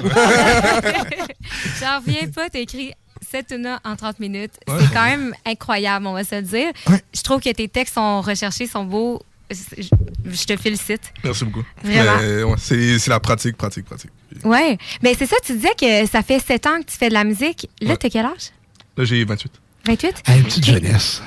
J'en 1.79 1.99
reviens 1.99 2.27
pas, 2.33 2.49
t'écris 2.49 2.93
7 3.29 3.47
tunes 3.47 3.79
en 3.83 3.95
30 3.95 4.19
minutes. 4.19 4.53
C'est 4.67 4.93
quand 4.93 5.05
même 5.05 5.33
incroyable, 5.45 6.07
on 6.07 6.13
va 6.13 6.23
se 6.23 6.35
le 6.35 6.41
dire. 6.41 6.71
Je 7.13 7.21
trouve 7.21 7.41
que 7.41 7.51
tes 7.51 7.67
textes 7.67 7.95
sont 7.95 8.21
recherchés, 8.21 8.67
sont 8.67 8.85
beaux. 8.85 9.21
Je, 9.49 10.45
te 10.45 10.57
félicite. 10.57 11.13
Merci 11.23 11.45
beaucoup. 11.45 11.65
Vraiment. 11.83 12.55
C'est 12.57 13.07
la 13.07 13.19
pratique, 13.19 13.55
pratique, 13.57 13.85
pratique. 13.85 14.11
Oui. 14.43 14.77
Mais 15.01 15.13
c'est 15.13 15.25
ça, 15.25 15.37
tu 15.45 15.53
disais 15.53 15.73
que 15.79 16.05
ça 16.05 16.21
fait 16.21 16.39
7 16.39 16.67
ans 16.67 16.81
que 16.81 16.91
tu 16.91 16.97
fais 16.97 17.09
de 17.09 17.13
la 17.13 17.23
musique. 17.23 17.69
Là, 17.81 17.97
t'as 17.97 18.09
quel 18.09 18.25
âge? 18.25 18.51
Là, 18.97 19.03
j'ai 19.03 19.23
28. 19.23 19.51
28? 19.85 20.23
Une 20.27 20.43
petite 20.43 20.65
jeunesse. 20.65 21.21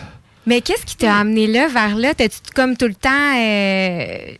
Mais 0.46 0.60
qu'est-ce 0.60 0.84
qui 0.84 0.96
t'a 0.96 1.16
amené 1.16 1.46
là, 1.46 1.68
vers 1.68 1.96
là? 1.96 2.14
T'as-tu 2.14 2.38
comme 2.54 2.76
tout 2.76 2.88
le 2.88 2.94
temps... 2.94 3.36
Euh, 3.36 4.34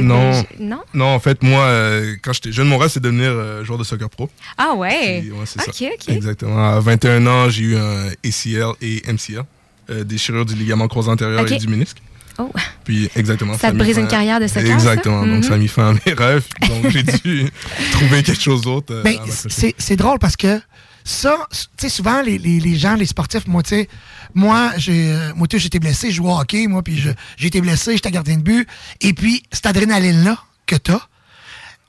non. 0.00 0.44
Non? 0.58 0.80
Non, 0.94 1.06
en 1.06 1.20
fait, 1.20 1.42
moi, 1.42 1.62
euh, 1.64 2.14
quand 2.22 2.32
j'étais 2.32 2.52
jeune, 2.52 2.68
mon 2.68 2.78
rêve, 2.78 2.90
c'est 2.90 3.00
de 3.00 3.04
devenir 3.08 3.30
euh, 3.30 3.64
joueur 3.64 3.78
de 3.78 3.84
soccer 3.84 4.08
pro. 4.08 4.30
Ah 4.58 4.74
ouais? 4.74 5.20
Puis, 5.22 5.30
ouais, 5.32 5.44
c'est 5.46 5.60
ok, 5.68 5.74
ça. 5.74 5.84
ok. 5.86 6.16
Exactement. 6.16 6.68
À 6.76 6.80
21 6.80 7.26
ans, 7.26 7.48
j'ai 7.50 7.62
eu 7.64 7.76
un 7.76 8.06
ACL 8.24 8.72
et 8.80 9.02
MCL, 9.10 9.42
euh, 9.90 10.04
déchirure 10.04 10.44
du 10.46 10.54
ligament 10.54 10.86
croisé 10.88 11.10
antérieur 11.10 11.50
et 11.50 11.56
du 11.58 11.68
ménisque. 11.68 11.98
Oh. 12.38 12.50
Puis, 12.84 13.08
exactement. 13.14 13.56
Ça 13.56 13.70
te 13.70 13.76
brise 13.76 13.96
une 13.96 14.08
carrière 14.08 14.40
de 14.40 14.48
soccer, 14.48 14.72
Exactement. 14.74 15.22
ça? 15.24 15.30
Donc, 15.30 15.44
ça 15.44 15.54
a 15.54 15.56
mis 15.56 15.68
fin 15.68 15.90
à 15.90 15.92
mes 16.04 16.12
rêves. 16.14 16.44
Donc, 16.68 16.88
j'ai 16.90 17.02
dû 17.24 17.46
trouver 17.92 18.22
quelque 18.24 18.42
chose 18.42 18.62
d'autre. 18.62 18.92
euh, 18.92 19.02
Ben, 19.04 19.18
c'est 19.28 19.74
c'est 19.78 19.94
drôle 19.96 20.18
parce 20.18 20.34
que 20.36 20.60
ça, 21.04 21.36
tu 21.52 21.58
sais, 21.76 21.88
souvent, 21.88 22.22
les, 22.22 22.38
les, 22.38 22.58
les 22.58 22.76
gens, 22.76 22.94
les 22.94 23.06
sportifs, 23.06 23.46
moi, 23.46 23.62
tu 23.62 23.70
sais, 23.70 23.88
moi, 24.34 24.72
j'ai 24.76 25.12
euh, 25.12 25.32
moi, 25.34 25.46
j'étais 25.50 25.78
blessé, 25.78 26.10
je 26.10 26.16
jouais 26.16 26.30
au 26.32 26.38
hockey, 26.38 26.66
moi, 26.66 26.82
puis 26.82 27.02
j'ai 27.36 27.46
été 27.46 27.60
blessé, 27.60 27.92
j'étais 27.94 28.10
gardien 28.10 28.36
de 28.36 28.42
but. 28.42 28.68
Et 29.00 29.12
puis, 29.14 29.42
cette 29.52 29.66
adrénaline-là 29.66 30.38
que 30.66 30.76
tu 30.76 30.90
as, 30.92 31.08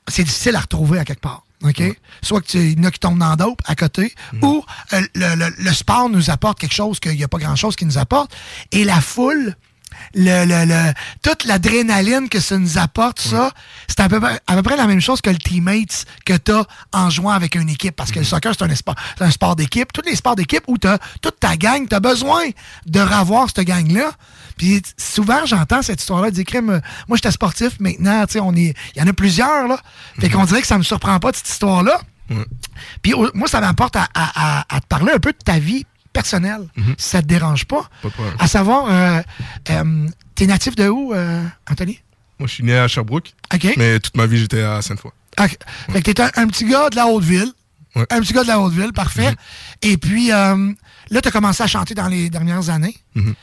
c'est 0.08 0.22
difficile 0.24 0.54
à 0.56 0.60
retrouver 0.60 0.98
à 0.98 1.04
quelque 1.04 1.20
part. 1.20 1.42
OK? 1.64 1.82
Soit 2.22 2.42
que 2.42 2.46
tu 2.46 2.58
il 2.58 2.78
y 2.78 2.80
en 2.80 2.84
a 2.84 2.90
qui 2.90 2.98
tombent 3.00 3.18
dans 3.18 3.34
d'autres 3.34 3.64
à 3.66 3.74
côté, 3.74 4.14
ou 4.42 4.62
euh, 4.92 5.00
le, 5.14 5.34
le- 5.36 5.54
le 5.58 5.72
sport 5.72 6.08
nous 6.10 6.28
apporte 6.30 6.58
quelque 6.60 6.74
chose 6.74 7.00
qu'il 7.00 7.12
n'y 7.16 7.24
a 7.24 7.28
pas 7.28 7.38
grand-chose 7.38 7.74
qui 7.76 7.86
nous 7.86 7.96
apporte. 7.98 8.30
Et 8.72 8.84
la 8.84 9.00
foule, 9.00 9.56
le, 10.14 10.44
le, 10.44 10.64
le- 10.66 10.92
toute 11.22 11.44
l'adrénaline 11.44 12.28
que 12.28 12.40
ça 12.40 12.58
nous 12.58 12.78
apporte, 12.78 13.20
ça, 13.20 13.50
c'est 13.88 14.00
à 14.00 14.08
peu, 14.08 14.20
près, 14.20 14.40
à 14.46 14.54
peu 14.56 14.62
près 14.62 14.76
la 14.76 14.86
même 14.86 15.00
chose 15.00 15.20
que 15.20 15.30
le 15.30 15.36
teammates 15.38 16.04
que 16.24 16.34
tu 16.36 16.52
as 16.52 16.64
en 16.92 17.10
jouant 17.10 17.30
avec 17.32 17.54
une 17.54 17.68
équipe. 17.68 17.96
Parce 17.96 18.10
que 18.12 18.18
le 18.18 18.24
soccer, 18.24 18.52
c'est 18.58 18.64
un, 18.64 18.74
sport, 18.74 18.94
un 19.20 19.30
sport 19.30 19.56
d'équipe. 19.56 19.92
Tous 19.92 20.02
les 20.08 20.16
sports 20.16 20.36
d'équipe 20.36 20.62
où 20.66 20.78
tu 20.78 20.86
as 20.88 20.98
toute 21.20 21.38
ta 21.40 21.56
gang, 21.56 21.88
tu 21.88 21.94
as 21.94 22.00
besoin 22.00 22.42
de 22.86 23.00
revoir 23.00 23.48
cette 23.54 23.66
gang-là. 23.66 24.10
Puis 24.56 24.82
souvent, 24.96 25.44
j'entends 25.44 25.82
cette 25.82 26.00
histoire-là, 26.00 26.30
dire, 26.30 26.44
Crème, 26.44 26.70
euh, 26.70 26.80
moi, 27.08 27.16
j'étais 27.16 27.30
sportif, 27.30 27.78
maintenant, 27.78 28.24
tu 28.26 28.34
sais, 28.34 28.40
on 28.40 28.54
est, 28.54 28.74
il 28.94 29.00
y 29.00 29.02
en 29.02 29.06
a 29.06 29.12
plusieurs, 29.12 29.68
là. 29.68 29.78
Fait 30.18 30.30
qu'on 30.30 30.44
dirait 30.44 30.62
que 30.62 30.66
ça 30.66 30.78
me 30.78 30.82
surprend 30.82 31.18
pas 31.20 31.30
de 31.32 31.36
cette 31.36 31.48
histoire-là. 31.50 32.00
Puis 33.02 33.14
moi, 33.34 33.48
ça 33.48 33.60
m'apporte 33.60 33.96
à, 33.96 34.08
à- 34.14 34.60
à- 34.60 34.76
à 34.76 34.80
te 34.80 34.86
parler 34.86 35.12
un 35.14 35.18
peu 35.18 35.32
de 35.32 35.38
ta 35.44 35.58
vie 35.58 35.86
personnelle, 36.16 36.66
si 36.96 37.08
ça 37.10 37.20
te 37.20 37.26
dérange 37.26 37.66
pas. 37.66 37.88
Pas 38.02 38.08
de 38.08 38.12
problème. 38.14 38.34
À 38.38 38.46
savoir, 38.48 38.86
euh, 38.88 39.22
euh, 39.70 40.08
t'es 40.34 40.46
natif 40.46 40.74
de 40.74 40.88
où, 40.88 41.12
euh, 41.12 41.42
Anthony? 41.70 42.00
Moi, 42.38 42.48
je 42.48 42.54
suis 42.54 42.64
né 42.64 42.76
à 42.76 42.88
Sherbrooke. 42.88 43.34
OK. 43.52 43.74
Mais 43.76 44.00
toute 44.00 44.16
ma 44.16 44.26
vie, 44.26 44.38
j'étais 44.38 44.62
à 44.62 44.80
Sainte-Foy. 44.80 45.12
OK. 45.38 45.58
Fait 45.92 46.02
que 46.02 46.10
t'es 46.10 46.22
un, 46.22 46.30
un 46.36 46.46
petit 46.46 46.64
gars 46.64 46.88
de 46.88 46.96
la 46.96 47.06
Haute-Ville. 47.06 47.52
Un 48.10 48.20
petit 48.20 48.32
gars 48.32 48.42
de 48.42 48.48
la 48.48 48.60
Haute-Ville, 48.60 48.92
parfait. 48.92 49.34
Et 49.82 49.96
puis, 49.98 50.28
là, 50.28 51.20
t'as 51.22 51.30
commencé 51.30 51.62
à 51.62 51.66
chanter 51.66 51.94
dans 51.94 52.08
les 52.08 52.30
dernières 52.30 52.70
années. 52.70 52.96
Mhm. 53.14 53.34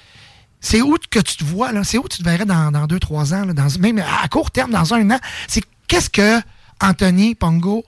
C'est 0.60 0.82
où 0.82 0.95
que 1.10 1.19
tu 1.19 1.35
te 1.35 1.43
vois, 1.43 1.72
là? 1.74 1.84
C'est 1.84 1.98
où 1.98 2.08
tu 2.08 2.19
te 2.19 2.24
verrais 2.24 2.45
dans, 2.45 2.72
dans 2.72 2.88
deux, 2.88 3.00
trois 3.00 3.34
ans, 3.34 3.45
là, 3.45 3.53
dans, 3.53 3.68
même 3.80 4.00
à 4.00 4.27
court 4.30 4.50
terme, 4.50 4.72
dans 4.72 4.93
un 4.93 5.11
an? 5.11 5.19
C'est 5.48 5.64
qu'est-ce 5.88 6.10
que 6.10 6.40
Anthony 6.80 7.35
Pongo 7.35 7.84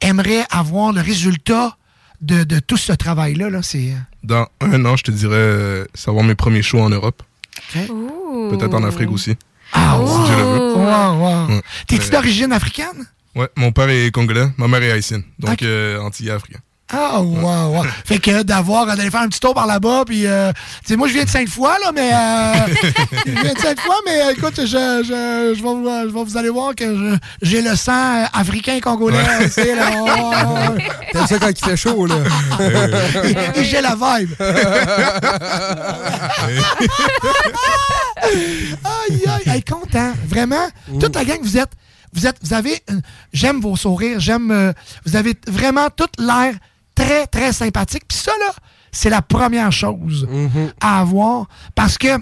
aimerait 0.00 0.44
avoir 0.50 0.92
le 0.92 1.00
résultat 1.00 1.76
de, 2.24 2.44
de 2.44 2.58
tout 2.60 2.76
ce 2.76 2.92
travail-là? 2.92 3.50
Là? 3.50 3.62
C'est. 3.62 3.90
euh, 3.92 3.96
Dans 4.22 4.46
un 4.60 4.84
an, 4.84 4.96
je 4.96 5.04
te 5.04 5.10
dirais 5.10 5.36
euh, 5.36 5.84
savoir 5.94 6.24
mes 6.24 6.34
premiers 6.34 6.62
shows 6.62 6.80
en 6.80 6.90
Europe. 6.90 7.22
Peut-être 7.72 8.74
en 8.74 8.84
Afrique 8.84 9.10
aussi. 9.10 9.36
Ah, 9.72 9.98
Si 10.06 10.24
Dieu 10.26 10.36
le 10.36 10.42
veut. 10.42 10.74
Wow, 10.74 11.18
wow. 11.18 11.46
Ouais. 11.48 11.62
T'es-tu 11.86 12.10
d'origine 12.10 12.52
africaine? 12.52 13.06
Ouais, 13.34 13.48
mon 13.56 13.72
père 13.72 13.88
est 13.88 14.10
congolais, 14.12 14.46
ma 14.58 14.68
mère 14.68 14.82
est 14.82 14.92
haïtienne. 14.92 15.24
Donc, 15.38 15.62
euh, 15.62 15.98
antillais 16.00 16.30
africain. 16.32 16.60
Ah, 16.96 17.20
wow, 17.20 17.74
wow. 17.74 17.82
fait 18.04 18.18
que 18.18 18.42
d'avoir, 18.42 18.86
d'aller 18.86 19.10
faire 19.10 19.22
un 19.22 19.28
petit 19.28 19.40
tour 19.40 19.52
par 19.54 19.66
là-bas, 19.66 20.04
puis, 20.06 20.26
euh, 20.26 20.52
tu 20.84 20.88
sais, 20.90 20.96
moi, 20.96 21.08
je 21.08 21.14
viens 21.14 21.24
de 21.24 21.28
Sainte-Foy, 21.28 21.68
là, 21.82 21.90
mais, 21.92 22.10
euh, 22.12 22.74
je 23.26 23.30
viens 23.42 23.52
de 23.54 23.58
Sainte-Foy, 23.58 23.94
mais 24.06 24.20
euh, 24.22 24.30
écoute, 24.32 24.54
je, 24.58 24.64
je, 24.64 25.54
je, 25.56 25.62
vais, 25.62 25.68
vous, 25.68 25.84
je 25.84 26.14
vais 26.14 26.24
vous 26.24 26.36
aller 26.38 26.50
voir 26.50 26.74
que 26.74 27.18
j'ai 27.42 27.62
le 27.62 27.74
sang 27.74 27.92
euh, 27.92 28.24
africain 28.32 28.78
congolais, 28.80 29.18
Ouais. 29.40 29.48
sais, 29.48 29.74
là. 29.74 29.86
Oh. 29.96 30.78
T'aimes 31.12 31.26
ça 31.26 31.38
quand 31.38 31.48
il 31.50 31.64
fait 31.64 31.76
chaud, 31.76 32.06
là? 32.06 32.14
Et, 33.24 33.36
et 33.60 33.64
j'ai 33.64 33.80
la 33.80 33.94
vibe. 33.96 34.30
aïe, 38.84 39.22
aïe, 39.26 39.50
aïe, 39.50 39.62
content. 39.64 40.12
Vraiment, 40.28 40.68
toute 41.00 41.14
la 41.14 41.24
gang, 41.24 41.38
vous 41.42 41.56
êtes, 41.58 41.70
vous 42.12 42.26
êtes, 42.26 42.36
vous 42.42 42.54
avez, 42.54 42.80
j'aime 43.32 43.60
vos 43.60 43.76
sourires, 43.76 44.20
j'aime, 44.20 44.50
euh, 44.50 44.72
vous 45.04 45.16
avez 45.16 45.34
vraiment 45.48 45.88
toute 45.90 46.18
l'air 46.18 46.54
très, 46.94 47.26
très 47.26 47.52
sympathique. 47.52 48.04
Puis 48.08 48.18
ça, 48.18 48.32
là, 48.40 48.52
c'est 48.92 49.10
la 49.10 49.22
première 49.22 49.72
chose 49.72 50.28
à 50.80 51.00
avoir 51.00 51.46
parce 51.74 51.98
que 51.98 52.18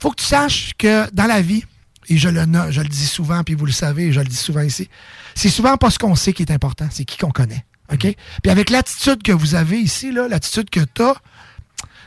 faut 0.00 0.10
que 0.10 0.16
tu 0.16 0.26
saches 0.26 0.72
que 0.78 1.10
dans 1.12 1.26
la 1.26 1.40
vie, 1.40 1.64
et 2.08 2.16
je 2.16 2.28
le, 2.28 2.46
je 2.70 2.80
le 2.80 2.88
dis 2.88 3.06
souvent, 3.06 3.42
puis 3.42 3.54
vous 3.54 3.66
le 3.66 3.72
savez, 3.72 4.06
et 4.06 4.12
je 4.12 4.20
le 4.20 4.26
dis 4.26 4.36
souvent 4.36 4.60
ici, 4.60 4.88
c'est 5.34 5.50
souvent 5.50 5.76
pas 5.76 5.90
ce 5.90 5.98
qu'on 5.98 6.14
sait 6.14 6.32
qui 6.32 6.42
est 6.42 6.52
important, 6.52 6.86
c'est 6.90 7.04
qui 7.04 7.16
qu'on 7.18 7.30
connaît. 7.30 7.64
OK? 7.92 8.06
Puis 8.42 8.50
avec 8.50 8.70
l'attitude 8.70 9.22
que 9.22 9.32
vous 9.32 9.54
avez 9.54 9.78
ici, 9.78 10.12
là, 10.12 10.28
l'attitude 10.28 10.70
que 10.70 10.80
tu 10.80 11.02
as, 11.02 11.16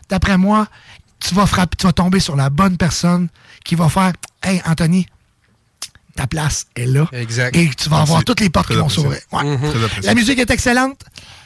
d'après 0.10 0.38
moi, 0.38 0.68
tu 1.20 1.36
vas 1.36 1.46
frapper, 1.46 1.76
tu 1.78 1.86
vas 1.86 1.94
tomber 1.94 2.20
sur 2.20 2.36
la 2.36 2.50
bonne 2.50 2.78
personne 2.78 3.30
qui 3.64 3.76
va 3.76 3.90
faire 3.90 4.14
Hey, 4.44 4.62
Anthony, 4.66 5.06
ta 6.16 6.28
place 6.28 6.66
est 6.76 6.86
là. 6.86 7.08
Exact. 7.14 7.56
Et 7.56 7.70
tu 7.70 7.90
vas 7.90 7.98
Merci. 7.98 8.12
avoir 8.12 8.24
toutes 8.26 8.40
les 8.40 8.50
portes 8.50 8.66
Très 8.68 8.76
qui 8.76 8.82
vont 8.82 8.90
s'ouvrir. 8.90 9.20
Ouais. 9.32 9.44
Mhm. 9.44 9.72
La 10.04 10.14
musique 10.16 10.40
est 10.40 10.50
excellente. 10.50 11.02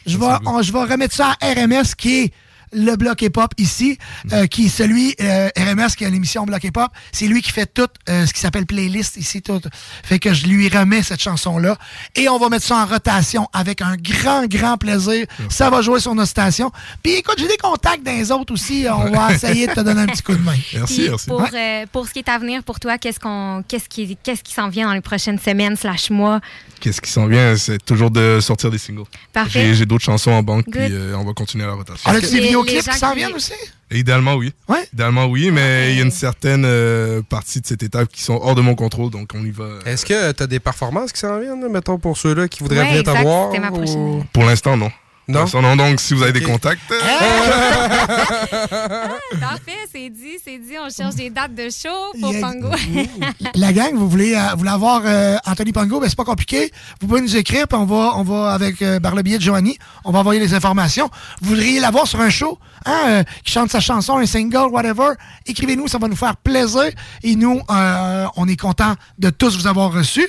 Je 0.06 0.18
vais, 0.18 0.26
on- 0.45 0.61
je 0.61 0.72
vais 0.72 0.80
remettre 0.84 1.16
ça 1.16 1.35
à 1.42 1.53
RMS 1.53 1.95
qui 1.98 2.16
est 2.24 2.34
le 2.76 2.95
bloc 2.95 3.22
hip-hop 3.22 3.52
ici, 3.58 3.98
euh, 4.34 4.45
qui 4.48 4.66
est 4.66 4.70
celui, 4.70 5.16
euh, 5.22 5.50
RMS 5.58 5.95
qui 5.98 6.06
a 6.06 6.10
l'émission 6.10 6.45
Bloc 6.45 6.64
hip-hop, 6.64 6.92
c'est 7.12 7.26
lui 7.28 7.42
qui 7.42 7.52
fait 7.52 7.66
tout 7.74 7.88
euh, 8.10 8.26
ce 8.26 8.34
qui 8.34 8.40
s'appelle 8.42 8.66
playlist 8.66 9.18
ici. 9.18 9.42
Tout. 9.42 9.62
Fait 10.04 10.20
que 10.20 10.34
je 10.34 10.45
lui 10.48 10.68
remets 10.70 11.02
cette 11.04 11.22
chanson-là. 11.22 11.78
Et 12.16 12.28
on 12.30 12.38
va 12.38 12.50
mettre 12.50 12.66
ça 12.66 12.78
en 12.78 12.86
rotation 12.86 13.48
avec 13.54 13.82
un 13.82 13.95
grand, 13.95 14.45
grand 14.48 14.78
plaisir. 14.78 15.26
Ça 15.50 15.70
va 15.70 15.82
jouer 15.82 16.00
sur 16.00 16.14
nos 16.16 16.26
stations. 16.26 16.72
Puis 17.02 17.14
écoute, 17.14 17.36
j'ai 17.38 17.48
des 17.48 17.58
contacts 17.58 18.04
dans 18.04 18.12
les 18.12 18.32
autres 18.32 18.54
aussi. 18.54 18.86
On 18.92 19.12
va 19.12 19.34
essayer 19.34 19.68
de 19.68 19.74
te 19.74 19.80
donner 19.80 20.02
un 20.02 20.08
petit 20.08 20.22
coup 20.24 20.34
de 20.36 20.42
main. 20.42 20.54
Puis 20.86 21.10
Pour, 21.28 21.48
euh, 21.54 21.86
pour 21.92 22.08
ce 22.08 22.14
qui 22.14 22.20
est 22.20 22.30
à 22.30 22.38
venir 22.38 22.64
pour 22.64 22.80
toi, 22.80 22.98
qu'est-ce 22.98 23.20
qu'on 23.20 23.64
qu'est-ce 23.68 23.88
qui 23.90 24.18
qu'est-ce 24.24 24.44
qui 24.44 24.54
s'en 24.54 24.70
vient 24.70 24.88
dans 24.88 24.94
les 24.94 25.02
prochaines 25.02 25.40
semaines 25.40 25.76
slash 25.76 26.10
mois? 26.10 26.42
Qu'est-ce 26.82 27.02
qui 27.02 27.10
s'en 27.12 27.28
vient? 27.28 27.56
C'est 27.58 27.84
toujours 27.84 28.12
de 28.12 28.40
sortir 28.42 28.70
des 28.72 28.78
singles. 28.78 29.04
Parfait. 29.34 29.68
J'ai- 29.68 29.74
J'ai 29.76 29.86
d'autres 29.86 30.04
chansons 30.04 30.32
en 30.32 30.44
banque, 30.44 30.66
Good. 30.66 30.74
puis 30.74 30.94
euh, 30.94 31.16
on 31.18 31.24
va 31.24 31.34
continuer 31.34 31.64
à 31.64 31.68
la 31.68 31.74
rotation. 31.74 32.10
On 32.10 32.14
a 32.16 32.20
des 32.20 32.28
Les- 32.28 32.50
gens 32.69 32.92
qui 32.92 32.98
s'en 33.00 33.14
viennent 33.16 33.34
aussi? 33.34 33.53
Idéalement, 33.92 34.34
oui. 34.35 34.52
Idéalement, 34.94 35.26
oui, 35.27 35.52
mais 35.52 35.92
il 35.92 35.98
y 35.98 36.00
a 36.02 36.03
une 36.03 36.11
certaine 36.11 36.64
euh, 36.66 37.22
partie 37.22 37.61
de 37.61 37.68
cette 37.68 37.84
étape 37.84 38.10
qui 38.11 38.24
sont 38.24 38.40
hors 38.42 38.56
de 38.56 38.61
mon 38.61 38.74
contrôle, 38.76 39.11
donc 39.11 39.30
on 39.35 39.44
y 39.45 39.52
va. 39.52 39.64
euh, 39.66 39.80
Est-ce 39.85 40.06
que 40.06 40.32
tu 40.32 40.44
as 40.44 40.48
des 40.48 40.60
performances 40.60 41.11
qui 41.11 41.19
s'en 41.19 41.40
viennent, 41.40 41.68
mettons, 41.72 41.98
pour 42.00 42.18
ceux-là 42.18 42.48
qui 42.48 42.60
voudraient 42.64 42.80
Ouais, 42.80 42.90
venir 42.90 43.03
t'avoir? 43.03 43.52
ou- 43.53 44.24
Pour 44.34 44.44
l'instant, 44.44 44.76
non. 44.76 44.92
Non? 45.28 45.45
Non. 45.62 45.76
Donc, 45.76 46.00
si 46.00 46.14
vous 46.14 46.24
avez 46.24 46.34
des 46.34 46.42
contacts, 46.42 46.80
euh, 46.92 46.95
Parfait, 49.40 49.72
c'est 49.92 50.10
dit, 50.10 50.38
c'est 50.44 50.58
dit. 50.58 50.76
On 50.80 50.90
cherche 50.90 51.16
des 51.16 51.30
dates 51.30 51.56
de 51.56 51.70
show 51.70 51.90
pour. 52.20 52.34
Pango. 52.40 52.70
La 53.56 53.74
gang, 53.74 53.95
vous 53.95 54.10
voulez, 54.10 54.36
euh, 54.36 54.52
vous 54.52 54.60
voulez 54.60 54.70
avoir 54.70 55.02
euh, 55.06 55.38
Anthony 55.45 55.72
Pongo, 55.72 56.00
ben 56.00 56.08
c'est 56.08 56.16
pas 56.16 56.26
compliqué. 56.26 56.72
Vous 57.02 57.08
pouvez 57.08 57.22
nous 57.22 57.36
écrire, 57.36 57.68
puis 57.68 57.78
on 57.78 57.86
va, 57.86 58.14
on 58.18 58.24
va 58.24 58.52
avec 58.52 58.82
euh, 58.82 59.00
par 59.00 59.16
le 59.16 59.22
biais 59.22 59.38
de 59.38 59.44
Joanie, 59.44 59.78
on 60.04 60.12
va 60.12 60.20
envoyer 60.20 60.40
les 60.40 60.54
informations. 60.54 61.10
Vous 61.42 61.50
voudriez 61.50 61.80
l'avoir 61.80 62.08
sur 62.08 62.20
un 62.22 62.30
show, 62.30 62.60
hein, 62.86 63.00
euh, 63.08 63.24
qui 63.44 63.52
chante 63.52 63.72
sa 63.72 63.80
chanson, 63.80 64.18
un 64.18 64.26
single, 64.26 64.70
whatever. 64.72 65.14
Écrivez-nous, 65.48 65.88
ça 65.88 65.98
va 65.98 66.08
nous 66.08 66.16
faire 66.16 66.36
plaisir. 66.38 66.90
Et 67.24 67.36
nous, 67.36 67.62
euh, 67.70 68.26
on 68.36 68.48
est 68.48 68.60
content 68.60 68.95
de 69.18 69.30
tous 69.30 69.58
vous 69.58 69.68
avoir 69.68 69.92
reçus. 69.92 70.28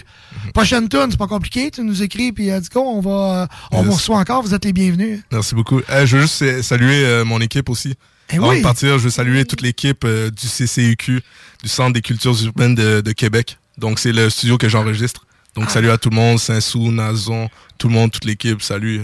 Prochaine 0.54 0.88
tune, 0.88 1.06
c'est 1.10 1.18
pas 1.18 1.26
compliqué. 1.26 1.70
Tu 1.70 1.82
nous 1.82 2.02
écris, 2.02 2.32
puis 2.32 2.50
du 2.50 2.68
coup, 2.68 2.80
on 2.80 3.00
va, 3.00 3.48
on 3.72 3.82
vous 3.82 3.92
reçoit 3.92 4.18
encore. 4.18 4.42
Vous 4.42 4.54
êtes 4.54 4.64
les 4.64 4.72
bienvenus. 4.72 4.85
Bienvenue. 4.90 5.22
Merci 5.32 5.54
beaucoup. 5.54 5.80
Euh, 5.90 6.06
je 6.06 6.16
veux 6.16 6.22
juste 6.22 6.42
euh, 6.42 6.62
saluer 6.62 7.04
euh, 7.04 7.24
mon 7.24 7.40
équipe 7.40 7.68
aussi. 7.68 7.94
Eh 8.30 8.36
Avant 8.36 8.50
oui. 8.50 8.58
de 8.58 8.62
partir, 8.62 8.98
je 8.98 9.04
veux 9.04 9.10
saluer 9.10 9.44
toute 9.44 9.62
l'équipe 9.62 10.04
euh, 10.04 10.30
du 10.30 10.46
CCUQ, 10.46 11.20
du 11.62 11.68
Centre 11.68 11.92
des 11.92 12.02
cultures 12.02 12.36
urbaines 12.44 12.74
de, 12.74 13.00
de 13.00 13.12
Québec. 13.12 13.58
Donc, 13.78 13.98
c'est 13.98 14.12
le 14.12 14.30
studio 14.30 14.58
que 14.58 14.68
j'enregistre. 14.68 15.26
Donc, 15.54 15.66
Ah. 15.68 15.72
salut 15.72 15.90
à 15.90 15.98
tout 15.98 16.10
le 16.10 16.16
monde, 16.16 16.38
Saint-Sou, 16.38 16.90
Nazon, 16.92 17.48
tout 17.78 17.88
le 17.88 17.94
monde, 17.94 18.10
toute 18.10 18.24
l'équipe. 18.24 18.62
Salut. 18.62 19.02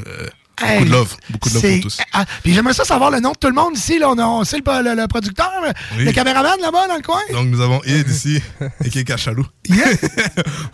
Hey, 0.61 0.79
beaucoup 0.79 0.85
de 0.85 0.91
love. 0.91 1.17
Beaucoup 1.31 1.49
de 1.49 1.55
love 1.55 1.63
pour 1.73 1.81
tous. 1.83 1.99
Ah, 2.13 2.25
puis 2.43 2.53
j'aimerais 2.53 2.75
ça 2.75 2.85
savoir 2.85 3.11
le 3.11 3.21
nom 3.21 3.33
de 3.33 3.37
tout 3.39 3.49
le 3.49 3.55
monde 3.55 3.77
ici. 3.77 3.99
Là. 3.99 4.11
On, 4.11 4.45
sait 4.45 4.59
le, 4.59 4.83
le- 4.85 5.01
le 5.01 5.09
producteur, 5.09 5.51
Oui. 5.97 6.05
le 6.05 6.13
caméraman 6.13 6.61
là-bas 6.61 6.89
dans 6.89 6.97
le 6.97 7.03
coin. 7.03 7.21
Donc, 7.33 7.47
nous 7.49 7.61
avons 7.61 7.81
Id 7.85 8.07
ici, 8.09 8.41
et 8.85 8.91
qui 8.91 9.01
est 9.01 9.05
Cachalou. 9.05 9.47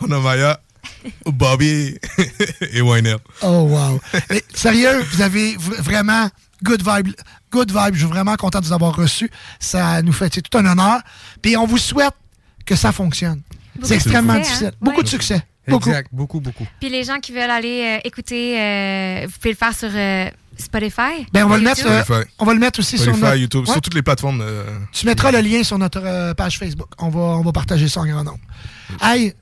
On 0.01 0.11
a 0.11 0.19
Maya, 0.21 0.61
Bobby 1.27 1.97
et 2.73 2.81
Wayner. 2.81 3.17
Oh, 3.43 3.69
wow. 3.71 4.01
Mais, 4.31 4.43
sérieux, 4.55 5.03
vous 5.13 5.23
avez 5.23 5.57
vraiment 5.59 6.29
good 6.63 6.83
vibe. 6.87 7.15
Good 7.51 7.71
vibe. 7.71 7.95
Je 7.95 7.99
suis 8.01 8.09
vraiment 8.09 8.37
content 8.37 8.61
de 8.61 8.67
vous 8.67 8.73
avoir 8.73 8.95
reçus. 8.95 9.31
Ça 9.61 10.03
nous 10.03 10.13
fait 10.13 10.33
c'est 10.35 10.43
tout 10.43 10.57
un 10.59 10.67
honneur. 10.67 11.01
Puis 11.43 11.57
on 11.57 11.67
vous 11.67 11.79
souhaite 11.79 12.15
que 12.67 12.75
ça 12.77 12.93
fonctionne. 12.93 13.43
Beaucoup 13.75 13.89
C'est 13.89 13.95
de 13.95 14.01
extrêmement 14.01 14.35
succès, 14.35 14.49
difficile. 14.49 14.67
hein? 14.69 14.79
Beaucoup 14.81 14.97
Ouais. 14.99 15.03
de 15.05 15.09
succès. 15.09 15.43
Beaucoup. 15.69 15.89
Exact, 15.91 16.09
beaucoup, 16.13 16.41
beaucoup. 16.41 16.67
Puis 16.81 16.89
les 16.89 17.05
gens 17.05 17.19
qui 17.21 17.33
veulent 17.33 17.51
aller 17.51 17.99
euh, 17.99 18.01
écouter, 18.09 18.59
euh, 18.59 19.27
vous 19.27 19.33
pouvez 19.39 19.51
le 19.51 19.57
faire 19.57 19.75
sur 19.77 19.91
euh, 19.93 20.31
Spotify? 20.57 21.27
Ben, 21.33 21.45
on 21.45 21.49
va 21.49 21.59
le 21.59 21.63
mettre, 21.63 21.87
euh, 21.87 22.25
on 22.39 22.45
va 22.47 22.55
le 22.55 22.59
mettre 22.59 22.81
aussi 22.81 22.97
sur 22.97 23.05
Spotify, 23.15 23.23
notre... 23.25 23.37
YouTube, 23.37 23.61
Ouais. 23.67 23.73
sur 23.73 23.81
toutes 23.83 23.95
les 23.95 24.01
plateformes. 24.03 24.41
euh, 24.41 24.65
Tu 24.93 25.05
mettras 25.07 25.31
le 25.31 25.41
lien 25.41 25.63
sur 25.63 25.77
notre 25.79 26.01
euh, 26.03 26.33
page 26.35 26.59
Facebook. 26.59 26.89
On 26.99 27.11
va, 27.11 27.21
on 27.21 27.43
va 27.43 27.53
partager 27.53 27.87
ça 27.87 28.01
en 28.01 28.07
grand 28.07 28.25
nombre. 28.25 28.41
Hey, 29.03 29.35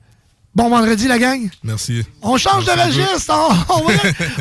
bon 0.57 0.69
vendredi, 0.69 1.07
la 1.07 1.19
gang. 1.19 1.47
Merci. 1.63 2.03
On 2.23 2.35
change 2.37 2.65
de 2.65 2.71
Merci 2.75 2.99
registre. 3.01 3.33
On, 3.69 3.75
on 3.75 3.87
va- 3.87 3.93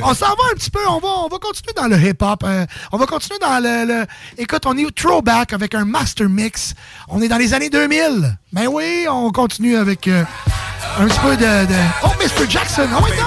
on 0.02 0.14
s'en 0.14 0.26
va 0.28 0.44
un 0.50 0.54
petit 0.54 0.70
peu. 0.70 0.80
On 0.88 0.98
va, 0.98 1.08
on 1.24 1.28
va 1.28 1.38
continuer 1.38 1.74
dans 1.76 1.86
le 1.86 1.96
hip-hop. 2.02 2.42
euh, 2.44 2.64
on 2.90 2.96
va 2.96 3.06
continuer 3.06 3.38
dans 3.38 3.62
le, 3.62 3.84
le- 3.86 4.06
Écoute, 4.38 4.62
on 4.66 4.76
est 4.78 4.84
au 4.86 4.90
throwback 4.90 5.52
avec 5.52 5.74
un 5.74 5.84
master 5.84 6.28
mix. 6.28 6.72
On 7.08 7.20
est 7.20 7.28
dans 7.28 7.36
les 7.38 7.52
années 7.54 7.68
2000. 7.70 8.36
Ben 8.52 8.66
oui, 8.66 9.06
on 9.10 9.30
continue 9.30 9.76
avec 9.76 10.08
euh, 10.08 10.24
un 10.98 11.06
petit 11.06 11.20
peu 11.20 11.36
de... 11.36 11.66
de- 11.66 11.74
Oh, 12.02 12.08
Mr. 12.18 12.48
Jackson. 12.50 12.88
Oh, 12.98 13.02
oui, 13.04 13.10
non. 13.20 13.26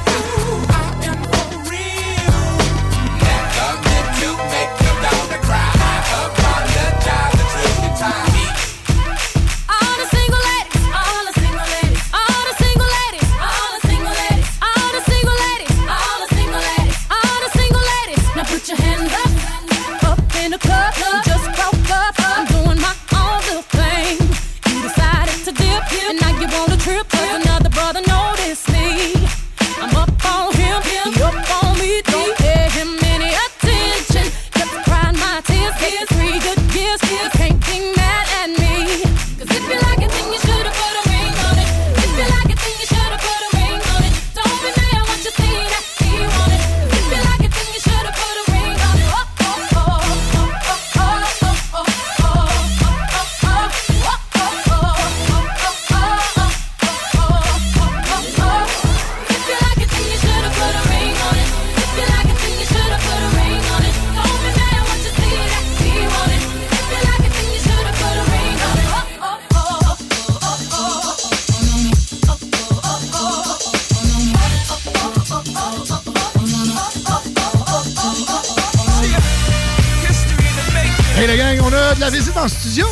Hey, 81.21 81.27
les 81.27 81.37
gang, 81.37 81.59
on 81.61 81.71
a 81.71 81.93
de 81.93 81.99
la 81.99 82.09
visite 82.09 82.35
en 82.35 82.47
studio. 82.47 82.87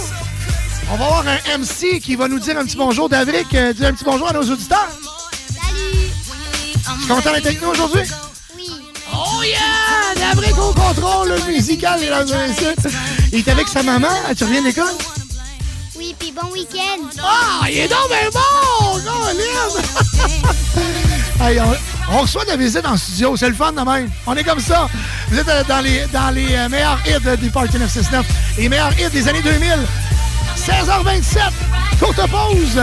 On 0.92 0.98
va 0.98 1.06
avoir 1.06 1.26
un 1.28 1.58
MC 1.58 2.00
qui 2.00 2.16
va 2.16 2.28
nous 2.28 2.38
dire 2.38 2.60
un 2.60 2.64
petit 2.64 2.78
bonjour. 2.78 3.10
Davric, 3.10 3.56
euh, 3.56 3.74
dis 3.74 3.84
un 3.84 3.92
petit 3.92 4.04
bonjour 4.04 4.30
à 4.30 4.34
nos 4.34 4.44
auditeurs. 4.44 4.88
Salut! 5.48 6.12
Tu 6.84 7.06
es 7.06 7.08
content 7.08 7.34
d'être 7.34 7.48
avec 7.48 7.60
nous 7.60 7.70
aujourd'hui? 7.70 8.02
Oui. 8.56 8.70
Oh 9.12 9.42
yeah! 9.42 10.14
Davric 10.16 10.56
au 10.60 10.72
contrôle 10.74 11.30
le 11.30 11.52
musical, 11.52 12.04
et 12.04 12.10
messieurs. 12.12 12.76
Il 13.32 13.40
est 13.40 13.48
avec 13.48 13.68
sa 13.68 13.82
maman. 13.82 14.10
Tu 14.38 14.44
reviens 14.44 14.62
de 14.62 14.68
l'école? 14.68 14.94
Oui, 16.00 16.16
puis 16.18 16.32
bon 16.32 16.50
week-end. 16.54 17.10
Ah, 17.22 17.66
il 17.70 17.80
est 17.80 17.88
donc 17.90 18.08
bien 18.08 18.30
bon! 18.32 19.00
Colin! 19.02 19.84
Hey, 21.42 21.60
on, 21.62 21.74
on 22.14 22.22
reçoit 22.22 22.44
de 22.44 22.50
la 22.50 22.58
visite 22.58 22.86
en 22.86 22.98
studio, 22.98 23.36
c'est 23.38 23.48
le 23.50 23.56
fun 23.56 23.72
de 23.74 23.82
même. 23.82 24.10
On 24.26 24.36
est 24.36 24.44
comme 24.44 24.60
ça. 24.60 24.88
Vous 25.30 25.40
êtes 25.40 25.48
euh, 25.48 25.64
dans 25.70 25.80
les, 25.80 26.06
dans 26.08 26.32
les 26.32 26.54
euh, 26.54 26.68
meilleurs 26.70 27.00
hits 27.06 27.26
euh, 27.26 27.36
du 27.38 27.50
Party 27.50 27.78
969, 27.78 28.26
les 28.58 28.68
meilleurs 28.70 28.92
hits 29.00 29.10
des 29.10 29.28
années 29.28 29.42
2000. 29.42 29.74
16h27, 30.58 31.40
courte 32.00 32.18
pause. 32.30 32.78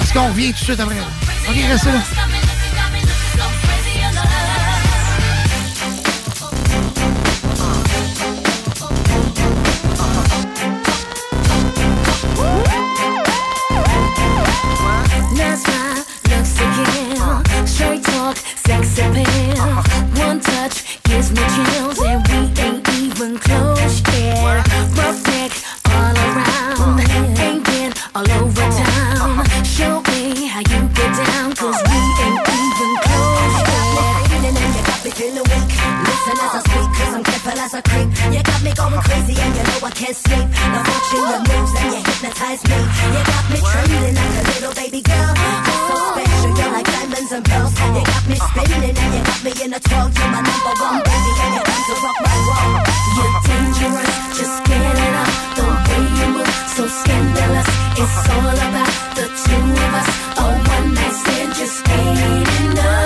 Est-ce 0.00 0.12
qu'on 0.12 0.28
revient 0.28 0.52
tout 0.52 0.58
de 0.60 0.64
suite 0.64 0.80
après? 0.80 0.96
OK, 1.48 1.56
restez 1.68 1.92
là. 1.92 1.98
One 18.98 20.40
touch 20.40 21.02
gives 21.02 21.30
me 21.30 21.42
chills, 21.54 22.00
and 22.00 22.26
we 22.28 22.62
ain't 22.62 22.88
even 22.88 23.38
close 23.38 24.00
yet. 24.14 25.35
I 37.74 37.80
creep. 37.82 38.06
You 38.30 38.42
got 38.46 38.62
me 38.62 38.70
going 38.78 39.02
crazy 39.02 39.34
and 39.42 39.52
you 39.56 39.64
know 39.66 39.78
I 39.82 39.90
can't 39.90 40.14
sleep. 40.14 40.46
Watching 40.86 41.26
your 41.26 41.42
moves 41.50 41.72
and 41.74 41.88
you 41.90 42.00
hypnotize 42.06 42.62
me. 42.62 42.78
You 42.78 43.22
got 43.26 43.44
me 43.50 43.58
trembling 43.58 44.14
like 44.14 44.34
a 44.38 44.42
little 44.54 44.74
baby 44.78 45.00
girl. 45.02 45.32
You're 45.66 45.82
so 45.90 45.96
special, 46.14 46.52
you're 46.54 46.70
like 46.70 46.86
diamonds 46.86 47.32
and 47.34 47.42
pearls. 47.42 47.74
You 47.74 48.02
got 48.06 48.22
me 48.30 48.36
spinning 48.38 48.94
and 48.94 49.10
you 49.18 49.22
got 49.26 49.40
me 49.42 49.52
in 49.66 49.70
a 49.74 49.80
12. 49.82 50.14
You're 50.14 50.30
my 50.30 50.40
number 50.46 50.72
one 50.78 51.00
baby 51.10 51.32
and 51.42 51.52
you're 51.58 51.66
to 51.66 51.94
rock 52.06 52.18
my 52.22 52.36
world. 52.46 52.86
You're 53.18 53.34
dangerous, 53.50 54.14
just 54.38 54.56
get 54.62 54.86
it 54.86 55.14
up. 55.18 55.32
The 55.58 55.64
way 55.66 56.04
you 56.22 56.28
move, 56.38 56.54
so 56.70 56.84
scandalous. 56.86 57.68
It's 57.98 58.18
all 58.30 58.54
about 58.62 58.94
the 59.18 59.26
two 59.26 59.64
of 59.74 59.92
us. 59.96 60.08
A 60.38 60.44
one 60.70 60.88
night 60.94 61.14
stand 61.18 61.50
just 61.58 61.82
ain't 61.82 62.46
enough. 62.62 63.05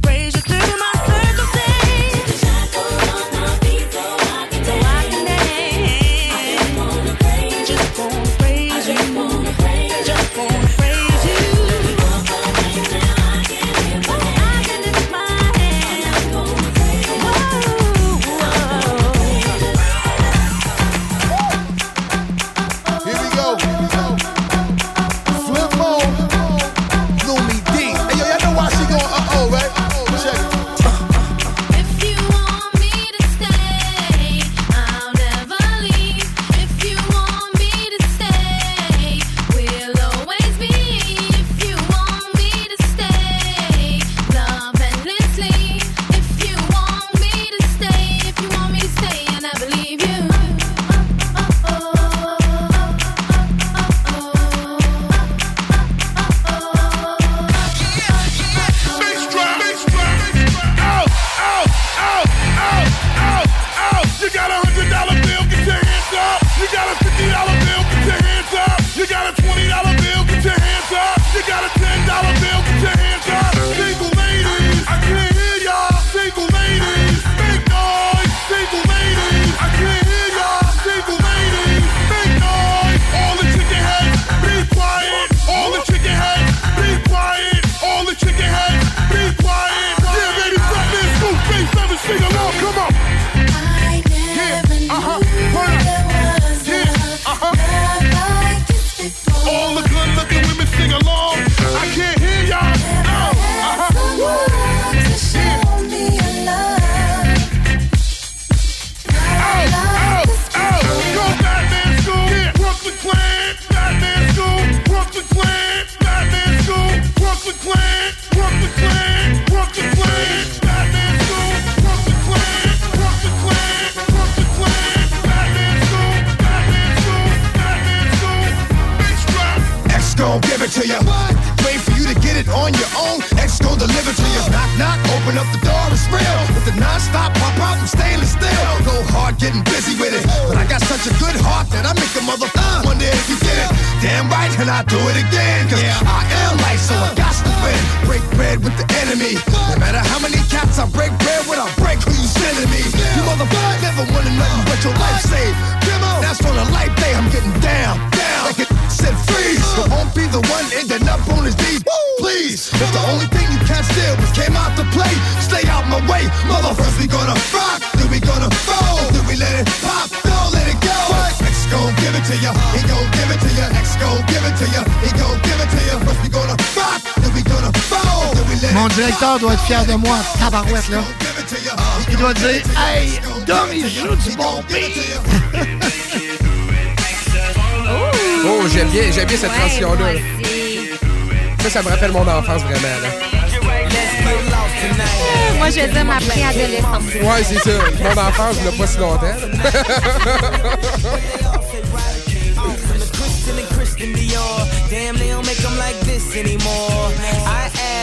pense, 198.41 198.57
il 198.57 198.71
n'y 198.71 198.77
pas 198.77 198.87
si 198.87 198.97
longtemps. 198.97 199.25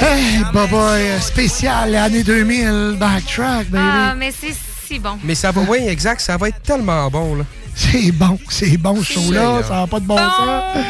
Hey, 0.00 0.44
Boboy, 0.52 1.00
euh, 1.00 1.20
spécial 1.20 1.94
année 1.94 2.23
2000, 2.23 2.97
backtrack, 2.99 3.68
baby. 3.68 3.84
Ah, 3.84 4.15
mais 4.17 4.33
c'est 4.33 4.55
si 4.86 4.99
bon. 4.99 5.18
Mais 5.25 5.34
ça 5.34 5.50
va, 5.50 5.62
oui, 5.68 5.78
exact, 5.89 6.20
ça 6.20 6.36
va 6.36 6.49
être 6.49 6.62
tellement 6.62 7.10
bon, 7.10 7.36
là. 7.36 7.44
C'est 7.75 8.10
bon, 8.10 8.39
c'est 8.49 8.76
bon 8.76 9.02
show-là, 9.02 9.62
ça 9.62 9.75
n'a 9.76 9.86
pas 9.86 10.00
de 10.00 10.07
bon, 10.07 10.17
sens. 10.17 10.84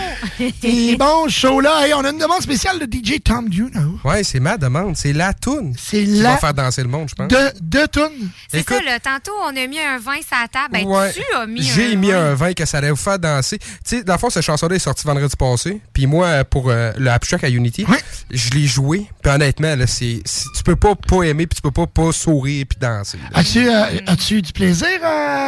c'est 0.62 0.96
bon 0.96 1.28
show-là. 1.28 1.86
Et 1.86 1.88
hey, 1.88 1.94
on 1.94 2.04
a 2.04 2.10
une 2.10 2.18
demande 2.18 2.40
spéciale 2.40 2.78
de 2.78 2.86
DJ 2.86 3.20
Tom 3.22 3.48
Duno. 3.48 3.98
Ouais, 4.04 4.24
c'est 4.24 4.40
ma 4.40 4.56
demande, 4.56 4.96
c'est 4.96 5.12
la 5.12 5.34
toune. 5.34 5.74
C'est 5.76 6.06
la. 6.06 6.14
Qui 6.14 6.22
va 6.22 6.36
faire 6.38 6.54
danser 6.54 6.82
le 6.82 6.88
monde, 6.88 7.08
je 7.10 7.14
pense. 7.14 7.28
De, 7.28 7.52
de. 7.60 7.88
C'est 8.50 8.66
ça, 8.66 8.80
là, 8.80 8.98
tantôt, 8.98 9.32
on 9.44 9.54
a 9.54 9.66
mis 9.66 9.78
un 9.78 9.98
vin 9.98 10.16
sur 10.16 10.36
la 10.40 10.48
table. 10.48 10.72
Ben, 10.72 11.12
tu 11.12 11.22
as 11.36 11.46
mis 11.46 11.62
J'ai 11.62 11.96
mis 11.96 12.12
un 12.12 12.34
vin 12.34 12.54
que 12.54 12.64
ça 12.64 12.78
allait 12.78 12.90
vous 12.90 12.96
faire 12.96 13.18
danser. 13.18 13.58
Tu 13.58 13.66
sais, 13.84 14.02
dans 14.02 14.14
le 14.14 14.18
fond, 14.18 14.30
cette 14.30 14.42
chanson-là 14.42 14.74
est 14.74 14.78
sortie 14.78 15.06
vendredi 15.06 15.36
passé. 15.36 15.80
Puis 15.92 16.06
moi, 16.06 16.44
pour 16.44 16.70
euh, 16.70 16.92
le 16.96 17.10
Abstract 17.10 17.44
à 17.44 17.48
Unity 17.50 17.84
je 18.30 18.50
l'ai 18.50 18.66
joué. 18.66 19.06
Puis 19.22 19.32
honnêtement, 19.32 19.74
là, 19.76 19.86
c'est, 19.86 20.22
tu 20.24 20.62
peux 20.62 20.76
pas 20.76 20.94
pas 20.94 21.22
aimer, 21.22 21.46
puis 21.46 21.56
tu 21.56 21.62
peux 21.62 21.70
pas 21.70 21.86
pas 21.86 22.12
sourire 22.12 22.66
puis 22.68 22.78
danser. 22.80 23.18
As-tu, 23.34 23.68
euh, 23.68 24.00
as-tu 24.06 24.36
eu 24.36 24.42
du 24.42 24.52
plaisir? 24.52 24.88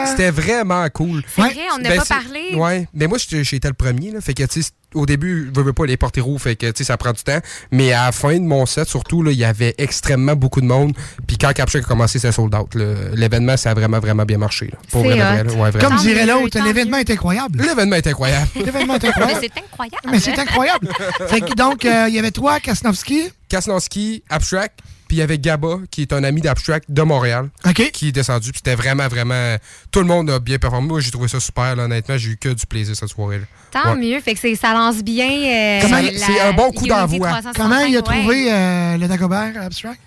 C'était 0.07 0.31
vraiment 0.31 0.86
cool. 0.91 1.23
C'est 1.34 1.42
vrai, 1.42 1.55
on 1.75 1.78
n'a 1.78 1.91
ben, 1.91 1.99
pas 1.99 2.05
parlé. 2.05 2.55
Ouais, 2.55 2.89
mais 2.94 3.07
moi, 3.07 3.18
j'étais 3.18 3.68
le 3.68 3.75
premier. 3.75 4.10
Là, 4.10 4.20
fait 4.20 4.34
que, 4.34 4.44
tu 4.44 4.62
au 4.94 5.07
début, 5.07 5.50
je 5.55 5.60
veux 5.60 5.73
pas 5.73 5.86
les 5.86 5.97
porter 5.97 6.20
roux, 6.20 6.39
fait 6.39 6.57
que 6.57 6.73
ça 6.83 6.97
prend 6.97 7.12
du 7.12 7.23
temps. 7.23 7.39
Mais 7.70 7.92
à 7.92 8.07
la 8.07 8.12
fin 8.12 8.34
de 8.34 8.44
mon 8.44 8.67
set, 8.67 8.89
surtout, 8.89 9.25
il 9.28 9.36
y 9.36 9.44
avait 9.44 9.75
extrêmement 9.78 10.34
beaucoup 10.34 10.60
de 10.60 10.67
monde. 10.67 10.94
Puis 11.26 11.39
quand 11.39 11.52
Capture 11.52 11.81
a 11.81 11.83
commencé, 11.83 12.18
c'était 12.18 12.33
sold 12.33 12.55
out. 12.55 12.75
L'événement, 13.15 13.57
ça 13.57 13.70
a 13.70 13.75
vraiment, 13.75 14.00
vraiment 14.00 14.25
bien 14.25 14.39
marché. 14.39 14.67
Là. 14.67 14.78
Pour 14.91 15.05
vrai, 15.05 15.18
vrai, 15.18 15.44
là. 15.44 15.81
Comme 15.81 15.97
dirait 15.99 16.26
l'autre, 16.26 16.59
l'événement 16.65 16.97
est 16.99 17.10
incroyable. 17.10 17.62
L'événement 17.62 17.97
est 17.97 18.07
incroyable. 18.07 18.49
l'événement 18.57 18.94
est 18.94 19.05
incroyable. 19.05 19.41
Mais 19.41 19.49
c'est 19.49 19.62
incroyable. 19.62 20.09
Mais 20.10 20.20
c'est 20.20 20.39
incroyable. 20.39 20.89
fait 21.28 21.41
que, 21.41 21.55
donc, 21.55 21.84
euh, 21.84 22.07
il 22.09 22.15
y 22.15 22.18
avait 22.18 22.31
trois, 22.31 22.60
Kasnowski? 22.70 23.32
Kasnowski, 23.49 24.23
Abstract. 24.31 24.78
Puis 25.08 25.16
il 25.16 25.20
y 25.20 25.23
avait 25.23 25.39
Gaba, 25.39 25.78
qui 25.90 26.02
est 26.02 26.12
un 26.12 26.23
ami 26.23 26.40
d'Abstract 26.40 26.89
de 26.89 27.02
Montréal, 27.02 27.49
qui 27.92 28.08
est 28.08 28.12
descendu. 28.12 28.52
Puis 28.52 28.60
c'était 28.65 28.76
vraiment, 28.76 29.08
vraiment. 29.08 29.57
Tout 29.90 29.99
le 29.99 30.07
monde 30.07 30.31
a 30.31 30.39
bien 30.39 30.58
performé. 30.58 30.86
Moi, 30.86 31.00
j'ai 31.00 31.10
trouvé 31.10 31.26
ça 31.26 31.40
super. 31.40 31.74
Là, 31.74 31.86
honnêtement, 31.86 32.16
j'ai 32.16 32.31
eu 32.31 32.36
que 32.36 32.50
du 32.50 32.65
plaisir 32.65 32.94
cette 32.94 33.08
soirée-là. 33.08 33.44
Tant 33.73 33.97
mieux. 33.97 34.20
Fait 34.20 34.34
que 34.34 34.55
ça 34.55 34.73
lance 34.73 35.02
bien. 35.02 35.28
Euh, 35.28 36.12
c'est 36.15 36.40
un 36.40 36.52
bon 36.52 36.70
coup 36.70 36.86
d'envoi. 36.86 37.40
Comment 37.57 37.81
il 37.81 37.97
a 37.97 38.02
trouvé 38.02 38.44
ouais. 38.44 38.52
Euh, 38.52 38.97
le 38.99 39.08
Dagobert 39.08 39.60
Abstract? 39.60 40.00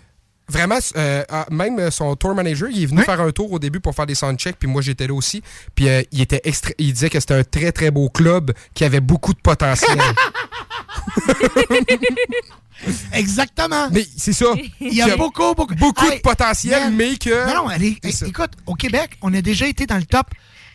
Vraiment, 0.50 0.78
euh, 0.98 1.24
ah, 1.30 1.46
même 1.50 1.80
euh, 1.80 1.90
son 1.90 2.16
tour 2.18 2.36
manager, 2.36 2.68
il 2.70 2.84
est 2.84 2.86
venu 2.86 3.02
faire 3.04 3.22
un 3.22 3.32
tour 3.32 3.52
au 3.54 3.60
début 3.60 3.80
pour 3.80 3.96
faire 3.96 4.06
des 4.06 4.14
soundchecks, 4.16 4.58
puis 4.60 4.68
moi 4.68 4.82
j'étais 4.82 5.08
là 5.08 5.14
aussi. 5.14 5.42
Puis 5.74 5.88
euh, 5.88 6.02
il 6.12 6.20
était 6.22 6.42
extra- 6.44 6.74
il 6.78 6.92
disait 6.94 7.10
que 7.10 7.20
c'était 7.20 7.34
un 7.36 7.44
très 7.46 7.72
très 7.72 7.92
beau 7.92 8.10
club 8.10 8.52
qui 8.74 8.84
avait 8.84 9.00
beaucoup 9.00 9.34
de 9.34 9.40
potentiel. 9.40 9.98
Exactement. 13.14 13.90
Mais 13.92 14.06
c'est 14.18 14.34
ça. 14.34 14.48
Il 14.82 14.94
y 14.94 15.02
a 15.02 15.16
beaucoup, 15.16 15.54
beaucoup, 15.56 15.76
beaucoup 15.76 16.06
Hey, 16.06 16.18
de 16.18 16.22
potentiel, 16.22 16.84
man. 16.84 16.96
mais 16.96 17.16
que. 17.16 17.48
Non, 17.48 17.64
non, 17.64 17.68
allez, 17.70 17.98
écoute, 18.04 18.52
au 18.66 18.76
Québec, 18.76 19.12
on 19.22 19.34
a 19.34 19.42
déjà 19.42 19.68
été 19.68 19.86
dans 19.86 19.98
le 19.98 20.04
top 20.06 20.28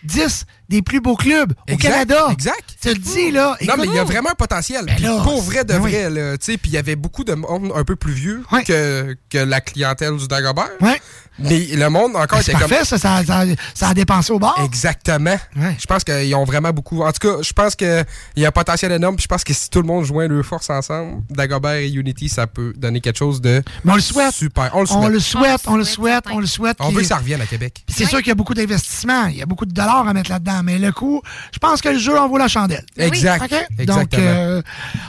10 0.05 0.47
des 0.69 0.83
plus 0.83 1.01
beaux 1.01 1.17
clubs 1.17 1.53
au 1.71 1.77
Canada. 1.77 2.29
Exact. 2.31 2.77
Tu 2.81 2.89
le 2.89 2.95
dis, 2.95 3.31
là. 3.31 3.57
Non, 3.67 3.75
mais 3.79 3.87
il 3.87 3.95
y 3.95 3.99
a 3.99 4.05
vraiment 4.05 4.31
un 4.31 4.35
potentiel. 4.35 4.85
Ben 4.87 5.01
là, 5.01 5.21
pour 5.23 5.43
vrai 5.43 5.65
de 5.65 5.73
ben 5.73 5.81
oui. 5.81 5.91
vrai, 5.93 6.11
là, 6.11 6.37
tu 6.39 6.53
sais, 6.53 6.59
puis 6.59 6.71
il 6.71 6.75
y 6.75 6.79
avait 6.79 6.97
beaucoup 6.97 7.25
de 7.25 7.35
monde 7.35 7.73
un 7.75 7.85
peu 7.85 7.97
plus 7.97 8.13
vieux 8.13 8.43
que, 8.67 9.17
que 9.31 9.39
la 9.39 9.61
clientèle 9.61 10.17
du 10.17 10.29
Dagobert. 10.29 10.71
Ouais. 10.81 11.01
Mais 11.41 11.61
le 11.61 11.89
monde 11.89 12.17
encore 12.17 12.39
Ben, 12.39 12.43
c'est 12.43 12.51
était 12.53 12.61
comme. 12.61 12.85
ça, 12.85 12.99
ça, 12.99 13.23
ça, 13.25 13.45
ça 13.73 13.89
a 13.89 13.95
dépensé 13.95 14.33
au 14.33 14.41
bar. 14.41 14.61
Exactement. 14.65 15.37
Je 15.57 15.87
pense 15.87 16.03
qu'ils 16.03 16.35
ont 16.35 16.45
vraiment 16.45 16.71
beaucoup. 16.73 17.03
En 17.03 17.13
tout 17.13 17.21
cas, 17.29 17.43
je 17.43 17.53
pense 17.53 17.77
qu'il 17.77 18.05
y 18.37 18.45
a 18.45 18.49
un 18.49 18.53
potentiel 18.53 18.91
énorme. 18.93 19.15
Puis 19.17 19.23
je 19.23 19.29
pense 19.29 19.45
que 19.45 19.55
si 19.55 19.71
tout 19.71 19.81
le 19.81 19.87
monde 19.87 20.05
joint 20.05 20.27
leurs 20.27 20.45
forces 20.45 20.69
ensemble, 20.71 21.23
Dagobert 21.31 21.75
et 21.75 21.91
Unity, 21.91 22.29
ça 22.29 22.47
peut 22.49 22.73
donner 22.77 23.01
quelque 23.01 23.19
chose 23.19 23.41
de. 23.41 23.63
Mais 23.85 23.93
on 23.93 23.95
le 23.95 24.01
souhaite. 24.01 24.35
Super. 24.35 24.71
On 24.75 24.81
le 24.81 24.87
souhaite. 24.87 24.99
On 25.05 25.09
le 25.09 25.21
souhaite, 25.21 25.61
on 25.69 25.77
le 25.77 25.85
souhaite, 25.85 26.25
on 26.33 26.41
le 26.41 26.47
souhaite. 26.47 26.77
On 26.81 26.87
qu'il- 26.87 26.97
veut 26.97 27.01
que 27.03 27.07
ça 27.09 27.17
revienne 27.19 27.41
à 27.41 27.47
Québec. 27.47 27.85
C'est 27.89 28.07
sûr 28.07 28.19
qu'il 28.19 28.29
y 28.29 28.33
a 28.33 28.35
beaucoup 28.35 28.55
d'investissements, 28.55 29.27
il 29.27 29.37
y 29.37 29.43
a 29.43 29.47
beaucoup 29.47 29.67
de 29.67 29.73
dollars 29.73 30.09
à 30.09 30.13
mettre 30.13 30.31
là-dedans, 30.31 30.58
mais 30.63 30.79
le 30.79 30.93
coût, 30.93 31.23
je 31.53 31.59
pense 31.59 31.81
que 31.81 31.89
le 31.89 31.99
jeu 31.99 32.19
en 32.19 32.29
vaut 32.29 32.39
la 32.39 32.49
chandelle. 32.49 32.85
Exact. 32.97 33.53
Donc, 33.87 34.15
euh, 34.15 34.63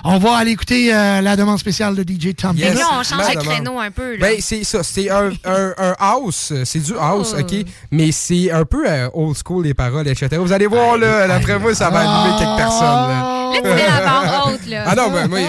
on 0.04 0.18
va 0.18 0.38
aller 0.38 0.52
écouter 0.52 0.94
euh, 0.94 1.22
la 1.22 1.36
demande 1.36 1.60
spéciale 1.60 1.96
de 1.96 2.04
DJ 2.04 2.36
Tom. 2.36 2.56
Mais 2.58 2.74
là, 2.74 2.86
on 3.00 3.04
change 3.04 3.36
de 3.36 3.40
créneau 3.40 3.80
un 3.80 3.92
peu. 3.92 4.14
Là. 4.14 4.18
Ben, 4.20 4.38
c'est 4.40 4.64
ça. 4.64 4.84
C'est 4.84 5.10
un, 5.10 5.30
un, 5.46 5.74
un 5.78 5.96
house. 6.00 6.54
C'est 6.66 6.80
du 6.80 6.94
house, 7.00 7.34
Oh. 7.36 7.42
OK? 7.42 7.54
Mais 7.92 8.12
c'est 8.12 8.52
un 8.52 8.66
peu 8.66 8.86
euh, 8.88 9.10
old 9.14 9.36
school, 9.38 9.64
les 9.66 9.74
paroles, 9.74 10.08
etc. 10.08 10.38
Vous 10.40 10.52
allez 10.52 10.68
voir, 10.68 10.98
là, 10.98 11.28
d'après 11.28 11.60
moi, 11.60 11.76
ça 11.76 11.90
va 11.90 12.00
animer 12.00 12.38
quelques 12.38 12.58
personnes. 12.58 12.80
Là, 13.10 13.36
Là, 13.50 13.56
tu 13.56 13.68
mets 13.68 13.88
la 13.88 14.02
barre 14.02 14.48
haute, 14.48 14.68
là. 14.68 14.84
Ah 14.88 14.96
non, 14.96 15.10
ben, 15.10 15.28
moi, 15.28 15.40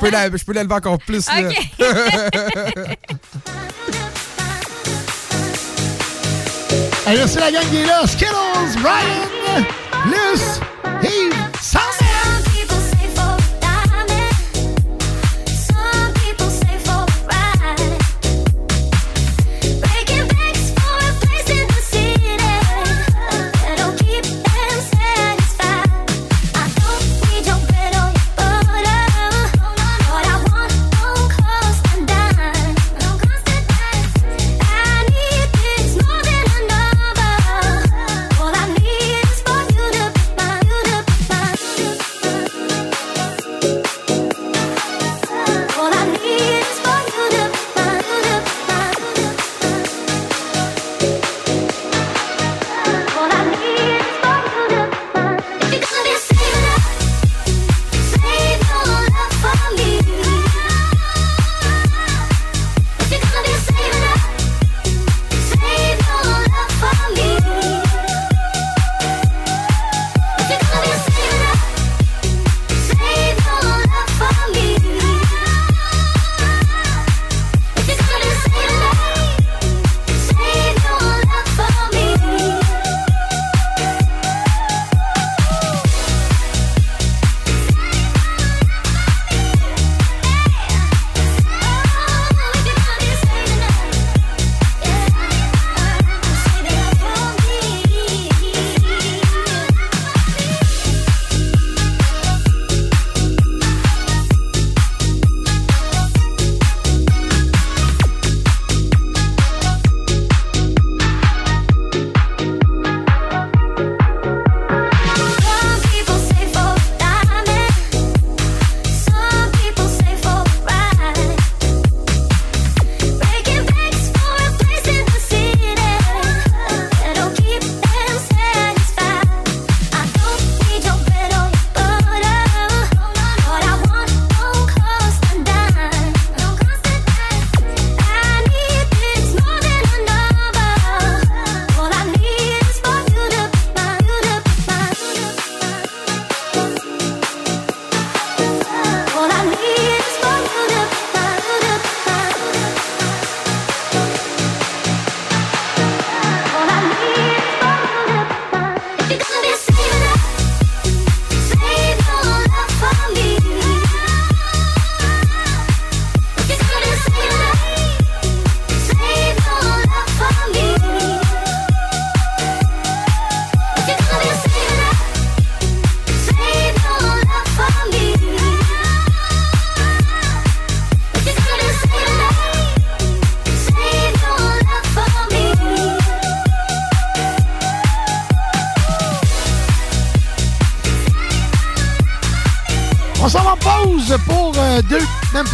peux 0.00 0.10
je 0.38 0.44
peux 0.44 0.52
l'élever 0.52 0.74
encore 0.74 0.98
plus. 0.98 1.26
là. 1.26 1.50
Alors, 7.04 7.28
c'est 7.28 7.40
la 7.40 7.50
gang 7.50 7.64
qui 7.70 7.78
est 7.78 7.86
là. 7.86 8.06
Skittles, 8.06 8.78
Ryan, 8.78 9.64
Luce, 10.06 10.60
Yves, 11.02 11.41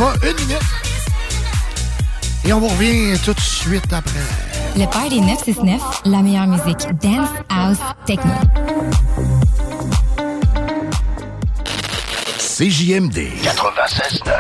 une 0.01 0.47
minute. 0.47 0.59
Et 2.45 2.53
on 2.53 2.61
vous 2.61 2.69
revient 2.69 3.19
tout 3.25 3.35
de 3.35 3.41
suite 3.41 3.93
après. 3.93 4.21
Le 4.77 4.85
Party 4.87 5.21
969, 5.21 6.03
la 6.05 6.23
meilleure 6.23 6.47
musique 6.47 6.87
dance, 7.03 7.29
house, 7.49 7.79
techno. 8.07 8.31
CJMD 12.39 13.19
96.9. 13.43 14.33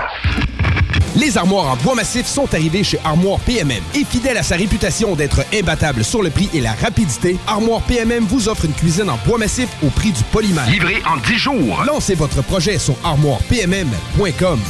Les 1.16 1.36
armoires 1.36 1.72
en 1.72 1.76
bois 1.76 1.96
massif 1.96 2.26
sont 2.26 2.52
arrivées 2.54 2.84
chez 2.84 3.00
Armoire 3.04 3.40
PMM. 3.40 3.82
Et 3.94 4.04
fidèle 4.04 4.36
à 4.36 4.44
sa 4.44 4.54
réputation 4.54 5.16
d'être 5.16 5.40
imbattable 5.52 6.04
sur 6.04 6.22
le 6.22 6.30
prix 6.30 6.48
et 6.54 6.60
la 6.60 6.72
rapidité, 6.74 7.36
Armoire 7.48 7.80
PMM 7.82 8.24
vous 8.24 8.48
offre 8.48 8.66
une 8.66 8.74
cuisine 8.74 9.10
en 9.10 9.18
bois 9.26 9.38
massif 9.38 9.68
au 9.84 9.88
prix 9.88 10.12
du 10.12 10.22
polymère. 10.24 10.68
Livré 10.70 11.02
en 11.04 11.16
10 11.16 11.34
jours. 11.36 11.82
Lancez 11.84 12.14
votre 12.14 12.42
projet 12.42 12.78
sur 12.78 12.94
armoirepmm.com. 13.02 14.60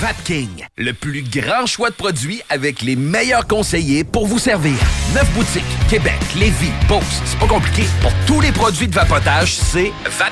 Vapking, 0.00 0.66
le 0.78 0.94
plus 0.94 1.22
grand 1.22 1.66
choix 1.66 1.90
de 1.90 1.94
produits 1.94 2.40
avec 2.48 2.80
les 2.80 2.96
meilleurs 2.96 3.46
conseillers 3.46 4.02
pour 4.02 4.26
vous 4.26 4.38
servir. 4.38 4.72
Neuf 5.14 5.30
boutiques, 5.34 5.62
Québec, 5.90 6.18
Lévis, 6.38 6.72
Beauce. 6.88 7.04
C'est 7.26 7.38
pas 7.38 7.46
compliqué. 7.46 7.84
Pour 8.00 8.12
tous 8.26 8.40
les 8.40 8.50
produits 8.50 8.88
de 8.88 8.94
vapotage, 8.94 9.54
c'est 9.54 9.92
Vapking. 10.06 10.29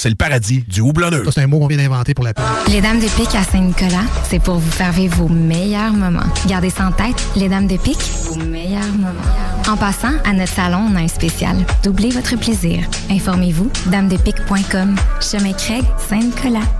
c'est 0.00 0.08
le 0.08 0.14
paradis 0.14 0.64
du 0.66 0.80
houblonneux. 0.80 1.24
Ça, 1.26 1.32
c'est 1.32 1.42
un 1.42 1.46
mot 1.46 1.58
qu'on 1.58 1.66
vient 1.66 1.76
d'inventer 1.76 2.14
pour 2.14 2.24
la 2.24 2.32
pub. 2.32 2.44
Les 2.68 2.80
Dames 2.80 3.00
de 3.00 3.06
Pique 3.06 3.34
à 3.34 3.44
Saint-Nicolas, 3.44 4.04
c'est 4.28 4.38
pour 4.38 4.56
vous 4.56 4.70
faire 4.70 4.92
vivre 4.92 5.16
vos 5.16 5.28
meilleurs 5.28 5.92
moments. 5.92 6.22
Gardez 6.46 6.70
ça 6.70 6.86
en 6.86 6.92
tête, 6.92 7.22
les 7.36 7.48
Dames 7.50 7.66
de 7.66 7.76
Pique, 7.76 8.00
vos 8.24 8.36
meilleurs 8.36 8.92
moments. 8.94 9.20
En 9.68 9.76
passant, 9.76 10.12
à 10.24 10.32
notre 10.32 10.52
salon, 10.52 10.88
on 10.90 10.96
a 10.96 11.00
un 11.00 11.08
spécial. 11.08 11.56
Doublez 11.82 12.10
votre 12.10 12.36
plaisir. 12.36 12.80
Informez-vous, 13.10 13.70
damedepique.com. 13.86 14.96
Chemin 15.20 15.52
Craig, 15.52 15.84
Saint-Nicolas. 16.08 16.79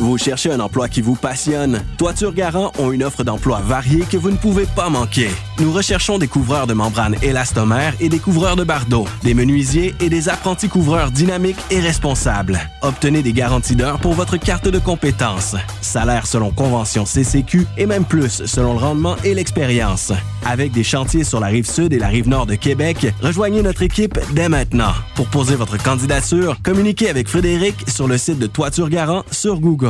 Vous 0.00 0.16
cherchez 0.16 0.50
un 0.50 0.60
emploi 0.60 0.88
qui 0.88 1.02
vous 1.02 1.14
passionne? 1.14 1.82
Toiture 1.98 2.32
Garant 2.32 2.72
ont 2.78 2.90
une 2.90 3.04
offre 3.04 3.22
d'emploi 3.22 3.60
variée 3.60 4.06
que 4.10 4.16
vous 4.16 4.30
ne 4.30 4.36
pouvez 4.38 4.64
pas 4.64 4.88
manquer. 4.88 5.28
Nous 5.58 5.70
recherchons 5.70 6.16
des 6.16 6.26
couvreurs 6.26 6.66
de 6.66 6.72
membranes 6.72 7.16
élastomères 7.20 7.92
et 8.00 8.08
des 8.08 8.18
couvreurs 8.18 8.56
de 8.56 8.64
bardeaux, 8.64 9.06
des 9.24 9.34
menuisiers 9.34 9.94
et 10.00 10.08
des 10.08 10.30
apprentis 10.30 10.70
couvreurs 10.70 11.10
dynamiques 11.10 11.60
et 11.70 11.80
responsables. 11.80 12.58
Obtenez 12.80 13.22
des 13.22 13.34
garanties 13.34 13.76
d'heures 13.76 14.00
pour 14.00 14.14
votre 14.14 14.38
carte 14.38 14.68
de 14.68 14.78
compétences. 14.78 15.54
Salaire 15.82 16.26
selon 16.26 16.50
convention 16.50 17.04
CCQ 17.04 17.66
et 17.76 17.84
même 17.84 18.06
plus 18.06 18.46
selon 18.46 18.72
le 18.72 18.78
rendement 18.78 19.16
et 19.22 19.34
l'expérience. 19.34 20.14
Avec 20.46 20.72
des 20.72 20.82
chantiers 20.82 21.24
sur 21.24 21.40
la 21.40 21.48
rive 21.48 21.68
sud 21.68 21.92
et 21.92 21.98
la 21.98 22.08
rive 22.08 22.26
nord 22.26 22.46
de 22.46 22.54
Québec, 22.54 23.12
rejoignez 23.20 23.60
notre 23.60 23.82
équipe 23.82 24.18
dès 24.32 24.48
maintenant. 24.48 24.94
Pour 25.14 25.26
poser 25.26 25.56
votre 25.56 25.76
candidature, 25.76 26.56
communiquez 26.62 27.10
avec 27.10 27.28
Frédéric 27.28 27.74
sur 27.86 28.08
le 28.08 28.16
site 28.16 28.38
de 28.38 28.46
Toiture 28.46 28.88
Garant 28.88 29.24
sur 29.30 29.60
Google. 29.60 29.89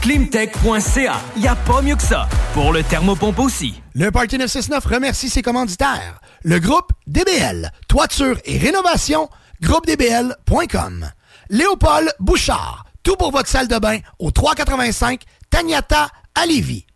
Climtech.ca. 0.00 1.20
Y 1.36 1.46
a 1.46 1.56
pas 1.56 1.82
mieux 1.82 1.96
que 1.96 2.02
ça. 2.02 2.26
Pour 2.54 2.72
le 2.72 2.82
thermopompe 2.82 3.38
aussi. 3.38 3.82
Le 3.94 4.10
Party 4.10 4.38
969 4.38 4.82
remercie 4.86 5.28
ses 5.28 5.42
commanditaires. 5.42 6.20
Le 6.42 6.58
groupe 6.58 6.90
DBL, 7.06 7.70
toiture 7.86 8.38
et 8.46 8.56
rénovation, 8.56 9.28
groupedbl.com. 9.60 11.10
Léopold 11.50 12.14
Bouchard, 12.18 12.86
tout 13.02 13.16
pour 13.16 13.30
votre 13.30 13.48
salle 13.48 13.68
de 13.68 13.78
bain 13.78 13.98
au 14.18 14.30
385 14.30 15.20
Tagnata 15.50 16.08
à 16.34 16.46
Lévis. 16.46 16.86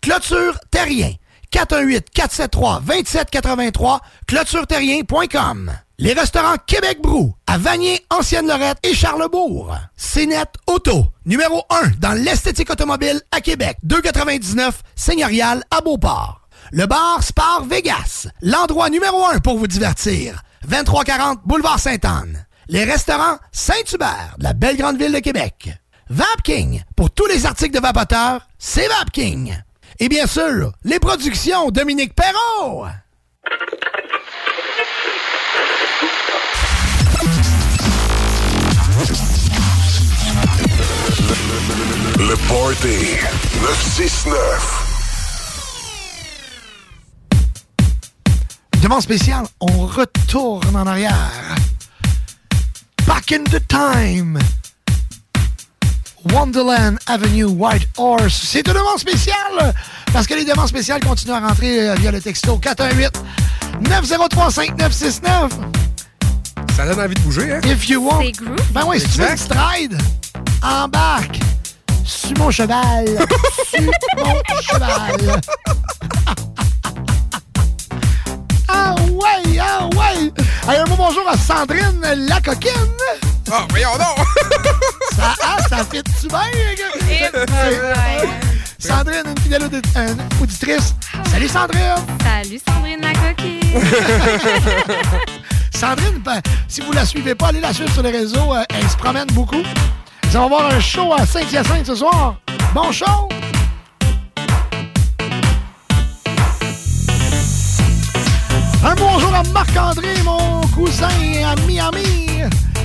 Clôture 0.00 0.56
Terrien, 0.70 1.10
418-473-2783, 1.52 3.98
clôtureterrien.com. 4.28 5.72
Les 5.98 6.12
restaurants 6.12 6.56
Québec 6.66 6.98
Brou, 7.00 7.34
à 7.46 7.56
Vanier, 7.56 8.04
Ancienne-Lorette 8.10 8.78
et 8.82 8.94
Charlebourg. 8.94 9.76
CNET 9.96 10.44
Auto, 10.66 11.06
numéro 11.24 11.62
1 11.70 11.90
dans 12.00 12.14
l'esthétique 12.14 12.70
automobile 12.70 13.20
à 13.30 13.40
Québec, 13.40 13.76
299 13.84 14.82
Seigneurial 14.96 15.62
à 15.70 15.80
Beauport. 15.82 16.48
Le 16.72 16.86
bar 16.86 17.22
Spar 17.22 17.64
Vegas, 17.64 18.26
l'endroit 18.42 18.90
numéro 18.90 19.24
1 19.24 19.38
pour 19.38 19.56
vous 19.56 19.68
divertir. 19.68 20.42
2340 20.66 21.42
Boulevard 21.44 21.78
Sainte-Anne. 21.78 22.44
Les 22.66 22.82
restaurants 22.82 23.38
Saint-Hubert, 23.52 24.34
de 24.38 24.44
la 24.44 24.52
belle 24.52 24.76
grande 24.76 24.98
ville 24.98 25.12
de 25.12 25.20
Québec. 25.20 25.70
Vapking, 26.10 26.82
pour 26.96 27.12
tous 27.12 27.26
les 27.26 27.46
articles 27.46 27.74
de 27.74 27.80
vapoteurs, 27.80 28.48
c'est 28.58 28.88
Vapking. 28.88 29.56
Et 30.00 30.08
bien 30.08 30.26
sûr, 30.26 30.72
les 30.82 30.98
productions 30.98 31.70
Dominique 31.70 32.16
Perrault. 32.16 32.86
Le 42.18 42.36
Party 42.48 43.16
969. 43.60 44.84
Demande 48.82 49.02
spéciale, 49.02 49.46
on 49.60 49.86
retourne 49.86 50.76
en 50.76 50.86
arrière. 50.86 51.56
Back 53.06 53.32
in 53.32 53.44
the 53.44 53.60
time. 53.66 54.38
Wonderland 56.32 56.98
Avenue 57.06 57.44
White 57.44 57.88
Horse. 57.96 58.40
C'est 58.44 58.66
une 58.66 58.74
demande 58.74 58.98
spéciale 58.98 59.74
parce 60.12 60.26
que 60.26 60.34
les 60.34 60.44
demandes 60.44 60.68
spéciales 60.68 61.00
continuent 61.00 61.34
à 61.34 61.40
rentrer 61.40 61.88
euh, 61.90 61.94
via 61.96 62.10
le 62.10 62.20
texto 62.20 62.56
418 62.58 63.22
903 63.88 64.50
5969. 64.50 65.52
Ça 66.76 66.86
donne 66.86 67.00
envie 67.00 67.14
de 67.14 67.20
bouger, 67.20 67.52
hein? 67.52 67.60
If 67.64 67.88
you 67.88 68.02
want. 68.02 68.32
Ben 68.72 68.82
oui, 68.86 69.00
si 69.00 69.08
tu 69.08 69.20
veux 69.20 69.30
une 69.30 69.36
stride, 69.36 69.98
embarque 70.62 71.38
sur 72.04 72.36
mon 72.38 72.50
cheval. 72.50 73.06
sur 73.68 73.82
mon 74.16 74.60
cheval. 74.62 75.40
ah 78.84 78.94
ouais, 79.10 79.58
ah 79.60 79.86
ouais. 79.86 80.32
Allez, 80.68 80.78
un 80.78 80.84
mot 80.86 80.96
bonjour 80.96 81.28
à 81.28 81.36
Sandrine 81.36 82.00
la 82.28 82.40
coquine. 82.40 82.70
Ah, 83.52 83.66
voyons 83.70 83.92
donc! 83.94 84.26
ça, 85.16 85.34
ah, 85.42 85.56
ça 85.68 85.76
fait-tu 85.84 86.28
bien? 86.28 86.40
Sandrine, 88.78 89.22
une 89.26 89.38
fidèle 89.42 89.62
audi- 89.64 89.82
euh, 89.96 90.14
auditrice. 90.42 90.94
Salut 91.30 91.48
Sandrine! 91.48 91.94
Salut 92.22 92.60
Sandrine 92.66 93.00
la 93.00 93.12
coquille. 93.12 93.60
Sandrine, 95.74 96.18
ben, 96.24 96.40
si 96.68 96.80
vous 96.80 96.92
la 96.92 97.04
suivez 97.04 97.34
pas, 97.34 97.48
allez 97.48 97.60
la 97.60 97.72
suivre 97.72 97.92
sur 97.92 98.02
les 98.02 98.10
réseaux. 98.10 98.54
euh, 98.54 98.62
elle 98.74 98.88
se 98.88 98.96
promène 98.96 99.26
beaucoup. 99.32 99.62
Nous 100.24 100.36
allons 100.36 100.48
voir 100.48 100.66
un 100.72 100.80
show 100.80 101.12
à 101.12 101.26
Saint-Hyacinthe 101.26 101.86
ce 101.86 101.94
soir. 101.94 102.36
Bon 102.74 102.90
show! 102.92 103.28
Un 108.84 108.94
bonjour 108.96 109.34
à 109.34 109.42
Marc-André, 109.44 110.14
mon 110.24 110.60
cousin 110.74 111.08
à 111.42 111.56
Miami. 111.66 112.42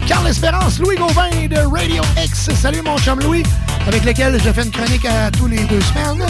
Carl 0.07 0.25
Espérance, 0.29 0.79
Louis 0.79 0.95
Gauvin 0.95 1.29
de 1.29 1.57
Radio 1.57 2.01
X. 2.23 2.49
Salut 2.55 2.81
mon 2.81 2.97
chum 2.97 3.19
Louis, 3.19 3.43
avec 3.85 4.05
lequel 4.05 4.41
je 4.41 4.49
fais 4.49 4.63
une 4.63 4.71
chronique 4.71 5.03
à 5.03 5.29
tous 5.29 5.47
les 5.47 5.65
deux 5.65 5.81
semaines. 5.81 6.25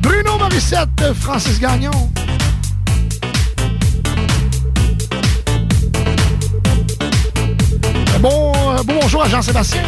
Bruno 0.00 0.38
Morissette, 0.38 1.12
Francis 1.20 1.60
Gagnon. 1.60 1.90
Bon, 8.20 8.52
euh, 8.54 8.82
bon 8.82 8.94
bonjour 9.02 9.22
à 9.22 9.28
Jean-Sébastien. 9.28 9.82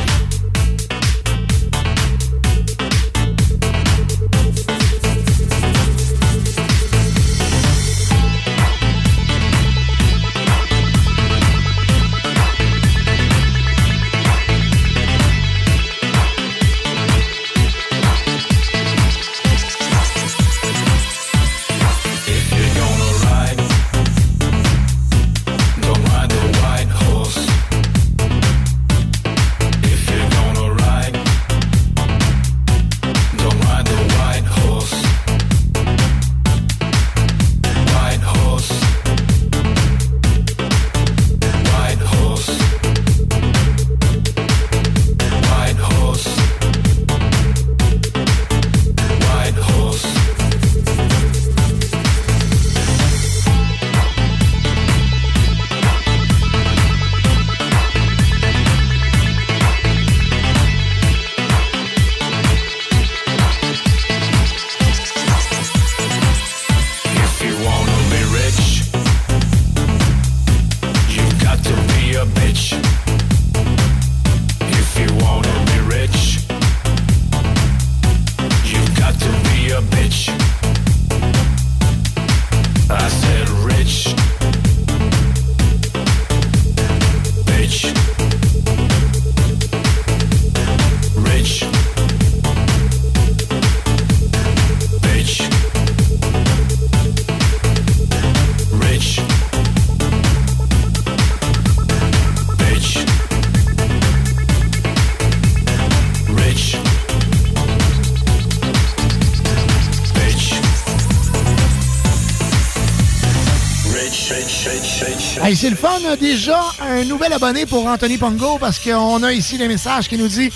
Hey, 115.52 115.58
c'est 115.58 115.68
le 115.68 115.76
fun. 115.76 115.98
hein, 116.08 116.16
Déjà, 116.18 116.58
un 116.81 117.05
nouvel 117.05 117.31
abonné 117.31 117.66
pour 117.66 117.84
Anthony 117.86 118.16
Pongo 118.16 118.56
parce 118.58 118.78
qu'on 118.78 119.22
a 119.22 119.34
ici 119.34 119.58
le 119.58 119.68
message 119.68 120.08
qui 120.08 120.16
nous 120.16 120.26
dit 120.26 120.50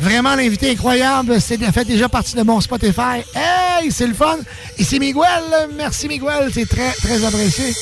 Vraiment, 0.00 0.34
l'invité 0.34 0.72
incroyable. 0.72 1.40
C'est 1.40 1.56
fait 1.70 1.84
déjà 1.84 2.08
partie 2.08 2.34
de 2.34 2.42
mon 2.42 2.60
Spotify. 2.60 3.22
Hey, 3.32 3.92
c'est 3.92 4.08
le 4.08 4.12
fun. 4.12 4.38
C'est 4.76 4.98
Miguel. 4.98 5.68
Merci, 5.76 6.08
Miguel. 6.08 6.50
C'est 6.52 6.68
très, 6.68 6.90
très 6.94 7.24
apprécié. 7.24 7.76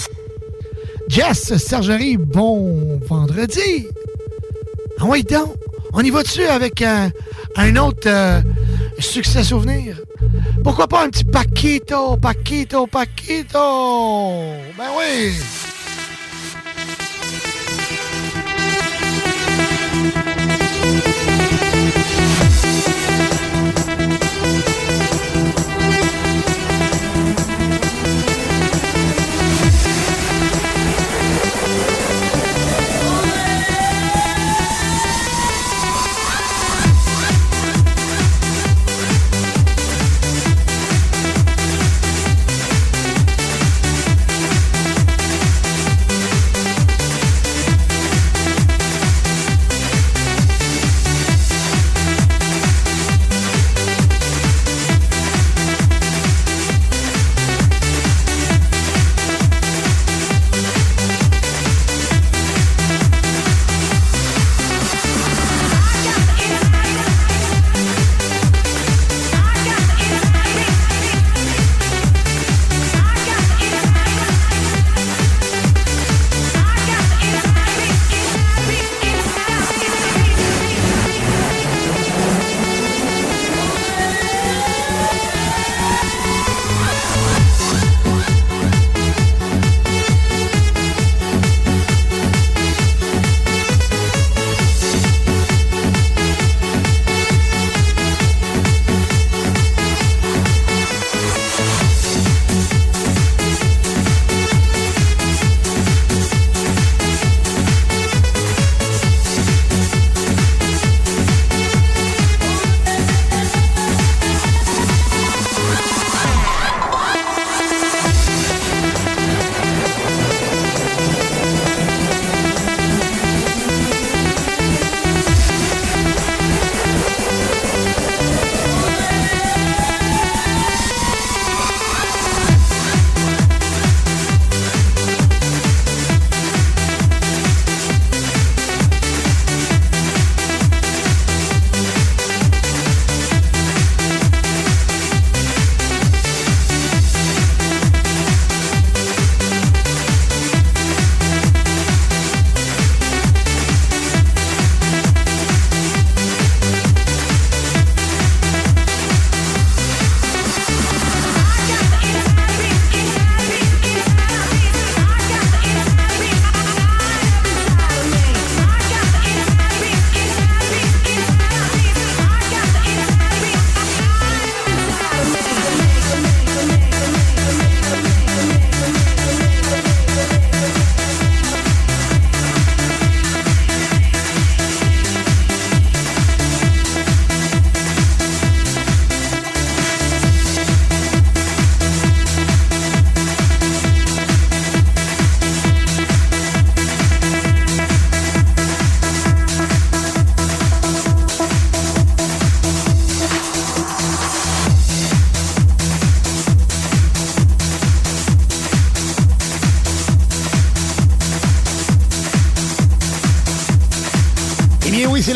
Jess 1.09 1.57
Sergerie, 1.57 2.19
bon 2.19 3.01
vendredi. 3.09 3.87
Ah 5.01 5.05
donc. 5.05 5.55
On 5.95 6.03
y 6.03 6.11
va 6.11 6.23
dessus 6.23 6.45
avec 6.45 6.83
euh, 6.83 7.09
un 7.57 7.77
autre 7.77 8.09
euh, 8.09 8.43
succès 8.99 9.43
souvenir? 9.43 10.03
Pourquoi 10.63 10.87
pas 10.87 11.05
un 11.05 11.09
petit 11.09 11.25
Paquito, 11.25 12.19
Paquito, 12.19 12.87
Paquito? 12.87 13.59
Ben 14.77 14.91
oui. 14.99 15.33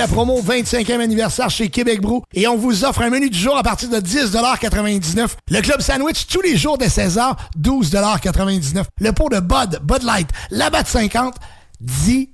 La 0.07 0.13
promo 0.13 0.41
25e 0.41 1.01
anniversaire 1.01 1.51
chez 1.51 1.69
Québec 1.69 2.01
Brou 2.01 2.23
et 2.33 2.47
on 2.47 2.57
vous 2.57 2.85
offre 2.85 3.03
un 3.03 3.11
menu 3.11 3.29
du 3.29 3.37
jour 3.39 3.57
à 3.57 3.65
partir 3.65 3.89
de 3.89 3.97
10,99 3.97 5.31
Le 5.51 5.61
club 5.61 5.81
sandwich 5.81 6.29
tous 6.29 6.41
les 6.43 6.57
jours 6.57 6.79
dès 6.79 6.87
16h, 6.87 7.35
12,99 7.61 8.85
Le 9.01 9.13
pot 9.13 9.29
de 9.29 9.41
Bud, 9.41 9.81
Bud 9.83 10.05
Light, 10.05 10.29
la 10.53 10.71
batte 10.71 10.87
50, 10.87 11.35
10 11.81 12.29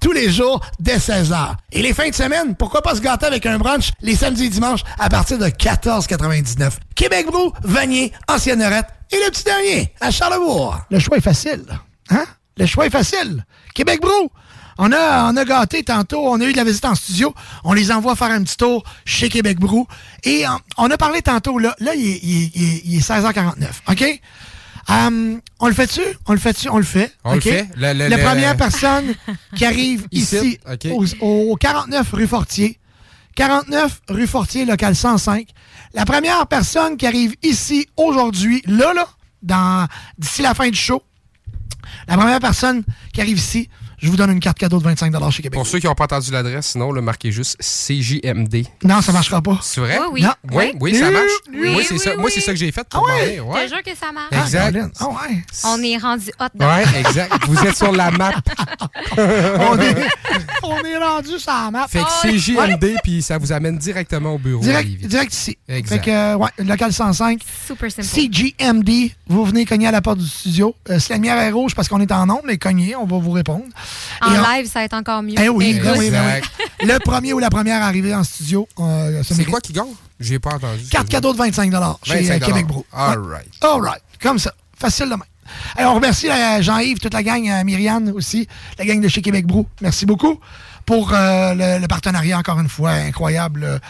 tous 0.00 0.12
les 0.12 0.30
jours 0.30 0.60
dès 0.80 0.96
16h. 0.96 1.56
Et 1.72 1.82
les 1.82 1.92
fins 1.92 2.08
de 2.08 2.14
semaine, 2.14 2.54
pourquoi 2.56 2.80
pas 2.80 2.94
se 2.94 3.00
gâter 3.00 3.26
avec 3.26 3.44
un 3.44 3.58
brunch 3.58 3.90
les 4.00 4.16
samedis 4.16 4.46
et 4.46 4.50
dimanches 4.50 4.84
à 4.98 5.10
partir 5.10 5.36
de 5.38 5.46
14,99 5.46 6.70
Québec 6.94 7.26
Brou, 7.26 7.52
Vanier, 7.62 8.12
Ancienne 8.26 8.60
Norette 8.60 8.88
et 9.12 9.16
le 9.16 9.30
petit 9.30 9.44
dernier 9.44 9.92
à 10.00 10.10
Charlebourg. 10.10 10.78
Le 10.90 10.98
choix 10.98 11.18
est 11.18 11.22
facile. 11.22 11.64
Hein? 12.08 12.24
Le 12.56 12.64
choix 12.64 12.86
est 12.86 12.90
facile. 12.90 13.44
Québec 13.74 14.00
Brou. 14.00 14.30
On 14.78 14.92
a, 14.92 15.30
on 15.32 15.36
a 15.36 15.44
gâté 15.44 15.82
tantôt, 15.82 16.26
on 16.28 16.40
a 16.40 16.44
eu 16.44 16.52
de 16.52 16.56
la 16.56 16.64
visite 16.64 16.84
en 16.84 16.94
studio. 16.94 17.34
On 17.64 17.72
les 17.72 17.90
envoie 17.90 18.14
faire 18.16 18.30
un 18.30 18.42
petit 18.42 18.56
tour 18.56 18.84
chez 19.04 19.28
Québec 19.28 19.58
Brou. 19.58 19.86
Et 20.24 20.46
euh, 20.46 20.50
on 20.76 20.90
a 20.90 20.96
parlé 20.98 21.22
tantôt, 21.22 21.58
là, 21.58 21.74
là 21.80 21.94
il, 21.94 22.06
est- 22.06 22.20
il 22.22 22.42
est- 22.44 22.50
il 22.54 22.62
est- 22.64 22.82
il 22.84 22.96
est 22.96 23.00
16h49. 23.00 23.54
OK? 23.88 24.20
Euh, 24.88 25.36
on 25.58 25.66
le 25.68 25.74
fait-tu? 25.74 26.02
On 26.26 26.32
le 26.32 26.38
fait-tu? 26.38 26.68
On 26.68 26.76
le 26.76 26.84
fait. 26.84 27.12
On 27.24 27.32
le 27.32 27.38
OK? 27.38 27.42
fait. 27.44 27.68
Le- 27.74 27.92
le- 27.92 28.08
la 28.08 28.16
le- 28.16 28.22
première 28.22 28.56
personne 28.56 29.14
qui 29.56 29.64
arrive 29.64 30.06
Ici, 30.12 30.58
au, 30.90 31.04
au 31.20 31.56
49 31.56 32.12
rue 32.12 32.26
Fortier. 32.28 32.78
49 33.34 34.00
rue 34.08 34.26
Fortier, 34.26 34.64
local 34.64 34.94
105. 34.94 35.48
La 35.94 36.04
première 36.04 36.46
personne 36.46 36.96
qui 36.96 37.06
arrive 37.06 37.34
ici 37.42 37.86
aujourd'hui, 37.96 38.62
là, 38.66 38.92
là, 38.94 39.88
d'ici 40.18 40.42
la 40.42 40.54
fin 40.54 40.68
du 40.68 40.76
show, 40.78 41.02
la 42.08 42.16
première 42.16 42.40
personne 42.40 42.82
qui 43.12 43.20
arrive 43.20 43.38
ici, 43.38 43.68
je 44.06 44.10
vous 44.12 44.16
donne 44.16 44.30
une 44.30 44.40
carte 44.40 44.58
cadeau 44.58 44.78
de 44.78 44.84
25 44.84 45.12
chez 45.32 45.42
Québec. 45.42 45.58
Pour 45.58 45.66
ceux 45.66 45.80
qui 45.80 45.86
n'ont 45.86 45.94
pas 45.96 46.04
entendu 46.04 46.30
l'adresse, 46.30 46.66
sinon, 46.68 46.92
le 46.92 47.00
marquez 47.00 47.32
juste 47.32 47.56
CJMD. 47.60 48.64
Non, 48.84 49.02
ça 49.02 49.10
marchera 49.12 49.42
pas. 49.42 49.58
C'est 49.62 49.80
vrai? 49.80 49.98
Oui, 49.98 50.06
oui. 50.12 50.22
Non. 50.22 50.30
Oui, 50.52 50.72
oui, 50.80 50.94
ça 50.94 51.10
marche. 51.10 51.24
oui, 51.52 51.58
Moi, 51.70 51.78
oui, 51.78 51.86
c'est 51.88 51.98
ça, 51.98 52.10
oui, 52.10 52.20
moi, 52.20 52.30
c'est 52.32 52.40
ça 52.40 52.52
que 52.52 52.58
j'ai 52.58 52.70
fait 52.70 52.86
pour 52.88 53.04
Ah 53.08 53.14
ouais? 53.14 53.64
Je 53.64 53.68
jure 53.68 53.82
que 53.82 53.96
ça 53.98 54.12
marche. 54.12 54.32
Exact. 54.32 54.78
Ah 55.00 55.08
ouais. 55.08 55.44
On 55.64 55.82
est 55.82 55.96
rendu 55.96 56.30
hot 56.40 56.44
dans 56.54 56.66
Ouais, 56.66 56.84
exact. 57.00 57.32
Vous 57.48 57.58
êtes 57.66 57.76
sur 57.76 57.90
la 57.90 58.12
map. 58.12 58.30
on, 59.16 59.78
est, 59.80 59.96
on 60.62 60.84
est 60.84 60.98
rendu 60.98 61.38
sur 61.38 61.52
la 61.52 61.70
map. 61.72 61.88
Fait 61.88 61.98
que 61.98 62.04
Ah 62.06 62.18
c'est 62.22 62.30
ouais. 62.30 62.38
JMD, 62.38 62.96
puis 63.02 63.22
ça 63.22 63.38
vous 63.38 63.50
amène 63.52 63.76
directement 63.76 64.34
au 64.34 64.38
bureau. 64.38 64.62
Direct, 64.62 65.04
direct 65.04 65.34
ici. 65.34 65.58
Exact. 65.68 66.04
Fait 66.04 66.10
que, 66.10 66.16
euh, 66.16 66.36
ouais, 66.36 66.50
local 66.58 66.92
105. 66.92 67.40
Super 67.66 67.90
simple. 67.90 68.06
CGMD, 68.06 69.10
vous 69.26 69.44
venez 69.44 69.64
cogner 69.64 69.88
à 69.88 69.90
la 69.90 70.00
porte 70.00 70.18
du 70.18 70.28
studio. 70.28 70.76
Euh, 70.90 71.00
si 71.00 71.10
la 71.10 71.16
lumière 71.16 71.38
est 71.38 71.50
rouge 71.50 71.74
parce 71.74 71.88
qu'on 71.88 72.00
est 72.00 72.12
en 72.12 72.28
onde, 72.30 72.42
mais 72.44 72.56
cognez, 72.56 72.94
on 72.94 73.04
va 73.04 73.18
vous 73.18 73.32
répondre. 73.32 73.64
En 74.22 74.30
live, 74.30 74.66
ça 74.66 74.80
va 74.80 74.84
être 74.84 74.94
encore 74.94 75.22
mieux. 75.22 75.34
Eh 75.38 75.48
oui, 75.48 75.78
ben 75.82 75.96
oui, 75.98 76.10
ben 76.10 76.40
oui. 76.42 76.86
Le 76.86 76.98
premier 76.98 77.32
ou 77.32 77.38
la 77.38 77.50
première 77.50 77.82
arrivée 77.82 78.14
en 78.14 78.24
studio. 78.24 78.68
euh, 78.78 79.22
C'est 79.24 79.34
mérite. 79.36 79.50
quoi 79.50 79.60
qui 79.60 79.72
gagne? 79.72 79.92
J'ai 80.18 80.38
pas 80.38 80.54
entendu. 80.54 80.84
Carte 80.90 81.08
cadeau 81.08 81.32
de 81.32 81.38
25 81.38 81.72
chez 82.02 82.14
25 82.22 82.42
euh, 82.42 82.46
Québec 82.46 82.66
Bro. 82.66 82.86
All 82.92 83.18
right. 83.18 83.48
All 83.62 83.80
right. 83.80 84.02
Comme 84.20 84.38
ça. 84.38 84.52
Facile 84.78 85.06
de 85.06 85.10
même. 85.10 85.22
Alors, 85.76 85.92
on 85.92 85.96
remercie 85.96 86.28
euh, 86.28 86.60
Jean-Yves, 86.62 86.98
toute 86.98 87.14
la 87.14 87.22
gang, 87.22 87.62
Myriane 87.64 88.10
aussi, 88.10 88.48
la 88.78 88.84
gang 88.84 89.00
de 89.00 89.08
chez 89.08 89.22
Québec 89.22 89.46
Brou. 89.46 89.66
Merci 89.80 90.04
beaucoup 90.06 90.40
pour 90.86 91.12
euh, 91.12 91.52
le, 91.54 91.80
le 91.80 91.88
partenariat, 91.88 92.38
encore 92.38 92.60
une 92.60 92.68
fois, 92.68 92.92
incroyable. 92.92 93.80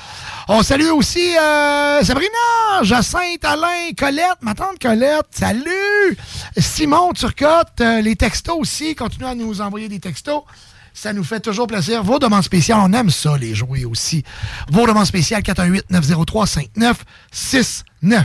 On 0.49 0.62
salue 0.62 0.89
aussi 0.89 1.36
euh, 1.36 2.02
Sabrina, 2.02 2.83
Jacinthe, 2.83 3.44
Alain, 3.44 3.92
Colette, 3.97 4.39
ma 4.41 4.55
tante 4.55 4.78
Colette, 4.81 5.26
salut! 5.31 6.16
Simon 6.57 7.12
Turcotte, 7.12 7.81
euh, 7.83 8.00
les 8.00 8.16
textos 8.16 8.57
aussi, 8.58 8.94
continuez 8.94 9.28
à 9.28 9.34
nous 9.34 9.60
envoyer 9.60 9.89
des 9.89 10.00
textos. 10.00 10.42
Ça 10.94 11.12
nous 11.12 11.25
fait 11.25 11.41
toujours 11.41 11.66
plaisir. 11.66 12.02
Vos 12.02 12.18
demandes 12.18 12.44
spéciales, 12.44 12.81
on 12.83 12.91
aime 12.94 13.10
ça, 13.10 13.36
les 13.36 13.55
jouer 13.55 13.84
aussi. 13.84 14.25
Vos 14.70 14.86
demandes 14.86 15.05
spéciales, 15.05 15.42
418-903-5969. 15.42 18.25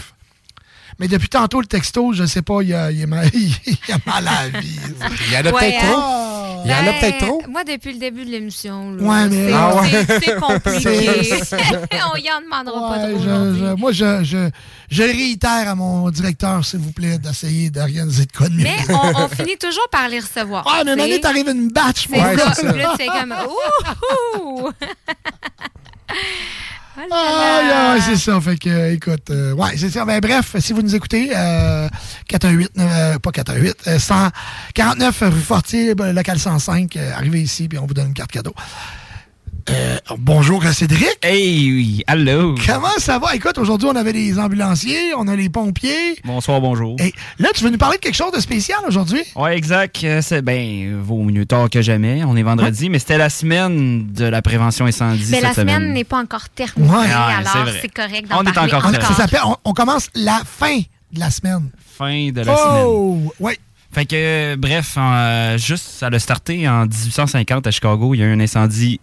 Mais 1.02 1.08
depuis 1.08 1.30
tantôt, 1.30 1.60
le 1.62 1.66
texto, 1.68 2.14
je 2.14 2.26
sais 2.26 2.44
pas, 2.44 2.62
il 2.62 2.70
y 2.70 2.74
a, 2.76 2.92
il 2.92 3.04
a 3.04 3.08
mal, 3.08 3.28
il 3.34 3.50
y 3.50 3.92
a 3.92 3.98
mal 4.06 4.28
à 4.28 4.48
la 4.54 4.60
vie. 4.60 4.80
Il 5.28 5.34
y 5.34 5.36
en 5.36 5.40
a 5.40 5.44
Ouais, 5.52 5.52
peut-être 5.52 5.84
hein? 5.84 5.92
trop. 5.92 6.62
Il 6.64 6.70
y 6.70 6.74
en 6.76 6.78
a 6.78 6.84
Ben, 6.84 7.00
peut-être 7.00 7.18
trop. 7.26 7.42
Moi, 7.50 7.64
depuis 7.64 7.94
le 7.94 7.98
début 8.00 8.24
de 8.24 8.30
l'émission, 8.30 8.92
Ouais, 9.00 9.28
mais- 9.28 9.48
c'est 9.48 9.54
Ah 9.54 9.76
ouais. 9.82 9.90
c'est- 9.90 10.20
c'est 10.26 10.36
compliqué. 10.40 11.24
C'est- 11.44 11.56
On 12.14 12.18
y 12.18 12.32
en 12.32 12.42
demandera 12.42 12.94
pas 12.94 13.00
trop. 13.10 13.20
je- 13.20 13.76
moi, 13.78 13.92
je, 13.92 14.24
je, 14.24 14.50
je 14.92 15.02
réitère 15.02 15.70
à 15.70 15.74
mon 15.74 16.08
directeur, 16.12 16.64
s'il 16.64 16.82
vous 16.82 16.92
plaît, 16.92 17.18
d'essayer 17.18 17.72
d'organiser 17.72 18.26
de 18.28 18.32
quoi 18.32 18.48
de 18.48 18.54
mieux. 18.54 18.64
Mais 18.66 18.78
on, 18.94 19.24
on 19.24 19.28
finit 19.28 19.58
toujours 19.58 19.88
par 19.92 20.08
les 20.08 20.20
recevoir. 20.20 20.64
Ah, 20.72 20.84
mais. 20.86 20.96
Mané, 20.96 21.20
t'arrives 21.20 21.50
une 21.50 21.70
batch, 21.70 22.08
C'est 22.12 22.16
mon 22.16 22.36
gars. 22.36 22.54
Fais 22.96 23.08
comme 23.08 23.34
Ouh! 23.34 24.38
Oh 24.38 24.72
Ah, 26.98 27.62
yeah, 27.64 28.02
c'est 28.02 28.18
ça. 28.18 28.40
Fait 28.42 28.58
que, 28.58 28.70
euh, 28.70 28.94
écoute, 28.94 29.30
euh, 29.30 29.54
ouais, 29.54 29.78
c'est 29.78 29.90
ça. 29.90 30.06
Ben, 30.06 30.20
bref, 30.20 30.56
si 30.60 30.74
vous 30.74 30.82
nous 30.82 30.96
écoutez, 30.96 31.32
euh, 31.36 31.88
418, 32.28 32.72
euh, 32.78 33.20
pas 33.20 33.32
418, 33.32 33.76
euh, 33.88 34.00
149 34.00 35.20
rue 35.22 35.40
Fortier, 35.42 35.96
ben, 35.96 36.14
local 36.14 36.38
105, 36.40 36.96
euh, 36.96 37.14
arrivez 37.16 37.42
ici, 37.42 37.68
puis 37.68 37.78
on 37.80 37.86
vous 37.86 37.94
donne 37.94 38.08
une 38.08 38.14
carte 38.14 38.32
cadeau. 38.32 38.54
Euh, 39.70 39.98
bonjour, 40.18 40.64
Cédric. 40.64 41.08
Hey, 41.22 41.72
oui, 41.72 42.04
allô. 42.08 42.56
Comment 42.66 42.88
ça 42.98 43.20
va? 43.20 43.36
Écoute, 43.36 43.58
aujourd'hui, 43.58 43.88
on 43.92 43.96
avait 43.96 44.12
les 44.14 44.40
ambulanciers, 44.40 45.14
on 45.18 45.28
a 45.28 45.36
les 45.36 45.50
pompiers. 45.50 46.16
Bonsoir, 46.26 46.60
bonjour. 46.62 46.96
Et 47.00 47.14
là, 47.38 47.50
tu 47.54 47.64
veux 47.64 47.70
nous 47.70 47.78
parler 47.78 47.98
de 47.98 48.02
quelque 48.02 48.16
chose 48.16 48.32
de 48.32 48.40
spécial 48.40 48.80
aujourd'hui? 48.88 49.22
Ouais, 49.36 49.56
exact. 49.58 50.04
Euh, 50.04 50.22
C'est 50.22 50.42
ben, 50.42 51.00
vaut 51.02 51.22
mieux 51.24 51.46
tard 51.46 51.70
que 51.70 51.82
jamais. 51.82 52.24
On 52.24 52.36
est 52.36 52.44
vendredi, 52.44 52.90
mais 52.90 53.00
c'était 53.00 53.18
la 53.18 53.30
semaine 53.30 54.08
de 54.12 54.26
la 54.26 54.42
prévention 54.42 54.86
incendie 54.86 55.26
Mais 55.30 55.38
cette 55.38 55.44
la 55.44 55.54
semaine 55.54 55.76
semaine. 55.76 55.94
n'est 55.94 56.04
pas 56.04 56.20
encore 56.20 56.50
terminée, 56.50 56.90
Ouais. 56.90 57.08
Alors 57.12 57.58
vrai. 57.68 57.80
c'est 57.82 57.94
correct 57.94 58.28
d'en 58.30 58.44
est 58.44 58.58
encore 58.58 58.92
très 58.92 59.02
ça 59.02 59.14
s'appelle, 59.14 59.42
on, 59.46 59.56
on 59.66 59.74
commence 59.74 60.10
la 60.16 60.42
fin 60.46 60.78
de 61.12 61.20
la 61.20 61.30
semaine. 61.30 61.70
Fin 61.98 62.32
de 62.32 62.42
la 62.42 62.56
semaine. 62.58 62.84
Oh! 62.86 63.34
Ouais. 63.40 63.58
Fait 63.94 64.06
que, 64.06 64.56
bref, 64.56 64.96
euh, 64.98 65.58
juste, 65.58 65.86
ça 65.86 66.08
a 66.08 66.20
starté 66.20 66.68
en 66.68 66.86
1850 66.86 67.68
à 67.68 67.72
Chicago. 67.72 68.16
Il 68.16 68.20
y 68.22 68.24
a 68.24 68.28
eu 68.28 68.34
un 68.34 68.40
incendie 68.40 69.02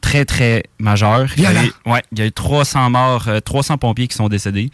très, 0.00 0.24
très 0.24 0.64
majeur. 0.78 1.26
Il 1.36 1.42
y 1.42 1.46
a 1.46 1.64
eu, 1.64 1.72
ouais, 1.86 2.02
il 2.12 2.18
y 2.18 2.22
a 2.22 2.26
eu 2.26 2.32
300 2.32 2.90
morts, 2.90 3.28
euh, 3.28 3.40
300 3.40 3.78
pompiers 3.78 4.08
qui 4.08 4.16
sont 4.16 4.28
décédés. 4.28 4.70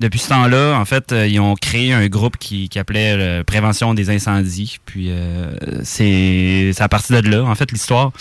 Depuis 0.00 0.18
ce 0.18 0.28
temps-là, 0.28 0.74
en 0.78 0.84
fait, 0.84 1.12
euh, 1.12 1.26
ils 1.26 1.40
ont 1.40 1.54
créé 1.54 1.92
un 1.92 2.06
groupe 2.08 2.36
qui, 2.36 2.68
qui 2.68 2.78
appelait 2.78 3.14
euh, 3.16 3.44
Prévention 3.44 3.94
des 3.94 4.10
incendies. 4.10 4.78
Puis, 4.84 5.06
euh, 5.10 5.56
c'est 5.84 6.72
à 6.78 6.88
partir 6.88 7.22
de 7.22 7.28
là, 7.28 7.44
en 7.44 7.54
fait, 7.54 7.72
l'histoire. 7.72 8.12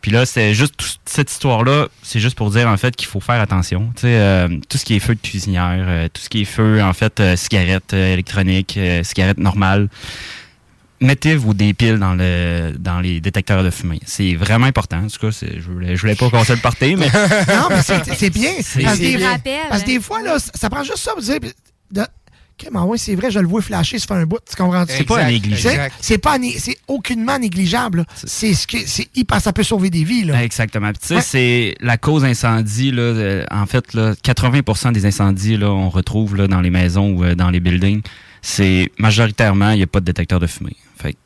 Puis 0.00 0.10
là, 0.12 0.26
c'est 0.26 0.54
juste 0.54 0.74
cette 1.04 1.30
histoire-là, 1.30 1.88
c'est 2.02 2.20
juste 2.20 2.36
pour 2.36 2.50
dire 2.50 2.68
en 2.68 2.76
fait 2.76 2.94
qu'il 2.94 3.08
faut 3.08 3.20
faire 3.20 3.40
attention. 3.40 3.90
Tu 3.96 4.02
sais, 4.02 4.14
euh, 4.14 4.48
tout 4.68 4.78
ce 4.78 4.84
qui 4.84 4.94
est 4.94 5.00
feu 5.00 5.14
de 5.14 5.20
cuisinière, 5.20 5.84
euh, 5.88 6.08
tout 6.12 6.22
ce 6.22 6.28
qui 6.28 6.42
est 6.42 6.44
feu, 6.44 6.82
en 6.82 6.92
fait, 6.92 7.18
euh, 7.18 7.36
cigarettes 7.36 7.94
euh, 7.94 8.12
électroniques, 8.12 8.78
cigarettes 11.00 11.24
normales, 11.24 11.34
mettez 11.34 11.36
vos 11.36 11.54
des 11.54 11.74
piles 11.74 11.98
dans 11.98 12.14
le 12.14 12.72
dans 12.78 13.00
les 13.00 13.20
détecteurs 13.20 13.62
de 13.64 13.70
fumée. 13.70 14.00
C'est 14.06 14.34
vraiment 14.34 14.66
important. 14.66 14.98
En 15.04 15.06
tout 15.08 15.18
cas, 15.20 15.32
c'est- 15.32 15.60
je 15.60 15.70
voulais, 15.70 15.96
je 15.96 16.00
voulais 16.02 16.14
pas 16.16 16.30
qu'on 16.30 16.44
se 16.44 16.52
le 16.52 16.58
parter, 16.60 16.96
mais 16.96 17.06
Non, 17.48 17.68
mais 17.70 17.82
c'est 17.82 18.14
c'est 18.14 18.30
bien. 18.30 18.50
C'est- 18.60 18.82
Parce 18.82 18.98
des, 18.98 19.16
bien. 19.16 19.38
parce 19.68 19.82
que 19.82 19.86
des 19.86 20.00
fois, 20.00 20.22
là, 20.22 20.38
ça 20.38 20.50
ça 20.54 20.70
prend 20.70 20.82
juste 20.82 20.98
ça 20.98 21.12
pour 21.12 21.22
dire. 21.22 21.38
De, 21.90 22.02
mais 22.72 22.80
ouais, 22.80 22.98
c'est 22.98 23.14
vrai, 23.14 23.30
je 23.30 23.38
le 23.38 23.46
vois 23.46 23.62
flasher, 23.62 24.00
ça 24.00 24.06
fait 24.08 24.14
un 24.14 24.26
bout. 24.26 24.40
Tu 24.50 24.56
comprends? 24.56 24.84
C'est 24.88 25.04
pas 25.04 25.24
négligeable. 25.24 25.92
C'est- 26.00 26.18
pas 26.18 26.36
c'est 26.58 26.76
aucunement 26.88 27.38
négligeable. 27.38 27.98
là. 27.98 28.04
C'est 28.24 28.52
ce 28.52 28.66
que 28.66 28.78
c'est 28.84 29.06
hyper, 29.14 29.40
ça 29.40 29.52
peut 29.52 29.62
sauver 29.62 29.90
des 29.90 30.02
vies. 30.02 30.24
Là. 30.24 30.42
Exactement. 30.42 30.88
Puis, 30.90 30.98
Tu 31.00 31.06
sais, 31.06 31.14
Ouais. 31.14 31.20
c'est 31.22 31.74
la 31.80 31.96
cause 31.98 32.24
incendie. 32.24 32.90
Là, 32.90 33.02
euh, 33.02 33.44
en 33.52 33.66
fait, 33.66 33.94
là, 33.94 34.14
80% 34.24 34.90
des 34.90 35.06
incendies, 35.06 35.56
là, 35.56 35.70
on 35.70 35.88
retrouve 35.88 36.34
là, 36.34 36.48
dans 36.48 36.60
les 36.60 36.70
maisons 36.70 37.10
ou 37.12 37.22
euh, 37.22 37.36
dans 37.36 37.50
les 37.50 37.60
buildings. 37.60 38.02
C'est 38.42 38.90
majoritairement, 38.98 39.70
il 39.70 39.76
n'y 39.76 39.82
a 39.84 39.86
pas 39.86 40.00
de 40.00 40.04
détecteur 40.06 40.40
de 40.40 40.46
fumée. 40.48 40.76
Fait 40.98 41.16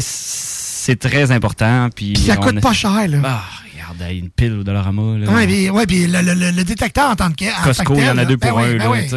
c'est 0.00 0.96
très 0.98 1.30
important. 1.32 1.88
Puis 1.94 2.12
Puis 2.12 2.22
ça 2.24 2.36
coûte 2.36 2.58
a- 2.58 2.60
pas 2.60 2.72
cher. 2.72 3.08
Là. 3.08 3.18
Ah, 3.24 3.42
regarde, 3.72 4.12
une 4.12 4.30
pile 4.30 4.52
au 4.52 4.64
Dollarama. 4.64 5.18
Là. 5.18 5.30
Ouais, 5.32 5.46
puis, 5.46 5.70
ouais, 5.70 5.86
puis 5.86 6.06
le, 6.06 6.20
le- 6.22 6.50
le- 6.52 6.64
détecteur 6.64 7.10
en 7.10 7.16
tant 7.16 7.30
que. 7.30 7.64
Costco, 7.64 7.94
il 7.96 8.04
y 8.04 8.10
en 8.10 8.18
a 8.18 8.24
deux 8.24 8.36
Ben 8.36 8.50
pour 8.50 8.58
oui, 8.58 8.64
un. 8.64 8.76
ben 8.76 8.78
là, 8.78 8.90
oui. 8.90 9.08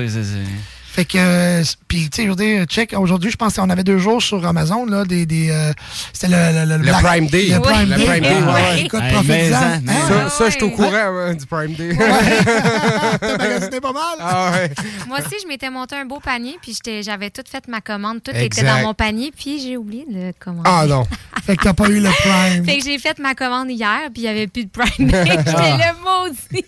Fait 0.92 1.06
que, 1.06 1.18
euh, 1.20 1.64
puis, 1.88 2.10
tu 2.10 2.18
sais, 2.18 2.24
je 2.24 2.30
veux 2.30 2.36
dire, 2.36 2.66
check, 2.66 2.94
aujourd'hui, 2.98 3.30
je 3.32 3.38
pense 3.38 3.56
qu'on 3.56 3.70
avait 3.70 3.84
deux 3.84 4.00
jours 4.00 4.22
sur 4.22 4.46
Amazon, 4.46 4.86
là, 4.86 5.06
des. 5.06 5.26
des 5.26 5.50
euh, 5.52 5.72
C'était 6.14 6.28
le, 6.34 6.66
le, 6.66 6.78
Le 6.78 6.84
Black- 6.84 7.04
Prime 7.04 7.28
Day. 7.28 7.48
Le 7.50 7.60
Prime 7.60 7.90
Le 7.90 7.96
Day. 7.98 8.06
Prime 8.06 8.22
Day, 8.24 8.30
Ouais, 8.36 8.54
ouais. 8.54 8.82
Écoute, 8.86 9.00
Hey. 9.04 9.54
Hein? 9.54 9.82
Ça, 10.08 10.30
ça, 10.30 10.46
je 10.50 10.56
suis 10.56 10.64
au 10.64 10.72
courant 10.72 10.90
ouais, 10.92 11.36
du 11.36 11.46
Prime 11.46 11.74
Day. 11.74 11.96
T'as 13.22 13.38
magasiné 13.38 13.80
pas 13.80 13.94
mal? 13.94 14.04
Ah 14.20 14.52
ouais. 14.54 14.72
Moi 15.08 15.20
aussi, 15.20 15.36
je 15.42 15.48
m'étais 15.48 15.70
monté 15.70 15.96
un 15.96 16.06
beau 16.06 16.20
panier, 16.20 16.58
puis 16.62 16.74
j'étais- 16.74 17.04
j'avais 17.04 17.30
tout 17.30 17.44
fait 17.50 17.68
ma 17.68 17.82
commande. 17.82 18.22
Tout 18.24 18.32
Exact. 18.32 18.46
était 18.64 18.68
dans 18.68 18.82
mon 18.88 18.94
panier, 18.94 19.32
puis 19.36 19.60
j'ai 19.62 19.78
oublié 19.78 20.06
de 20.10 20.14
le 20.28 20.34
commander. 20.40 20.70
Ah 20.72 20.86
non. 20.88 21.06
fait 21.46 21.56
que 21.56 21.64
t'as 21.64 21.74
pas 21.74 21.88
eu 21.90 22.00
le 22.00 22.10
Prime. 22.10 22.66
Fait 22.66 22.78
que 22.78 22.84
j'ai 22.84 22.98
fait 23.00 23.18
ma 23.20 23.36
commande 23.36 23.70
hier, 23.70 24.00
puis 24.14 24.24
il 24.24 24.26
n'y 24.26 24.28
avait 24.30 24.48
plus 24.48 24.66
de 24.66 24.70
Prime 24.72 25.08
Day. 25.08 25.24
J'étais 25.28 25.52
Ah. 25.56 25.78
le 25.78 26.04
maudit. 26.04 26.66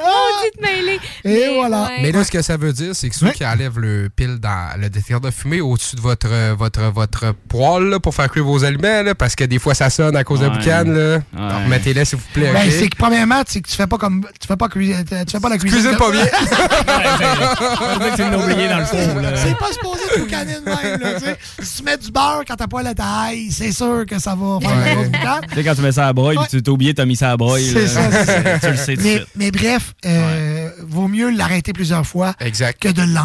maudit 0.00 0.50
de 0.56 0.62
mêlée. 0.62 1.00
Et 1.24 1.54
voilà. 1.54 1.84
ouais. 1.84 2.02
Mais 2.02 2.12
là, 2.12 2.24
ce 2.24 2.30
que 2.30 2.42
ça 2.42 2.56
veut 2.56 2.72
dire, 2.72 2.94
c'est 2.94 3.08
que 3.08 3.14
ceux 3.16 3.30
qui 3.30 3.43
enlèvent 3.44 3.78
le 3.78 4.08
pile 4.14 4.38
dans 4.38 4.78
le 4.80 4.88
détecteur 4.88 5.20
de 5.20 5.30
fumée 5.30 5.60
au-dessus 5.60 5.96
de 5.96 6.00
votre, 6.00 6.28
euh, 6.30 6.54
votre, 6.56 6.82
votre 6.92 7.32
poêle 7.48 7.84
là, 7.84 8.00
pour 8.00 8.14
faire 8.14 8.30
cuire 8.30 8.44
vos 8.44 8.64
aliments, 8.64 9.02
là, 9.02 9.14
parce 9.14 9.34
que 9.36 9.44
des 9.44 9.58
fois 9.58 9.74
ça 9.74 9.90
sonne 9.90 10.16
à 10.16 10.24
cause 10.24 10.40
de 10.40 10.44
Ouais. 10.46 10.50
boucan, 10.58 10.84
là. 10.86 11.16
Ouais. 11.16 11.64
Remettez-les, 11.64 12.04
s'il 12.04 12.18
vous 12.18 12.24
plaît. 12.32 12.52
Ben, 12.52 12.66
ok? 12.66 12.72
c'est 12.78 12.88
que 12.88 12.96
premièrement, 12.96 13.42
c'est 13.46 13.60
que 13.60 13.68
tu 13.68 13.74
fais 13.76 13.86
pas 13.86 13.98
comme. 13.98 14.26
Tu 14.40 14.46
fais 14.46 14.56
pas 14.56 14.68
cuisiner. 14.68 15.04
Tu 15.04 15.14
fais 15.30 15.40
pas 15.40 15.48
la 15.48 15.58
cuisine. 15.58 15.78
Cuisine 15.80 15.96
pas 15.96 16.10
bien. 16.10 16.24
c'est 18.16 18.30
l'as 18.30 18.38
oublié 18.38 18.68
dans 18.68 18.78
le 18.78 18.84
fond. 18.84 18.96
C'est 19.36 19.58
pas 19.58 19.72
supposé 19.72 20.02
de 20.14 20.20
boucaner 20.20 20.54
de 20.54 20.64
même, 20.64 21.00
là, 21.00 21.20
tu 21.20 21.24
sais. 21.26 21.36
Si 21.62 21.76
tu 21.78 21.82
mets 21.84 21.96
du 21.96 22.10
beurre 22.10 22.42
quand 22.46 22.56
t'as 22.56 22.66
pas 22.66 22.82
la 22.82 22.94
taille, 22.94 23.50
c'est 23.50 23.72
sûr 23.72 24.04
que 24.08 24.18
ça 24.18 24.34
va 24.34 24.58
faire 24.60 24.98
Ouais. 24.98 25.10
Tu 25.48 25.54
sais, 25.54 25.64
quand 25.64 25.74
tu 25.74 25.80
mets 25.82 25.92
ça 25.92 26.06
à 26.08 26.12
broye, 26.12 26.34
Ouais. 26.36 26.46
puis 26.48 26.58
tu 26.58 26.62
t'as 26.62 26.70
oublié, 26.72 26.94
t'as 26.94 27.04
mis 27.04 27.16
ça 27.16 27.30
à 27.32 27.36
broye. 27.36 27.60
C'est 27.72 27.86
ça, 27.88 28.00
c'est 28.10 28.60
tu 28.60 28.70
le 28.70 28.76
sais 28.76 28.96
de 28.96 29.26
Mais, 29.36 29.50
bref, 29.50 29.94
euh, 30.06 30.68
vaut 30.86 31.08
mieux 31.08 31.30
l'arrêter 31.30 31.72
plusieurs 31.72 32.06
fois 32.06 32.34
Exact. 32.40 32.80
que 32.80 32.88
de 32.88 33.02
l'enlever. 33.02 33.23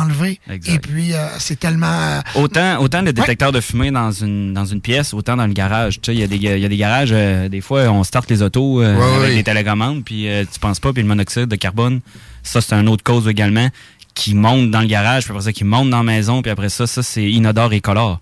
Et 0.75 0.79
puis, 0.79 1.13
euh, 1.13 1.27
c'est 1.39 1.59
tellement. 1.59 1.87
euh, 1.87 2.19
Autant, 2.35 2.79
autant 2.81 3.01
le 3.01 3.11
détecteur 3.13 3.51
de 3.51 3.59
fumée 3.61 3.91
dans 3.91 4.11
une, 4.11 4.53
dans 4.53 4.65
une 4.65 4.81
pièce, 4.81 5.13
autant 5.13 5.35
dans 5.37 5.47
le 5.47 5.53
garage. 5.53 6.01
Tu 6.01 6.11
sais, 6.11 6.15
il 6.15 6.19
y, 6.19 6.23
a 6.23 6.27
des- 6.27 6.35
il 6.37 6.59
y 6.59 6.65
a 6.65 6.69
des 6.69 6.77
garages, 6.77 7.09
euh, 7.11 7.49
des 7.49 7.61
fois, 7.61 7.83
on 7.89 8.03
starte 8.03 8.29
les 8.29 8.41
autos 8.41 8.81
euh, 8.81 8.95
Ouais, 8.97 9.15
avec 9.17 9.29
ouais. 9.29 9.35
des 9.35 9.43
télécommandes, 9.43 10.03
puis 10.03 10.27
euh, 10.29 10.43
tu 10.51 10.59
penses 10.59 10.79
pas, 10.79 10.93
puis 10.93 11.01
le 11.01 11.07
monoxyde 11.07 11.45
de 11.47 11.55
carbone, 11.55 12.01
ça, 12.43 12.61
c'est 12.61 12.75
une 12.75 12.89
autre 12.89 13.03
cause 13.03 13.27
également, 13.27 13.69
qui 14.15 14.35
monte 14.35 14.71
dans 14.71 14.81
le 14.81 14.87
garage, 14.87 15.23
puis 15.23 15.31
après 15.31 15.43
ça, 15.45 15.53
qui 15.53 15.63
monte 15.63 15.89
dans 15.89 15.97
la 15.97 16.03
maison, 16.03 16.41
puis 16.41 16.51
après 16.51 16.69
ça, 16.69 16.87
ça, 16.87 17.03
c'est 17.03 17.23
inodore 17.29 17.71
et 17.73 17.81
colore. 17.81 18.19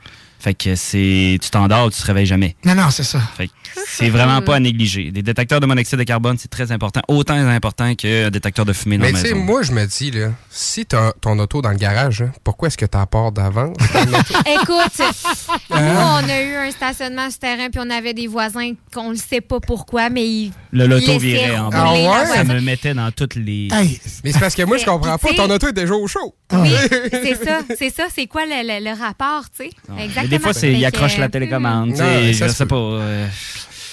Fait 0.47 0.53
que 0.53 0.75
c'est. 0.75 1.37
Tu 1.41 1.49
t'endors, 1.49 1.91
tu 1.91 1.99
te 2.01 2.05
réveilles 2.07 2.25
jamais. 2.25 2.55
Non, 2.63 2.73
non, 2.73 2.89
c'est 2.89 3.03
ça. 3.03 3.19
Fait 3.35 3.47
que 3.47 3.53
c'est 3.85 4.07
vraiment 4.09 4.41
pas 4.41 4.55
à 4.55 4.59
négliger. 4.61 5.11
Les 5.13 5.21
détecteurs 5.21 5.59
de 5.59 5.65
monoxyde 5.65 5.99
de 5.99 6.03
carbone, 6.05 6.37
c'est 6.39 6.47
très 6.47 6.71
important. 6.71 7.01
Autant 7.09 7.33
important 7.35 7.95
qu'un 7.95 8.29
détecteur 8.29 8.63
de 8.63 8.71
fumée 8.71 8.97
dans 8.97 9.03
Mais 9.03 9.11
la 9.11 9.21
tu 9.21 9.27
sais, 9.27 9.33
moi, 9.33 9.61
je 9.63 9.73
me 9.73 9.85
dis, 9.85 10.11
là, 10.11 10.29
si 10.49 10.85
t'as 10.85 11.11
ton 11.19 11.37
auto 11.39 11.61
dans 11.61 11.71
le 11.71 11.75
garage, 11.75 12.21
hein, 12.21 12.31
pourquoi 12.45 12.69
est-ce 12.69 12.77
que 12.77 12.85
t'as 12.85 13.05
port 13.07 13.33
d'avance? 13.33 13.75
Écoute, 14.45 15.01
nous, 15.69 15.75
Hein? 15.75 16.21
on 16.23 16.29
a 16.29 16.41
eu 16.41 16.55
un 16.55 16.71
stationnement 16.71 17.29
souterrain, 17.29 17.69
puis 17.69 17.81
on 17.85 17.89
avait 17.89 18.13
des 18.13 18.27
voisins 18.27 18.71
qu'on 18.93 19.11
ne 19.11 19.15
sait 19.17 19.41
pas 19.41 19.59
pourquoi, 19.59 20.09
mais 20.09 20.25
ils. 20.25 20.51
Le 20.71 20.87
loto 20.87 21.17
virait 21.19 21.57
en 21.57 21.69
bas. 21.69 21.93
la 21.93 22.25
Ça 22.25 22.33
voiture. 22.43 22.53
me 22.53 22.61
mettait 22.61 22.93
dans 22.93 23.11
toutes 23.11 23.35
les. 23.35 23.67
Mais 24.23 24.31
c'est 24.31 24.39
parce 24.39 24.55
que 24.55 24.63
moi, 24.63 24.77
je 24.77 24.85
comprends 24.85 25.17
pas. 25.17 25.33
Ton 25.33 25.49
auto 25.49 25.67
est 25.67 25.73
déjà 25.73 25.93
au 25.93 26.07
chaud. 26.07 26.35
Oui, 26.53 26.69
c'est 27.11 27.35
ça, 27.43 27.59
c'est 27.77 27.93
ça. 27.93 28.05
C'est 28.15 28.27
quoi 28.27 28.43
le, 28.45 28.63
le- 28.65 28.83
le 28.89 28.97
rapport, 28.97 29.43
tu 29.49 29.65
sais? 29.65 29.69
Exactement. 30.01 30.36
Des 30.37 30.43
fois, 30.43 30.53
c'est, 30.53 30.73
il 30.73 30.85
accroche 30.85 31.17
la 31.17 31.29
télécommande. 31.29 31.89
Non, 31.89 32.33
ça 32.33 32.47
je 32.47 32.53
sais 32.53 32.65
pas. 32.65 32.75
euh, 32.75 33.27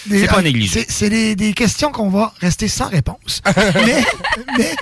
c'est 0.09 0.27
pas 0.27 0.37
ah, 0.39 0.43
négligé. 0.43 0.85
c'est- 0.89 1.09
des, 1.09 1.35
des 1.35 1.53
questions 1.53 1.91
qu'on 1.91 2.11
va 2.11 2.33
rester 2.41 2.69
sans 2.69 2.89
réponse. 2.89 3.43
mais, 3.75 4.05
mais 4.59 4.75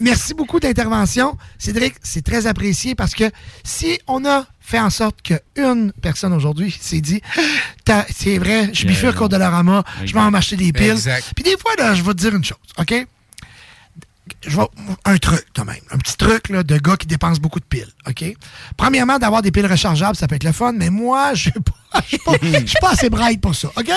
merci 0.00 0.34
beaucoup 0.34 0.60
d'intervention. 0.60 1.36
Cédric, 1.58 1.94
c'est 2.02 2.24
très 2.24 2.46
apprécié 2.46 2.94
parce 2.94 3.14
que 3.14 3.24
si 3.64 3.98
on 4.06 4.24
a 4.24 4.46
fait 4.60 4.78
en 4.78 4.90
sorte 4.90 5.22
qu'une 5.22 5.92
personne 6.00 6.32
aujourd'hui 6.32 6.76
s'est 6.80 7.00
dit 7.00 7.20
c'est 8.14 8.38
vrai, 8.38 8.70
je 8.72 8.86
bifurque 8.86 9.20
au 9.20 9.28
Dollarama, 9.28 9.82
je 10.04 10.12
vais 10.12 10.20
en 10.20 10.30
m'acheter 10.30 10.56
des 10.56 10.72
piles. 10.72 10.96
Puis 11.34 11.44
des 11.44 11.56
fois, 11.58 11.72
là, 11.76 11.94
je 11.94 12.02
vais 12.02 12.12
te 12.12 12.18
dire 12.18 12.34
une 12.34 12.44
chose, 12.44 12.58
OK? 12.78 13.06
Je 14.46 14.56
vais, 14.56 14.66
un 15.04 15.16
truc 15.18 15.44
quand 15.54 15.64
même, 15.64 15.80
un 15.90 15.98
petit 15.98 16.16
truc 16.16 16.48
là, 16.48 16.62
de 16.62 16.78
gars 16.78 16.96
qui 16.96 17.06
dépensent 17.06 17.40
beaucoup 17.40 17.60
de 17.60 17.64
piles, 17.64 17.88
OK? 18.08 18.24
Premièrement, 18.76 19.18
d'avoir 19.18 19.42
des 19.42 19.50
piles 19.50 19.66
rechargeables, 19.66 20.16
ça 20.16 20.26
peut 20.28 20.36
être 20.36 20.44
le 20.44 20.52
fun, 20.52 20.72
mais 20.72 20.90
moi, 20.90 21.34
je 21.34 21.50
pas, 21.50 22.00
je 22.02 22.16
suis 22.66 22.78
pas, 22.80 22.90
assez 22.90 23.10
bright 23.10 23.40
pour 23.40 23.54
ça, 23.54 23.68
OK? 23.76 23.90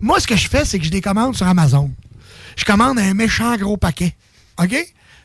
Moi- 0.00 0.20
ce 0.20 0.26
que 0.26 0.36
je 0.36 0.48
fais, 0.48 0.64
c'est 0.64 0.78
que 0.78 0.84
je 0.84 0.90
les 0.90 1.00
commande 1.00 1.36
sur 1.36 1.46
Amazon. 1.46 1.90
Je 2.56 2.64
commande 2.64 2.98
un 2.98 3.14
méchant 3.14 3.56
gros 3.56 3.76
paquet, 3.76 4.16
OK? 4.58 4.74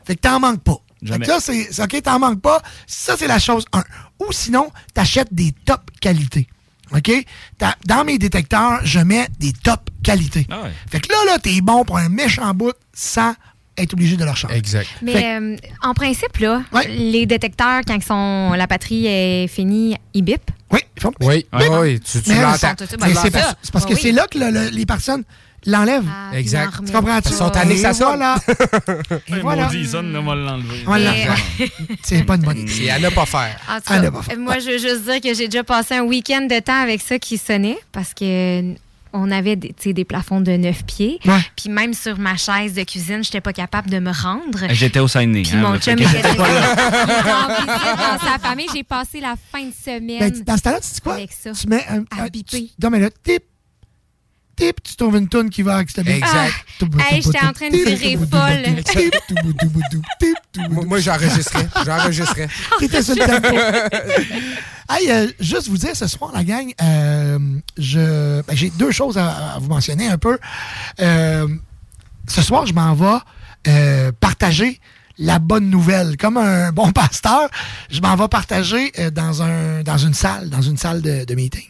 Fait 0.06 0.14
que 0.16 0.20
t'en 0.20 0.40
manques 0.40 0.62
pas. 0.62 0.78
Fait 1.00 1.06
Jamais. 1.06 1.26
que 1.26 1.32
ça, 1.32 1.40
c'est 1.40 1.82
OK, 1.82 2.02
t'en 2.02 2.18
manques 2.18 2.40
pas. 2.40 2.62
Ça, 2.86 3.16
c'est 3.18 3.26
la 3.26 3.38
chose 3.38 3.64
1. 3.72 3.82
Ou 4.20 4.32
sinon, 4.32 4.70
t'achètes 4.94 5.32
des 5.32 5.52
top 5.64 5.90
qualités. 6.00 6.46
OK? 6.94 7.10
Dans 7.86 8.04
mes 8.04 8.16
détecteurs, 8.16 8.80
je 8.84 9.00
mets 9.00 9.28
des 9.38 9.52
top 9.52 9.90
qualités. 10.02 10.46
Ah 10.50 10.68
Fait 10.90 11.00
que 11.00 11.08
là, 11.12 11.18
là, 11.26 11.38
t'es 11.38 11.60
bon 11.60 11.84
pour 11.84 11.98
un 11.98 12.08
méchant 12.08 12.54
bout 12.54 12.72
sans 12.94 13.34
être 13.78 13.92
obligé 13.92 14.16
de 14.16 14.24
leur 14.24 14.36
changer. 14.36 14.54
Exact. 14.56 14.88
Mais 15.02 15.38
euh, 15.38 15.56
en 15.82 15.94
principe, 15.94 16.36
là, 16.38 16.62
les 16.88 17.26
détecteurs, 17.26 17.82
quand 17.86 17.94
ils 17.94 18.02
sont, 18.02 18.52
la 18.56 18.66
batterie 18.66 19.06
est 19.06 19.46
finie, 19.48 19.96
ils 20.14 20.22
bipent. 20.22 20.50
Oui, 20.72 20.80
ils 20.96 21.02
font 21.02 21.12
Oui, 21.20 21.46
oui, 21.52 21.64
oui, 21.80 22.00
tu, 22.00 22.18
l'entends. 22.32 22.56
c'est 22.78 22.96
parce, 22.98 23.54
Ah 23.74 23.80
que 23.88 23.94
oui. 23.94 24.00
c'est 24.02 24.12
là 24.12 24.26
que 24.30 24.38
le- 24.38 24.50
le- 24.50 24.68
les 24.70 24.84
personnes 24.86 25.22
l'enlèvent. 25.64 26.02
puis 26.32 26.40
Exact. 26.40 26.72
Tu 26.84 26.92
comprends-tu? 26.92 27.28
Ils 27.28 27.34
sont 27.34 27.50
tannés 27.50 27.76
ça 27.76 27.90
Et 27.90 27.94
sonne. 27.94 28.06
Voilà. 28.18 28.36
Et 29.28 29.40
voilà. 29.40 29.64
Maudit, 29.66 29.86
ça, 29.86 29.98
on 30.00 30.22
va 30.22 30.34
l'enlever. 30.34 30.82
On 30.86 30.90
va 30.90 30.98
Mais- 30.98 31.04
l'enlever. 31.26 31.72
C'est 32.02 32.24
pas 32.24 32.34
une 32.34 32.42
bonne 32.42 32.58
idée. 32.58 32.72
C'est 32.72 32.90
à 32.90 32.98
ne 32.98 33.08
pas 33.10 33.26
faire. 33.26 33.56
En 33.68 33.76
tout 33.76 33.82
Ah, 33.86 33.94
cas, 33.96 34.02
là, 34.02 34.10
bah, 34.10 34.20
moi, 34.38 34.58
je 34.58 34.70
veux 34.70 34.78
juste 34.78 35.04
dire 35.04 35.20
que 35.20 35.34
j'ai 35.34 35.46
déjà 35.48 35.62
passé 35.64 35.94
un 35.94 36.02
week-end 36.02 36.42
de 36.50 36.58
temps 36.60 36.80
avec 36.82 37.00
ça 37.00 37.18
qui 37.18 37.38
sonnait 37.38 37.78
parce 37.92 38.12
que 38.14 38.74
on 39.12 39.30
avait 39.30 39.56
des, 39.56 39.68
tu 39.68 39.74
sais, 39.84 39.92
des 39.92 40.04
plafonds 40.04 40.40
de 40.40 40.52
9 40.52 40.84
pieds. 40.84 41.18
Ouais. 41.24 41.40
Puis 41.56 41.68
même 41.70 41.94
sur 41.94 42.18
ma 42.18 42.36
chaise 42.36 42.74
de 42.74 42.82
cuisine, 42.84 43.22
j'étais 43.24 43.40
pas 43.40 43.52
capable 43.52 43.88
de 43.90 43.98
me 43.98 44.10
rendre. 44.10 44.64
J'étais 44.70 45.00
au 45.00 45.08
Saguenay. 45.08 45.42
Puis 45.42 45.52
hein, 45.56 45.62
mon 45.62 45.74
fait 45.78 45.90
chum 45.92 45.94
était 45.94 46.08
j'étais 46.08 46.34
pas 46.36 46.46
dans 46.48 48.18
sa 48.26 48.38
famille. 48.38 48.66
J'ai 48.74 48.82
passé 48.82 49.20
la 49.20 49.34
fin 49.52 49.62
de 49.64 49.72
semaine 49.72 50.18
Ben, 50.20 50.42
dans 50.44 50.56
ce 50.56 50.62
temps-là, 50.62 50.80
tu 50.80 50.86
sais 50.88 51.00
quoi? 51.00 51.14
avec 51.14 51.32
ça. 51.32 51.52
Tu 51.52 51.66
mets 51.68 51.84
un. 51.88 52.04
À 52.16 52.24
un- 52.24 52.28
tu- 52.28 52.68
Non, 52.82 52.90
mais 52.90 53.00
là, 53.00 53.08
tip, 53.22 53.42
tip, 54.56 54.82
tu 54.82 54.96
trouves 54.96 55.16
une 55.16 55.28
toune 55.28 55.50
qui 55.50 55.62
va 55.62 55.76
avec 55.76 55.90
cette. 55.90 56.08
Exact. 56.08 56.52
Ah, 56.98 57.14
hey, 57.14 57.22
j'étais 57.22 57.44
en 57.44 57.52
train 57.52 57.68
de 57.68 57.76
virer 57.76 58.16
folle. 58.16 58.82
Tip, 58.84 59.14
toubou, 59.28 59.52
toubou, 59.52 59.80
toubou, 59.90 60.04
tip, 60.18 60.36
toubou, 60.52 60.74
Moi, 60.74 60.84
moi, 60.84 60.98
j'enregistrais. 61.00 61.68
J'enregistrais. 61.84 62.48
T'étais 62.78 63.02
sur 63.02 63.14
le 63.14 63.26
tempo. 63.26 63.56
hey, 64.90 65.10
euh, 65.10 65.28
juste 65.40 65.68
vous 65.68 65.78
dire, 65.78 65.94
ce 65.94 66.06
soir, 66.06 66.32
la 66.34 66.44
gang, 66.44 66.72
euh, 66.82 67.38
je, 67.76 68.42
ben, 68.42 68.56
j'ai 68.56 68.70
deux 68.70 68.90
choses 68.90 69.18
à, 69.18 69.54
à 69.54 69.58
vous 69.58 69.68
mentionner 69.68 70.08
un 70.08 70.18
peu. 70.18 70.38
Euh, 71.00 71.46
ce 72.28 72.42
soir, 72.42 72.66
je 72.66 72.72
m'en 72.72 72.94
vais 72.94 73.18
euh, 73.68 74.12
partager 74.18 74.80
la 75.18 75.38
bonne 75.38 75.70
nouvelle. 75.70 76.16
Comme 76.16 76.36
un 76.36 76.72
bon 76.72 76.92
pasteur, 76.92 77.48
je 77.90 78.00
m'en 78.00 78.16
vais 78.16 78.28
partager 78.28 78.92
euh, 78.98 79.10
dans, 79.10 79.42
un, 79.42 79.82
dans 79.82 79.98
une 79.98 80.14
salle, 80.14 80.50
dans 80.50 80.62
une 80.62 80.76
salle 80.76 81.02
de, 81.02 81.24
de 81.24 81.34
meeting, 81.34 81.64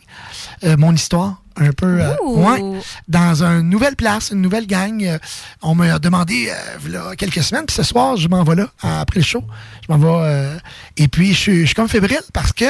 euh, 0.64 0.76
mon 0.76 0.92
histoire. 0.94 1.42
Un 1.58 1.72
peu, 1.72 2.02
euh, 2.02 2.12
ouais, 2.22 2.80
dans 3.08 3.42
une 3.42 3.70
nouvelle 3.70 3.96
place, 3.96 4.28
une 4.30 4.42
nouvelle 4.42 4.66
gang. 4.66 5.02
Euh, 5.02 5.18
on 5.62 5.74
m'a 5.74 5.98
demandé 5.98 6.50
euh, 6.50 6.76
v'là 6.78 7.16
quelques 7.16 7.42
semaines, 7.42 7.64
puis 7.64 7.74
ce 7.74 7.82
soir, 7.82 8.18
je 8.18 8.28
m'en 8.28 8.44
vais 8.44 8.56
là, 8.56 8.68
après 8.82 9.20
le 9.20 9.24
show. 9.24 9.42
Je 9.88 9.90
m'en 9.90 9.96
vais. 9.96 10.26
euh, 10.28 10.58
et 10.98 11.08
puis, 11.08 11.32
je 11.32 11.38
suis, 11.38 11.60
je 11.62 11.66
suis 11.66 11.74
comme 11.74 11.88
fébrile 11.88 12.20
parce 12.34 12.52
que 12.52 12.66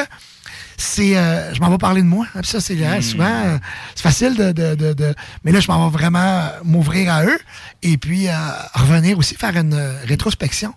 c'est. 0.77 1.17
euh, 1.17 1.53
je 1.53 1.61
m'en 1.61 1.69
vais 1.69 1.79
parler 1.79 2.01
de 2.03 2.07
moi. 2.07 2.27
Puis 2.35 2.47
ça, 2.47 2.61
c'est 2.61 2.75
euh, 2.81 3.01
souvent. 3.03 3.25
euh, 3.25 3.59
c'est 3.97 4.03
facile 4.03 4.37
de, 4.37 4.53
de, 4.53 4.77
de- 4.77 4.93
de- 4.93 5.15
Mais 5.43 5.51
là, 5.51 5.59
je 5.59 5.67
m'en 5.69 5.89
vais 5.89 5.99
vraiment 5.99 6.45
m'ouvrir 6.63 7.13
à 7.13 7.25
eux. 7.25 7.39
Et 7.83 7.97
puis, 7.97 8.29
euh, 8.29 8.33
revenir 8.75 9.19
aussi 9.19 9.35
faire 9.35 9.57
une 9.57 9.75
euh, 9.75 9.95
rétrospection 10.07 10.73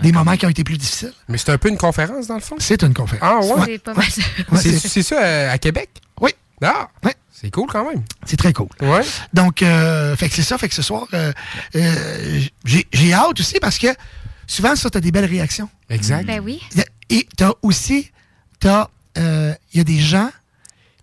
des 0.00 0.12
moments 0.12 0.36
qui 0.36 0.44
ont 0.44 0.50
été 0.50 0.62
plus 0.62 0.76
difficiles. 0.76 1.12
Mais 1.28 1.38
c'est 1.38 1.50
un 1.52 1.58
peu 1.58 1.70
une 1.70 1.78
conférence, 1.78 2.26
dans 2.26 2.34
le 2.34 2.40
fond? 2.40 2.56
C'est 2.58 2.82
une 2.82 2.92
conférence. 2.92 3.46
Ah, 3.48 3.54
ouais? 3.60 3.80
C'est 3.84 3.84
ça. 3.84 3.92
Ouais, 4.52 4.58
C'est 4.60 4.78
c'est- 4.78 4.88
c'est 4.88 5.02
ça 5.02 5.22
euh, 5.22 5.52
à 5.52 5.56
Québec? 5.58 5.88
Oui. 6.20 6.32
Ah! 6.62 6.88
Ouais. 7.04 7.14
C'est 7.32 7.50
cool 7.50 7.66
quand 7.68 7.86
même. 7.90 8.02
C'est 8.24 8.38
très 8.38 8.52
cool. 8.54 8.68
Ouais. 8.80 9.02
Donc, 9.34 9.60
euh, 9.62 10.16
fait 10.16 10.28
que 10.30 10.34
c'est 10.34 10.42
ça. 10.42 10.56
Fait 10.56 10.68
que 10.68 10.74
ce 10.74 10.80
soir, 10.82 11.06
euh, 11.12 11.32
euh, 11.74 12.40
j'ai 12.64 13.12
hâte 13.12 13.38
aussi 13.38 13.58
parce 13.60 13.78
que 13.78 13.88
souvent, 14.46 14.74
ça, 14.74 14.88
t'as 14.88 15.00
des 15.00 15.12
belles 15.12 15.26
réactions. 15.26 15.68
Exact. 15.90 16.24
Ben 16.26 16.40
oui. 16.42 16.62
Et 17.10 17.28
t'as 17.36 17.52
aussi, 17.62 18.10
t'as, 18.58 18.88
euh, 19.18 19.54
il 19.72 19.78
y 19.78 19.80
a 19.80 19.84
des 19.84 19.98
gens 20.00 20.30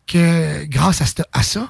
que, 0.07 0.65
grâce 0.65 1.01
à, 1.01 1.43
ça, 1.43 1.69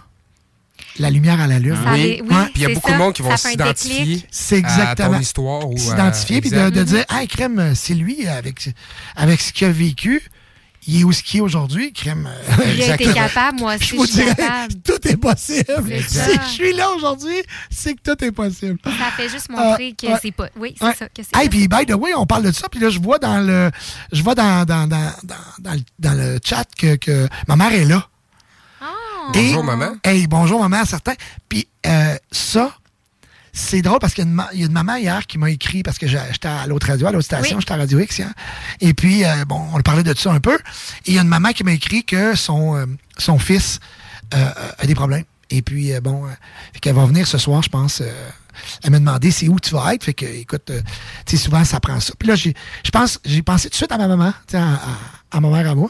la 0.97 1.09
lumière 1.09 1.41
à 1.41 1.47
la 1.47 1.59
lune. 1.59 1.77
Ça 1.83 1.97
les- 1.97 2.21
oui, 2.21 2.27
Puis 2.29 2.51
il 2.55 2.61
y 2.61 2.65
a 2.65 2.69
beaucoup 2.73 2.87
ça. 2.89 2.93
de 2.93 2.99
monde 2.99 3.13
qui 3.13 3.21
vont 3.21 3.35
s'identifier. 3.35 4.25
C'est 4.31 4.55
à 4.55 4.59
exactement. 4.59 5.11
ton 5.15 5.19
histoire. 5.19 5.69
ou, 5.69 5.77
S'identifier, 5.77 6.37
euh, 6.37 6.41
puis 6.41 6.49
de, 6.51 6.83
dire, 6.83 7.03
hey, 7.09 7.27
crème, 7.27 7.73
c'est 7.75 7.95
lui, 7.95 8.27
avec, 8.27 8.69
avec 9.15 9.41
ce 9.41 9.51
qu'il 9.51 9.67
a 9.67 9.71
vécu, 9.71 10.21
il 10.87 11.01
est 11.01 11.03
où 11.03 11.11
ce 11.11 11.23
qu'il 11.23 11.39
est 11.39 11.41
aujourd'hui, 11.41 11.93
crème. 11.93 12.27
euh, 12.29 12.63
J'ai 12.65 12.71
été 12.73 13.03
exactement. 13.05 13.13
capable, 13.13 13.59
moi 13.59 13.75
aussi, 13.75 13.85
Je 13.87 13.95
vous 13.95 14.05
dirais, 14.07 14.35
capable. 14.35 14.73
tout 14.83 15.07
est 15.07 15.17
possible. 15.17 15.65
C'est 16.07 16.31
Si 16.31 16.39
je 16.45 16.49
suis 16.49 16.73
là 16.73 16.89
aujourd'hui, 16.91 17.35
c'est 17.69 17.93
que 17.95 18.01
tout 18.13 18.23
est 18.23 18.31
possible. 18.31 18.77
Ça 18.83 19.11
fait 19.15 19.29
juste 19.29 19.49
montrer 19.49 19.93
que 19.93 20.07
ouais. 20.07 20.19
c'est 20.21 20.31
pas. 20.31 20.49
Oui, 20.57 20.75
c'est 20.77 20.85
Ouais. 20.85 20.95
ça. 20.97 21.07
Que 21.09 21.21
Hey, 21.39 21.49
puis 21.49 21.67
by 21.67 21.85
the 21.85 21.93
way, 21.95 22.13
on 22.15 22.25
parle 22.25 22.43
de 22.43 22.51
ça, 22.51 22.67
puis 22.69 22.79
là, 22.79 22.89
je 22.89 22.99
vois 22.99 23.19
dans 23.19 23.39
le, 23.39 23.71
je 24.11 24.21
vois 24.23 24.35
dans, 24.35 24.65
dans, 24.65 24.87
dans, 24.87 25.11
dans, 25.23 25.35
dans 25.59 25.73
le, 25.73 25.79
dans 25.99 26.13
le 26.13 26.39
chat 26.43 26.65
que, 26.77 26.95
que 26.95 27.27
ma 27.47 27.55
mère 27.55 27.73
est 27.73 27.85
là. 27.85 28.07
Bonjour, 29.33 29.63
maman. 29.63 29.95
Hey, 30.03 30.27
bonjour, 30.27 30.59
maman, 30.61 30.81
à 30.81 30.85
certains. 30.85 31.13
Puis 31.47 31.67
ça, 31.85 32.19
ça, 32.31 32.73
c'est 33.55 33.81
drôle 33.83 33.99
parce 33.99 34.13
qu'il 34.15 34.23
y, 34.23 34.27
a 34.27 34.29
une 34.29 34.35
ma- 34.35 34.49
il 34.53 34.59
y 34.59 34.63
a 34.63 34.65
une 34.65 34.71
maman 34.73 34.95
hier 34.95 35.25
qui 35.27 35.37
m'a 35.37 35.49
écrit, 35.51 35.83
parce 35.83 35.97
que 35.99 36.07
j'étais 36.07 36.47
à 36.47 36.65
l'autre 36.67 36.87
radio, 36.87 37.07
à 37.07 37.11
l'autre 37.11 37.25
station, 37.25 37.55
Oui. 37.57 37.61
j'étais 37.61 37.73
à 37.73 37.77
Radio 37.77 37.99
X 37.99 38.17
hier. 38.17 38.33
Et 38.81 38.93
puis, 38.93 39.23
euh, 39.23 39.45
bon, 39.45 39.61
on 39.73 39.79
parlait 39.81 40.03
de 40.03 40.13
ça 40.17 40.31
un 40.31 40.39
peu. 40.39 40.55
Et 40.55 41.11
il 41.11 41.13
y 41.13 41.19
a 41.19 41.21
une 41.21 41.27
maman 41.27 41.49
qui 41.51 41.63
m'a 41.63 41.71
écrit 41.73 42.03
que 42.03 42.35
son, 42.35 42.75
euh, 42.75 42.85
son 43.19 43.37
fils 43.37 43.79
euh, 44.33 44.49
a 44.79 44.85
des 44.87 44.95
problèmes. 44.95 45.23
Et 45.51 45.61
puis, 45.61 45.91
bon, 46.01 46.25
euh, 46.25 46.29
qu'elle 46.81 46.95
va 46.95 47.05
venir 47.05 47.27
ce 47.27 47.37
soir, 47.37 47.61
je 47.61 47.69
pense. 47.69 48.01
euh, 48.01 48.11
elle 48.83 48.91
m'a 48.91 48.99
demandé 48.99 49.29
c'est 49.31 49.47
où 49.47 49.59
tu 49.59 49.71
vas 49.75 49.93
être. 49.93 50.03
Fait 50.03 50.13
que, 50.15 50.25
écoute, 50.25 50.65
tu 50.65 50.73
sais, 51.27 51.37
souvent, 51.43 51.63
ça 51.63 51.79
prend 51.79 51.99
ça. 51.99 52.13
Puis 52.17 52.27
là, 52.27 52.35
j'ai, 52.35 52.53
je 52.83 52.89
pense, 52.91 53.19
j'ai 53.25 53.41
pensé 53.43 53.63
tout 53.69 53.71
de 53.71 53.75
suite 53.75 53.91
à 53.91 53.97
ma 53.97 54.07
maman, 54.07 54.31
tu 54.47 54.51
sais, 54.51 54.57
à, 54.57 54.65
à- 54.73 55.37
à 55.37 55.39
ma 55.41 55.49
mère, 55.49 55.69
à 55.71 55.75
moi. 55.75 55.89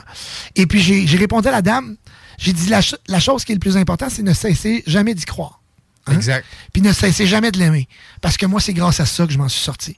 Et 0.56 0.66
puis, 0.67 0.82
j'ai, 0.82 1.06
j'ai 1.08 1.17
répondu 1.17 1.48
à 1.48 1.51
la 1.51 1.61
dame. 1.61 1.95
J'ai 2.38 2.51
dit 2.53 2.67
la, 2.67 2.82
ch- 2.82 2.95
la 3.08 3.19
chose 3.22 3.43
qui 3.45 3.51
est 3.51 3.56
le 3.56 3.59
plus 3.59 3.75
important, 3.77 4.08
c'est 4.09 4.24
ne 4.24 4.33
cesser 4.33 4.83
jamais 4.88 5.14
d'y 5.14 5.24
croire. 5.25 5.61
Hein? 6.06 6.14
Exact. 6.15 6.45
Puis 6.73 6.82
ne 6.82 6.91
cessez 6.91 7.25
jamais 7.25 7.49
de 7.51 7.57
l'aimer. 7.59 7.88
Parce 8.22 8.35
que 8.38 8.45
moi, 8.45 8.59
c'est 8.59 8.73
grâce 8.73 8.99
à 8.99 9.06
ça 9.06 9.25
que 9.25 9.32
je 9.32 9.38
m'en 9.38 9.48
suis 9.48 9.61
sorti. 9.61 9.95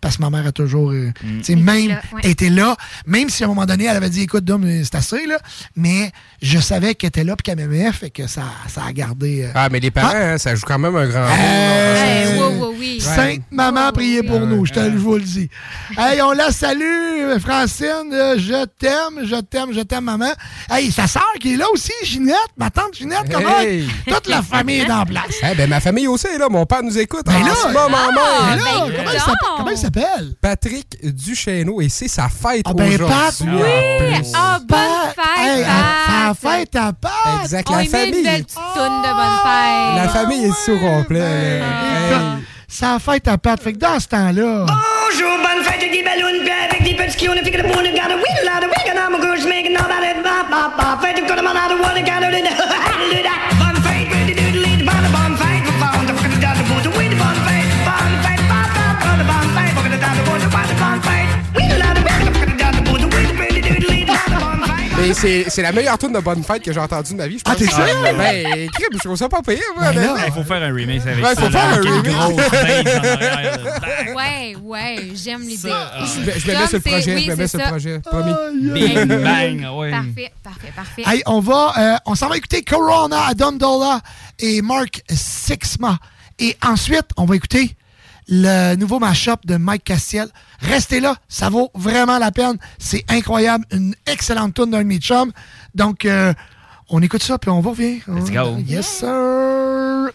Parce 0.00 0.16
que 0.18 0.22
ma 0.22 0.30
mère 0.30 0.46
a 0.46 0.52
toujours, 0.52 0.90
euh, 0.92 1.12
tu 1.20 1.42
sais, 1.44 1.52
Était 1.52 1.60
même 1.62 1.88
là, 1.88 2.00
ouais. 2.12 2.20
était 2.30 2.50
là, 2.50 2.76
même 3.06 3.30
si 3.30 3.42
à 3.42 3.46
un 3.46 3.48
moment 3.48 3.64
donné, 3.66 3.84
elle 3.84 3.96
avait 3.96 4.10
dit, 4.10 4.22
écoute, 4.22 4.44
Dom, 4.44 4.66
c'est 4.84 4.94
assez, 4.94 5.26
là. 5.26 5.38
Mais 5.74 6.12
je 6.42 6.58
savais 6.58 6.94
qu'elle 6.94 7.08
était 7.08 7.24
là 7.24 7.36
puis 7.36 7.42
qu'elle 7.44 7.56
m'aimait, 7.56 7.90
fait 7.92 8.10
que 8.10 8.26
ça, 8.26 8.42
ça 8.68 8.84
a 8.84 8.92
gardé. 8.92 9.44
euh, 9.44 9.50
Ah, 9.54 9.68
mais 9.70 9.80
les 9.80 9.90
parents, 9.90 10.12
hein, 10.14 10.38
ça 10.38 10.54
joue 10.54 10.66
quand 10.66 10.78
même 10.78 10.94
un 10.96 11.06
grand 11.06 11.26
rôle. 11.26 11.38
Hey, 11.38 12.26
Hey, 12.28 12.38
wow, 12.38 12.50
wow, 12.58 12.74
oui. 12.78 13.00
Sainte 13.00 13.42
maman, 13.50 13.90
priez 13.92 14.22
pour 14.22 14.40
nous, 14.40 14.66
je 14.66 14.72
te 14.72 14.80
je 14.80 14.96
vous 14.96 15.16
le 15.16 15.22
dis. 15.22 15.48
Hey, 15.96 16.20
on 16.22 16.32
la 16.32 16.50
salue! 16.52 17.05
Salut, 17.26 17.40
Francine. 17.40 18.12
euh, 18.12 18.34
je 18.38 18.64
t'aime, 18.66 19.24
je 19.24 19.36
t'aime, 19.40 19.72
je 19.72 19.80
t'aime, 19.80 20.04
maman. 20.04 20.30
Hey, 20.70 20.92
sa 20.92 21.08
sœur 21.08 21.24
qui 21.40 21.54
est 21.54 21.56
là 21.56 21.64
aussi, 21.72 21.90
Ginette, 22.04 22.36
ma 22.56 22.70
tante 22.70 22.94
Ginette, 22.94 23.24
comment? 23.32 23.58
Hey. 23.58 23.88
Toute 24.06 24.28
la 24.28 24.42
famille 24.42 24.80
est 24.80 24.90
en 24.90 25.04
place. 25.04 25.24
Eh 25.42 25.54
ben, 25.56 25.68
ma 25.68 25.80
famille 25.80 26.06
aussi 26.06 26.28
est 26.28 26.38
là. 26.38 26.46
Mon 26.48 26.64
père 26.66 26.84
nous 26.84 26.96
écoute. 26.96 27.24
Ben 27.26 27.34
en 27.42 27.46
là, 27.46 27.52
ce 27.60 27.66
moment 27.68 27.96
ah, 27.96 28.56
ben 28.56 28.56
là, 28.64 28.72
comment 28.96 29.10
il 29.12 29.18
s'appelle- 29.18 29.36
comment 29.56 29.70
il 29.70 29.76
s'appelle? 29.78 30.34
Patrick 30.40 30.86
Duchesneau. 31.02 31.80
Et 31.80 31.88
c'est 31.88 32.08
sa 32.08 32.28
fête 32.28 32.62
Ah 32.64 32.72
ben, 32.74 32.94
aujourd'hui. 32.94 33.58
Oui. 33.60 34.30
Ah, 34.34 34.58
bonne 34.66 34.78
fête, 35.16 35.38
Hey, 35.38 35.64
Pat. 35.64 36.06
sa 36.06 36.48
fête 36.50 36.76
à 36.76 36.92
Pat. 36.92 37.12
Exact. 37.42 37.68
On 37.68 37.72
La 37.72 37.78
met 37.78 37.84
une 37.84 37.90
famille. 37.90 38.22
belle 38.22 38.44
petite 38.44 38.58
de 38.58 39.14
bonne 39.14 39.38
fête. 39.42 39.96
La 39.96 40.08
famille 40.12 40.44
est 40.44 40.48
ici 40.48 40.70
au 40.70 40.78
complet. 40.78 41.60
Sa 42.68 42.98
fête 43.00 43.26
à 43.26 43.36
Pat. 43.38 43.60
Fait 43.60 43.72
que 43.72 43.78
dans 43.78 43.98
ce 43.98 44.06
temps-là. 44.08 44.66
Bonjour, 45.08 45.38
bonne 45.38 45.62
fête 45.62 45.76
avec 45.76 45.92
des 45.92 46.02
ballons, 46.02 46.26
avec 46.26 46.82
des 46.82 46.94
petits 46.94 47.16
qui 47.16 47.28
on 47.28 47.32
a 47.32 47.36
fait 47.36 47.50
que 47.50 47.58
le 47.58 47.62
bon 47.62 47.80
gars, 47.80 48.08
oui, 48.16 48.44
là, 48.44 48.60
oui, 48.60 48.92
gars, 48.92 49.08
mon 49.08 49.18
gauche, 49.18 49.44
mais 49.46 49.62
que 49.62 49.68
non, 49.68 49.80
bah, 49.80 50.00
bah, 50.22 50.46
bah, 50.50 50.72
bah, 50.76 50.98
fête, 51.00 51.24
comme 51.26 51.46
on 51.46 51.50
a 51.50 51.68
de 51.68 51.74
voir 51.78 51.94
le 51.94 52.00
gars, 52.00 52.20
le 52.20 52.36
le. 52.36 53.55
Mais 65.06 65.14
c'est 65.14 65.44
c'est 65.48 65.62
la 65.62 65.70
meilleure 65.72 65.96
tune 65.98 66.12
de 66.12 66.18
bonne 66.18 66.42
fête 66.42 66.62
que 66.62 66.72
j'ai 66.72 66.80
entendue 66.80 67.12
de 67.12 67.16
ma 67.16 67.28
vie. 67.28 67.38
je 67.38 67.42
Ah, 67.46 67.50
pense. 67.50 67.58
t'es 67.58 67.66
sérieux? 67.66 67.94
Ben, 68.02 68.68
crème, 68.70 68.88
je 68.92 68.98
trouve 68.98 69.16
ça 69.16 69.28
pas 69.28 69.40
pire. 69.42 69.58
moi, 69.76 69.92
Ben. 69.92 70.16
Il 70.26 70.32
faut 70.32 70.42
faire 70.42 70.62
un 70.62 70.72
remix 70.72 71.06
avec 71.06 71.24
Ouais, 71.24 71.34
ça. 71.34 71.42
faut 71.42 71.50
faire 71.50 71.70
là, 71.70 71.76
un 71.76 71.80
remix. 71.80 72.16
Ouais, 74.16 74.56
ouais, 74.62 75.10
j'aime 75.14 75.42
l'idée. 75.42 75.70
Je 75.70 76.20
me- 76.20 76.32
je 76.38 76.46
me 76.48 76.52
mets 76.58 76.66
sur 76.66 76.76
le 76.76 76.80
projet. 76.80 77.18
Je 77.18 77.30
me 77.30 77.36
mets 77.36 77.48
sur 77.48 77.58
le 77.58 77.64
projet. 77.66 77.98
Promis. 78.00 78.32
Bing, 78.72 79.04
bang, 79.06 79.66
ouais. 79.76 79.90
Parfait, 79.90 80.32
parfait, 80.42 80.72
parfait. 80.74 81.02
Hey, 81.06 81.22
on 81.26 81.40
va, 81.40 81.72
euh, 81.78 81.96
on 82.06 82.14
s'en 82.14 82.28
va 82.28 82.36
écouter 82.36 82.62
Corona, 82.62 83.26
Adam 83.28 83.52
Dola 83.52 84.00
et 84.38 84.62
Mark 84.62 85.02
Sixma. 85.10 85.98
Et 86.38 86.56
ensuite, 86.66 87.06
on 87.16 87.24
va 87.26 87.36
écouter 87.36 87.76
le 88.28 88.74
nouveau 88.76 88.98
mashup 88.98 89.46
de 89.46 89.56
Mike 89.56 89.84
Castiel. 89.84 90.28
Restez 90.60 91.00
là, 91.00 91.16
ça 91.28 91.48
vaut 91.48 91.70
vraiment 91.74 92.18
la 92.18 92.30
peine. 92.30 92.56
C'est 92.78 93.04
incroyable, 93.08 93.64
une 93.72 93.94
excellente 94.06 94.54
tune 94.54 94.70
d'un 94.70 94.78
de 94.78 94.84
mes 94.84 94.98
chums. 94.98 95.32
Donc, 95.74 96.04
euh, 96.04 96.32
on 96.88 97.02
écoute 97.02 97.22
ça, 97.22 97.38
puis 97.38 97.50
on 97.50 97.60
va 97.60 97.70
revient. 97.70 98.00
Let's 98.06 98.30
go. 98.30 98.58
Yes, 98.66 98.86
sir. 98.86 100.10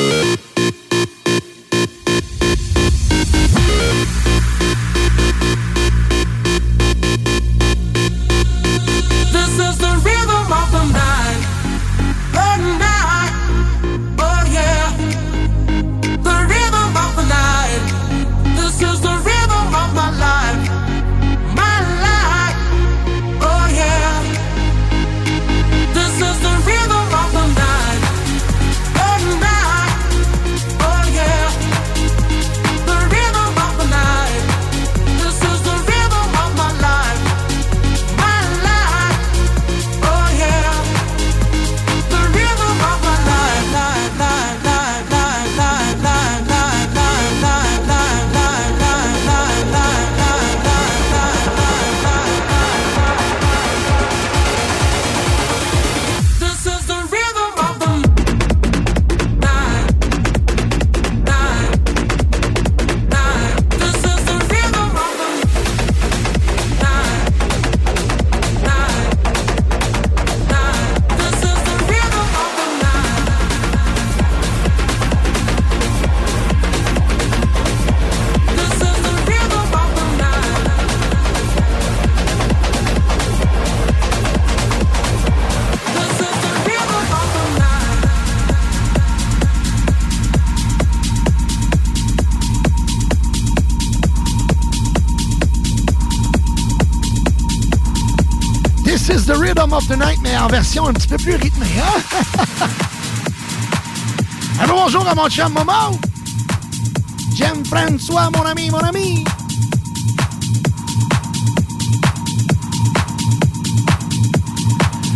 you. 0.00 0.49
Rhythm 99.70 99.74
of 99.74 99.88
the 99.88 99.96
night, 99.96 100.18
mais 100.22 100.36
en 100.36 100.48
version 100.48 100.86
un 100.86 100.92
petit 100.92 101.08
peu 101.08 101.16
plus 101.16 101.34
rythmée, 101.34 101.66
hein? 101.78 102.00
Allô, 104.60 104.74
bonjour 104.74 105.06
à 105.06 105.14
mon 105.14 105.28
chum 105.28 105.52
Momo! 105.52 105.98
J'aime 107.34 107.64
François, 107.64 108.30
mon 108.30 108.42
ami, 108.42 108.70
mon 108.70 108.78
ami! 108.78 109.24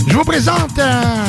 Je 0.07 0.15
vous 0.15 0.24
présente 0.24 0.78
euh, 0.78 1.24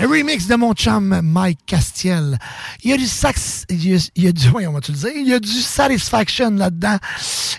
le 0.00 0.06
remix 0.06 0.46
de 0.46 0.56
mon 0.56 0.72
chum 0.72 1.20
Mike 1.22 1.60
Castiel. 1.66 2.38
Il 2.84 2.90
y 2.90 2.92
a 2.92 2.96
du 2.96 3.06
sax, 3.06 3.64
il 3.68 3.88
y 3.88 4.28
a, 4.28 4.32
du, 4.32 4.50
va 4.50 4.80
te 4.80 4.92
le 4.92 4.98
dire, 4.98 5.10
il 5.16 5.26
y 5.26 5.34
a 5.34 5.40
du 5.40 5.48
satisfaction 5.48 6.50
là-dedans 6.50 6.98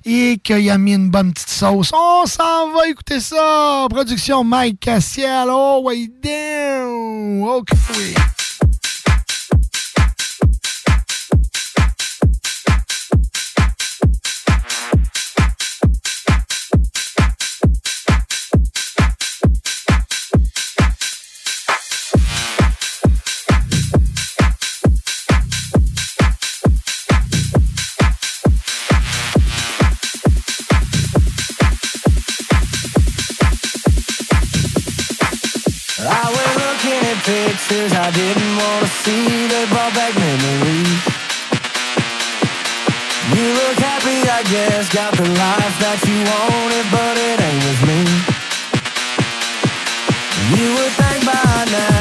et 0.06 0.40
qu'il 0.42 0.70
a 0.70 0.78
mis 0.78 0.94
une 0.94 1.10
bonne 1.10 1.34
petite 1.34 1.50
sauce. 1.50 1.92
On 1.94 2.26
s'en 2.26 2.72
va 2.72 2.88
écouter 2.88 3.20
ça. 3.20 3.88
Production 3.90 4.46
Mike 4.46 4.80
Castiel. 4.80 5.50
Oh, 5.50 5.82
way 5.84 6.08
down. 6.24 7.44
OK. 7.44 7.70
Pictures 37.70 37.94
I 37.94 38.10
didn't 38.12 38.58
want 38.58 38.82
to 38.86 38.90
see. 39.04 39.48
They 39.48 39.66
brought 39.70 39.94
back 39.94 40.14
memories. 40.16 41.02
You 43.36 43.46
look 43.60 43.78
happy, 43.78 44.20
I 44.28 44.42
guess. 44.50 44.90
Got 44.90 45.14
the 45.14 45.30
life 45.30 45.76
that 45.84 46.00
you 46.08 46.18
wanted, 46.34 46.86
but 46.90 47.16
it 47.30 47.38
ain't 47.48 47.64
with 47.70 47.82
me. 47.90 48.02
You 50.58 50.68
would 50.76 50.94
think 50.98 51.26
by 51.26 51.66
now 51.72 51.99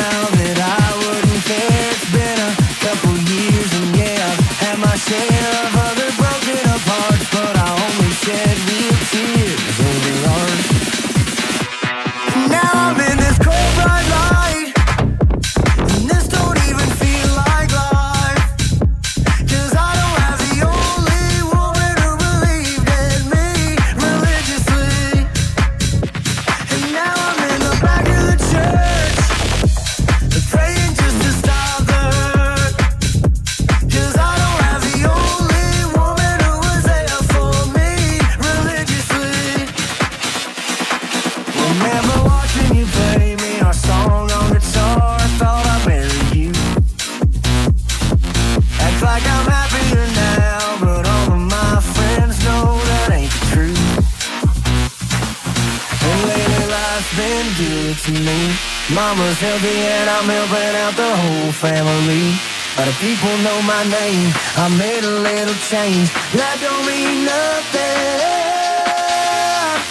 family. 61.59 62.39
Other 62.79 62.95
people 63.03 63.35
know 63.43 63.59
my 63.67 63.83
name. 63.91 64.31
I 64.55 64.71
made 64.79 65.03
a 65.03 65.11
little 65.27 65.59
change. 65.67 66.07
That 66.39 66.55
don't 66.63 66.85
mean 66.87 67.27
nothing. 67.27 68.79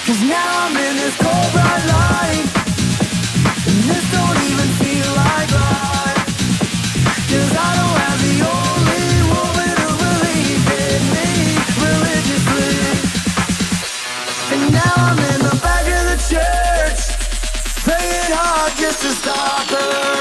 Cause 0.08 0.22
now 0.24 0.48
I'm 0.64 0.76
in 0.80 0.96
this 0.96 1.16
cold 1.20 1.50
bright 1.52 1.84
light. 1.92 2.48
And 3.68 3.80
this 3.84 4.06
don't 4.16 4.40
even 4.48 4.70
feel 4.80 5.12
like 5.12 5.50
life. 5.52 6.24
Cause 7.36 7.52
I 7.52 7.72
don't 7.76 7.98
have 8.00 8.20
the 8.24 8.38
only 8.48 9.08
woman 9.28 9.72
who 9.84 9.92
believes 10.08 10.68
in 10.72 11.02
me 11.12 11.28
religiously. 11.84 12.80
And 14.56 14.64
now 14.72 14.96
I'm 15.04 15.20
in 15.36 15.40
the 15.44 15.56
back 15.60 15.84
of 15.84 16.04
the 16.16 16.20
church. 16.32 17.00
Playing 17.84 18.32
hard 18.40 18.72
just 18.80 19.04
to 19.04 19.12
stop 19.12 19.68
her. 19.76 20.17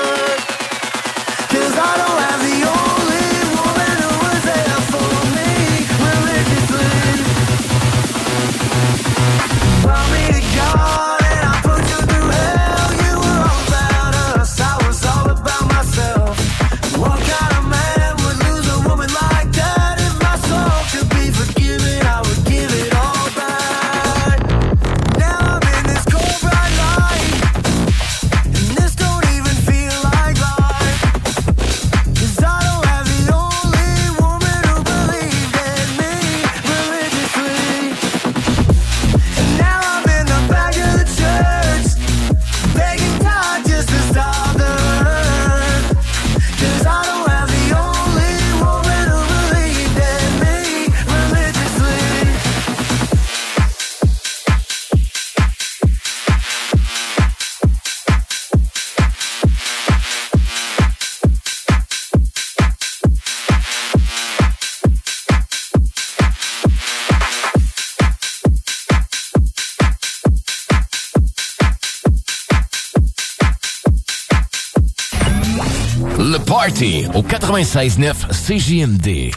Party 76.47 77.07
au 77.15 77.23
96.9 77.23 78.28
CJMD. 78.31 79.33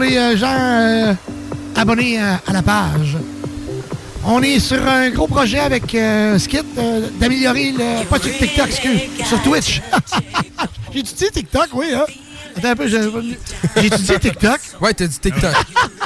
les 0.00 0.16
euh, 0.16 0.36
gens 0.36 0.56
euh, 0.58 1.14
abonnés 1.76 2.18
à 2.18 2.40
la 2.52 2.62
page. 2.62 3.16
On 4.24 4.42
est 4.42 4.58
sur 4.58 4.86
un 4.86 5.10
gros 5.10 5.26
projet 5.26 5.60
avec 5.60 5.94
euh, 5.94 6.38
Skit 6.38 6.58
euh, 6.78 7.08
d'améliorer 7.18 7.72
le. 7.72 8.04
Pas 8.04 8.18
sur 8.18 8.36
TikTok, 8.36 8.68
excuse. 8.68 9.00
Sur 9.26 9.42
Twitch. 9.42 9.80
J'ai 10.92 11.00
étudié 11.00 11.30
TikTok, 11.30 11.68
oui, 11.72 11.86
hein? 11.94 12.04
Attends 12.56 12.68
un 12.70 12.76
peu, 12.76 12.88
j'ai 12.88 13.86
étudié 13.86 14.18
TikTok? 14.18 14.58
Ouais, 14.80 14.92
t'as 14.92 15.06
dit 15.06 15.18
TikTok. 15.20 15.54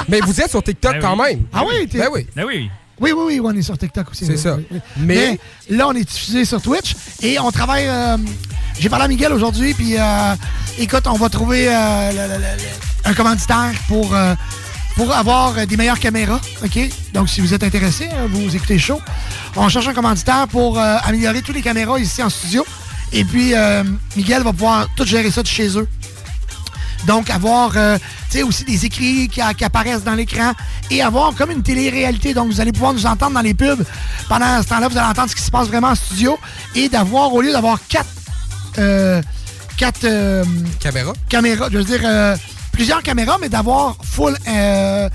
Mais 0.07 0.19
vous 0.21 0.39
êtes 0.39 0.51
sur 0.51 0.61
TikTok 0.61 0.93
ben 0.93 1.01
quand 1.01 1.15
même. 1.15 1.41
Ah 1.51 1.63
oui? 1.67 1.87
Ben 1.91 2.07
oui. 2.13 2.27
Ben 2.35 2.45
oui. 2.45 2.69
Oui, 2.99 3.11
oui, 3.11 3.23
oui, 3.25 3.41
on 3.43 3.51
est 3.51 3.63
sur 3.63 3.75
TikTok 3.75 4.11
aussi. 4.11 4.27
C'est 4.27 4.37
ça. 4.37 4.57
Mais... 4.95 5.39
Là, 5.69 5.87
on 5.87 5.93
est 5.93 6.07
diffusé 6.07 6.45
sur 6.45 6.61
Twitch 6.61 6.95
et 7.23 7.39
on 7.39 7.49
travaille. 7.51 7.89
J'ai 8.79 8.89
parlé 8.89 9.05
à 9.05 9.07
Miguel 9.07 9.33
aujourd'hui, 9.33 9.73
puis 9.73 9.95
écoute, 10.77 11.07
on 11.07 11.17
va 11.17 11.29
trouver 11.29 11.67
un 13.05 13.13
commanditaire 13.13 13.73
pour, 13.87 14.13
euh, 14.15 14.35
pour 14.95 15.13
avoir 15.13 15.57
euh, 15.57 15.65
des 15.65 15.77
meilleures 15.77 15.99
caméras. 15.99 16.39
OK? 16.63 16.79
Donc, 17.13 17.29
si 17.29 17.41
vous 17.41 17.53
êtes 17.53 17.63
intéressé, 17.63 18.09
hein, 18.11 18.27
vous 18.29 18.55
écoutez 18.55 18.79
show. 18.79 18.99
On 19.55 19.69
cherche 19.69 19.87
un 19.87 19.93
commanditaire 19.93 20.47
pour 20.47 20.79
euh, 20.79 20.97
améliorer 21.03 21.41
toutes 21.41 21.55
les 21.55 21.61
caméras 21.61 21.99
ici 21.99 22.21
en 22.23 22.29
studio. 22.29 22.65
Et 23.13 23.23
puis, 23.23 23.53
Miguel 24.17 24.43
va 24.43 24.51
pouvoir 24.51 24.87
tout 24.97 25.05
gérer 25.05 25.31
ça 25.31 25.41
de 25.41 25.47
chez 25.47 25.77
eux. 25.77 25.87
Donc, 27.05 27.29
avoir 27.29 27.71
euh, 27.75 27.97
aussi 28.45 28.63
des 28.65 28.85
écrits 28.85 29.27
qui, 29.29 29.41
qui 29.57 29.63
apparaissent 29.63 30.03
dans 30.03 30.15
l'écran 30.15 30.53
et 30.89 31.01
avoir 31.01 31.33
comme 31.35 31.51
une 31.51 31.63
télé-réalité. 31.63 32.33
Donc, 32.33 32.51
vous 32.51 32.59
allez 32.59 32.71
pouvoir 32.71 32.93
nous 32.93 33.05
entendre 33.05 33.33
dans 33.33 33.41
les 33.41 33.53
pubs. 33.53 33.83
Pendant 34.27 34.61
ce 34.61 34.67
temps-là, 34.67 34.87
vous 34.87 34.97
allez 34.97 35.07
entendre 35.07 35.29
ce 35.29 35.35
qui 35.35 35.43
se 35.43 35.51
passe 35.51 35.67
vraiment 35.67 35.89
en 35.89 35.95
studio 35.95 36.37
et 36.73 36.89
d'avoir, 36.89 37.33
au 37.33 37.41
lieu 37.41 37.51
d'avoir 37.51 37.79
quatre, 37.87 38.09
euh, 38.77 39.21
quatre 39.77 40.03
euh, 40.03 40.43
caméras. 40.79 41.13
caméras, 41.29 41.69
je 41.71 41.77
veux 41.77 41.83
dire, 41.83 42.01
plusieurs 42.75 43.01
caméras, 43.03 43.37
mais 43.41 43.49
d'avoir 43.49 43.95
full. 44.03 44.35
euh, 44.47 45.09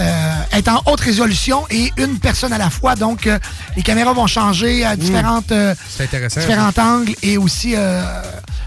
euh, 0.00 0.32
être 0.52 0.68
en 0.68 0.82
haute 0.90 1.00
résolution 1.00 1.66
et 1.70 1.92
une 1.98 2.18
personne 2.18 2.52
à 2.52 2.58
la 2.58 2.68
fois. 2.68 2.96
Donc, 2.96 3.28
euh, 3.28 3.38
les 3.76 3.82
caméras 3.82 4.12
vont 4.12 4.26
changer 4.26 4.84
à 4.84 4.96
différentes, 4.96 5.52
euh, 5.52 5.72
C'est 5.88 6.02
intéressant. 6.04 6.40
différents 6.40 6.72
angles 6.78 7.14
et 7.22 7.38
aussi. 7.38 7.74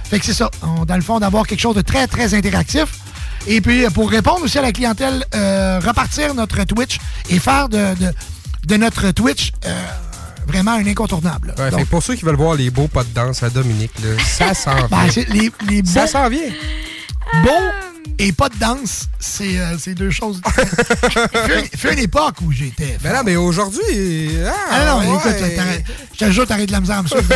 fait 0.09 0.19
que 0.19 0.25
c'est 0.25 0.33
ça. 0.33 0.49
On- 0.63 0.85
dans 0.85 0.95
le 0.95 1.01
fond, 1.01 1.19
d'avoir 1.19 1.45
quelque 1.45 1.59
chose 1.59 1.75
de 1.75 1.81
très, 1.81 2.07
très 2.07 2.33
interactif. 2.33 2.85
Et 3.45 3.59
puis, 3.59 3.83
pour 3.93 4.09
répondre 4.09 4.41
aussi 4.43 4.57
à 4.57 4.61
la 4.61 4.71
clientèle, 4.71 5.25
repartir 5.85 6.33
notre 6.33 6.63
Twitch 6.63 6.97
et 7.29 7.39
faire 7.39 7.67
de, 7.67 7.93
de, 7.95 8.13
de 8.67 8.77
notre 8.77 9.11
Twitch 9.11 9.51
vraiment 10.47 10.71
un 10.71 10.87
incontournable. 10.87 11.53
Ouais, 11.57 11.71
Donc, 11.71 11.79
fait 11.81 11.85
pour 11.87 12.01
ceux 12.03 12.15
qui 12.15 12.23
veulent 12.23 12.35
voir 12.37 12.55
les 12.55 12.69
beaux 12.69 12.87
pas 12.87 13.03
de 13.03 13.09
danse 13.13 13.43
à 13.43 13.49
Dominique, 13.49 13.91
là, 14.01 14.11
ça 14.23 14.53
s'en 14.53 14.75
vient. 14.87 14.87
ben, 14.89 15.09
les, 15.27 15.51
les 15.67 15.85
Ça 15.85 16.03
beaux- 16.03 16.07
s'en 16.07 16.29
vient. 16.29 16.51
Beau 17.43 17.49
et 18.19 18.31
pas 18.31 18.49
de 18.49 18.57
danse, 18.57 19.07
c'est 19.19 19.59
euh, 19.59 19.75
deux 19.95 20.09
choses. 20.09 20.41
Fut 21.77 21.93
une 21.93 21.99
époque 21.99 22.35
où 22.45 22.51
j'étais. 22.51 22.97
Mais 23.03 23.13
non, 23.13 23.19
mais 23.23 23.35
aujourd'hui. 23.35 24.31
Ah, 24.45 24.51
Ah 24.71 24.85
non, 24.85 24.99
ouais. 24.99 25.05
écoute, 25.17 25.35
je 26.13 26.17
te 26.25 26.31
jure, 26.31 26.47
t'arrêtes 26.47 26.67
de 26.67 26.71
la 26.73 26.79
misère 26.81 26.97
à 26.97 27.03
me 27.03 27.07
suivre. 27.07 27.23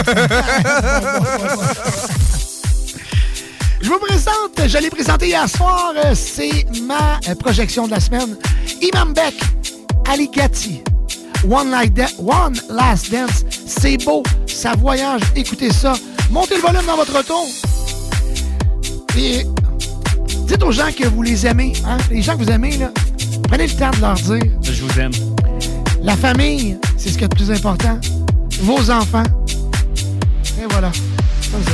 Je 3.84 3.90
vous 3.90 3.98
présente, 3.98 4.68
je 4.68 4.78
l'ai 4.78 4.92
présenté 4.92 5.30
hier 5.30 5.50
soir, 5.50 5.92
c'est 6.14 6.68
ma 6.84 7.20
projection 7.36 7.88
de 7.88 7.92
la 7.92 8.00
semaine. 8.00 8.38
Imam 8.80 9.12
Beck, 9.12 9.34
Ali 10.08 10.30
Gatti, 10.30 10.84
One, 11.50 11.72
like 11.72 11.92
One 12.20 12.62
Last 12.70 13.10
Dance. 13.12 13.44
C'est 13.66 13.98
beau, 14.06 14.22
ça 14.46 14.74
voyage, 14.78 15.22
écoutez 15.36 15.74
ça. 15.74 15.94
Montez 16.30 16.58
le 16.58 16.62
volume 16.62 16.86
dans 16.86 16.96
votre 16.96 17.20
auto. 17.20 17.40
Et 19.18 19.46
dites 20.52 20.64
aux 20.64 20.72
gens 20.72 20.92
que 20.92 21.08
vous 21.08 21.22
les 21.22 21.48
aimez, 21.48 21.72
hein, 21.86 21.98
les 22.10 22.22
gens 22.22 22.34
que 22.38 22.44
vous 22.44 22.52
aimez, 22.52 22.76
là, 22.78 22.92
prenez 23.48 23.68
le 23.68 23.74
temps 23.74 23.92
de 23.92 24.02
leur 24.02 24.16
dire. 24.16 24.42
Je 24.62 24.84
vous 24.84 25.00
aime. 25.00 25.12
La 26.02 26.18
famille, 26.18 26.78
c'est 26.98 27.10
ce 27.10 27.18
qui 27.18 27.24
est 27.24 27.32
le 27.32 27.36
plus 27.36 27.52
important. 27.52 27.98
Vos 28.60 28.92
enfants. 28.92 29.24
Et 30.62 30.66
voilà. 30.70 30.92
Comme 31.52 31.64
ça. 31.64 31.72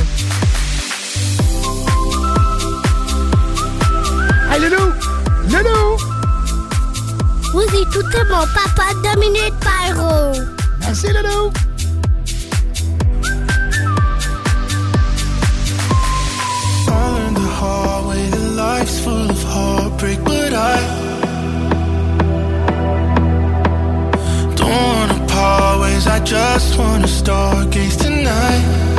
Hey, 4.52 4.60
Loulou! 4.60 4.92
Loulou! 5.48 5.96
Vous 7.52 7.62
écoutez 7.62 8.22
mon 8.30 8.46
papa 8.54 8.94
Dominique 9.02 9.54
Pyro. 9.60 10.32
Merci, 10.80 11.08
Loulou! 11.08 11.50
Life's 18.88 19.04
full 19.04 19.30
of 19.30 19.42
heartbreak, 19.42 20.18
but 20.24 20.52
I 20.54 20.76
don't 24.56 24.70
wanna 24.70 25.26
part 25.26 25.80
ways. 25.80 26.06
I 26.06 26.20
just 26.20 26.78
wanna 26.78 27.06
stargaze 27.06 27.98
tonight. 28.00 28.97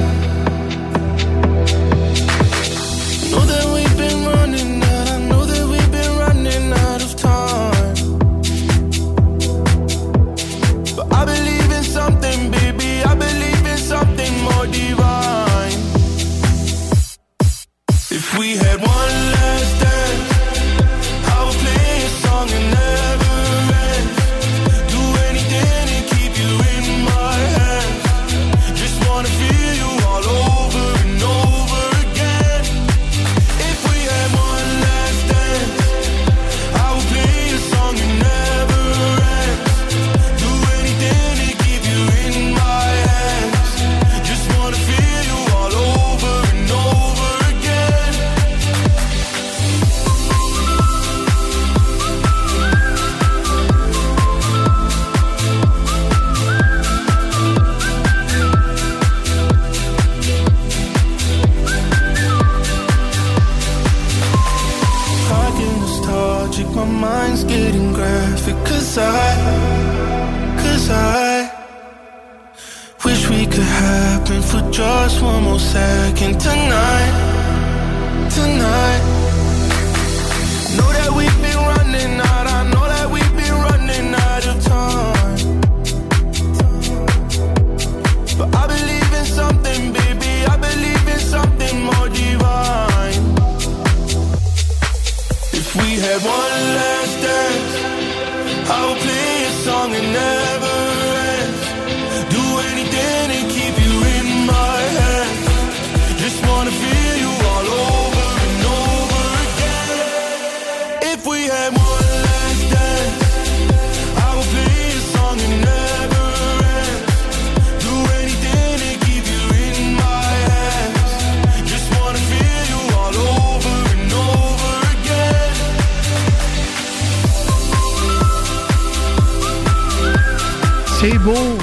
C'est 130.99 131.17
beau. 131.19 131.57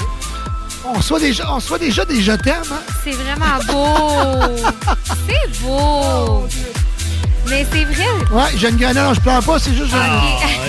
On 0.85 0.93
reçoit 0.93 1.19
déjà, 1.19 1.51
on 1.51 1.55
reçoit 1.55 1.77
déjà 1.79 2.05
des 2.05 2.21
je 2.21 2.31
t'aime, 2.31 2.55
hein? 2.71 2.79
C'est 3.03 3.11
vraiment 3.11 3.57
beau. 3.67 4.55
c'est 5.27 5.61
beau. 5.61 6.47
Mais 7.49 7.65
c'est 7.71 7.83
vrai. 7.85 8.05
Ouais, 8.31 8.57
jeune 8.57 8.77
grenade, 8.77 9.05
non, 9.07 9.13
je 9.13 9.19
pleure 9.21 9.43
pas, 9.43 9.59
c'est 9.59 9.73
juste. 9.73 9.93
Ah, 9.93 10.21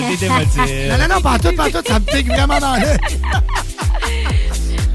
t'es 0.09 0.17
démotive. 0.17 0.89
Non, 0.91 0.97
non, 0.97 1.15
non, 1.15 1.21
pas 1.21 1.31
en 1.33 1.39
tout, 1.39 1.55
pas 1.55 1.67
en 1.67 1.71
tout, 1.71 1.81
ça 1.87 1.99
me 1.99 2.05
pique 2.05 2.27
vraiment 2.27 2.59
dans 2.59 2.73
l'œil. 2.75 2.97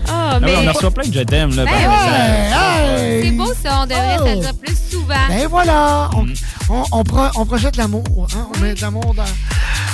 Oh 0.06 0.10
Ah, 0.10 0.38
oui, 0.40 0.46
mais... 0.46 0.56
on 0.56 0.68
en 0.68 0.72
reçoit 0.72 0.90
plein 0.90 1.08
de 1.08 1.12
je 1.12 1.20
t'aime. 1.20 1.54
là, 1.56 1.64
Ben. 1.64 3.22
C'est 3.22 3.30
beau 3.32 3.52
ça, 3.62 3.80
on 3.82 3.86
devrait 3.86 4.16
Oh. 4.20 4.24
se 4.26 4.34
le 4.34 4.40
dire 4.40 4.54
plus 4.62 4.76
souvent. 4.90 5.14
Ben 5.28 5.46
voilà, 5.48 6.10
on, 6.14 6.26
on, 6.74 6.84
on 6.92 7.04
pro- 7.04 7.30
on 7.36 7.46
projette 7.46 7.76
l'amour. 7.76 8.04
hein, 8.34 8.46
On 8.54 8.58
met 8.60 8.74
de 8.74 8.80
l'amour 8.80 9.14
dans. 9.14 9.24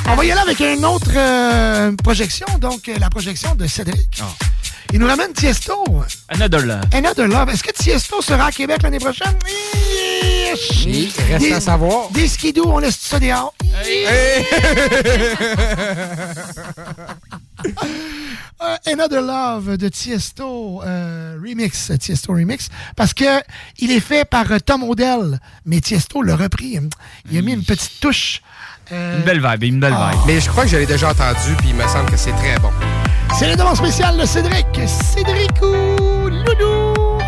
On 0.09 0.15
va 0.17 0.25
y 0.25 0.33
aller 0.33 0.41
avec 0.41 0.61
une 0.61 0.85
autre 0.85 1.11
euh, 1.15 1.93
projection, 2.03 2.47
donc 2.61 2.89
euh, 2.89 2.97
la 2.99 3.09
projection 3.11 3.55
de 3.55 3.67
Cédric. 3.67 4.23
Il 4.93 4.99
nous 4.99 5.07
ramène 5.07 5.33
Tiesto. 5.33 5.85
Another 6.29 6.67
Love. 6.67 6.83
Another 6.93 7.29
Love. 7.29 7.49
Est-ce 7.51 7.62
que 7.62 7.73
Tiesto 7.73 8.20
sera 8.23 8.47
à 8.47 8.51
Québec 8.53 8.83
l'année 8.83 8.99
prochaine? 8.99 9.35
Oui, 10.85 11.12
reste 11.29 11.53
à 11.53 11.61
savoir. 11.61 12.11
Des 12.11 12.27
skidoo, 12.27 12.65
on 12.67 12.79
laisse 12.79 12.99
ça 12.99 13.20
dehors. 13.20 13.55
Euh, 18.62 18.77
Another 18.87 19.23
Love 19.23 19.79
de 19.79 19.89
Tiesto 19.89 20.83
euh, 20.83 21.39
Remix, 21.43 21.93
Tiesto 21.99 22.35
Remix, 22.35 22.69
parce 22.95 23.15
que 23.15 23.41
il 23.79 23.91
est 23.91 24.01
fait 24.01 24.27
par 24.27 24.47
Tom 24.62 24.83
Odell, 24.83 25.41
mais 25.65 25.81
Tiesto 25.81 26.23
l'a 26.23 26.37
repris. 26.37 26.79
Il 27.31 27.39
a 27.39 27.43
mis 27.43 27.55
une 27.55 27.65
petite 27.65 28.01
touche. 28.01 28.43
Euh, 28.93 29.17
Une 29.19 29.23
belle 29.25 29.41
vibe, 29.41 29.62
une 29.65 29.81
belle 29.81 29.94
Ah. 29.97 30.10
vibe. 30.12 30.20
Mais 30.27 30.41
je 30.41 30.49
crois 30.49 30.65
que 30.65 30.70
je 30.70 30.77
l'ai 30.77 30.86
déjà 30.86 31.10
entendu, 31.10 31.55
puis 31.59 31.69
il 31.70 31.75
me 31.75 31.86
semble 31.86 32.10
que 32.10 32.17
c'est 32.17 32.33
très 32.33 32.59
bon. 32.60 32.70
C'est 33.39 33.49
le 33.49 33.57
demande 33.57 33.77
spécial 33.77 34.17
de 34.17 34.25
Cédric. 34.27 34.67
Cédricou 34.86 36.28
Loulou? 36.28 37.19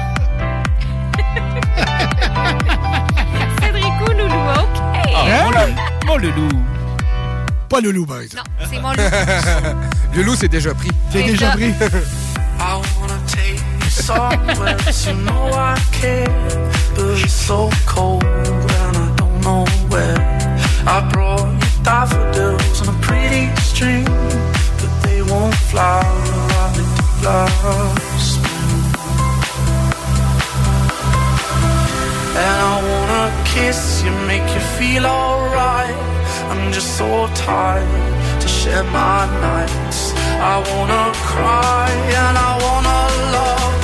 Cédricou 3.62 4.12
Loulou, 4.12 4.50
OK. 4.50 4.81
Ah, 5.15 5.26
mon 5.44 5.50
loulou. 5.50 5.74
Mon 6.07 6.16
loulou. 6.18 6.49
Pas 7.68 7.81
Loulou, 7.81 8.05
par 8.07 8.20
exemple. 8.20 8.49
Non, 8.60 8.66
c'est 8.70 8.81
mon 8.81 8.91
loulou. 8.91 9.05
Loulou, 10.15 10.34
c'est 10.39 10.49
déjà 10.49 10.74
pris. 10.74 10.91
C'est 11.10 11.23
déjà 11.23 11.50
pris. 11.52 11.73
I 12.60 12.81
wanna 13.00 13.15
take 13.26 13.60
you 13.82 13.91
somewhere, 13.91 14.76
you 15.07 15.15
know 15.24 15.50
I 15.55 15.74
care, 15.91 16.28
but 16.94 17.18
it's 17.24 17.32
so 17.32 17.70
cold 17.86 18.23
and 18.24 18.97
I 18.97 19.10
don't 19.16 19.41
know 19.42 19.65
where. 19.89 20.18
I 20.86 21.00
brought 21.12 21.41
you 21.41 21.41
daffodils 22.02 22.81
on 22.82 22.94
a 22.94 22.98
pretty 23.00 23.44
string, 23.60 24.05
but 24.81 24.92
they 25.05 25.22
won't 25.22 25.55
flower 25.70 26.02
out 26.60 26.76
in 26.82 26.89
the 26.98 27.06
glass. 27.20 28.24
And 32.44 32.58
I 32.70 32.76
wanna 32.90 33.24
kiss 33.55 34.02
you, 34.05 34.12
make 34.26 34.47
you 34.55 34.62
feel 34.78 35.05
alright. 35.06 35.97
I'm 36.50 36.72
just 36.72 36.97
so 36.98 37.28
tired 37.34 38.40
to 38.42 38.48
share 38.48 38.84
my 38.84 39.20
nights. 39.48 40.00
I 40.52 40.56
wanna 40.70 41.05
cry 41.31 41.89
and 42.20 42.36
I 42.48 42.52
wanna 42.64 42.98
love. 43.36 43.74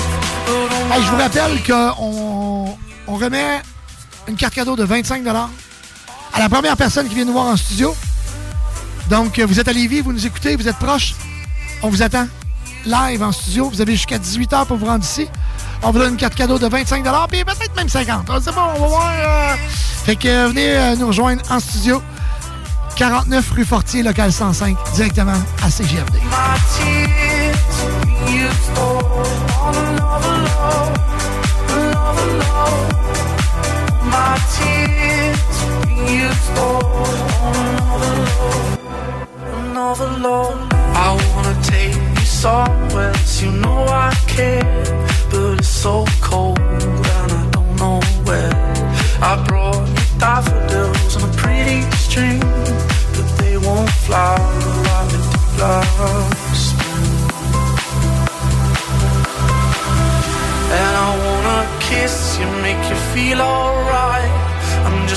but 0.46 0.92
Hey, 0.92 1.02
je 1.04 1.10
vous 1.10 1.20
rappelle 1.24 1.56
qu'on 1.68 2.76
on 3.06 3.16
remet 3.16 3.62
une 4.26 4.36
carte 4.36 4.54
cadeau 4.54 4.74
de 4.74 4.82
25 4.82 5.22
à 6.32 6.38
la 6.40 6.48
première 6.48 6.76
personne 6.76 7.08
qui 7.08 7.14
vient 7.14 7.24
nous 7.24 7.32
voir 7.32 7.46
en 7.46 7.56
studio. 7.56 7.94
Donc, 9.10 9.38
euh, 9.38 9.46
vous 9.46 9.58
êtes 9.58 9.68
à 9.68 9.72
Lévis, 9.72 10.00
vous 10.00 10.12
nous 10.12 10.26
écoutez, 10.26 10.56
vous 10.56 10.68
êtes 10.68 10.76
proche. 10.76 11.14
On 11.82 11.88
vous 11.88 12.02
attend 12.02 12.26
live 12.84 13.22
en 13.22 13.32
studio. 13.32 13.68
Vous 13.70 13.80
avez 13.80 13.92
jusqu'à 13.92 14.18
18h 14.18 14.66
pour 14.66 14.76
vous 14.76 14.86
rendre 14.86 15.04
ici. 15.04 15.28
On 15.82 15.90
vous 15.90 15.98
donne 15.98 16.12
une 16.12 16.16
carte 16.16 16.34
cadeau 16.34 16.58
de 16.58 16.66
25 16.66 17.04
puis 17.30 17.44
peut-être 17.44 17.76
même 17.76 17.88
50 17.88 18.28
On 18.28 18.40
sait 18.40 18.52
pas, 18.52 18.74
on 18.76 18.80
va 18.80 18.86
voir. 18.86 19.12
euh. 19.16 19.54
Fait 20.04 20.16
que 20.16 20.28
euh, 20.28 20.48
venez 20.48 20.96
nous 20.98 21.06
rejoindre 21.06 21.42
en 21.50 21.60
studio. 21.60 22.02
49 22.96 23.50
rue 23.52 23.64
Fortier, 23.64 24.02
local 24.02 24.32
105, 24.32 24.76
directement 24.96 25.40
à 25.62 25.70
CGFD. 25.70 26.18
You. 36.10 36.30
I 41.00 41.16
wanna 41.34 41.56
take 41.62 41.94
you 41.94 42.26
somewhere, 42.26 43.12
you 43.40 43.50
know 43.52 43.86
I 43.88 44.12
care, 44.26 44.84
but 45.30 45.58
it's 45.58 45.68
so 45.68 46.04
cold 46.20 46.58
and 46.58 47.32
I 47.32 47.50
don't 47.50 47.76
know 47.76 48.00
where. 48.24 48.52
I 49.22 49.42
brought 49.46 49.88
you 49.88 50.18
daffodils 50.18 51.16
a 51.16 51.28
pretty 51.36 51.80
string, 51.96 52.40
but 53.14 53.26
they 53.38 53.56
won't. 53.56 53.88
And 60.70 60.96
I 60.96 61.10
wanna 61.24 61.80
kiss 61.80 62.38
you, 62.38 62.46
make 62.62 62.82
you 62.88 62.96
feel 63.12 63.40
alright. 63.40 64.57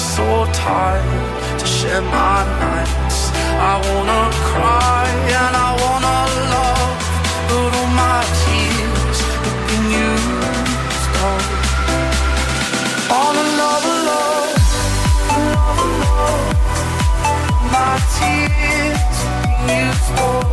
So 0.02 0.46
tired 0.52 1.60
to 1.60 1.66
share 1.66 2.02
my 2.02 2.44
nights. 2.60 3.32
I 3.72 3.74
wanna 3.88 4.24
cry 4.50 5.06
and 5.40 5.56
I 5.56 5.72
wanna 5.84 6.18
love, 6.54 7.00
but 7.48 7.72
all 7.80 7.92
my 8.04 8.22
tears 8.42 9.20
have 9.46 9.62
been 9.70 9.86
used 10.10 11.16
up. 11.30 11.44
On 13.22 13.34
another 13.46 13.96
love, 14.10 14.58
another 15.38 15.90
love. 16.04 16.50
My 17.72 17.94
tears 18.18 19.16
have 19.24 19.42
been 19.44 19.86
used 19.86 20.12
up. 20.18 20.46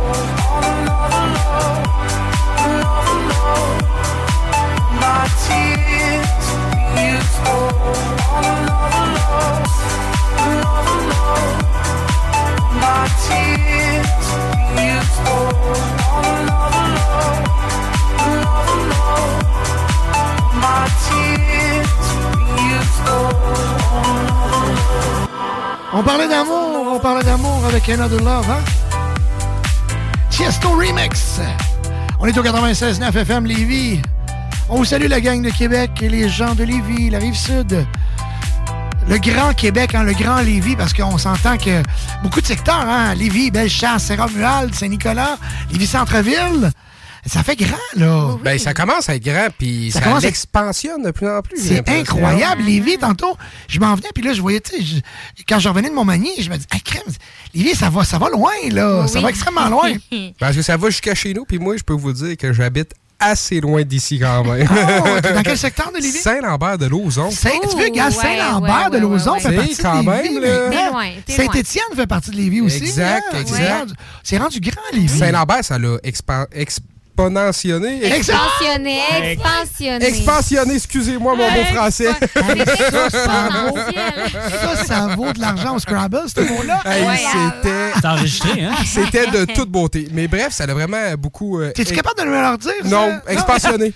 On 0.53 0.63
another 0.77 1.25
love, 1.37 1.83
another 2.65 3.17
love. 3.33 3.81
My 5.03 5.23
tears 5.45 6.45
you 6.99 7.21
stole 7.21 7.53
on 8.35 8.43
another 8.45 8.63
love, 8.63 8.68
On 25.91 26.03
parlait 26.03 26.27
d'amour, 26.29 26.93
on 26.93 26.99
parlait 26.99 27.23
d'amour 27.23 27.65
avec 27.67 27.89
Another 27.89 28.19
Love, 28.19 28.49
hein? 28.49 28.63
Tiesto 30.29 30.69
Remix. 30.69 31.41
On 32.19 32.25
est 32.25 32.37
au 32.37 32.43
96.9 32.43 33.17
FM 33.17 33.45
Lévis. 33.45 34.01
On 34.69 34.77
vous 34.77 34.85
salue 34.85 35.07
la 35.07 35.19
gang 35.19 35.41
de 35.41 35.49
Québec 35.49 35.91
et 36.01 36.07
les 36.07 36.29
gens 36.29 36.55
de 36.55 36.63
Lévis, 36.63 37.09
la 37.09 37.19
Rive-Sud. 37.19 37.85
Le 39.09 39.17
Grand 39.17 39.55
Québec, 39.55 39.95
hein, 39.95 40.03
le 40.03 40.13
Grand 40.13 40.39
Lévis, 40.41 40.75
parce 40.75 40.93
qu'on 40.93 41.17
s'entend 41.17 41.57
que 41.57 41.81
beaucoup 42.21 42.41
de 42.41 42.45
secteurs, 42.45 42.85
hein? 42.87 43.15
Lévis, 43.15 43.49
Bellechasse, 43.49 44.03
Saint-Romuald, 44.03 44.75
Saint-Nicolas, 44.75 45.39
Lévis-Centreville, 45.71 46.71
ça 47.25 47.41
fait 47.41 47.55
grand, 47.55 47.75
là. 47.95 48.37
Ben, 48.43 48.59
ça 48.59 48.75
commence 48.75 49.09
à 49.09 49.15
être 49.15 49.23
grand, 49.23 49.47
puis 49.57 49.89
Ça 49.91 50.01
ça, 50.01 50.19
l'expansionne 50.19 51.01
de 51.01 51.09
plus 51.09 51.27
en 51.27 51.41
plus. 51.41 51.57
C'est 51.59 51.89
incroyable, 51.89 52.61
Lévis, 52.61 52.99
tantôt. 52.99 53.35
Je 53.67 53.79
m'en 53.79 53.95
venais, 53.95 54.09
puis 54.13 54.23
là, 54.23 54.33
je 54.33 54.41
voyais, 54.41 54.61
tu 54.61 54.79
sais, 54.79 55.01
quand 55.47 55.57
je 55.57 55.69
revenais 55.69 55.89
de 55.89 55.95
Montmagny, 55.95 56.29
je 56.39 56.51
me 56.51 56.57
dis, 56.57 56.67
ah, 56.69 56.77
crème, 56.85 57.01
Lévis, 57.55 57.75
ça 57.75 57.89
va, 57.89 58.03
ça 58.03 58.19
va 58.19 58.29
loin, 58.29 58.51
là. 58.69 59.07
Ça 59.07 59.21
va 59.21 59.29
extrêmement 59.29 59.69
loin. 59.69 59.91
Parce 60.39 60.55
que 60.55 60.61
ça 60.61 60.77
va 60.77 60.91
jusqu'à 60.91 61.15
chez 61.15 61.33
nous, 61.33 61.45
puis 61.45 61.57
moi, 61.57 61.77
je 61.77 61.83
peux 61.83 61.95
vous 61.95 62.13
dire 62.13 62.37
que 62.37 62.53
j'habite 62.53 62.91
assez 63.19 63.59
loin 63.59 63.83
d'ici 63.83 64.19
quand 64.19 64.43
même. 64.43 64.67
Oh, 65.05 65.21
t'es 65.21 65.33
dans 65.33 65.41
quel 65.43 65.57
secteur 65.57 65.91
de 65.91 65.97
Lévis? 65.97 66.17
Saint-Lambert 66.19 66.77
de 66.77 66.85
Lauzon. 66.87 67.29
Saint- 67.31 67.49
tu 67.69 67.77
veux, 67.77 67.89
gars, 67.89 68.07
ouais, 68.07 68.11
Saint-Lambert 68.11 68.89
ouais, 68.91 68.99
de 68.99 69.05
ouais, 69.05 69.11
ouais, 69.33 69.39
fait 69.39 69.55
partie 69.55 69.75
quand 69.81 70.03
de 70.03 70.09
Lévis. 70.11 70.39
même. 70.39 70.93
Saint-Étienne 71.27 71.83
fait 71.95 72.07
partie 72.07 72.31
de 72.31 72.35
Lévis 72.37 72.61
aussi. 72.61 72.77
Exact, 72.77 73.23
hein? 73.33 73.37
exact. 73.41 73.91
C'est 74.23 74.37
rendu- 74.37 74.59
grand, 74.61 74.81
Lévis. 74.93 75.17
Saint-Lambert, 75.19 75.63
ça 75.63 75.77
l'a 75.77 75.97
exponentiationné. 76.03 76.89
Ex- 78.03 78.29
Expansionné, 78.29 78.99
expansionné. 79.31 80.05
Expansionné, 80.07 80.75
excusez-moi 80.75 81.35
mon 81.35 81.51
mot 81.51 81.63
français. 81.73 82.09
Ça, 82.33 83.09
ça 83.09 83.49
vaut, 83.67 83.77
ça, 84.75 84.85
ça 84.85 85.07
vaut 85.15 85.31
de 85.33 85.39
l'argent 85.39 85.75
au 85.75 85.79
Scrabble, 85.79 86.23
ce 86.33 86.41
mot-là. 86.41 86.79
Hey, 86.85 87.03
Ouais, 87.05 87.15
c'était 87.17 87.91
C'est 87.99 88.05
enregistré, 88.07 88.63
hein? 88.63 88.75
c'était 88.85 89.27
de 89.27 89.45
toute 89.45 89.69
beauté. 89.69 90.07
Mais 90.13 90.27
bref, 90.27 90.49
ça 90.51 90.63
a 90.63 90.67
vraiment 90.67 91.13
beaucoup. 91.17 91.59
euh, 91.59 91.71
T'es-tu 91.73 91.93
capable 91.93 92.19
de 92.19 92.25
me 92.25 92.41
leur 92.41 92.57
dire? 92.57 92.71
ça? 92.83 92.87
Non, 92.89 93.19
expansionné. 93.27 93.93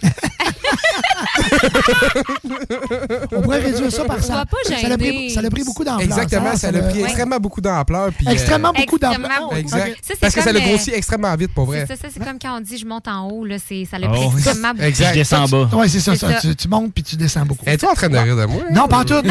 On 3.31 3.41
pourrait 3.41 3.59
réduire 3.59 3.91
ça 3.91 4.05
par 4.05 4.23
ça. 4.23 4.45
Pas 4.45 4.57
ça 4.65 4.75
a 4.93 4.97
pris, 4.97 5.31
ça 5.31 5.41
pris 5.49 5.63
beaucoup 5.63 5.83
d'ampleur. 5.83 6.05
Exactement, 6.05 6.55
ça 6.55 6.67
a 6.69 6.71
pris 6.71 6.99
Ouais. 6.99 7.03
extrêmement 7.03 7.39
beaucoup 7.39 7.61
d'ampleur. 7.61 8.11
puis, 8.17 8.27
euh, 8.27 8.31
Extrêmement 8.31 8.71
beaucoup 8.73 8.99
d'ampleur. 8.99 9.55
Exact. 9.55 9.97
Ça, 10.01 10.13
Parce 10.19 10.33
que 10.35 10.41
ça 10.41 10.51
comme, 10.51 10.61
l'a 10.61 10.67
grossi 10.69 10.91
euh, 10.91 10.95
extrêmement 10.97 11.35
vite, 11.35 11.53
pour 11.53 11.65
vrai. 11.65 11.85
C'est 11.87 11.95
ça, 11.95 12.01
ça, 12.03 12.07
c'est 12.13 12.23
comme 12.23 12.39
quand 12.39 12.57
on 12.57 12.61
dit 12.61 12.77
je 12.77 12.85
monte 12.85 13.07
en 13.07 13.27
haut, 13.29 13.45
là, 13.45 13.57
c'est, 13.65 13.85
ça 13.89 13.97
l'a 13.99 14.07
Oh, 14.09 14.29
pris 14.29 14.37
extrêmement 14.37 14.71
beaucoup. 14.71 14.83
Exact. 14.83 15.09
Je 15.09 15.13
descends 15.19 15.47
bas. 15.47 15.69
Oui, 15.73 15.89
c'est 15.89 15.99
ça. 15.99 16.15
Ça. 16.15 16.31
ça. 16.33 16.39
Tu, 16.41 16.55
tu 16.55 16.67
montes 16.67 16.93
puis 16.93 17.03
tu 17.03 17.15
descends 17.15 17.45
beaucoup. 17.45 17.65
Es-tu 17.65 17.85
en 17.85 17.93
train 17.93 18.09
de 18.09 18.17
rire 18.17 18.35
de 18.35 18.45
moi? 18.45 18.63
Non, 18.71 18.87
pas 18.87 18.99
en 18.99 19.03
tout. 19.05 19.13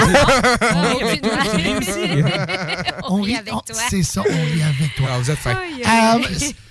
on 3.08 3.20
rit 3.22 3.36
avec 3.36 3.50
toi. 3.50 3.62
C'est 3.90 4.02
ça, 4.02 4.22
on 4.22 4.32
rit 4.32 4.62
avec 4.62 4.94
toi. 4.96 5.06
Ah, 5.12 5.18
vous 5.18 5.30
êtes 5.30 5.38
fin. 5.38 5.50
Euh, 5.52 6.18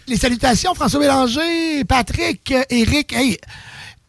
les 0.08 0.18
salutations, 0.18 0.74
François 0.76 1.00
Bélanger, 1.00 1.84
Patrick, 1.88 2.52
euh, 2.52 2.64
Éric. 2.70 3.14
Hey, 3.14 3.38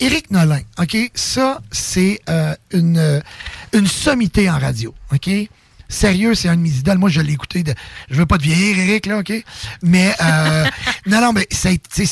Éric 0.02 0.32
Nolin, 0.32 0.62
OK? 0.80 0.96
Ça, 1.14 1.62
c'est 1.70 2.18
euh, 2.28 2.56
une, 2.72 2.98
euh, 2.98 3.20
une 3.72 3.86
sommité 3.86 4.50
en 4.50 4.58
radio, 4.58 4.92
OK? 5.12 5.30
Sérieux, 5.92 6.34
c'est 6.34 6.48
un 6.48 6.56
de 6.56 6.62
mes 6.62 6.70
idoles. 6.70 6.96
Moi, 6.96 7.10
je 7.10 7.20
l'ai 7.20 7.34
écouté. 7.34 7.62
De... 7.62 7.74
Je 8.10 8.16
veux 8.16 8.24
pas 8.24 8.38
te 8.38 8.42
vieillir, 8.44 8.78
Éric, 8.78 9.04
là, 9.06 9.18
OK? 9.18 9.30
Mais, 9.82 10.14
euh, 10.22 10.64
non, 11.06 11.20
non, 11.20 11.32
mais 11.34 11.46
c'est 11.50 11.68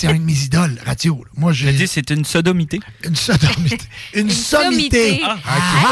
un 0.07 0.15
de 0.15 0.19
mes 0.19 0.35
idoles, 0.35 0.79
radio. 0.85 1.25
Moi, 1.35 1.53
j'ai... 1.53 1.73
dit 1.73 1.89
c'est 1.89 2.11
une 2.11 2.25
sodomité. 2.27 2.79
Une 3.05 3.17
sodomité. 3.17 3.79
Une, 4.15 4.29
sommité. 4.31 5.21
sommité. 5.21 5.23
Ah, 5.25 5.37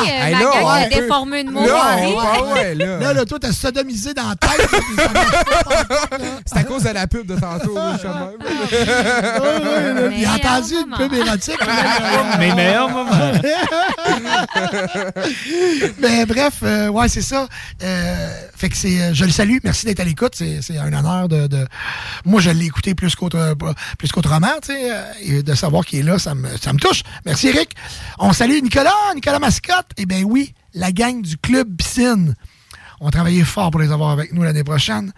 Hey, 0.04 0.10
euh, 0.10 0.26
Hey, 0.26 0.32
ma 0.34 0.40
là, 0.40 0.50
on 0.62 0.68
a 0.68 0.84
peut- 0.84 0.94
déformé 1.00 1.44
de 1.44 1.50
mots, 1.50 1.66
Là, 1.66 1.96
ah 1.96 2.42
ouais, 2.52 2.74
là. 2.74 2.98
là, 3.00 3.12
là, 3.14 3.24
toi, 3.24 3.38
t'as 3.40 3.52
sodomisé 3.52 4.12
dans 4.12 4.28
la 4.28 4.36
tête. 4.36 4.68
C'est 6.44 6.58
à 6.58 6.64
cause 6.64 6.82
de 6.82 6.90
la 6.90 7.06
pub 7.06 7.26
de 7.26 7.36
tantôt. 7.36 7.74
là, 7.74 7.96
je. 8.02 8.08
Il 10.18 10.24
a 10.26 10.34
entendu 10.34 10.74
une 10.74 10.94
pub 10.96 11.14
érotique. 11.14 11.58
Mes 12.38 12.52
meilleurs 12.54 12.90
moments. 12.90 13.32
Mais 16.00 16.26
bref, 16.26 16.54
euh, 16.62 16.88
ouais, 16.88 17.08
c'est 17.08 17.22
ça. 17.22 17.48
Euh, 17.82 18.28
fait 18.56 18.68
que 18.68 18.76
c'est, 18.76 19.00
euh, 19.00 19.14
je 19.14 19.24
le 19.24 19.30
salue. 19.30 19.58
Merci 19.62 19.86
d'être 19.86 20.00
à 20.00 20.04
l'écoute. 20.04 20.32
C'est, 20.34 20.62
c'est 20.62 20.78
un 20.78 20.92
honneur 20.92 21.28
de, 21.28 21.46
de- 21.46 21.66
Moi, 22.24 22.40
je 22.40 22.50
l'ai 22.50 22.66
écouté 22.66 22.94
plus 22.94 23.14
qu'autre, 23.14 23.54
plus 23.98 24.10
qu'autrement, 24.10 24.48
tu 24.62 24.72
sais, 24.72 24.90
euh, 24.92 25.02
et 25.22 25.42
de 25.42 25.54
savoir 25.54 25.84
qu'il 25.86 26.00
est 26.00 26.02
là, 26.02 26.18
ça 26.18 26.34
me, 26.34 26.48
ça 26.56 26.72
me 26.72 26.78
touche. 26.78 27.02
Merci, 27.24 27.48
Eric. 27.48 27.70
On 28.18 28.32
salue 28.32 28.60
Nicolas, 28.62 28.92
Nicolas 29.14 29.38
Mascotte. 29.38 29.90
Eh 29.96 30.06
bien, 30.06 30.22
oui, 30.22 30.54
la 30.74 30.90
gang 30.92 31.22
du 31.22 31.36
club 31.38 31.68
piscine. 31.76 32.34
On 33.00 33.10
travaillait 33.10 33.44
fort 33.44 33.70
pour 33.70 33.80
les 33.80 33.92
avoir 33.92 34.10
avec 34.10 34.32
nous 34.32 34.42
l'année 34.42 34.64
prochaine. 34.64 35.12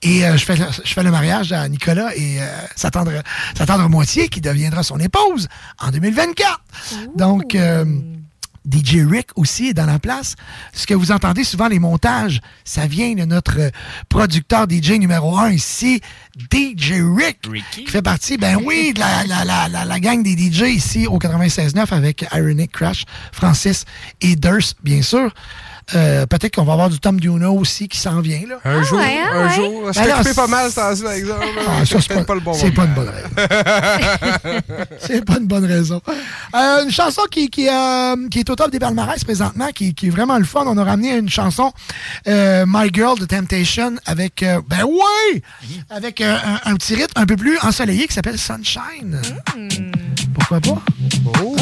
Et 0.00 0.24
euh, 0.24 0.38
je, 0.38 0.44
fais, 0.46 0.56
le- 0.56 0.64
je 0.84 0.90
fais 0.94 1.02
le 1.02 1.10
mariage 1.10 1.52
à 1.52 1.68
Nicolas 1.68 2.16
et 2.16 2.40
euh, 2.40 2.46
sa, 2.76 2.90
tendre, 2.90 3.12
sa 3.54 3.66
tendre 3.66 3.86
moitié 3.90 4.28
qui 4.30 4.40
deviendra 4.40 4.82
son 4.82 4.98
épouse 4.98 5.46
en 5.78 5.90
2024. 5.90 6.60
Donc, 7.14 7.54
euh, 7.54 7.84
DJ 8.70 9.06
Rick 9.08 9.28
aussi 9.36 9.68
est 9.68 9.74
dans 9.74 9.86
la 9.86 9.98
place. 9.98 10.34
Ce 10.72 10.86
que 10.86 10.94
vous 10.94 11.12
entendez 11.12 11.44
souvent, 11.44 11.68
les 11.68 11.78
montages, 11.78 12.40
ça 12.64 12.86
vient 12.86 13.14
de 13.14 13.24
notre 13.24 13.58
euh, 13.58 13.70
producteur 14.08 14.66
DJ 14.68 14.92
numéro 14.92 15.36
un 15.38 15.50
ici, 15.50 16.00
DJ 16.52 16.94
Rick, 17.16 17.38
qui 17.72 17.86
fait 17.86 18.02
partie, 18.02 18.36
ben 18.36 18.58
oui, 18.64 18.92
de 18.92 19.00
la, 19.00 19.24
la, 19.24 19.44
la, 19.44 19.68
la, 19.68 19.84
la 19.84 20.00
gang 20.00 20.22
des 20.22 20.36
DJ 20.36 20.62
ici 20.74 21.06
au 21.06 21.18
96.9 21.18 21.92
avec 21.92 22.26
Ironic 22.34 22.72
Crash, 22.72 23.04
Francis 23.32 23.84
et 24.20 24.36
Durst, 24.36 24.76
bien 24.82 25.02
sûr. 25.02 25.32
Euh, 25.94 26.26
Peut-être 26.26 26.56
qu'on 26.56 26.64
va 26.64 26.72
avoir 26.72 26.90
du 26.90 26.98
Tom 26.98 27.20
Duno 27.20 27.52
aussi 27.52 27.86
qui 27.88 27.98
s'en 27.98 28.20
vient. 28.20 28.40
Là. 28.48 28.56
Un 28.64 28.82
jour, 28.82 28.98
ouais, 28.98 29.18
ah 29.24 29.36
un 29.38 29.46
ouais. 29.48 29.54
jour. 29.54 29.92
Je 29.92 30.00
Ben 30.00 30.10
occupé 30.14 30.28
c'est- 30.30 30.34
pas 30.34 30.46
mal, 30.48 30.70
ce 30.70 30.74
temps-ci, 30.76 31.02
par 31.02 31.12
exemple. 31.12 31.46
Ah, 31.68 31.84
ça, 31.86 31.98
c'est 32.00 32.24
pas, 32.26 32.34
le 32.34 32.40
bon 32.40 32.52
c'est 32.54 32.70
pas 32.72 32.84
une 32.86 32.94
bonne 32.94 33.08
raison. 33.08 33.28
c'est 34.98 35.24
pas 35.24 35.38
une 35.38 35.46
bonne 35.46 35.64
raison. 35.64 36.00
Euh, 36.56 36.84
une 36.84 36.90
chanson 36.90 37.22
qui, 37.30 37.48
qui, 37.50 37.68
euh, 37.68 38.16
qui 38.30 38.40
est 38.40 38.50
au 38.50 38.56
top 38.56 38.70
des 38.72 38.80
palmarès 38.80 39.22
présentement, 39.22 39.68
qui, 39.74 39.94
qui 39.94 40.08
est 40.08 40.10
vraiment 40.10 40.38
le 40.38 40.44
fun. 40.44 40.64
On 40.66 40.76
a 40.76 40.82
ramené 40.84 41.16
une 41.16 41.28
chanson, 41.28 41.72
euh, 42.26 42.64
My 42.66 42.88
Girl 42.92 43.18
de 43.18 43.24
Temptation, 43.26 43.92
avec, 44.06 44.42
euh, 44.42 44.60
ben 44.68 44.82
oui, 44.84 45.42
avec 45.90 46.20
euh, 46.20 46.36
un, 46.64 46.72
un 46.72 46.74
petit 46.74 46.94
rythme 46.96 47.12
un 47.20 47.26
peu 47.26 47.36
plus 47.36 47.58
ensoleillé 47.60 48.08
qui 48.08 48.14
s'appelle 48.14 48.38
Sunshine. 48.38 49.20
Pourquoi 50.34 50.60
pas? 50.60 50.82
Oh. 51.44 51.56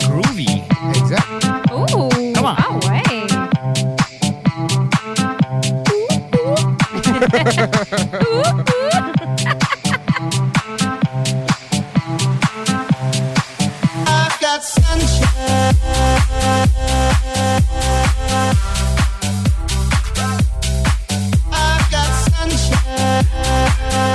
Groovy. 0.00 0.46
Exact. 0.94 1.26
Oh! 1.72 2.08
Ah 2.50 2.70
ouais! 2.86 3.02
I've 14.06 14.40
got 14.40 14.62
sunshine. 14.62 15.26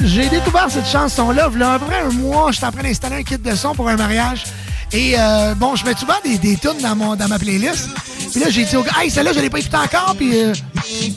J'ai 0.06 0.30
découvert 0.30 0.70
cette 0.70 0.88
chanson-là, 0.88 1.50
il 1.53 1.60
y 1.60 1.64
a 1.64 1.74
à 1.74 1.80
peu 1.80 1.86
près 1.86 2.02
un 2.02 2.10
mois, 2.10 2.52
j'étais 2.52 2.66
en 2.66 2.72
train 2.72 2.82
d'installer 2.84 3.18
un 3.18 3.24
kit 3.24 3.38
de 3.38 3.56
son 3.56 3.74
pour 3.76 3.90
un 3.90 3.95
mariage. 3.95 4.44
Et 4.92 5.16
euh, 5.18 5.56
bon, 5.56 5.76
je 5.76 5.86
mets 5.86 5.95
souvent 5.95 6.14
des, 6.24 6.38
des 6.38 6.56
tunes 6.58 6.80
dans, 6.82 6.95
mon, 6.95 7.16
dans 7.16 7.28
ma 7.28 7.40
playlist. 7.40 7.90
Puis 8.34 8.42
là, 8.42 8.50
j'ai 8.50 8.66
dit 8.66 8.76
au 8.76 8.84
gars, 8.84 8.92
hey, 9.02 9.10
celle-là, 9.10 9.32
je 9.34 9.40
l'ai 9.40 9.50
pas 9.50 9.60
écoutée 9.60 9.78
encore. 9.78 10.16
Puis 10.18 10.38
euh, 10.38 10.53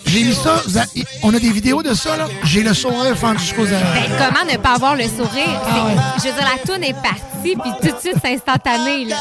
j'ai 0.06 0.22
mis 0.24 0.34
ça. 0.34 0.62
On 1.22 1.34
a 1.34 1.38
des 1.38 1.50
vidéos 1.50 1.82
de 1.82 1.94
ça, 1.94 2.16
là. 2.16 2.26
J'ai 2.44 2.62
le 2.62 2.74
sourire 2.74 3.16
fendu 3.16 3.38
jusqu'aux 3.40 3.62
oreilles. 3.66 4.08
Ben, 4.08 4.16
comment 4.18 4.52
ne 4.52 4.56
pas 4.58 4.74
avoir 4.74 4.94
le 4.96 5.04
sourire? 5.04 5.60
C'est- 5.64 6.22
Je 6.28 6.32
veux 6.34 6.40
dire, 6.40 6.48
la 6.56 6.72
toune 6.72 6.84
est 6.84 6.92
partie, 6.94 7.56
puis 7.56 7.70
tout 7.80 7.94
de 7.96 8.00
suite, 8.00 8.16
c'est 8.22 8.34
instantané. 8.34 9.04
Là. 9.06 9.16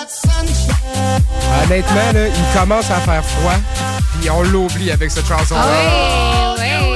Honnêtement, 1.63 2.11
là, 2.13 2.27
il 2.27 2.59
commence 2.59 2.89
à 2.91 2.99
faire 3.01 3.23
froid, 3.23 3.55
puis 4.19 4.29
on 4.29 4.41
l'oublie 4.43 4.91
avec 4.91 5.09
cette 5.11 5.27
chanson-là. 5.27 5.61
Ah 5.65 6.55
oui, 6.57 6.63
oui. 6.91 6.94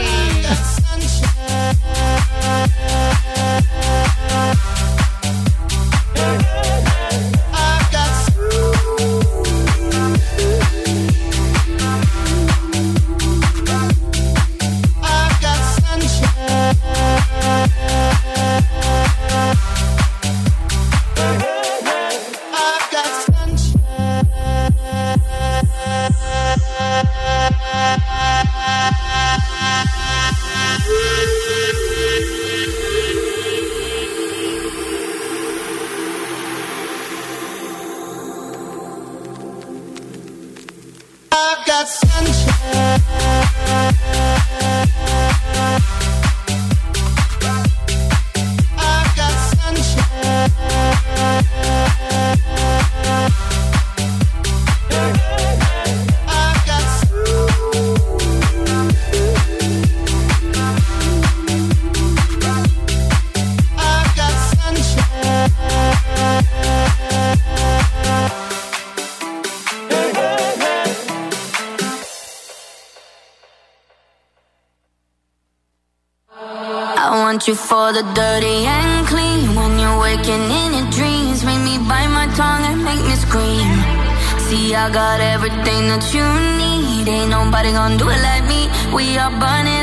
Nobody 87.50 87.72
gonna 87.72 87.98
do 87.98 88.08
it 88.10 88.22
like 88.22 88.46
me. 88.46 88.70
We 88.94 89.18
are 89.18 89.32
burning 89.32 89.79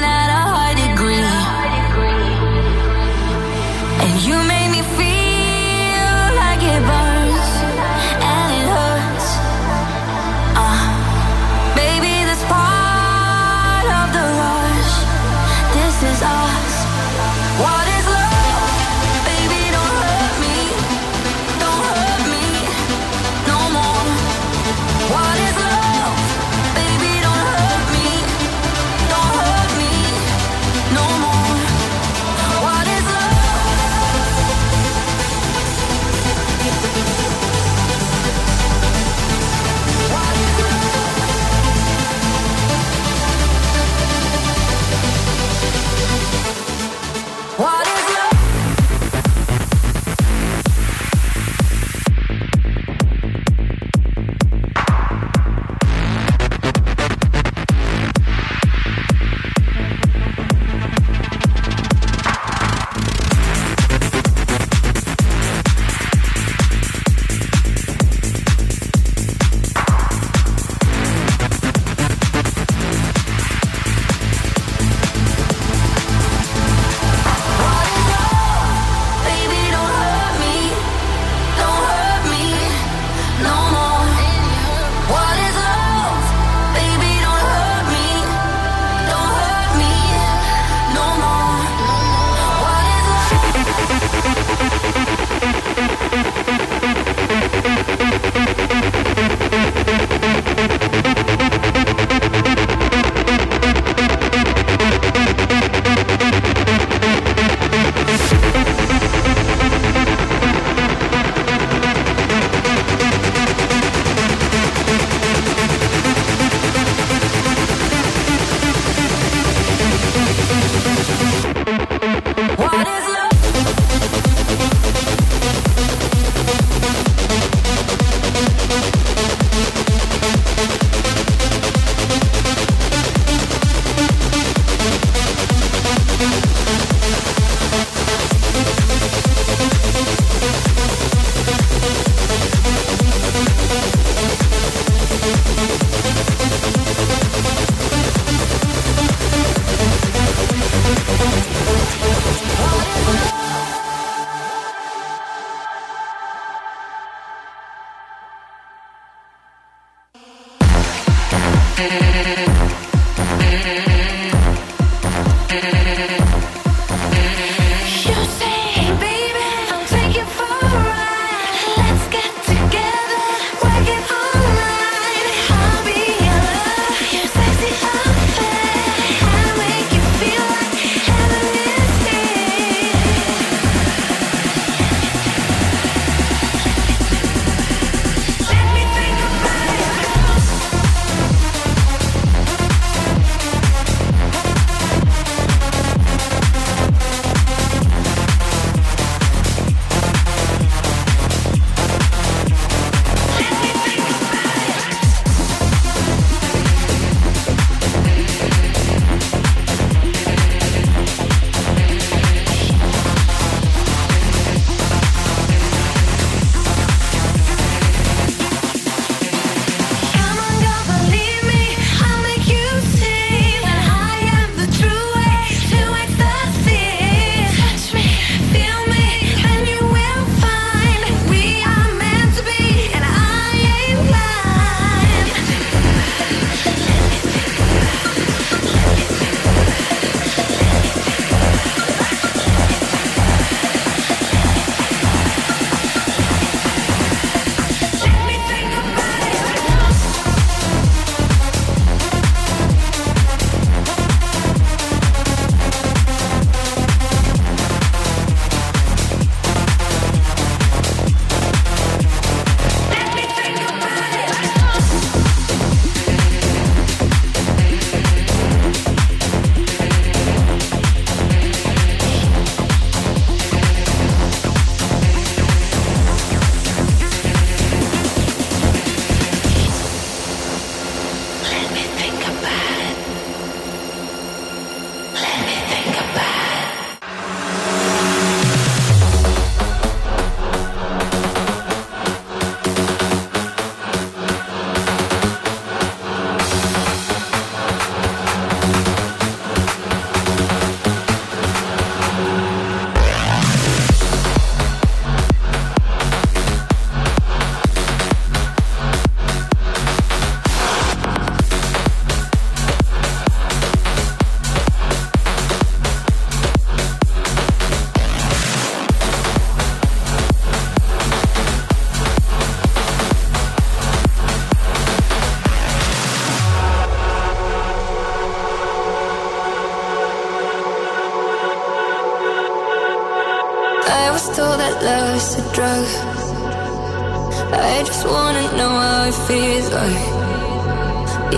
like 339.64 340.08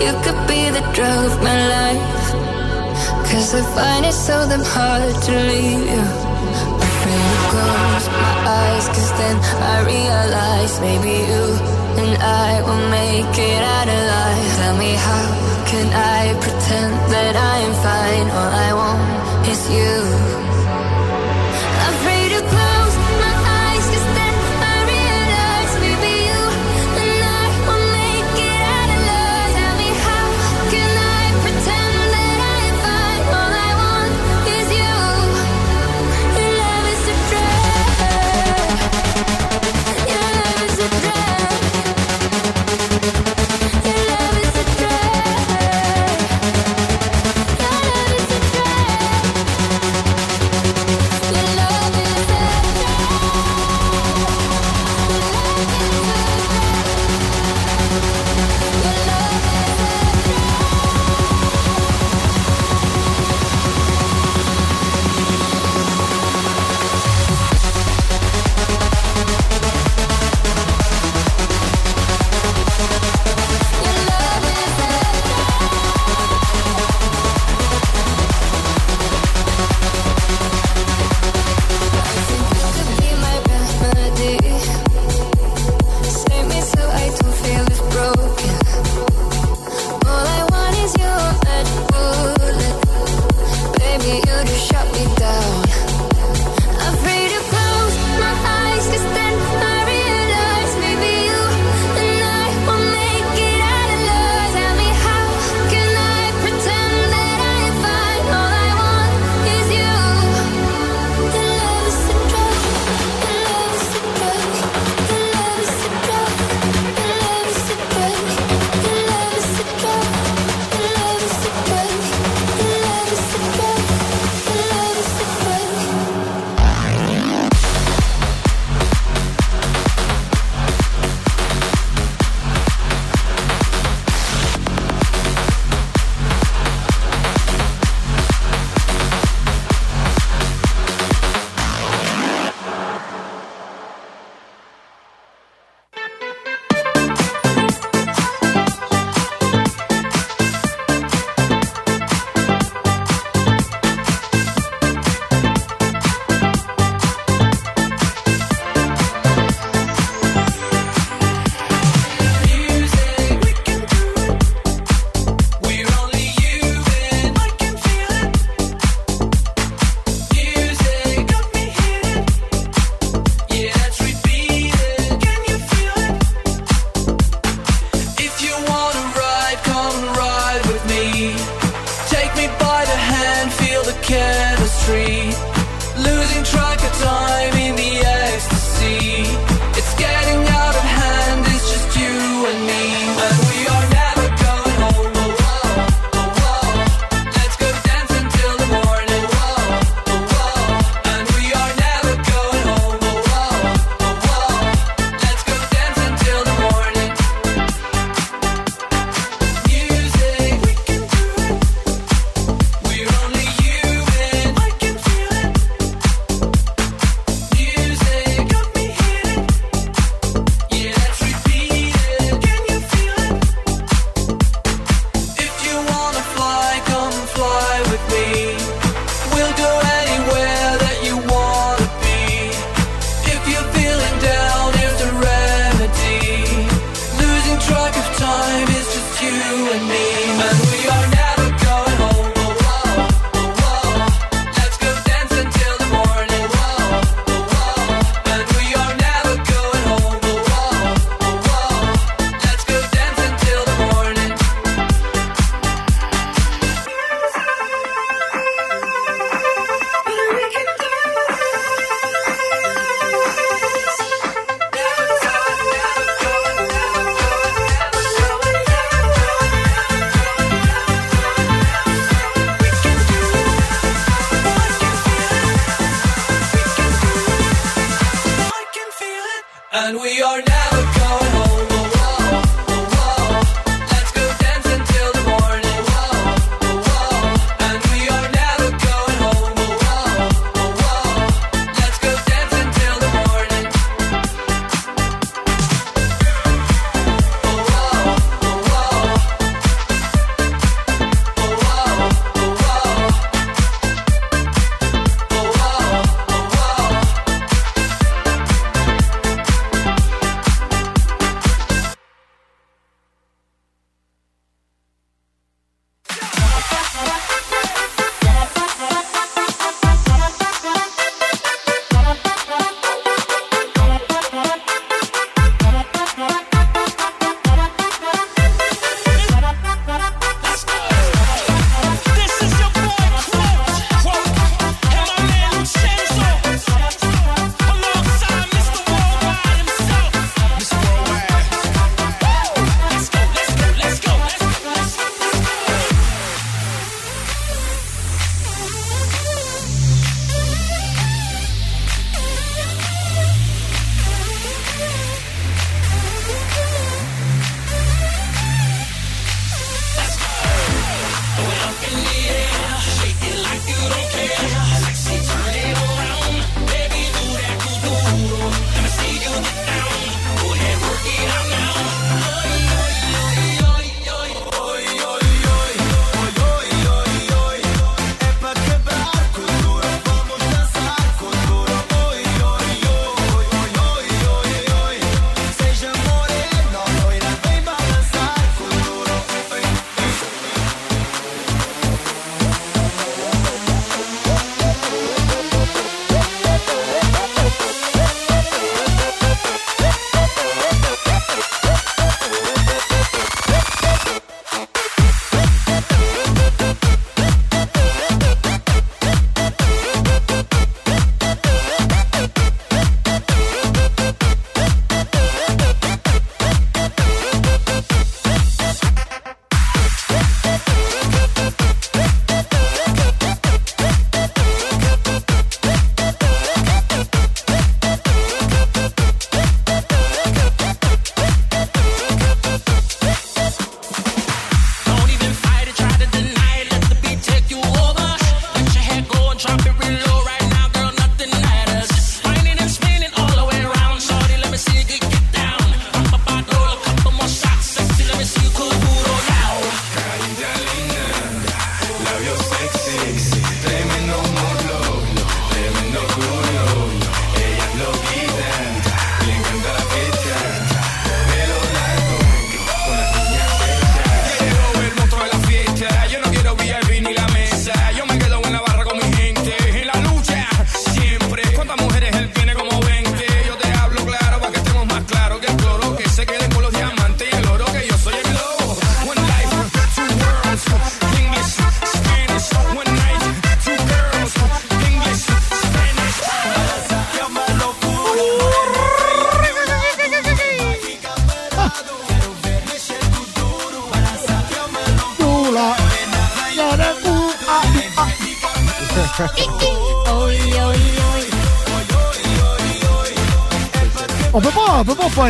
You 0.01 0.11
could 0.23 0.41
be 0.47 0.61
the 0.69 0.83
drug 0.95 1.31
of 1.31 1.35
my 1.43 1.59
life. 1.75 2.25
Cause 3.27 3.53
I 3.55 3.61
find 3.75 4.05
it 4.05 4.13
so 4.13 4.35
damn 4.49 4.63
hard 4.63 5.15
to 5.25 5.31
leave 5.49 5.85
you. 5.93 6.05
I 6.83 6.89
you 7.11 7.37
close 7.51 8.07
my 8.23 8.35
eyes 8.59 8.87
Cause 8.87 9.11
then 9.19 9.37
I 9.73 9.75
realize 9.93 10.73
Maybe 10.81 11.13
you 11.31 11.79
and 11.99 12.15
I 12.21 12.61
will 12.61 12.89
make 12.89 13.35
it 13.37 13.61
out 13.75 13.87
alive. 13.87 14.55
Tell 14.57 14.77
me 14.77 14.91
how 14.93 15.25
can 15.65 15.87
I 15.91 16.33
pretend 16.39 16.93
that 17.13 17.35
I 17.35 17.55
am 17.67 17.73
fine? 17.85 18.27
All 18.37 18.51
I 18.67 18.71
want 18.79 19.47
is 19.47 19.61
you. 19.69 20.48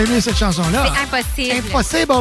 Pas, 0.05 0.09
aimer 0.11 0.21
cette 0.21 0.37
chanson-là. 0.37 0.93
C'est 0.93 1.51
impossible. 1.51 1.67
Impossible. 1.67 2.13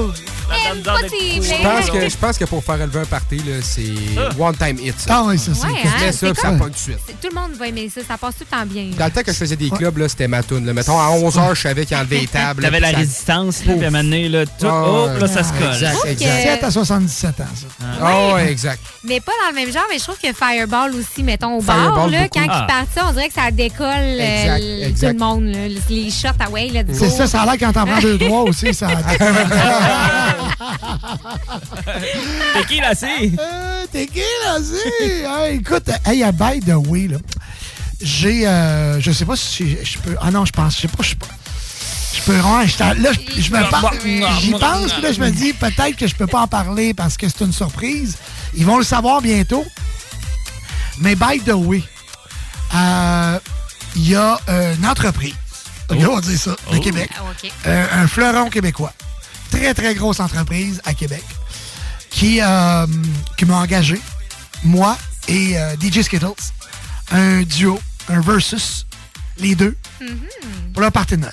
Impossible. 0.50 1.44
Je 1.44 1.62
pense, 1.62 1.90
que, 1.90 2.08
je 2.08 2.16
pense 2.16 2.38
que 2.38 2.44
pour 2.46 2.64
faire 2.64 2.76
élever 2.80 3.00
un 3.00 3.04
party, 3.04 3.36
là, 3.38 3.56
c'est 3.62 3.92
one 4.38 4.56
time 4.56 4.78
hit. 4.82 4.94
Ah 5.08 5.22
oui, 5.26 5.38
ça, 5.38 5.52
c'est- 5.54 5.66
Ouais, 5.66 5.72
hein, 5.84 6.12
ça, 6.12 6.34
ça 6.34 6.48
pogne 6.52 6.58
tout 6.60 6.68
de 6.70 6.76
suite. 6.76 6.98
Tout 7.20 7.28
le 7.30 7.34
monde 7.40 7.52
va 7.58 7.66
aimer 7.68 7.90
ça. 7.92 8.00
Ça 8.06 8.16
passe 8.16 8.36
tout 8.36 8.44
le 8.50 8.56
temps 8.56 8.64
bien. 8.66 8.86
Dans 8.96 9.04
le 9.06 9.10
temps 9.10 9.22
que 9.22 9.32
je 9.32 9.36
faisais 9.36 9.56
des 9.56 9.70
clubs, 9.70 9.96
là, 9.98 10.08
c'était 10.08 10.28
ma 10.28 10.42
toune. 10.42 10.64
là. 10.66 10.72
Mettons, 10.72 10.98
à 10.98 11.08
11h, 11.10 11.54
je 11.54 11.60
savais 11.62 11.84
qu'il 11.86 11.96
enlevait 11.96 12.20
les 12.20 12.26
tables. 12.32 12.62
T'avais 12.62 12.80
la 12.80 12.90
ça- 12.92 12.96
résistance, 12.98 13.64
là, 13.64 13.74
puis 13.74 13.84
à 13.84 13.88
un 13.88 13.90
moment 13.90 14.04
donné, 14.04 14.28
là, 14.28 14.46
tout, 14.46 14.66
Ah, 14.66 14.84
oh, 14.86 15.08
là, 15.20 15.26
ça 15.28 15.42
se 15.42 15.52
colle. 15.52 15.68
Exact, 15.72 15.96
exact. 16.06 16.18
que- 16.18 16.42
7 16.54 16.64
à 16.64 16.70
77 16.70 17.40
ans, 17.40 17.44
ça. 17.54 17.66
Ah 18.00 18.34
ouais, 18.34 18.50
exact. 18.50 18.80
Mais 19.04 19.20
pas 19.20 19.32
dans 19.44 19.50
le 19.56 19.64
même 19.64 19.72
genre, 19.72 19.84
mais 19.90 19.98
je 19.98 20.04
trouve 20.04 20.18
que 20.18 20.32
Fireball 20.32 20.94
aussi, 20.94 21.22
mettons, 21.22 21.56
au 21.58 21.62
bar, 21.62 21.76
Fireball, 21.94 22.10
là, 22.10 22.28
quand 22.28 22.46
Ah. 22.48 22.60
il 22.62 22.66
part 22.72 22.84
ça, 22.94 23.06
on 23.08 23.12
dirait 23.12 23.28
que 23.28 23.34
ça 23.34 23.50
décolle 23.50 23.86
euh, 23.88 24.42
Exact, 24.42 24.58
l- 24.58 24.82
exact. 24.84 25.08
tout 25.12 25.18
le 25.18 25.24
monde. 25.24 25.44
Là. 25.44 25.58
Les 25.90 26.10
shots, 26.10 26.28
ah 26.38 26.50
ouais, 26.50 26.68
let's 26.72 26.86
go. 26.86 26.92
C'est 26.98 27.10
ça, 27.10 27.26
ça 27.26 27.42
a 27.42 27.46
l'air 27.46 27.56
quand 27.58 27.72
t'en 27.72 27.86
prends 27.86 28.00
deux, 28.00 28.18
trois 28.18 28.42
aussi, 28.42 28.72
ça. 28.74 28.88
T'es 32.54 32.64
qui, 32.68 32.80
là, 32.80 32.94
c'est? 32.94 33.06
Euh, 33.38 33.84
T'es 33.92 34.06
qui, 34.06 34.20
là, 34.44 34.56
c'est? 34.62 35.08
Hey, 35.48 35.56
écoute, 35.58 35.88
hey, 36.06 36.24
by 36.32 36.60
the 36.60 36.74
way, 36.88 37.07
là, 37.08 37.18
j'ai, 38.00 38.46
euh, 38.46 39.00
je 39.00 39.10
sais 39.12 39.24
pas 39.24 39.36
si 39.36 39.76
je 39.84 39.98
peux, 39.98 40.16
ah 40.20 40.30
non, 40.30 40.44
je 40.44 40.52
pense, 40.52 40.76
je 40.76 40.82
sais 40.82 40.88
pas, 40.88 41.02
je 41.02 41.08
sais 41.10 41.14
pas. 41.16 41.26
Je 42.14 42.22
peux, 42.22 42.40
ouais, 42.40 42.66
je 42.66 42.78
là, 42.78 43.12
je, 43.12 43.40
je 43.42 43.50
me 43.52 43.70
pense, 43.70 44.40
j'y 44.40 44.50
pense, 44.52 44.92
puis 44.92 45.02
là, 45.02 45.12
je 45.12 45.20
me 45.20 45.30
dis, 45.30 45.52
peut-être 45.52 45.96
que 45.96 46.06
je 46.06 46.14
peux 46.14 46.26
pas 46.26 46.40
en 46.40 46.48
parler 46.48 46.94
parce 46.94 47.16
que 47.16 47.28
c'est 47.28 47.44
une 47.44 47.52
surprise. 47.52 48.16
Ils 48.54 48.64
vont 48.64 48.78
le 48.78 48.84
savoir 48.84 49.20
bientôt. 49.20 49.64
Mais 51.00 51.14
by 51.14 51.38
the 51.44 51.52
way, 51.54 51.82
euh, 52.74 53.38
il 53.94 54.08
y 54.08 54.14
a 54.16 54.40
euh, 54.48 54.74
une 54.74 54.86
entreprise, 54.86 55.34
ok, 55.90 55.98
on 56.08 56.14
va 56.16 56.20
dire 56.20 56.38
ça, 56.38 56.50
de 56.50 56.56
Oh. 56.76 56.80
Québec, 56.80 57.10
Ah, 57.16 57.22
euh, 57.68 57.86
un 58.02 58.08
fleuron 58.08 58.50
québécois, 58.50 58.92
très, 59.50 59.72
très 59.74 59.94
grosse 59.94 60.18
entreprise 60.20 60.80
à 60.84 60.94
Québec, 60.94 61.22
qui, 62.10 62.40
euh, 62.40 62.86
qui 63.36 63.44
m'a 63.44 63.56
engagé, 63.58 64.00
moi 64.64 64.96
et 65.28 65.56
euh, 65.58 65.74
DJ 65.80 66.02
Skittles, 66.02 66.26
un 67.10 67.42
duo, 67.42 67.80
un 68.08 68.20
versus, 68.20 68.86
les 69.38 69.54
deux, 69.54 69.76
pour 70.72 70.82
leur 70.82 70.92
partenaire. 70.92 71.32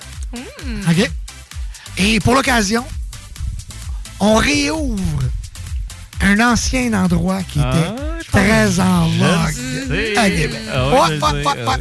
OK? 0.89 1.11
Et 1.97 2.19
pour 2.19 2.35
l'occasion, 2.35 2.85
on 4.19 4.35
réouvre 4.35 5.23
un 6.21 6.39
ancien 6.39 6.93
endroit 6.93 7.41
qui 7.43 7.59
était 7.59 7.91
très 8.31 8.79
en 8.79 9.07
vogue 9.07 9.55
à 10.17 10.29
Québec. 10.29 10.59
Ah 10.73 10.87
ouais, 10.87 10.93
Ouais, 10.93 11.19
ouais, 11.19 11.43
ah. 11.67 11.77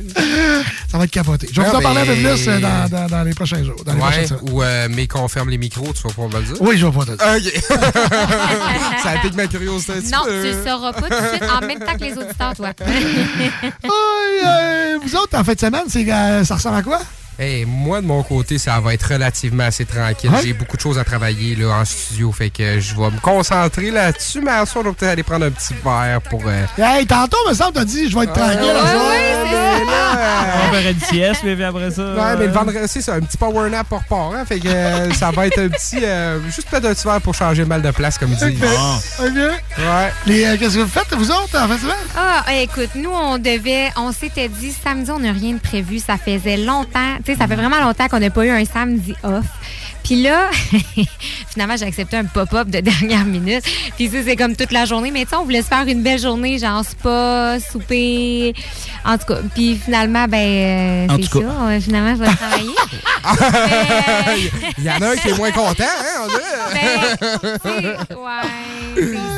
Ça 0.91 0.99
va 0.99 1.05
être 1.05 1.11
capoté. 1.11 1.49
Je 1.53 1.61
vais 1.61 1.67
Ah, 1.67 1.71
vous 1.71 1.77
en 1.79 1.81
parler 1.81 2.01
un 2.03 2.07
peu 2.07 2.15
plus 2.15 2.47
dans, 2.61 2.89
dans- 2.89 3.07
dans 3.09 3.23
les 3.25 3.35
prochains 3.35 3.63
jours. 3.65 3.83
Dans 3.85 3.93
les 3.95 3.99
Ouais, 4.01 4.07
prochaines 4.07 4.27
semaines. 4.29 4.45
ou 4.55 4.63
euh, 4.63 4.89
mais 4.91 5.07
qu'on 5.07 5.29
ferme 5.29 5.51
les 5.51 5.59
micros, 5.59 5.93
tu 5.93 6.03
vas 6.03 6.09
pouvoir 6.11 6.29
me 6.29 6.39
le 6.39 6.45
dire? 6.53 6.57
Oui, 6.63 6.77
je 6.79 6.87
vais 6.87 6.93
pas 6.93 7.05
te 7.05 7.11
le 7.13 7.17
dire. 7.41 7.53
OK. 7.53 7.63
ça 9.03 9.11
pique 9.23 9.35
ma 9.35 9.47
curiosité 9.47 9.95
Non, 10.13 10.21
tu 10.25 10.31
le 10.31 10.53
sauras 10.65 10.93
pas 10.93 11.03
tout 11.03 11.09
de 11.09 11.29
suite 11.31 11.45
en 11.51 11.61
même 11.67 11.79
temps 11.79 11.95
que 11.97 12.05
les 12.05 12.13
auditeurs, 12.19 12.55
toi. 12.55 12.73
Vous 15.03 15.17
autres, 15.17 15.37
en 15.39 15.45
fin 15.45 15.55
de 15.55 15.61
semaine, 15.61 15.85
c'est, 15.89 16.11
euh, 16.13 16.45
ça 16.45 16.55
ressemble 16.57 16.77
à 16.77 16.83
quoi? 16.83 17.01
Hey, 17.39 17.65
moi, 17.65 18.01
de 18.01 18.07
mon 18.07 18.23
côté, 18.23 18.59
ça 18.59 18.79
va 18.81 18.95
être 18.95 19.09
relativement 19.13 19.65
assez 19.65 19.85
tranquille. 19.85 20.31
Ouais. 20.31 20.39
J'ai 20.45 20.53
beaucoup 20.53 20.77
de 20.77 20.83
choses 20.83 20.99
à 20.99 21.05
travailler 21.05 21.57
là, 21.57 21.79
en 21.81 21.85
studio, 21.85 22.31
fait 22.31 22.51
que 22.51 22.79
je 22.79 22.95
vais 22.95 23.11
me 23.11 23.19
concentrer 23.21 23.91
là-dessus, 23.91 24.41
mais 24.41 24.53
à 24.53 24.65
soir, 24.67 24.85
on 24.87 24.91
va 24.91 24.95
peut-être 24.95 25.11
aller 25.13 25.23
prendre 25.25 25.47
un 25.47 25.51
petit 25.51 25.75
verre 25.85 26.21
pour... 26.31 26.43
euh, 26.47 26.65
Hey, 26.79 27.07
tantôt, 27.07 27.37
me 27.49 27.55
semble, 27.55 27.73
t'as 27.73 27.85
dit, 27.85 28.09
je 28.09 28.17
vais 28.17 28.25
être 28.25 28.33
tranquille. 28.35 28.61
ouais, 28.63 28.71
à 28.71 28.87
soir. 28.93 29.11
mais 29.11 29.85
là, 29.85 30.11
On 30.67 30.71
va 30.73 30.79
faire 30.81 30.91
une 30.93 31.01
sieste, 31.01 31.41
puis 31.43 31.65
après 31.65 31.91
ça. 31.91 32.03
Ouais, 32.15 32.37
mais 32.39 32.47
le 32.47 32.53
vendredi, 32.53 32.79
c'est 32.87 33.03
ça, 33.03 33.15
un 33.15 33.21
petit 33.21 33.37
power 33.37 33.69
nap 33.69 33.89
pour 33.89 34.03
part, 34.05 34.33
hein, 34.33 34.45
fait 34.47 34.61
que 34.61 34.69
euh, 34.69 35.13
ça 35.15 35.31
va 35.33 35.47
être 35.49 35.59
un 35.59 35.69
petit... 35.69 35.99
euh, 36.05 36.39
juste 36.47 36.69
peut-être 36.71 36.85
un 36.87 36.95
petit 36.95 37.05
verre 37.05 37.21
pour 37.21 37.35
changer 37.35 37.65
mal 37.65 37.83
de 37.83 37.91
place, 37.91 38.17
comme 38.17 38.31
ils 38.31 38.37
disent. 38.37 38.63
OK. 39.21 39.27
Ouais. 39.35 40.13
Les, 40.27 40.45
euh, 40.45 40.57
qu'est-ce 40.57 40.77
que 40.77 40.83
vous 40.83 40.89
faites, 40.89 41.13
vous 41.15 41.31
autres, 41.31 41.59
en 41.61 41.67
fin 41.69 41.75
de 41.75 41.81
semaine? 41.81 41.97
Ah, 42.17 42.45
écoute, 42.61 42.91
nous, 42.95 43.11
on 43.11 43.39
devait, 43.39 43.91
on 43.97 44.13
s'était 44.13 44.49
dit, 44.49 44.73
samedi, 44.73 45.11
on 45.11 45.19
n'a 45.19 45.33
rien 45.33 45.55
de 45.55 45.59
prévu. 45.61 45.99
Ça 45.99 46.17
faisait 46.17 46.57
longtemps, 46.59 47.17
sais, 47.33 47.39
ça 47.39 47.47
fait 47.47 47.57
vraiment 47.57 47.81
longtemps 47.81 48.09
qu'on 48.09 48.21
n'a 48.21 48.31
pas 48.31 48.45
eu 48.45 48.51
un 48.51 48.65
samedi 48.65 49.15
off. 49.23 49.45
Puis 50.05 50.23
là, 50.23 50.51
finalement, 51.49 51.77
j'ai 51.79 51.87
accepté 51.87 52.19
un 52.19 52.25
pop-up 52.25 52.69
de 52.69 52.81
dernière 52.81 53.25
minute. 53.25 53.65
Puis 53.97 54.09
ça, 54.09 54.19
c'est 54.25 54.37
comme 54.37 54.55
toute 54.55 54.71
la 54.71 54.85
journée. 54.85 55.11
Mais 55.11 55.25
tu 55.25 55.31
sais, 55.31 55.37
on 55.37 55.45
voulait 55.45 55.63
se 55.63 55.69
faire 55.69 55.87
une 55.87 56.03
belle 56.03 56.21
journée, 56.21 56.59
genre 56.59 56.85
spa, 56.85 57.57
souper. 57.59 58.55
En 59.05 59.17
tout 59.19 59.27
cas, 59.27 59.39
puis 59.55 59.81
finalement, 59.83 60.27
ben, 60.29 61.09
euh, 61.11 61.17
c'est 61.17 61.41
ça. 61.41 61.81
Finalement, 61.81 62.15
je 62.17 62.21
vais 62.21 62.37
travailler. 62.37 62.75
Il 64.79 64.85
y 64.85 64.91
en 64.91 65.01
a 65.01 65.09
un 65.11 65.17
qui 65.17 65.29
est 65.29 65.37
moins 65.37 65.51
content, 65.51 65.85
hein, 65.85 66.23
on 66.23 66.29
dirait. 66.29 67.17
Ben, 67.65 68.17
ouais, 68.17 68.43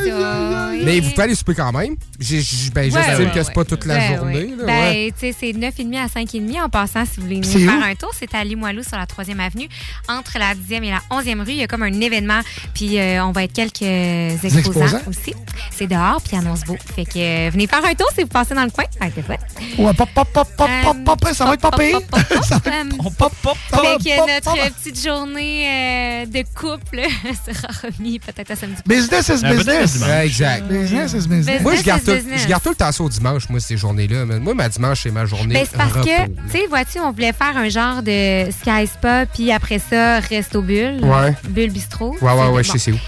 c'est 0.04 0.10
ça. 0.10 0.65
Mais 0.86 1.00
vous 1.00 1.10
pouvez 1.10 1.22
aller 1.24 1.34
souper 1.34 1.54
quand 1.54 1.72
même. 1.72 1.96
J'ai- 2.18 2.42
Ben, 2.74 2.90
Ouais, 2.92 3.02
j'estime 3.04 3.26
ouais, 3.26 3.32
que 3.34 3.42
c'est 3.42 3.52
pas 3.52 3.64
toute 3.64 3.84
la 3.84 3.94
ouais, 3.96 4.16
journée. 4.16 4.34
ouais. 4.34 4.56
là, 4.56 4.64
Ben, 4.66 4.90
ouais. 4.92 5.12
tu 5.18 5.20
sais, 5.32 5.36
c'est 5.38 5.52
9,5 5.52 5.96
à 6.04 6.08
5,5 6.08 6.60
en 6.64 6.68
passant 6.68 7.04
si 7.04 7.16
vous 7.16 7.22
voulez 7.26 7.40
venir 7.40 7.56
où? 7.68 7.70
faire 7.72 7.84
un 7.88 7.94
tour. 7.94 8.10
C'est 8.18 8.34
à 8.34 8.44
Limoilou 8.44 8.82
sur 8.82 8.96
la 8.96 9.06
3e 9.06 9.40
avenue. 9.40 9.68
Entre 10.08 10.38
la 10.38 10.54
10e 10.54 10.84
et 10.84 10.90
la 10.90 11.00
11e 11.10 11.40
rue, 11.42 11.50
il 11.52 11.56
y 11.58 11.62
a 11.62 11.66
comme 11.66 11.82
un 11.82 12.00
événement. 12.00 12.40
Puis 12.74 12.98
euh, 12.98 13.24
on 13.24 13.32
va 13.32 13.44
être 13.44 13.52
quelques 13.52 13.82
exposants, 13.82 14.58
exposants? 14.58 15.00
aussi. 15.08 15.34
C'est 15.70 15.86
dehors, 15.86 16.20
puis 16.22 16.36
annonce 16.36 16.64
beau. 16.64 16.76
Fait 16.94 17.04
que 17.04 17.18
euh, 17.18 17.50
venez 17.50 17.66
faire 17.66 17.84
un 17.84 17.94
tour 17.94 18.08
si 18.14 18.22
vous 18.22 18.28
passez 18.28 18.54
dans 18.54 18.64
le 18.64 18.70
coin. 18.70 18.84
Ça 19.00 19.06
va 19.26 19.34
être. 19.34 19.44
Ouais, 19.78 19.92
pop, 19.94 20.08
pop, 20.14 20.28
pop, 20.32 20.48
pop, 20.56 20.68
pop, 20.82 20.96
pop, 21.04 21.34
ça 21.34 21.44
va 21.44 21.54
être. 21.54 21.66
Ça 22.46 22.58
va 22.64 22.70
Euh, 22.76 22.84
pop, 23.18 23.32
pop, 23.42 23.56
Fait 23.70 23.76
pop, 23.76 23.98
que 24.04 24.16
pop, 24.16 24.28
notre 24.28 24.44
pop. 24.64 24.72
petite 24.82 25.02
journée 25.04 25.66
euh, 25.66 26.26
de 26.26 26.44
couple 26.54 27.00
sera 27.46 27.68
remis 27.82 28.18
peut-être 28.18 28.50
à 28.52 28.56
samedi. 28.56 28.80
Business 28.86 29.28
is 29.28 29.42
business. 29.42 30.02
exact. 30.22 30.64
Business 30.82 31.12
is 31.12 31.28
business. 31.28 31.62
Moi, 31.62 31.74
je 31.76 31.82
garde, 31.82 32.04
tout, 32.04 32.12
business. 32.12 32.42
je 32.42 32.48
garde 32.48 32.62
tout 32.62 32.68
le 32.70 32.74
temps 32.74 32.92
ça 32.92 33.02
au 33.04 33.08
dimanche, 33.08 33.48
moi, 33.48 33.60
ces 33.60 33.76
journées-là. 33.76 34.24
Mais 34.26 34.38
Moi, 34.38 34.54
ma 34.54 34.68
dimanche, 34.68 35.02
c'est 35.02 35.10
ma 35.10 35.24
journée. 35.26 35.54
Ben, 35.54 35.66
c'est 35.70 35.76
parce 35.76 35.92
repos. 35.92 36.04
que, 36.06 36.26
tu 36.26 36.58
sais, 36.58 36.66
vois-tu, 36.68 36.98
on 37.00 37.12
voulait 37.12 37.32
faire 37.32 37.56
un 37.56 37.68
genre 37.68 38.02
de 38.02 38.50
Sky 38.50 38.86
Spa, 38.86 39.26
puis 39.26 39.50
après 39.52 39.78
ça, 39.78 40.20
Resto 40.20 40.62
Bulle. 40.62 41.00
Ouais. 41.02 41.34
Bulle 41.48 41.70
Bistrot. 41.70 42.16
Ouais, 42.20 42.32
ouais, 42.32 42.48
ouais, 42.48 42.64
je 42.64 42.72
sais 42.72 42.78
c'est 42.78 42.92
où. 42.92 42.98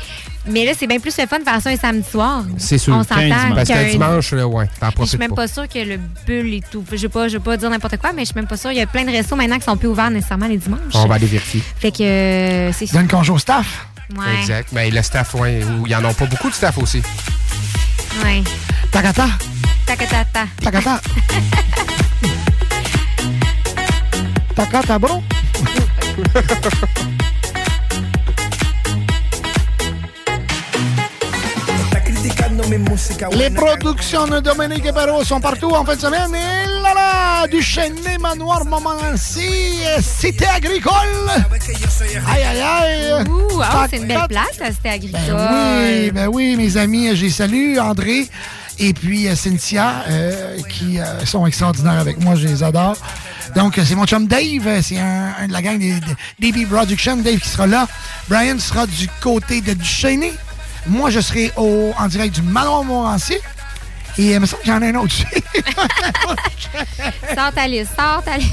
Mais 0.50 0.64
là, 0.64 0.72
c'est 0.78 0.86
bien 0.86 0.98
plus 0.98 1.14
le 1.18 1.26
fun 1.26 1.40
de 1.40 1.44
faire 1.44 1.60
ça 1.60 1.68
un 1.68 1.76
samedi 1.76 2.08
soir. 2.08 2.42
C'est 2.56 2.78
sûr. 2.78 2.94
On 2.94 3.02
s'entend 3.02 3.16
Parce 3.54 3.68
qu'un- 3.68 3.84
que 3.84 3.90
dimanche, 3.90 4.32
là, 4.32 4.48
ouais, 4.48 4.66
t'en 4.80 4.88
Je 5.00 5.04
suis 5.04 5.18
même 5.18 5.28
pas. 5.30 5.36
pas 5.36 5.48
sûre 5.48 5.68
que 5.68 5.78
le 5.78 5.98
bulle 6.26 6.54
et 6.54 6.62
tout. 6.70 6.82
Je 6.90 6.96
vais 6.96 7.08
pas, 7.10 7.28
je 7.28 7.34
vais 7.36 7.42
pas 7.44 7.58
dire 7.58 7.68
n'importe 7.68 7.98
quoi, 7.98 8.12
mais 8.14 8.22
je 8.22 8.26
suis 8.28 8.34
même 8.34 8.46
pas 8.46 8.56
sûre. 8.56 8.72
Il 8.72 8.78
y 8.78 8.80
a 8.80 8.86
plein 8.86 9.04
de 9.04 9.10
restos 9.10 9.36
maintenant 9.36 9.58
qui 9.58 9.64
sont 9.64 9.76
plus 9.76 9.88
ouverts 9.88 10.10
nécessairement 10.10 10.46
les 10.46 10.56
dimanches. 10.56 10.80
On 10.94 11.04
va 11.06 11.16
aller 11.16 11.26
vérifier. 11.26 11.62
Fait 11.78 11.90
que 11.90 12.02
euh, 12.02 12.72
c'est 12.72 12.86
ça. 12.86 12.96
Donne 12.96 13.08
congé 13.08 13.30
au 13.30 13.36
staff. 13.38 13.88
Ouais. 14.16 14.24
Exact. 14.40 14.70
Mais 14.72 14.90
le 14.90 15.02
staff, 15.02 15.34
ouais, 15.34 15.60
ou 15.64 15.84
il 15.86 15.92
y 15.92 15.94
en 15.94 16.02
a 16.02 16.14
pas 16.14 16.24
beaucoup 16.24 16.48
de 16.48 16.54
staff 16.54 16.78
aussi. 16.78 17.02
Ouais. 18.22 18.42
Takata. 18.90 19.28
Takatata. 19.86 20.48
Takata. 20.62 21.00
Takata, 24.54 24.98
bro. 25.02 25.22
Les 32.70 33.48
productions 33.50 34.26
de 34.26 34.40
Dominique 34.40 34.92
Perrault 34.92 35.24
sont 35.24 35.40
partout 35.40 35.70
en 35.70 35.84
fin 35.86 35.96
de 35.96 36.00
semaine. 36.00 36.34
Et 36.34 36.82
là 36.82 36.92
là, 36.94 37.46
du 37.46 37.62
Manoir, 38.20 38.66
Montmorency, 38.66 39.80
Cité 40.02 40.46
agricole. 40.46 40.92
Aïe, 42.28 42.42
aïe, 42.42 42.60
aïe. 42.60 43.24
Ouh, 43.26 43.62
c'est 43.88 43.96
une 43.96 44.06
belle 44.06 44.26
place, 44.28 44.58
la 44.60 44.70
cité 44.70 44.90
agricole. 44.90 45.20
Ben 45.28 45.80
oui, 45.80 46.10
ben 46.10 46.28
oui, 46.30 46.56
mes 46.56 46.76
amis, 46.76 47.16
j'ai 47.16 47.30
salué 47.30 47.78
André 47.80 48.28
et 48.78 48.92
puis 48.92 49.28
euh, 49.28 49.34
Cynthia 49.34 50.04
euh, 50.08 50.58
qui 50.68 51.00
euh, 51.00 51.24
sont 51.24 51.46
extraordinaires 51.46 51.98
avec 51.98 52.20
moi, 52.22 52.34
je 52.34 52.46
les 52.46 52.62
adore. 52.62 52.96
Donc, 53.56 53.80
c'est 53.82 53.94
mon 53.94 54.04
chum 54.04 54.26
Dave, 54.26 54.82
c'est 54.82 54.98
un, 54.98 55.32
un 55.40 55.48
de 55.48 55.52
la 55.52 55.62
gang 55.62 55.78
des, 55.78 55.94
des 56.38 56.52
DB 56.52 56.66
Production, 56.66 57.16
Dave 57.16 57.38
qui 57.38 57.48
sera 57.48 57.66
là. 57.66 57.88
Brian 58.28 58.58
sera 58.58 58.86
du 58.86 59.08
côté 59.22 59.62
de 59.62 59.72
Duchesnay. 59.72 60.34
Moi, 60.86 61.10
je 61.10 61.20
serai 61.20 61.52
au, 61.56 61.92
en 61.98 62.06
direct 62.06 62.34
du 62.34 62.42
Manoir 62.42 62.84
Montmorency. 62.84 63.34
Et 64.18 64.30
euh, 64.30 64.34
il 64.34 64.40
me 64.40 64.46
semble 64.46 64.62
que 64.62 64.68
j'en 64.68 64.82
ai 64.82 64.90
un 64.90 64.94
autre 64.96 65.06
aussi. 65.06 65.24
Sors 67.34 67.52
ta 67.52 67.68
liste, 67.68 67.92
sors 67.96 68.22
ta 68.22 68.36
liste. 68.36 68.52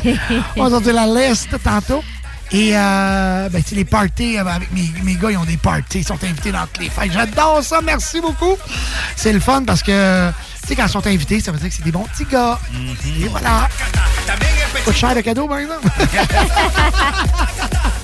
On 0.56 0.64
va 0.64 0.70
sortir 0.70 0.94
la 0.94 1.08
liste 1.08 1.50
tantôt. 1.64 2.04
Et 2.52 2.78
euh, 2.78 3.50
ben, 3.50 3.62
tu 3.64 3.70
sais, 3.70 3.76
les 3.76 3.86
parties, 3.86 4.38
euh, 4.38 4.45
avec 4.45 4.72
mes, 4.72 4.92
mes 5.04 5.16
gars, 5.16 5.32
ils 5.32 5.38
ont 5.38 5.45
des 5.45 5.58
parties, 5.58 6.00
ils 6.00 6.06
sont 6.06 6.24
invités 6.24 6.52
dans 6.52 6.68
toutes 6.68 6.84
les 6.84 6.90
fêtes. 6.90 7.12
J'adore 7.12 7.64
ça, 7.64 7.82
merci 7.82 8.22
beaucoup. 8.22 8.56
C'est 9.16 9.34
le 9.34 9.40
fun 9.40 9.64
parce 9.64 9.82
que, 9.82 10.30
tu 10.62 10.68
sais, 10.68 10.76
quand 10.76 10.86
ils 10.86 10.92
sont 10.92 11.08
invités, 11.08 11.40
ça 11.40 11.52
veut 11.52 11.58
dire 11.58 11.70
que 11.70 11.76
c'est 11.76 11.84
des 11.84 11.92
bons 11.92 12.04
petits 12.04 12.26
gars. 12.26 12.60
Et 13.20 13.28
voilà. 13.28 13.68
Coûte 14.84 14.95
cher 14.95 15.16
le 15.16 15.24
cadeau, 15.24 15.48
par 15.48 15.58
exemple. 15.58 15.88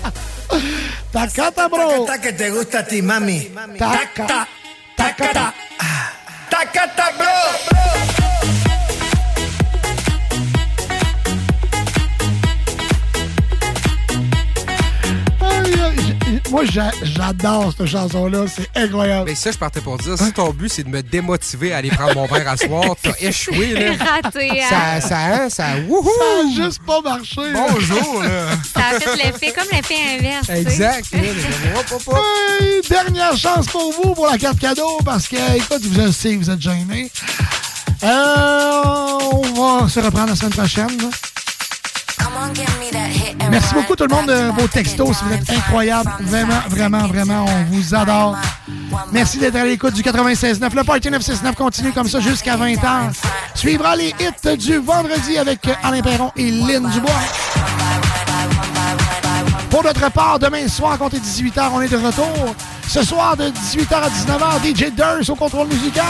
Tacata, 1.12 1.68
bro. 1.68 2.06
Tacata 2.06 2.22
que 2.22 2.34
te 2.34 2.50
gusta 2.52 2.80
a 2.80 2.86
ti, 2.86 3.02
mami. 3.02 3.52
Taca. 3.78 4.48
Tacata. 4.96 5.54
Tacata, 6.50 7.12
bro. 7.18 8.21
Moi, 16.50 16.64
j'a- 16.66 16.92
j'adore 17.04 17.74
cette 17.78 17.88
chanson-là. 17.88 18.46
C'est 18.48 18.70
incroyable. 18.76 19.26
Mais 19.30 19.36
ça, 19.36 19.52
je 19.52 19.58
partais 19.58 19.82
pour 19.82 19.98
dire, 19.98 20.18
si 20.18 20.32
ton 20.32 20.52
but, 20.52 20.70
c'est 20.72 20.84
de 20.84 20.90
me 20.90 21.02
démotiver 21.02 21.74
à 21.74 21.78
aller 21.78 21.90
prendre 21.90 22.16
mon 22.16 22.26
verre 22.26 22.48
à 22.50 22.58
soir, 22.58 22.84
t'as 23.02 23.12
échoué, 23.20 23.74
là. 23.74 24.04
Raté, 24.24 24.50
hein? 24.62 24.66
Ça, 24.70 25.02
ça, 25.08 25.18
hein, 25.18 25.50
ça, 25.50 25.66
wouhou! 25.88 26.10
Ça 26.18 26.64
a 26.64 26.66
juste 26.68 26.82
pas 26.86 27.02
marché. 27.02 27.42
Bonjour, 27.54 28.24
là. 28.24 28.48
Ça 28.74 28.82
a 28.96 29.00
fait 29.00 29.16
l'effet, 29.18 29.52
comme 29.52 29.68
l'effet 29.72 29.96
inverse. 30.18 30.50
Exact. 30.50 31.08
Hey, 31.14 32.82
dernière 32.90 33.36
chance 33.38 33.66
pour 33.68 33.92
vous 33.94 34.14
pour 34.14 34.28
la 34.28 34.38
carte 34.38 34.60
cadeau 34.60 34.98
parce 35.04 35.28
que, 35.28 35.36
écoute, 35.58 35.82
vous 35.84 36.00
êtes, 36.00 36.12
si 36.14 36.36
vous 36.38 36.50
êtes 36.50 36.62
gênés. 36.62 37.12
Euh, 38.04 38.74
on 39.32 39.82
va 39.82 39.88
se 39.90 40.00
reprendre 40.00 40.30
la 40.30 40.36
semaine 40.36 40.54
prochaine. 40.54 40.98
là. 41.02 41.10
Merci 43.50 43.74
beaucoup 43.74 43.96
tout 43.96 44.08
le 44.08 44.16
monde 44.16 44.28
de 44.28 44.62
vos 44.62 44.68
textos. 44.68 45.24
Vous 45.24 45.34
êtes 45.34 45.50
incroyables. 45.50 46.10
Vraiment, 46.22 46.62
vraiment, 46.70 47.08
vraiment, 47.08 47.46
on 47.46 47.64
vous 47.66 47.94
adore. 47.94 48.38
Merci 49.12 49.40
d'être 49.40 49.56
à 49.56 49.66
l'écoute 49.66 49.94
du 49.94 50.02
96.9. 50.02 50.74
Le 50.74 50.84
Party 50.84 51.10
969 51.10 51.56
continue 51.56 51.92
comme 51.92 52.08
ça 52.08 52.20
jusqu'à 52.20 52.56
20h. 52.56 53.14
Suivra 53.56 53.96
les 53.96 54.14
hits 54.20 54.58
du 54.58 54.78
vendredi 54.78 55.38
avec 55.38 55.68
Alain 55.84 56.02
Perron 56.02 56.32
et 56.36 56.50
Lynn 56.50 56.90
Dubois. 56.90 57.12
Pour 59.70 59.84
notre 59.84 60.12
part, 60.12 60.40
demain 60.40 60.68
soir, 60.68 60.98
comptez 60.98 61.20
18h, 61.20 61.70
on 61.74 61.82
est 61.82 61.90
de 61.90 61.98
retour. 61.98 62.56
Ce 62.88 63.04
soir, 63.04 63.38
de 63.38 63.46
18h 63.46 63.96
à 63.96 64.10
19h, 64.10 64.76
DJ 64.76 64.92
Durs 64.92 65.30
au 65.30 65.36
contrôle 65.36 65.68
musical. 65.68 66.06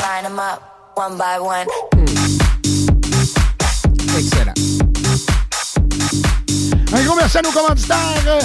Line 0.00 0.38
up, 0.38 0.71
one 0.96 1.16
by 1.16 1.38
one. 1.38 1.66
Excellent. 4.16 4.54
Un 6.92 7.04
gros 7.04 7.16
merci 7.16 7.38
à 7.38 7.42
nos 7.42 7.50
commanditaires. 7.50 8.22
euh, 8.26 8.40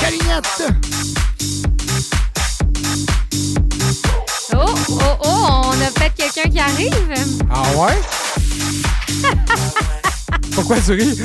Calinette. 0.00 0.62
Oh, 4.54 4.74
oh, 4.88 5.00
oh, 5.24 5.60
on 5.64 5.72
a 5.72 5.90
peut-être 5.94 6.14
quelqu'un 6.14 6.48
qui 6.50 6.58
arrive. 6.58 7.14
Ah 7.50 7.62
ouais? 7.76 8.00
Pourquoi 10.54 10.76
tu 10.80 10.92
ris? 10.92 11.18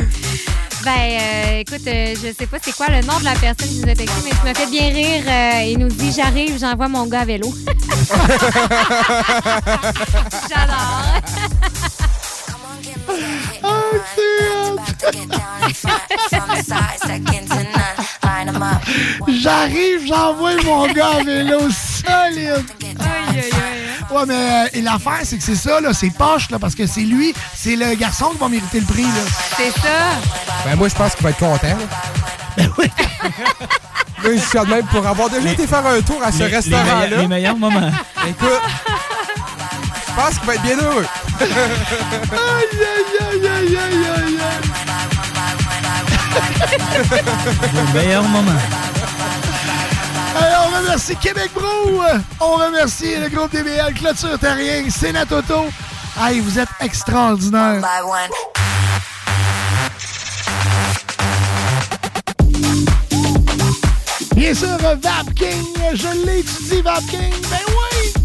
Ben, 0.86 0.92
euh, 1.20 1.60
écoute, 1.62 1.82
euh, 1.88 2.14
je 2.14 2.32
sais 2.32 2.46
pas 2.46 2.58
c'est 2.62 2.76
quoi 2.76 2.86
le 2.90 3.02
nom 3.02 3.18
de 3.18 3.24
la 3.24 3.34
personne 3.34 3.68
qui 3.68 3.80
nous 3.80 3.90
a 3.90 3.96
texté, 3.96 4.22
mais 4.24 4.30
tu 4.30 4.38
m'as 4.46 4.54
fait 4.54 4.70
bien 4.70 4.90
rire. 4.90 5.24
Euh, 5.26 5.64
il 5.64 5.80
nous 5.80 5.88
dit 5.88 6.12
J'arrive, 6.12 6.60
j'envoie 6.60 6.88
mon 6.88 7.08
gars 7.08 7.22
à 7.22 7.26
vélo. 7.26 7.52
J'adore. 10.48 11.06
J'arrive, 19.42 20.06
j'envoie 20.08 20.62
mon 20.64 20.86
gars 20.94 21.16
à 21.20 21.24
vélo 21.24 21.62
solide. 21.72 22.64
Ouais, 24.16 24.24
mais 24.28 24.70
euh, 24.76 24.82
l'affaire, 24.82 25.20
c'est 25.24 25.38
que 25.38 25.44
c'est 25.44 25.56
ça, 25.56 25.82
là, 25.82 25.94
c'est 25.94 26.10
poche, 26.10 26.50
là, 26.50 26.58
parce 26.58 26.74
que 26.74 26.88
c'est 26.88 27.02
lui, 27.02 27.34
c'est 27.54 27.76
le 27.76 27.96
garçon 27.96 28.30
qui 28.30 28.38
va 28.38 28.48
mériter 28.48 28.80
le 28.80 28.86
prix, 28.86 29.04
là. 29.04 29.10
C'est 29.58 29.72
ça. 29.72 29.90
Ben, 30.64 30.78
moi, 30.78 30.88
je 30.88 30.96
pense 30.96 31.16
qu'il 31.16 31.24
va 31.26 31.32
être 31.32 31.40
content. 31.40 31.68
là. 31.68 31.76
Ben 32.56 32.72
oui. 32.78 32.90
Là, 34.24 34.30
je 34.34 34.38
suis 34.40 34.58
de 34.60 34.66
même 34.66 34.86
pour 34.88 35.06
avoir 35.06 35.30
déjà 35.30 35.50
été 35.52 35.68
faire 35.68 35.86
un 35.86 36.02
tour 36.02 36.24
à 36.24 36.32
ce 36.32 36.40
Les- 36.40 36.48
les 36.50 36.56
restaurant-là. 36.56 36.96
meilleurs- 37.08 37.20
les 37.20 37.28
meilleurs 37.28 37.58
moments. 37.58 37.92
Écoute, 38.28 38.62
je 40.08 40.14
pense 40.16 40.40
qu'il 40.40 40.48
va 40.48 40.56
être 40.56 40.62
bien 40.64 40.78
heureux. 40.78 41.06
aïe, 41.42 41.50
aïe, 42.32 43.20
aïe, 43.20 43.48
aïe, 43.48 43.78
aïe, 43.78 44.08
aïe, 44.16 44.40
Le 47.74 47.94
meilleur 47.94 48.24
moment. 48.24 48.52
Hey, 50.38 50.54
on 50.65 50.65
remercie 50.80 51.16
Québec 51.18 51.52
Brou. 51.54 52.02
On 52.40 52.56
remercie 52.56 53.16
le 53.18 53.30
groupe 53.30 53.52
DBL, 53.52 53.94
Clôture 53.94 54.38
Terrien, 54.40 54.90
Sénat 54.90 55.26
Auto. 55.32 55.66
Hey, 56.20 56.40
vous 56.40 56.60
êtes 56.60 56.70
one. 58.06 58.30
Bien 64.36 64.54
sûr, 64.54 64.78
Vap 64.80 65.34
King, 65.36 65.66
je 65.94 66.26
l'étudie, 66.26 66.82
Vap 66.82 67.06
King. 67.10 67.34
Ben 67.50 67.60
oui! 67.68 68.25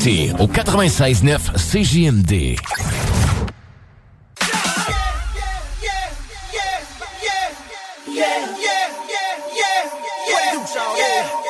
Le 0.00 0.32
Party 0.32 0.32
au 0.38 0.46
96.9 0.46 1.56
CJMD. 1.56 2.56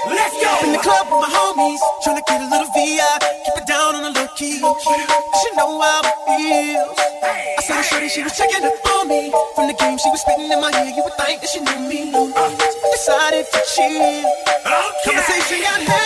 Let's 0.08 0.34
go. 0.42 0.66
In 0.66 0.72
the 0.72 0.78
club 0.78 1.06
with 1.10 1.20
my 1.20 1.28
homies, 1.28 1.80
tryna 2.04 2.22
get 2.26 2.40
a 2.40 2.48
little 2.50 2.66
VI. 2.74 3.18
Keep 3.44 3.56
it 3.56 3.66
down 3.66 3.94
on 3.94 4.02
the 4.02 4.18
low 4.18 4.26
key. 4.36 4.54
She 4.54 5.56
know 5.56 5.80
how 5.80 6.00
it 6.02 6.14
feels. 6.26 6.98
I 7.22 7.62
saw 7.62 7.74
her 7.74 7.82
shorty, 7.82 8.08
she 8.08 8.22
was 8.22 8.36
checking 8.36 8.64
up 8.64 8.72
on 8.96 9.08
me. 9.08 9.32
From 9.54 9.68
the 9.68 9.74
game, 9.74 9.98
she 9.98 10.08
was 10.10 10.20
spitting 10.22 10.50
in 10.50 10.60
my 10.60 10.72
ear. 10.72 10.92
You 10.96 11.04
would 11.04 11.14
think 11.14 11.40
that 11.40 11.50
she 11.50 11.60
knew 11.60 11.88
me. 11.88 12.10
Decided 12.92 13.46
to 13.52 13.60
chill. 13.74 14.24
Conversation 15.04 15.60
got 15.62 15.82
heavy. 15.82 15.99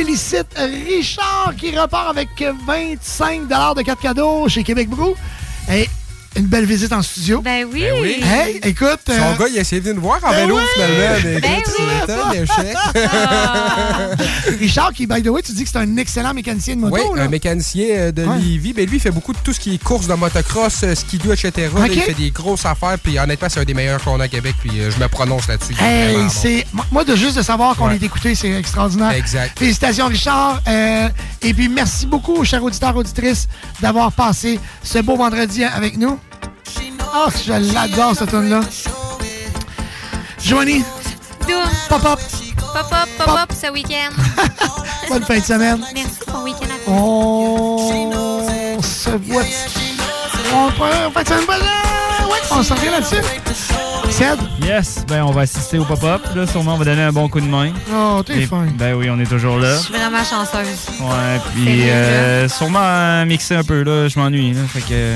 Félicite 0.00 0.46
Richard 0.56 1.54
qui 1.58 1.78
repart 1.78 2.08
avec 2.08 2.28
25 2.66 3.46
de 3.46 3.82
cartes 3.82 4.00
cadeaux 4.00 4.48
chez 4.48 4.64
Québec 4.64 4.88
Brou. 4.88 5.14
Belle 6.60 6.68
visite 6.68 6.92
en 6.92 7.00
studio? 7.00 7.40
Ben 7.40 7.66
oui. 7.72 7.80
Ben 7.80 7.94
oui. 8.02 8.16
Hey, 8.22 8.60
écoute. 8.64 8.98
Son 9.06 9.12
euh, 9.14 9.34
gars, 9.38 9.46
il 9.50 9.56
a 9.56 9.62
essayé 9.62 9.80
de 9.80 9.94
nous 9.94 10.02
voir 10.02 10.18
en 10.22 10.28
Ben 10.30 10.42
vélo, 10.44 10.58
oui! 10.58 10.62
finalement. 10.74 11.16
Mais 11.24 11.40
Ben 11.40 11.52
écoute, 11.58 11.74
oui! 11.78 11.86
Richard, 14.60 14.92
qui, 14.92 15.06
by 15.06 15.22
the 15.22 15.28
way, 15.28 15.40
tu 15.40 15.52
dis 15.52 15.64
que 15.64 15.70
c'est 15.70 15.78
un 15.78 15.96
excellent 15.96 16.34
mécanicien 16.34 16.76
de 16.76 16.80
moto. 16.82 16.96
Oui, 16.96 17.00
là. 17.18 17.22
un 17.24 17.28
mécanicien 17.28 17.86
euh, 17.92 18.12
de 18.12 18.24
Ouais. 18.26 18.36
Lévis. 18.38 18.74
Ben, 18.74 18.84
lui, 18.86 18.98
il 18.98 19.00
fait 19.00 19.10
beaucoup 19.10 19.32
de 19.32 19.38
tout 19.42 19.54
ce 19.54 19.60
qui 19.60 19.76
est 19.76 19.82
course 19.82 20.06
de 20.06 20.12
motocross, 20.12 20.82
euh, 20.82 20.94
skidoo, 20.94 21.32
etc. 21.32 21.70
Là, 21.74 21.84
Ok. 21.86 21.92
il 21.94 22.02
fait 22.02 22.12
des 22.12 22.30
grosses 22.30 22.66
affaires. 22.66 22.98
Puis 23.02 23.18
honnêtement, 23.18 23.48
c'est 23.48 23.60
un 23.60 23.64
des 23.64 23.72
meilleurs 23.72 24.02
qu'on 24.04 24.20
a 24.20 24.24
à 24.24 24.28
Québec. 24.28 24.54
Puis 24.60 24.72
je 24.74 25.00
me 25.02 25.08
prononce 25.08 25.48
là-dessus. 25.48 25.72
Hey, 25.80 26.14
bon. 26.14 26.28
c'est 26.28 26.66
moi- 26.74 26.84
moi 26.92 27.04
de 27.04 27.16
juste 27.16 27.38
de 27.38 27.42
savoir 27.42 27.74
qu'on 27.74 27.88
Ouais. 27.88 27.96
est 27.96 28.02
écouté, 28.02 28.34
c'est 28.34 28.50
extraordinaire. 28.52 29.12
Exact. 29.12 29.58
Félicitations 29.58 30.08
Richard. 30.08 30.60
Euh, 30.68 31.08
et 31.40 31.54
puis 31.54 31.70
merci 31.70 32.04
beaucoup, 32.04 32.44
chers 32.44 32.62
auditeurs 32.62 32.94
auditrices, 32.96 33.48
d'avoir 33.80 34.12
passé 34.12 34.60
ce 34.82 34.98
beau 34.98 35.16
vendredi 35.16 35.64
avec 35.64 35.96
nous. 35.96 36.18
Oh, 37.12 37.28
je 37.44 37.52
l'adore 37.74 38.14
cette 38.14 38.30
tune 38.30 38.48
là. 38.48 38.60
Joanie, 40.38 40.84
Doom. 41.46 41.64
pop 41.88 42.04
up, 42.04 42.18
Pop 42.72 42.92
up, 42.92 43.08
pop 43.18 43.38
up 43.40 43.52
ce 43.52 43.70
week-end. 43.72 44.10
bonne 45.08 45.24
fin 45.24 45.38
de 45.38 45.44
semaine. 45.44 45.84
Merci, 45.94 46.18
bon 46.32 46.42
week-end 46.44 46.66
à 46.66 46.84
toi. 46.84 46.94
On 46.94 48.82
se 48.82 49.10
voit. 49.10 49.42
On 50.52 50.66
on 50.66 51.10
fait 51.10 51.30
une 51.30 51.46
bonne. 51.46 51.60
Ouais, 51.60 52.38
on 52.50 52.62
s'en 52.62 52.74
revient 52.74 52.90
là-dessus. 52.90 53.89
Yes, 54.62 55.04
ben 55.08 55.22
on 55.24 55.30
va 55.30 55.42
assister 55.42 55.78
au 55.78 55.84
pop-up. 55.84 56.20
Là, 56.36 56.46
sûrement, 56.46 56.74
on 56.74 56.76
va 56.76 56.84
donner 56.84 57.02
un 57.02 57.12
bon 57.12 57.26
coup 57.30 57.40
de 57.40 57.46
main. 57.46 57.72
oh, 57.90 58.22
t'es 58.24 58.42
fin. 58.42 58.66
Ben 58.74 58.94
oui, 58.94 59.08
on 59.08 59.18
est 59.18 59.24
toujours 59.24 59.56
là. 59.58 59.76
Je 59.76 59.84
suis 59.84 59.94
vraiment 59.94 60.22
chanceuse. 60.22 60.88
Ouais, 61.00 61.40
puis 61.54 61.88
euh, 61.88 62.46
sûrement 62.46 62.80
euh, 62.82 63.24
mixer 63.24 63.54
un 63.54 63.64
peu, 63.64 63.82
là. 63.82 64.08
Je 64.08 64.18
m'ennuie, 64.18 64.52
là. 64.52 64.60
Fait 64.68 64.82
que. 64.82 65.14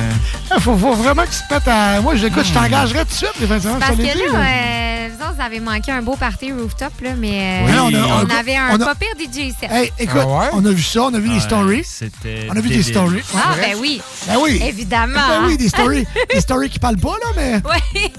Il 0.57 0.61
faut, 0.63 0.75
faut 0.79 0.95
vraiment 0.95 1.23
que 1.25 1.29
tu 1.29 1.47
te 1.47 1.53
mettes 1.55 1.69
à. 1.69 2.01
Moi, 2.01 2.15
je, 2.17 2.27
écoute, 2.27 2.47
je 2.47 2.55
t'engagerais 2.55 3.05
tout 3.05 3.11
de 3.11 3.15
suite, 3.15 3.33
les 3.41 3.47
fins 3.47 3.57
de 3.59 3.63
semaine, 3.63 3.79
Parce 3.79 3.93
je 3.93 3.97
que 3.99 4.03
là, 4.33 4.39
euh, 4.41 5.09
vous 5.15 5.23
autres, 5.23 5.35
vous 5.37 5.43
avez 5.43 5.61
manqué 5.61 5.93
un 5.93 6.01
beau 6.03 6.17
party 6.17 6.53
rooftop, 6.53 6.93
là, 7.03 7.11
mais 7.19 7.63
euh, 7.63 7.67
Oui, 7.67 7.73
on 7.79 7.95
a- 7.95 8.07
on, 8.23 8.27
on 8.27 8.31
a- 8.31 8.39
avait 8.39 8.57
un 8.57 8.69
on 8.73 8.81
a- 8.81 8.87
pas 8.87 8.95
pire 8.95 9.11
DJ 9.19 9.53
set. 9.61 9.71
Hey, 9.71 9.93
écoute, 9.99 10.23
Ah 10.23 10.27
ouais? 10.27 10.47
on 10.55 10.65
a 10.65 10.71
vu 10.71 10.83
ça, 10.83 11.03
on 11.03 11.15
a 11.15 11.19
vu 11.19 11.29
les 11.29 11.35
Ouais, 11.35 11.41
stories. 11.41 11.85
C'était. 11.85 12.47
On 12.51 12.57
a 12.57 12.61
vu 12.61 12.71
des 12.71 12.83
stories. 12.83 13.23
Ah, 13.37 13.55
ben 13.61 13.77
oui. 13.79 14.01
Ben 14.27 14.37
oui. 14.41 14.63
Évidemment. 14.67 15.21
Ben 15.29 15.47
oui, 15.47 15.59
des 15.59 15.69
stories. 15.69 16.07
des 16.33 16.41
stories 16.41 16.71
qui 16.71 16.79
parlent 16.79 16.97
pas, 16.97 17.13
là, 17.23 17.29
mais. 17.37 17.61
Oui. 17.95 18.11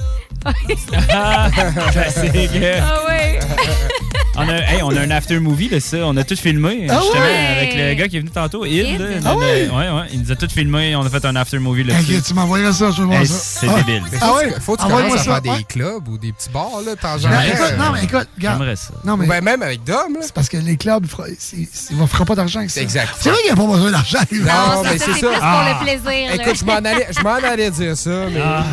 Ah, 0.45 1.49
classique. 1.91 2.51
Ah 2.81 2.99
oui. 3.07 3.39
On 4.37 4.49
a, 4.49 4.53
hey, 4.57 4.81
on 4.83 4.89
a 4.95 5.01
un 5.01 5.11
after 5.11 5.39
movie 5.39 5.69
de 5.69 5.79
ça. 5.79 5.97
On 6.03 6.15
a 6.17 6.23
tout 6.23 6.35
filmé, 6.35 6.87
Ah 6.89 6.99
justement, 7.01 7.21
ouais? 7.23 7.47
avec 7.57 7.75
le 7.75 7.93
gars 7.93 8.07
qui 8.07 8.17
est 8.17 8.19
venu 8.19 8.31
tantôt. 8.31 8.65
Id. 8.65 8.99
là, 8.99 9.05
Ah 9.25 9.33
de- 9.33 9.35
ouais? 9.39 9.69
ouais, 9.69 9.89
ouais. 9.89 10.07
Il 10.13 10.21
nous 10.21 10.31
a 10.31 10.35
tout 10.35 10.47
filmé. 10.49 10.95
On 10.95 11.05
a 11.05 11.09
fait 11.09 11.23
un 11.25 11.35
after 11.35 11.59
movie 11.59 11.83
là-dessus. 11.83 12.21
tu 12.21 12.33
m'envoyeras 12.33 12.73
ça, 12.73 12.91
je 12.91 13.01
veux 13.01 13.07
voir 13.07 13.19
Hey, 13.21 13.27
ça. 13.27 13.35
c'est 13.37 13.67
Ah. 13.69 13.75
débile. 13.83 14.01
Ah 14.21 14.25
faut, 14.27 14.35
ouais? 14.37 14.51
que- 14.51 14.59
faut 14.59 14.75
que 14.75 14.81
tu 14.81 14.87
commences 14.87 15.13
à 15.13 15.17
ça, 15.17 15.23
faire 15.41 15.51
ouais. 15.53 15.57
des 15.59 15.63
clubs 15.63 16.07
ou 16.09 16.17
des 16.17 16.31
petits 16.33 16.49
bars, 16.49 16.81
là, 16.85 16.95
de 16.95 16.99
temps 16.99 17.13
en 17.15 17.17
Ben, 17.17 17.29
temps. 17.29 17.41
écoute, 17.53 17.77
non, 17.77 17.91
mais 17.93 18.03
écoute, 18.03 18.27
regarde. 18.37 18.57
J'aimerais 18.59 18.75
ça. 18.75 18.91
Non, 19.05 19.17
mais 19.17 19.27
Ben, 19.27 19.41
même 19.43 19.61
avec 19.63 19.83
Dom, 19.83 20.13
là. 20.13 20.19
c'est 20.21 20.33
parce 20.33 20.49
que 20.49 20.57
les 20.57 20.77
clubs, 20.77 21.05
ils 21.53 21.67
ne 21.99 22.05
feront 22.05 22.25
pas 22.25 22.35
d'argent 22.35 22.59
avec 22.59 22.71
ça. 22.71 22.81
Exact. 22.81 23.09
C'est 23.19 23.29
vrai 23.29 23.37
qu'il 23.43 23.53
n'y 23.53 23.59
a 23.59 23.65
pas 23.65 23.71
besoin 23.71 23.91
d'argent. 23.91 24.19
lui. 24.31 24.39
Non, 24.39 24.45
Non, 24.45 24.83
mais 24.83 24.97
ça, 24.97 25.05
c'est 25.13 25.19
ça. 25.21 25.27
Ah. 25.41 25.63
pour 25.79 25.87
le 25.89 26.01
plaisir. 26.01 26.33
Écoute, 26.33 26.57
je 26.59 26.65
m'en 26.65 26.73
allais, 26.75 27.07
je 27.17 27.21
m'en 27.23 27.33
allais 27.35 27.71
dire 27.71 27.95
ça, 27.97 28.09
mais. 28.33 28.41
Ah. 28.43 28.63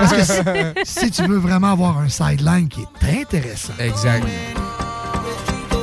Parce 0.00 0.12
que 0.12 0.22
si, 0.84 1.00
si 1.04 1.10
tu 1.10 1.22
veux 1.26 1.38
vraiment 1.38 1.72
avoir 1.72 1.98
un 1.98 2.08
sideline 2.08 2.68
qui 2.68 2.80
est 2.80 3.20
intéressant. 3.20 3.72
Exact. 3.78 4.24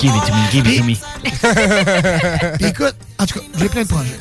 Give 0.03 0.11
it 0.13 0.25
to 0.25 0.33
me, 0.33 0.41
give 0.51 0.67
it 0.67 0.77
to 0.79 0.83
me. 0.83 0.97
Puis 2.57 2.65
écoute, 2.67 2.93
en 3.19 3.25
tout 3.25 3.39
cas, 3.39 3.45
j'ai 3.57 3.69
plein 3.69 3.83
de 3.83 3.87
projets. 3.87 4.19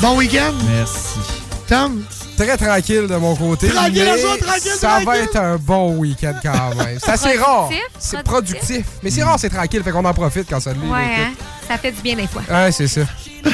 Bon 0.00 0.16
week-end, 0.16 0.52
Merci. 0.68 1.18
Tom? 1.66 2.04
Très 2.36 2.56
tranquille 2.56 3.08
de 3.08 3.16
mon 3.16 3.34
côté. 3.34 3.70
Tranquille, 3.70 4.04
mais 4.04 4.22
toi, 4.22 4.36
tranquille, 4.40 4.70
Ça 4.78 5.00
va 5.04 5.18
être 5.18 5.34
un 5.36 5.56
bon 5.56 5.96
week-end 5.96 6.34
quand 6.40 6.76
même. 6.76 6.96
C'est 7.04 7.10
assez 7.10 7.36
rare. 7.38 7.70
C'est 7.98 8.22
productif. 8.22 8.58
productif. 8.60 8.86
Mais 9.02 9.10
c'est 9.10 9.24
rare, 9.24 9.36
c'est 9.40 9.50
tranquille. 9.50 9.82
Fait 9.82 9.90
qu'on 9.90 10.04
en 10.04 10.14
profite 10.14 10.46
quand 10.48 10.60
ça 10.60 10.74
l'est. 10.74 10.78
Ouais, 10.78 10.98
hein? 11.00 11.32
Ça 11.66 11.76
fait 11.76 11.90
du 11.90 12.00
bien 12.00 12.14
des 12.14 12.28
fois. 12.28 12.42
Ouais, 12.48 12.70
c'est 12.70 12.86
ça. 12.86 13.00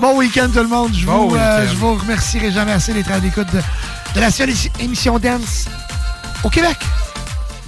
Bon 0.00 0.16
week-end 0.16 0.48
tout 0.54 0.60
le 0.60 0.68
monde. 0.68 0.92
Je 0.94 1.04
Bon 1.06 1.26
vous, 1.26 1.34
euh, 1.36 1.66
je 1.68 1.74
vous 1.74 1.96
remercierai 1.96 2.52
jamais 2.52 2.72
assez 2.72 2.92
d'être 2.94 3.10
à 3.10 3.18
l'écoute 3.18 3.52
de, 3.52 3.60
de 4.14 4.20
la 4.20 4.30
seule 4.30 4.50
émission 4.78 5.18
dance 5.18 5.66
au 6.44 6.48
Québec. 6.48 6.78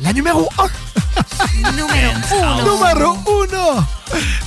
La 0.02 0.12
numéro 0.12 0.48
1. 0.58 1.70
Numéro 1.70 1.89
uno. 2.32 2.86
Numéro 2.94 3.16
1. 3.72 3.86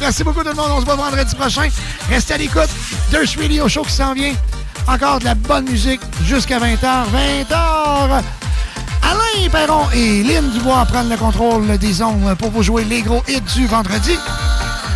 Merci 0.02 0.24
beaucoup 0.24 0.44
tout 0.44 0.50
le 0.50 0.56
monde. 0.56 0.72
On 0.72 0.80
se 0.82 0.86
voit 0.86 0.96
vendredi 0.96 1.34
prochain. 1.36 1.70
Restez 2.10 2.34
à 2.34 2.38
l'écoute. 2.38 2.70
Dirt 3.10 3.36
Radio 3.40 3.68
Show 3.70 3.84
qui 3.84 3.94
s'en 3.94 4.14
vient. 4.14 4.34
Encore 4.88 5.20
de 5.20 5.26
la 5.26 5.36
bonne 5.36 5.66
musique 5.66 6.02
jusqu'à 6.26 6.60
20h. 6.60 6.78
20h. 6.82 8.22
Alain 9.02 9.50
Perron 9.52 9.90
et 9.94 10.24
Lynn 10.24 10.52
Dubois 10.52 10.86
prennent 10.86 11.10
le 11.10 11.18
contrôle 11.18 11.78
des 11.78 12.02
ondes 12.02 12.36
pour 12.38 12.52
vous 12.52 12.64
jouer 12.64 12.84
les 12.84 13.02
gros 13.02 13.24
hits 13.28 13.42
du 13.56 13.66
vendredi. 13.68 14.18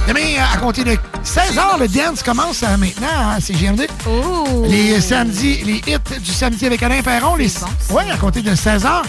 Demain, 0.07 0.43
à 0.53 0.57
compter 0.57 0.83
de 0.83 0.97
16h, 1.23 1.79
le 1.79 1.88
dance 1.88 2.23
commence 2.23 2.63
à 2.63 2.75
maintenant 2.77 3.29
à 3.35 3.39
CGMD. 3.39 3.88
Oh. 4.07 4.65
Les 4.67 4.99
samedis, 4.99 5.63
les 5.63 5.81
hits 5.88 6.19
du 6.19 6.31
samedi 6.31 6.65
avec 6.65 6.81
Alain 6.83 7.01
Perron. 7.01 7.35
Les... 7.35 7.47
C'est 7.47 7.61
bon, 7.61 7.67
Oui, 7.91 8.03
à 8.11 8.17
compter 8.17 8.41
de 8.41 8.51
16h. 8.51 9.03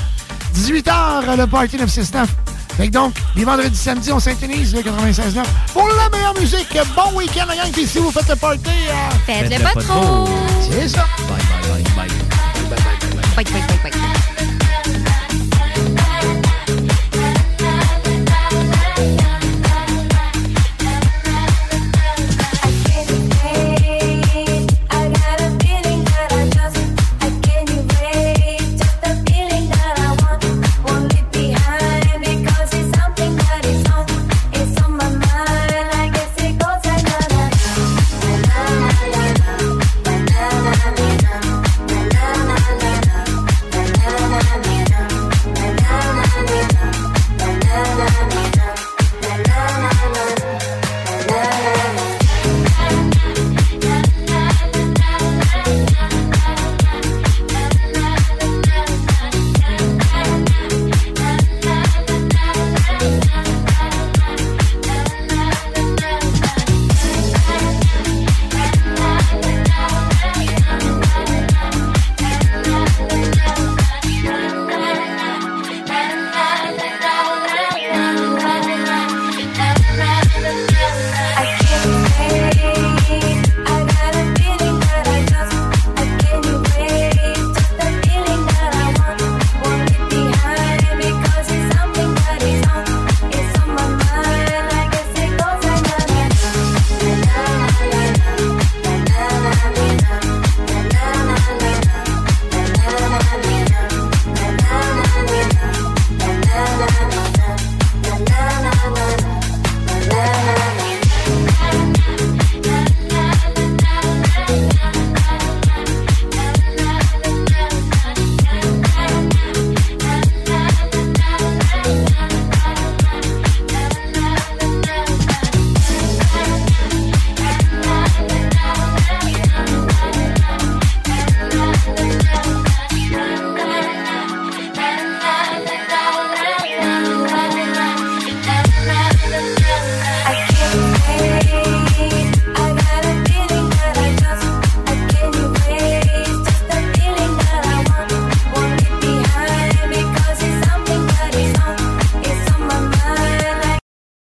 18h, 0.55 1.37
le 1.37 1.47
Party 1.47 1.77
969. 1.77 2.29
Fait 2.77 2.87
que 2.89 2.93
donc, 2.93 3.15
les 3.37 3.45
vendredis, 3.45 3.77
samedis, 3.77 4.13
on 4.13 4.21
s'intonise 4.21 4.75
le 4.75 4.81
96.9 4.81 5.45
pour 5.73 5.89
la 5.89 6.09
meilleure 6.17 6.39
musique. 6.39 6.77
Bon 6.97 7.17
week-end, 7.17 7.45
la 7.49 7.57
gang. 7.57 7.71
Puis 7.73 7.87
si 7.87 7.99
vous 7.99 8.11
faites 8.11 8.29
le 8.29 8.37
party, 8.37 8.61
euh, 8.67 8.93
Faites-le 9.27 9.63
pas 9.63 9.73
pas 9.75 9.83
trop. 9.83 10.29
c'est 10.71 10.89
ça. 10.89 11.05
Bye, 11.29 11.37
bye, 11.63 11.83
bye, 11.97 12.09
bye. 12.09 12.09
Bye, 13.37 13.45
bye, 13.45 13.63
bye, 13.83 13.91
bye. 13.91 14.30